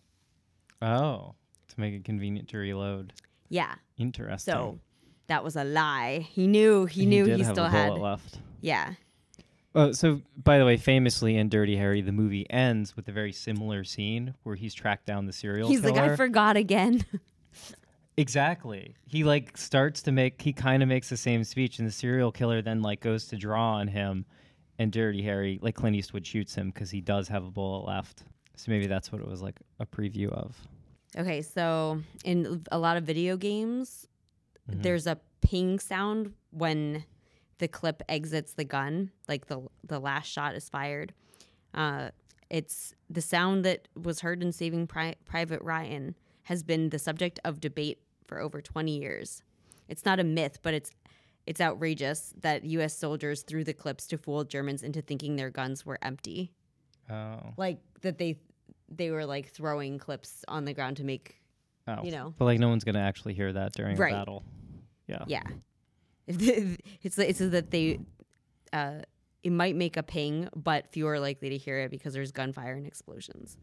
Oh, 0.82 1.36
to 1.68 1.80
make 1.80 1.94
it 1.94 2.04
convenient 2.04 2.50
to 2.50 2.58
reload. 2.58 3.14
Yeah. 3.50 3.76
Interesting. 3.98 4.54
So 4.54 4.80
that 5.28 5.44
was 5.44 5.56
a 5.56 5.64
lie. 5.64 6.28
He 6.32 6.48
knew. 6.48 6.86
He 6.86 7.06
knew 7.06 7.26
he, 7.26 7.44
still 7.44 7.66
had. 7.66 7.94
left. 7.94 8.40
Yeah. 8.62 8.94
Oh, 9.78 9.92
so 9.92 10.22
by 10.44 10.58
the 10.58 10.66
way, 10.66 10.76
famously 10.78 11.38
in 11.38 11.50
Dirty 11.50 11.78
Harry, 11.78 12.02
the 12.02 12.12
movie 12.12 12.50
ends 12.50 12.96
with 12.96 13.08
a 13.08 13.12
very 13.12 13.32
similar 13.32 13.84
scene 13.84 14.34
where 14.44 14.56
he's 14.56 14.74
tracked 14.74 15.06
down 15.06 15.26
the 15.28 15.34
serial 15.34 15.70
He's 15.70 15.82
killer. 15.82 15.94
like, 15.94 16.12
I 16.12 16.16
forgot 16.16 16.58
again. 16.58 17.06
Exactly. 18.20 18.96
He 19.06 19.24
like 19.24 19.56
starts 19.58 20.02
to 20.04 20.12
make 20.12 20.42
he 20.42 20.52
kind 20.52 20.82
of 20.82 20.90
makes 20.90 21.10
the 21.10 21.18
same 21.18 21.44
speech 21.44 21.78
and 21.78 21.88
the 21.88 21.92
serial 21.92 22.32
killer 22.32 22.62
then 22.64 22.82
like 22.82 23.00
goes 23.00 23.28
to 23.28 23.36
draw 23.36 23.74
on 23.76 23.88
him 23.88 24.26
and 24.80 24.92
Dirty 24.92 25.22
Harry 25.22 25.60
like 25.62 25.76
Clint 25.76 25.96
Eastwood 25.96 26.26
shoots 26.26 26.56
him 26.56 26.72
cuz 26.72 26.90
he 26.90 27.00
does 27.00 27.28
have 27.28 27.46
a 27.46 27.52
bullet 27.52 27.86
left. 27.86 28.24
So 28.56 28.72
maybe 28.72 28.88
that's 28.88 29.12
what 29.12 29.22
it 29.22 29.28
was 29.28 29.42
like 29.44 29.60
a 29.80 29.86
preview 29.86 30.30
of. 30.30 30.58
okay, 31.16 31.42
so 31.44 32.02
in 32.26 32.64
a 32.72 32.80
lot 32.80 32.98
of 32.98 33.04
video 33.04 33.38
games, 33.38 34.08
Mhm. 34.70 34.82
there's 34.82 35.06
a 35.08 35.20
ping 35.42 35.78
sound 35.80 36.34
when 36.50 37.04
the 37.60 37.68
clip 37.68 38.02
exits 38.08 38.54
the 38.54 38.64
gun, 38.64 39.12
like 39.28 39.48
the 39.48 39.62
the 39.84 40.00
last 40.00 40.28
shot 40.28 40.56
is 40.56 40.70
fired. 40.70 41.14
Uh, 41.74 42.10
it's 42.50 42.94
the 43.10 43.22
sound 43.22 43.66
that 43.66 43.88
was 44.02 44.22
heard 44.22 44.42
in 44.42 44.52
Saving 44.52 44.88
Pri- 44.88 45.16
Private 45.26 45.62
Ryan 45.62 46.16
has 46.44 46.64
been 46.64 46.90
the 46.90 47.00
subject 47.00 47.40
of 47.44 47.60
debate 47.60 48.00
for 48.26 48.40
over 48.40 48.62
20 48.62 48.98
years. 48.98 49.44
It's 49.90 50.06
not 50.06 50.20
a 50.20 50.24
myth, 50.24 50.60
but 50.62 50.74
it's 50.74 50.92
it's 51.46 51.62
outrageous 51.62 52.34
that 52.42 52.64
U.S. 52.66 52.98
soldiers 52.98 53.42
threw 53.44 53.64
the 53.64 53.74
clips 53.74 54.06
to 54.08 54.18
fool 54.18 54.44
Germans 54.44 54.84
into 54.84 55.02
thinking 55.02 55.36
their 55.36 55.50
guns 55.50 55.86
were 55.86 55.98
empty. 56.02 56.52
Oh. 57.10 57.54
Like 57.58 57.80
that 58.02 58.18
they 58.18 58.38
they 58.90 59.12
were 59.12 59.26
like 59.26 59.50
throwing 59.50 59.98
clips 59.98 60.44
on 60.48 60.66
the 60.66 60.74
ground 60.74 60.98
to 60.98 61.04
make 61.04 61.42
Oh. 61.90 62.04
you 62.04 62.12
know. 62.12 62.34
But 62.38 62.46
like 62.46 62.60
no 62.60 62.68
one's 62.68 62.84
going 62.84 62.96
to 62.96 63.02
actually 63.02 63.34
hear 63.34 63.52
that 63.54 63.72
during 63.74 63.96
Right. 63.98 64.12
a 64.14 64.16
battle. 64.18 64.44
Yeah. 65.08 65.24
Yeah. 65.28 65.44
it's 67.04 67.18
it's 67.18 67.38
so 67.40 67.50
that 67.50 67.72
they 67.72 68.00
uh 68.74 69.00
it 69.44 69.52
might 69.52 69.76
make 69.76 69.96
a 69.98 70.04
ping, 70.04 70.50
but 70.56 70.88
fewer 70.92 71.14
are 71.14 71.20
likely 71.20 71.50
to 71.50 71.58
hear 71.58 71.80
it 71.80 71.92
because 71.92 72.14
there's 72.14 72.32
gunfire 72.32 72.74
and 72.74 72.86
explosions. 72.86 73.56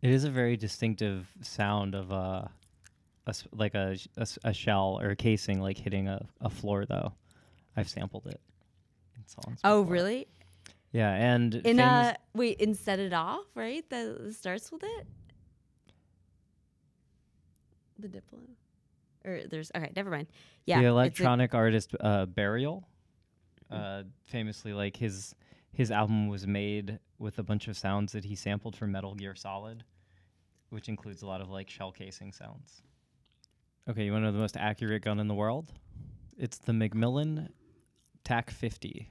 It 0.00 0.10
is 0.10 0.24
a 0.24 0.30
very 0.30 0.56
distinctive 0.56 1.30
sound 1.42 1.94
of 1.94 2.10
uh, 2.10 2.44
a 3.26 3.28
s- 3.28 3.46
like 3.52 3.74
a, 3.74 3.98
a 4.16 4.26
a 4.44 4.52
shell 4.54 4.98
or 5.02 5.10
a 5.10 5.16
casing 5.16 5.60
like 5.60 5.76
hitting 5.76 6.08
a, 6.08 6.24
a 6.40 6.48
floor 6.48 6.86
though. 6.86 7.12
I've 7.76 7.88
sampled 7.88 8.26
it 8.26 8.40
in 9.16 9.26
songs. 9.26 9.60
Oh, 9.62 9.82
before. 9.82 9.92
really? 9.92 10.26
Yeah, 10.92 11.12
and 11.12 11.54
In 11.54 11.78
uh 11.80 12.14
wait, 12.34 12.60
in 12.60 12.74
Set 12.74 12.98
It 12.98 13.12
Off, 13.12 13.44
right? 13.54 13.84
That 13.90 14.34
starts 14.38 14.72
with 14.72 14.82
it? 14.84 15.06
The 17.98 18.08
Diplo. 18.08 18.38
Or 19.24 19.40
there's 19.50 19.70
okay, 19.74 19.92
never 19.94 20.10
mind. 20.10 20.28
Yeah. 20.66 20.76
the 20.80 20.84
it's 20.84 20.86
a- 20.86 20.90
electronic 20.90 21.54
artist 21.54 21.94
uh, 22.00 22.26
Burial, 22.26 22.88
uh, 23.70 24.02
famously 24.24 24.72
like 24.72 24.96
his 24.96 25.34
his 25.72 25.90
album 25.90 26.28
was 26.28 26.46
made 26.46 26.98
with 27.18 27.38
a 27.38 27.42
bunch 27.42 27.68
of 27.68 27.76
sounds 27.76 28.12
that 28.12 28.24
he 28.24 28.34
sampled 28.34 28.74
from 28.74 28.92
Metal 28.92 29.14
Gear 29.14 29.34
Solid, 29.34 29.84
which 30.70 30.88
includes 30.88 31.22
a 31.22 31.26
lot 31.26 31.40
of 31.40 31.50
like 31.50 31.68
shell 31.68 31.92
casing 31.92 32.32
sounds. 32.32 32.82
Okay, 33.88 34.04
you 34.04 34.12
want 34.12 34.22
to 34.22 34.26
know 34.26 34.32
the 34.32 34.38
most 34.38 34.56
accurate 34.56 35.02
gun 35.02 35.20
in 35.20 35.28
the 35.28 35.34
world? 35.34 35.72
It's 36.36 36.58
the 36.58 36.72
McMillan 36.72 37.48
TAC 38.24 38.50
50, 38.50 39.10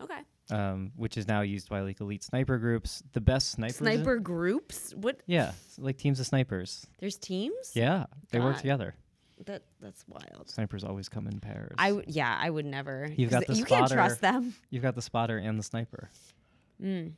okay. 0.00 0.20
Um, 0.50 0.92
which 0.96 1.16
is 1.16 1.26
now 1.28 1.40
used 1.42 1.68
by 1.68 1.80
like 1.80 2.00
elite 2.00 2.22
sniper 2.22 2.58
groups. 2.58 3.02
The 3.12 3.20
best 3.20 3.50
snipers. 3.52 3.80
in- 3.80 3.86
Sniper 3.86 4.18
groups? 4.18 4.94
What 4.94 5.20
yeah, 5.26 5.52
like 5.78 5.96
teams 5.98 6.20
of 6.20 6.26
snipers. 6.26 6.86
there's 7.00 7.16
teams? 7.16 7.72
Yeah, 7.74 8.06
they 8.30 8.40
work 8.40 8.54
God. 8.54 8.60
together. 8.60 8.94
That 9.46 9.62
that's 9.80 10.04
wild. 10.08 10.48
Snipers 10.50 10.82
always 10.82 11.08
come 11.08 11.26
in 11.28 11.38
pairs. 11.40 11.74
I 11.78 12.02
yeah, 12.06 12.36
I 12.40 12.50
would 12.50 12.66
never. 12.66 13.08
You've 13.16 13.30
got 13.30 13.46
the 13.46 13.54
you 13.54 13.64
can't 13.64 13.90
trust 13.90 14.18
spotter. 14.18 14.40
them. 14.40 14.54
You've 14.70 14.82
got 14.82 14.94
the 14.96 15.02
spotter 15.02 15.38
and 15.38 15.58
the 15.58 15.62
sniper. 15.62 16.10
Mm. 16.82 17.12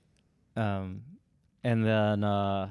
Um, 0.57 1.03
and 1.65 1.85
then, 1.85 2.25
uh, 2.25 2.69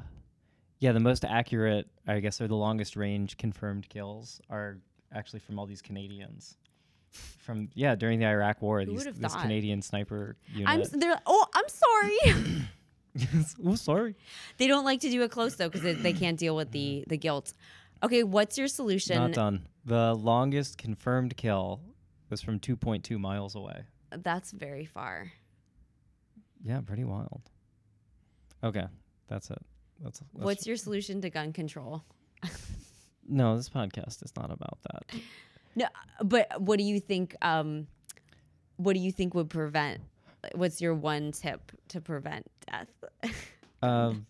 yeah, 0.79 0.91
the 0.91 0.99
most 0.99 1.25
accurate, 1.25 1.87
I 2.07 2.19
guess, 2.19 2.41
or 2.41 2.47
the 2.47 2.55
longest 2.55 2.95
range 2.95 3.37
confirmed 3.37 3.89
kills 3.89 4.41
are 4.49 4.77
actually 5.13 5.39
from 5.39 5.57
all 5.59 5.65
these 5.65 5.81
Canadians. 5.81 6.57
From 7.11 7.69
yeah, 7.73 7.95
during 7.95 8.19
the 8.19 8.27
Iraq 8.27 8.61
War, 8.61 8.81
Who 8.81 8.91
these 8.91 9.05
this 9.05 9.33
thought? 9.33 9.41
Canadian 9.41 9.81
sniper 9.81 10.35
unit. 10.53 10.69
I'm 10.69 10.81
s- 10.81 10.89
they're 10.89 11.19
oh, 11.25 11.45
I'm 11.55 11.65
sorry. 11.67 12.65
oh, 13.65 13.75
sorry. 13.75 14.15
They 14.57 14.67
don't 14.67 14.85
like 14.85 15.01
to 15.01 15.09
do 15.09 15.23
it 15.23 15.31
close 15.31 15.55
though 15.55 15.67
because 15.67 15.81
they, 15.81 15.93
they 15.93 16.13
can't 16.13 16.37
deal 16.37 16.55
with 16.55 16.71
the 16.71 17.03
the 17.07 17.17
guilt. 17.17 17.53
Okay, 18.03 18.23
what's 18.23 18.57
your 18.57 18.67
solution? 18.67 19.17
Not 19.17 19.33
done. 19.33 19.65
The 19.85 20.13
longest 20.13 20.77
confirmed 20.77 21.35
kill 21.35 21.81
was 22.29 22.41
from 22.41 22.59
2.2 22.59 23.19
miles 23.19 23.55
away. 23.55 23.83
That's 24.11 24.51
very 24.51 24.85
far. 24.85 25.31
Yeah, 26.63 26.81
pretty 26.81 27.03
wild. 27.03 27.41
Okay, 28.63 28.85
that's 29.27 29.49
it. 29.49 29.61
That's, 30.01 30.19
that's 30.19 30.45
What's 30.45 30.67
your 30.67 30.77
solution 30.77 31.21
to 31.21 31.29
gun 31.29 31.53
control? 31.53 32.03
no? 33.27 33.57
This 33.57 33.69
podcast 33.69 34.23
is 34.23 34.33
not 34.35 34.51
about 34.51 34.79
that. 34.83 35.19
No, 35.75 35.87
but 36.23 36.59
what 36.61 36.77
do 36.77 36.83
you 36.83 36.99
think? 36.99 37.35
Um, 37.41 37.87
what 38.77 38.93
do 38.93 38.99
you 38.99 39.11
think 39.11 39.33
would 39.35 39.49
prevent? 39.49 40.01
What's 40.55 40.79
your 40.81 40.93
one 40.95 41.31
tip 41.31 41.71
to 41.89 42.01
prevent 42.01 42.45
death? 42.69 42.87
Um, 43.81 44.25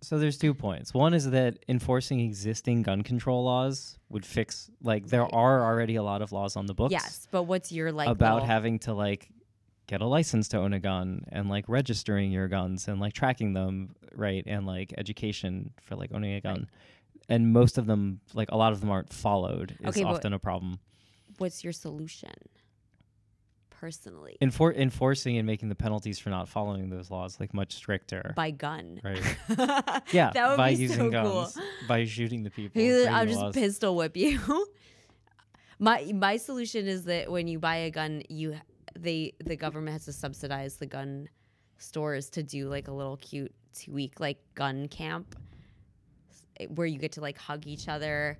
so 0.00 0.18
there's 0.18 0.36
two 0.36 0.52
points. 0.54 0.94
One 0.94 1.14
is 1.14 1.30
that 1.30 1.58
enforcing 1.68 2.18
existing 2.20 2.82
gun 2.82 3.02
control 3.02 3.44
laws 3.44 3.98
would 4.08 4.26
fix 4.26 4.70
like 4.82 5.06
there 5.06 5.22
Right. 5.22 5.30
are 5.32 5.64
already 5.64 5.96
a 5.96 6.02
lot 6.02 6.22
of 6.22 6.32
laws 6.32 6.56
on 6.56 6.66
the 6.66 6.74
books 6.74 6.90
yes, 6.90 7.28
but 7.30 7.44
what's 7.44 7.70
your 7.70 7.92
like 7.92 8.08
about 8.08 8.34
little- 8.34 8.48
having 8.48 8.78
to 8.80 8.94
like 8.94 9.28
get 9.86 10.00
a 10.00 10.06
license 10.06 10.48
to 10.48 10.58
own 10.58 10.72
a 10.72 10.80
gun 10.80 11.24
and 11.30 11.48
like 11.48 11.68
registering 11.68 12.30
your 12.32 12.48
guns 12.48 12.88
and 12.88 13.00
like 13.00 13.12
tracking 13.12 13.52
them 13.54 13.94
right 14.14 14.42
and 14.46 14.66
like 14.66 14.92
education 14.98 15.72
for 15.80 15.94
like 15.96 16.10
owning 16.12 16.34
a 16.34 16.40
gun. 16.40 16.68
And 17.28 17.52
most 17.52 17.76
of 17.78 17.86
them 17.86 18.20
like 18.34 18.50
a 18.50 18.56
lot 18.56 18.72
of 18.72 18.80
them 18.80 18.90
aren't 18.90 19.12
followed 19.12 19.76
is 19.80 19.88
Okay, 19.88 20.02
often 20.04 20.32
a 20.32 20.38
problem. 20.38 20.78
What's 21.38 21.62
your 21.62 21.72
solution? 21.72 22.32
Personally, 23.70 24.36
Enfor- 24.42 24.74
enforcing 24.74 25.36
and 25.36 25.46
making 25.46 25.68
the 25.68 25.76
penalties 25.76 26.18
for 26.18 26.30
not 26.30 26.48
following 26.48 26.90
those 26.90 27.12
laws 27.12 27.38
like 27.38 27.54
much 27.54 27.72
stricter. 27.74 28.32
by 28.34 28.50
gun. 28.50 29.00
right. 29.04 29.22
Yeah, 30.12 30.30
that 30.34 30.48
would 30.48 30.56
by 30.56 30.74
be 30.74 30.80
using 30.82 30.96
so 30.96 31.10
guns, 31.10 31.52
cool. 31.54 31.64
by 31.86 32.04
shooting 32.04 32.42
the 32.42 32.50
people. 32.50 32.82
I'll 33.08 33.24
just 33.24 33.38
laws. 33.40 33.54
pistol 33.54 33.94
whip 33.94 34.16
you. 34.16 34.40
my 35.78 36.10
my 36.12 36.38
solution 36.38 36.88
is 36.88 37.04
that 37.04 37.30
when 37.30 37.46
you 37.46 37.60
buy 37.60 37.76
a 37.76 37.90
gun, 37.90 38.22
you 38.28 38.56
they 38.98 39.34
the 39.44 39.54
government 39.54 39.92
has 39.92 40.06
to 40.06 40.12
subsidize 40.12 40.76
the 40.78 40.86
gun 40.86 41.28
stores 41.76 42.30
to 42.30 42.42
do 42.42 42.68
like 42.68 42.88
a 42.88 42.92
little 42.92 43.16
cute 43.18 43.54
two 43.74 43.92
week 43.92 44.18
like 44.18 44.38
gun 44.56 44.88
camp 44.88 45.36
where 46.68 46.86
you 46.86 46.98
get 46.98 47.12
to 47.12 47.20
like 47.20 47.38
hug 47.38 47.66
each 47.66 47.88
other 47.88 48.38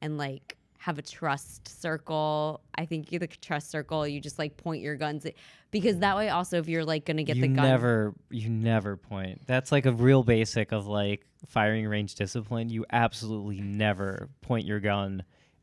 and 0.00 0.18
like 0.18 0.56
have 0.78 0.98
a 0.98 1.02
trust 1.02 1.80
circle. 1.80 2.62
I 2.74 2.86
think 2.86 3.12
you 3.12 3.18
the 3.18 3.26
trust 3.26 3.70
circle. 3.70 4.06
You 4.06 4.20
just 4.20 4.38
like 4.38 4.56
point 4.56 4.82
your 4.82 4.96
guns 4.96 5.26
at, 5.26 5.34
because 5.70 5.98
that 5.98 6.16
way 6.16 6.30
also 6.30 6.58
if 6.58 6.68
you're 6.68 6.84
like 6.84 7.04
gonna 7.04 7.22
get 7.22 7.36
you 7.36 7.42
the 7.42 7.48
gun. 7.48 7.66
never, 7.66 8.14
you 8.30 8.48
never 8.48 8.96
point. 8.96 9.42
That's 9.46 9.70
like 9.70 9.86
a 9.86 9.92
real 9.92 10.22
basic 10.22 10.72
of 10.72 10.86
like 10.86 11.26
firing 11.46 11.86
range 11.86 12.14
discipline. 12.14 12.70
You 12.70 12.86
absolutely 12.90 13.60
never 13.60 14.30
point 14.40 14.66
your 14.66 14.80
gun 14.80 15.22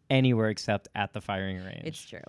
anywhere 0.09 0.49
except 0.49 0.87
at 0.95 1.13
the 1.13 1.21
firing 1.21 1.57
range. 1.63 1.81
It's 1.83 2.01
true. 2.01 2.19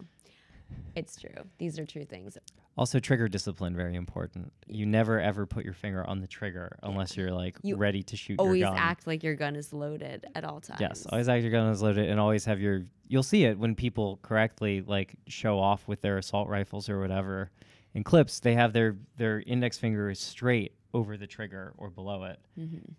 It's 0.95 1.17
true. 1.21 1.31
These 1.59 1.79
are 1.79 1.87
true 1.87 2.05
things. 2.05 2.37
also 2.77 2.99
trigger 3.01 3.29
discipline 3.29 3.75
very 3.77 3.95
important. 3.95 4.53
You 4.67 4.85
never 4.87 5.21
ever 5.21 5.47
put 5.47 5.65
your 5.65 5.75
finger 5.75 6.05
on 6.07 6.21
the 6.21 6.27
trigger 6.27 6.77
unless 6.83 7.17
you're 7.17 7.31
like 7.33 7.57
You 7.63 7.77
ready 7.77 8.03
to 8.05 8.17
shoot 8.17 8.39
Always 8.39 8.61
your 8.61 8.71
gun. 8.71 8.79
act 8.79 9.07
like 9.07 9.23
your 9.23 9.35
gun 9.35 9.55
is 9.57 9.73
loaded 9.73 10.27
at 10.35 10.45
all 10.45 10.61
times. 10.61 10.81
Yes, 10.81 11.07
always 11.07 11.29
act 11.29 11.43
your 11.43 11.53
gun 11.53 11.69
is 11.71 11.83
loaded, 11.83 12.09
and 12.09 12.19
always 12.21 12.45
have 12.47 12.61
your. 12.61 12.83
You'll 13.07 13.23
see 13.23 13.45
it 13.45 13.59
when 13.59 13.75
people 13.75 14.19
correctly 14.23 14.83
like 14.83 15.15
show 15.29 15.59
off 15.59 15.87
with 15.89 16.01
their 16.03 16.19
assault 16.19 16.49
rifles 16.49 16.89
or 16.89 17.01
whatever. 17.01 17.51
In 17.95 18.05
clips, 18.05 18.41
they 18.41 18.55
have 18.55 18.73
their 18.73 18.97
their 19.17 19.41
index 19.47 19.79
finger 19.79 20.11
is 20.11 20.19
straight 20.21 20.73
over 20.95 21.17
the 21.17 21.27
trigger 21.27 21.73
or 21.79 21.91
below 21.91 22.25
it 22.25 22.39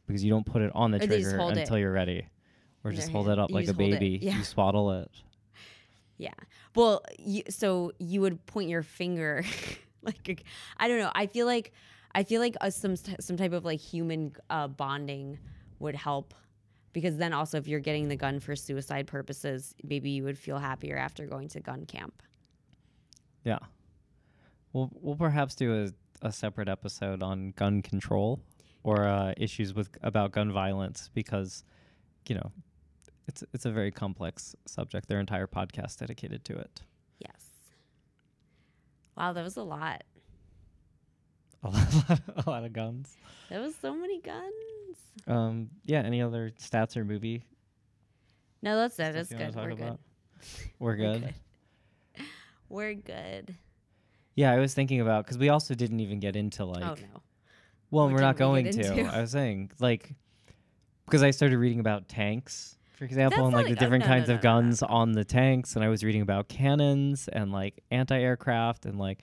because 0.07 0.23
you 0.23 0.29
don't 0.29 0.45
put 0.45 0.61
it 0.61 0.71
on 0.73 0.91
the 0.91 0.99
Mm-hmm. 0.99 1.11
Or 1.11 1.15
trigger 1.21 1.37
hold 1.37 1.57
it 1.57 1.61
until 1.61 1.77
you're 1.77 1.91
ready, 1.91 2.27
or 2.83 2.91
in 2.91 2.95
just 2.97 3.09
hold 3.11 3.29
it 3.29 3.37
up 3.39 3.49
You 3.49 3.55
like 3.55 3.63
a 3.65 3.67
just 3.67 3.79
hold 3.79 3.93
it, 3.93 3.99
baby. 3.99 4.19
yeah. 4.21 4.37
You 4.37 4.43
swaddle 4.43 4.91
it. 4.91 5.09
Yeah. 6.19 6.33
Well, 6.75 7.01
you, 7.17 7.43
so 7.49 7.93
you 7.97 8.21
would 8.21 8.45
point 8.45 8.69
your 8.69 8.83
finger, 8.83 9.43
like 10.03 10.43
I 10.77 10.87
don't 10.87 10.99
know. 10.99 11.11
I 11.15 11.25
feel 11.25 11.47
like 11.47 11.71
I 12.13 12.23
feel 12.23 12.41
like 12.41 12.55
uh, 12.61 12.69
some 12.69 12.95
some 12.95 13.37
type 13.37 13.53
of 13.53 13.63
like 13.65 13.79
human 13.79 14.35
uh, 14.49 14.67
bonding 14.67 15.39
would 15.79 15.95
help, 15.95 16.33
because 16.91 17.15
then 17.15 17.31
also 17.31 17.57
if 17.57 17.67
you're 17.69 17.79
getting 17.79 18.09
the 18.09 18.17
gun 18.17 18.41
for 18.41 18.53
suicide 18.53 19.07
purposes, 19.07 19.73
maybe 19.81 20.09
you 20.09 20.23
would 20.25 20.37
feel 20.37 20.57
happier 20.57 20.97
after 20.97 21.25
going 21.25 21.47
to 21.47 21.61
gun 21.61 21.85
camp. 21.85 22.21
Yeah. 23.45 23.59
We'll 24.73 24.91
we'll 24.93 25.15
perhaps 25.15 25.55
do 25.55 25.85
a, 25.85 26.27
a 26.27 26.33
separate 26.33 26.67
episode 26.67 27.23
on 27.23 27.53
gun 27.55 27.81
control 27.81 28.41
or 28.83 29.07
uh, 29.07 29.33
issues 29.37 29.73
with 29.73 29.89
about 30.03 30.33
gun 30.33 30.51
violence 30.51 31.09
because, 31.13 31.63
you 32.27 32.35
know, 32.35 32.51
it's 33.29 33.43
it's 33.53 33.65
a 33.65 33.71
very 33.71 33.91
complex 33.91 34.55
subject. 34.65 35.07
Their 35.07 35.19
entire 35.19 35.47
podcast 35.47 35.97
dedicated 35.99 36.43
to 36.45 36.57
it. 36.57 36.81
Yes. 37.19 37.45
Wow, 39.15 39.33
that 39.33 39.43
was 39.43 39.55
a 39.63 39.63
lot. 39.63 40.03
A 41.63 41.69
lot, 41.69 42.19
a 42.45 42.49
lot 42.49 42.63
of 42.65 42.73
guns. 42.73 43.15
That 43.49 43.61
was 43.61 43.75
so 43.75 43.93
many 43.93 44.19
guns. 44.19 44.97
Um, 45.27 45.69
yeah. 45.85 45.99
Any 46.01 46.21
other 46.21 46.51
stats 46.59 46.97
or 46.97 47.05
movie? 47.05 47.43
No, 48.61 48.75
that's 48.77 48.97
it. 48.99 49.11
stuff 49.11 49.15
It's 49.15 49.31
you 49.31 49.37
wanna 49.37 49.75
good. 49.75 49.97
We're 50.79 50.95
good. 50.95 51.13
We're 51.13 51.19
good. 51.19 51.33
We're 52.69 52.93
good. 52.93 53.55
Yeah, 54.35 54.51
I 54.51 54.59
was 54.59 54.73
thinking 54.73 55.01
about 55.01 55.25
because 55.25 55.37
we 55.37 55.49
also 55.49 55.75
didn't 55.75 55.99
even 55.99 56.19
get 56.19 56.35
into 56.35 56.65
like. 56.65 56.83
oh 56.83 56.95
no. 56.95 57.21
Well, 57.91 58.05
What 58.05 58.13
we're 58.13 58.21
not 58.21 58.35
we 58.35 58.39
going 58.39 58.71
to. 58.71 59.03
I 59.03 59.21
was 59.21 59.31
saying 59.31 59.71
like 59.79 60.13
because 61.05 61.23
I 61.23 61.31
started 61.31 61.57
reading 61.57 61.79
about 61.79 62.07
tanks, 62.07 62.77
for 62.99 63.05
example, 63.05 63.37
That's 63.37 63.45
and 63.45 63.53
like 63.55 63.65
not- 63.67 63.69
the 63.69 63.77
oh, 63.77 63.79
different 63.85 64.03
no, 64.03 64.09
no, 64.09 64.13
kinds 64.13 64.27
no, 64.27 64.33
of 64.35 64.43
no, 64.43 64.49
no, 64.55 64.61
guns 64.61 64.83
on 64.83 65.11
the 65.13 65.23
tanks, 65.23 65.75
and 65.77 65.85
I 65.85 65.87
was 65.87 66.03
reading 66.03 66.21
about 66.21 66.49
cannons 66.49 67.29
and 67.29 67.49
like 67.49 67.81
anti-aircraft 67.91 68.85
and 68.85 68.99
like 68.99 69.19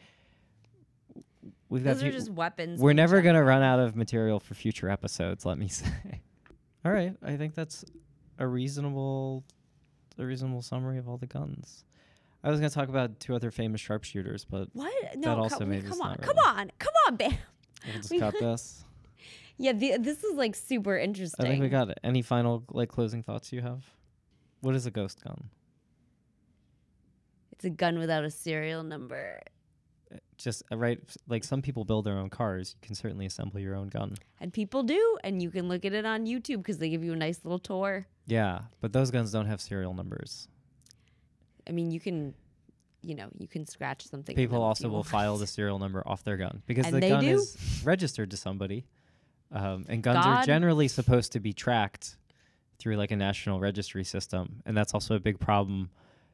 we've 1.68 1.84
got. 1.84 1.94
Those 1.94 2.04
are 2.04 2.06
fu- 2.06 2.12
just 2.12 2.30
weapons. 2.30 2.80
we're 2.80 2.94
never 2.94 3.20
gonna 3.20 3.44
run 3.44 3.62
out 3.62 3.78
of 3.78 3.94
material 3.94 4.40
for 4.40 4.54
future 4.54 4.88
episodes. 4.88 5.44
Let 5.44 5.58
me 5.58 5.68
say. 5.82 6.22
All 6.86 6.92
right, 6.92 7.14
I 7.22 7.36
think 7.36 7.54
that's 7.54 7.84
a 8.38 8.46
reasonable, 8.46 9.44
a 10.18 10.24
reasonable 10.24 10.62
summary 10.62 10.96
of 10.96 11.06
all 11.06 11.18
the 11.18 11.26
guns. 11.26 11.84
I 12.42 12.50
was 12.50 12.58
gonna 12.60 12.70
talk 12.70 12.88
about 12.88 13.20
two 13.20 13.34
other 13.34 13.50
famous 13.50 13.82
sharpshooters, 13.82 14.46
but 14.48 14.68
What? 14.72 15.16
No, 15.16 15.36
also 15.36 15.58
come, 15.58 15.68
maybe 15.68 15.86
come 15.88 16.00
on, 16.00 16.10
not 16.12 16.20
come 16.22 16.36
really. 16.36 16.48
on, 16.60 16.70
come 16.78 16.92
on, 17.08 17.16
Bam. 17.18 17.34
we'll 17.86 17.96
just 17.96 18.18
cut 18.18 18.34
this. 18.40 18.84
Yeah, 19.58 19.72
the, 19.72 19.96
this 19.98 20.22
is 20.22 20.34
like 20.36 20.54
super 20.54 20.96
interesting. 20.98 21.46
I 21.46 21.48
think 21.48 21.62
we 21.62 21.68
got 21.68 21.88
it. 21.88 21.98
Any 22.04 22.22
final 22.22 22.64
like 22.70 22.88
closing 22.88 23.22
thoughts 23.22 23.52
you 23.52 23.62
have? 23.62 23.84
What 24.60 24.74
is 24.74 24.86
a 24.86 24.90
ghost 24.90 25.22
gun? 25.24 25.48
It's 27.52 27.64
a 27.64 27.70
gun 27.70 27.98
without 27.98 28.24
a 28.24 28.30
serial 28.30 28.82
number, 28.82 29.40
Just 30.36 30.62
uh, 30.70 30.76
right, 30.76 30.98
like 31.26 31.42
some 31.42 31.62
people 31.62 31.84
build 31.86 32.04
their 32.04 32.18
own 32.18 32.28
cars. 32.28 32.74
You 32.80 32.86
can 32.86 32.94
certainly 32.94 33.24
assemble 33.24 33.58
your 33.60 33.74
own 33.74 33.88
gun. 33.88 34.16
and 34.40 34.52
people 34.52 34.82
do, 34.82 35.18
and 35.24 35.40
you 35.42 35.50
can 35.50 35.68
look 35.68 35.84
at 35.86 35.94
it 35.94 36.04
on 36.04 36.26
YouTube 36.26 36.58
because 36.58 36.76
they 36.78 36.90
give 36.90 37.02
you 37.02 37.14
a 37.14 37.16
nice 37.16 37.40
little 37.44 37.58
tour. 37.58 38.06
Yeah, 38.26 38.60
but 38.82 38.92
those 38.92 39.10
guns 39.10 39.32
don't 39.32 39.46
have 39.46 39.60
serial 39.62 39.94
numbers. 39.94 40.48
I 41.66 41.72
mean, 41.72 41.90
you 41.90 41.98
can, 41.98 42.34
you 43.02 43.14
know, 43.14 43.28
you 43.38 43.48
can 43.48 43.64
scratch 43.66 44.06
something. 44.06 44.36
People 44.36 44.62
also 44.62 44.88
will 44.90 45.02
file 45.04 45.38
the 45.38 45.46
serial 45.46 45.78
number 45.78 46.02
off 46.06 46.24
their 46.24 46.36
gun 46.36 46.62
because 46.66 46.86
And 46.86 46.96
the 46.96 47.08
gun 47.08 47.24
do? 47.24 47.30
is 47.30 47.56
registered 47.84 48.30
to 48.32 48.36
somebody, 48.36 48.84
um, 49.52 49.84
and 49.88 50.02
guns 50.02 50.24
are 50.26 50.44
generally 50.44 50.88
supposed 50.88 51.32
to 51.32 51.40
be 51.40 51.52
tracked 51.52 52.16
through 52.78 52.96
like 52.96 53.10
a 53.10 53.16
national 53.16 53.60
registry 53.60 54.04
system, 54.04 54.62
and 54.66 54.76
that's 54.76 54.94
also 54.94 55.14
a 55.14 55.20
big 55.20 55.38
problem. 55.38 55.90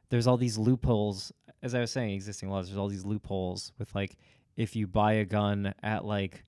There's 0.09 0.27
all 0.27 0.37
these 0.37 0.59
loopholes, 0.59 1.33
as 1.63 1.75
I 1.75 1.81
was 1.81 1.91
saying, 1.91 2.11
existing 2.11 2.51
laws. 2.51 2.69
There's 2.69 2.79
all 2.79 2.89
these 2.89 3.05
loopholes 3.05 3.73
with 3.79 3.95
like 3.95 4.17
if 4.57 4.77
you 4.77 4.87
buy 4.87 5.15
a 5.15 5.25
gun 5.25 5.75
at 5.83 6.05
like 6.05 6.45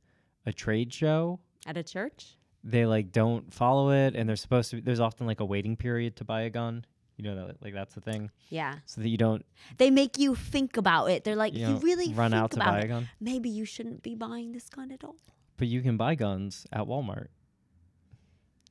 a 0.47 0.53
trade 0.53 0.93
show, 0.93 1.41
at 1.66 1.77
a 1.77 1.82
church. 1.82 2.36
they 2.62 2.86
like 2.86 3.12
don't 3.12 3.53
follow 3.53 3.91
it, 3.91 4.15
and 4.15 4.28
they're 4.28 4.36
supposed 4.36 4.70
to. 4.70 4.77
Be, 4.77 4.82
There's 4.82 5.01
often 5.01 5.27
like 5.27 5.41
a 5.41 5.45
waiting 5.45 5.77
period 5.77 6.16
to 6.16 6.24
buy 6.24 6.43
a 6.43 6.51
gun. 6.51 6.85
You 7.16 7.24
know 7.24 7.47
that 7.47 7.62
like 7.62 7.74
that's 7.74 7.95
the 7.95 8.01
thing, 8.01 8.31
Yeah, 8.51 8.74
so 8.86 9.01
that 9.01 9.09
you 9.09 9.16
don't 9.16 9.45
they 9.77 9.91
make 9.91 10.19
you 10.19 10.35
think 10.35 10.77
about 10.77 11.07
it. 11.07 11.23
They're 11.23 11.36
like, 11.36 11.55
you, 11.55 11.69
you, 11.69 11.77
really 11.77 12.12
run 12.12 12.35
out 12.35 12.51
to 12.53 12.59
buy 12.59 12.81
it. 12.81 12.85
a 12.86 12.89
gun. 12.89 13.09
Maybe 13.20 13.49
you 13.49 13.65
shouldn't 13.65 14.03
be 14.03 14.16
buying 14.16 14.51
this 14.51 14.69
gun 14.69 14.91
at 14.91 15.05
all. 15.05 15.15
But 15.57 15.69
you 15.69 15.83
can 15.83 15.97
buy 15.97 16.15
guns 16.15 16.67
at 16.73 16.83
Walmart. 16.83 17.29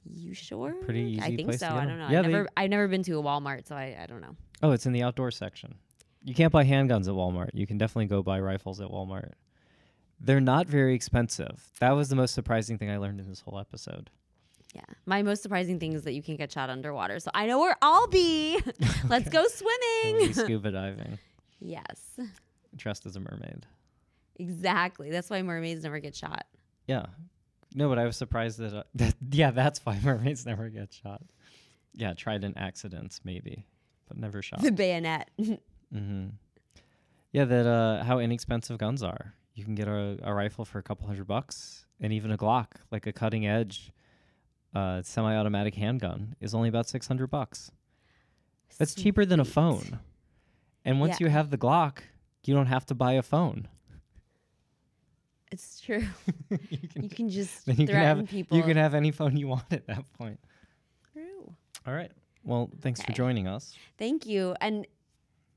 You 0.05 0.33
sure? 0.33 0.73
Pretty 0.73 1.01
easy. 1.01 1.21
I 1.21 1.35
think 1.35 1.47
place 1.47 1.59
so. 1.59 1.69
to 1.69 1.73
I 1.73 1.85
don't 1.85 1.97
know. 1.97 2.09
Yeah, 2.09 2.19
I've 2.19 2.25
they- 2.25 2.31
never, 2.31 2.49
I've 2.57 2.69
never 2.69 2.87
been 2.87 3.03
to 3.03 3.19
a 3.19 3.23
Walmart, 3.23 3.67
so 3.67 3.75
I, 3.75 3.97
I 4.01 4.05
don't 4.05 4.21
know. 4.21 4.35
Oh, 4.61 4.71
it's 4.71 4.85
in 4.85 4.93
the 4.93 5.03
outdoor 5.03 5.31
section. 5.31 5.75
You 6.23 6.33
can't 6.33 6.51
buy 6.51 6.65
handguns 6.65 7.07
at 7.07 7.13
Walmart. 7.13 7.49
You 7.53 7.67
can 7.67 7.77
definitely 7.77 8.05
go 8.05 8.23
buy 8.23 8.39
rifles 8.39 8.79
at 8.79 8.87
Walmart. 8.87 9.31
They're 10.19 10.39
not 10.41 10.67
very 10.67 10.93
expensive. 10.95 11.69
That 11.79 11.91
was 11.91 12.09
the 12.09 12.15
most 12.15 12.33
surprising 12.33 12.77
thing 12.77 12.89
I 12.89 12.97
learned 12.97 13.19
in 13.19 13.27
this 13.27 13.41
whole 13.41 13.59
episode. 13.59 14.09
Yeah. 14.73 14.81
My 15.05 15.21
most 15.21 15.43
surprising 15.43 15.79
thing 15.79 15.93
is 15.93 16.03
that 16.03 16.13
you 16.13 16.23
can't 16.23 16.37
get 16.37 16.51
shot 16.51 16.69
underwater. 16.69 17.19
So 17.19 17.29
I 17.33 17.45
know 17.45 17.59
where 17.59 17.75
I'll 17.81 18.07
be. 18.07 18.59
Let's 19.09 19.29
go 19.29 19.45
swimming. 19.47 20.33
scuba 20.33 20.71
diving, 20.71 21.19
yes. 21.59 22.19
dressed 22.75 23.05
as 23.05 23.15
a 23.15 23.19
mermaid. 23.19 23.65
Exactly. 24.37 25.11
That's 25.11 25.29
why 25.29 25.41
mermaids 25.41 25.83
never 25.83 25.99
get 25.99 26.15
shot. 26.15 26.45
Yeah. 26.87 27.05
No, 27.75 27.89
but 27.89 27.97
I 27.97 28.05
was 28.05 28.17
surprised 28.17 28.59
that, 28.59 28.73
uh, 28.73 28.83
that 28.95 29.15
yeah, 29.31 29.51
that's 29.51 29.79
why 29.85 29.99
mermaids 30.03 30.45
never 30.45 30.69
get 30.69 30.93
shot. 30.93 31.21
Yeah, 31.93 32.13
tried 32.13 32.43
in 32.43 32.57
accidents 32.57 33.21
maybe, 33.23 33.65
but 34.07 34.17
never 34.17 34.41
shot. 34.41 34.61
The 34.61 34.71
bayonet. 34.71 35.29
Mm-hmm. 35.93 36.29
Yeah, 37.33 37.45
that 37.45 37.67
uh, 37.67 38.03
how 38.03 38.17
inexpensive 38.17 38.79
guns 38.79 39.03
are. 39.03 39.35
You 39.53 39.63
can 39.63 39.75
get 39.75 39.87
a, 39.87 40.17
a 40.23 40.33
rifle 40.33 40.65
for 40.65 40.79
a 40.79 40.83
couple 40.83 41.05
hundred 41.05 41.27
bucks, 41.27 41.85
and 42.01 42.11
even 42.11 42.31
a 42.31 42.37
Glock, 42.37 42.67
like 42.91 43.05
a 43.05 43.13
cutting 43.13 43.45
edge 43.45 43.91
uh, 44.73 45.03
semi-automatic 45.03 45.75
handgun, 45.75 46.35
is 46.41 46.55
only 46.55 46.67
about 46.69 46.89
six 46.89 47.07
hundred 47.07 47.27
bucks. 47.27 47.69
That's 48.79 48.95
cheaper 48.95 49.23
than 49.23 49.39
a 49.39 49.45
phone. 49.45 49.99
And 50.83 50.99
once 50.99 51.19
Yeah. 51.21 51.27
you 51.27 51.29
have 51.31 51.51
the 51.51 51.59
Glock, 51.59 51.99
you 52.43 52.55
don't 52.55 52.65
have 52.65 52.87
to 52.87 52.95
buy 52.95 53.13
a 53.13 53.21
phone. 53.21 53.67
It's 55.53 55.79
true. 55.79 56.03
you 56.49 56.87
can, 56.89 57.03
You 57.03 57.09
can 57.09 57.29
just 57.29 57.67
then 57.67 57.75
you 57.75 57.85
can 57.85 57.95
threaten 57.95 58.17
have 58.17 58.27
people. 58.27 58.57
you 58.57 58.63
can 58.63 58.75
have 58.75 58.95
any 58.95 59.11
phone 59.11 59.37
you 59.37 59.47
want 59.49 59.65
at 59.71 59.85
that 59.85 60.11
point. 60.13 60.39
True. 61.13 61.53
All 61.85 61.93
right. 61.93 62.11
Well, 62.43 62.71
thanks 62.81 63.03
for 63.03 63.11
joining 63.11 63.47
us. 63.47 63.73
Thank 63.99 64.25
you. 64.25 64.55
And 64.61 64.87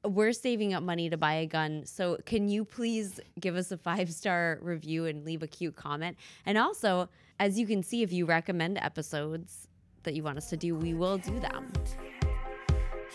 we're 0.04 0.34
saving 0.34 0.74
up 0.74 0.82
money 0.82 1.08
to 1.08 1.16
buy 1.16 1.32
a 1.36 1.46
gun. 1.46 1.86
So 1.86 2.18
can 2.26 2.46
you 2.46 2.62
please 2.66 3.20
give 3.40 3.56
us 3.56 3.72
a 3.72 3.78
five 3.78 4.12
star 4.12 4.58
review 4.60 5.06
and 5.06 5.24
leave 5.24 5.42
a 5.42 5.46
cute 5.46 5.76
comment? 5.76 6.18
And 6.44 6.58
also, 6.58 7.08
as 7.40 7.58
you 7.58 7.66
can 7.66 7.82
see, 7.82 8.02
if 8.02 8.12
you 8.12 8.26
recommend 8.26 8.76
episodes 8.76 9.66
that 10.02 10.12
you 10.12 10.22
want 10.22 10.36
us 10.36 10.50
to 10.50 10.58
do, 10.58 10.74
we 10.76 10.92
will 10.92 11.16
do 11.16 11.40
them. 11.40 11.72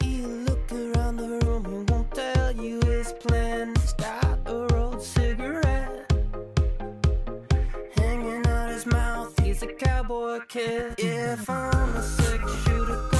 He 0.01 0.23
looked 0.23 0.71
around 0.71 1.17
the 1.17 1.29
room, 1.45 1.63
he 1.65 1.93
won't 1.93 2.11
tell 2.11 2.51
you 2.51 2.79
his 2.85 3.13
plan. 3.13 3.75
Cowboy 10.11 10.39
kid. 10.47 10.95
If 10.97 11.49
I'm 11.49 11.95
a 11.95 12.03
six 12.03 12.43
shooter, 12.63 13.10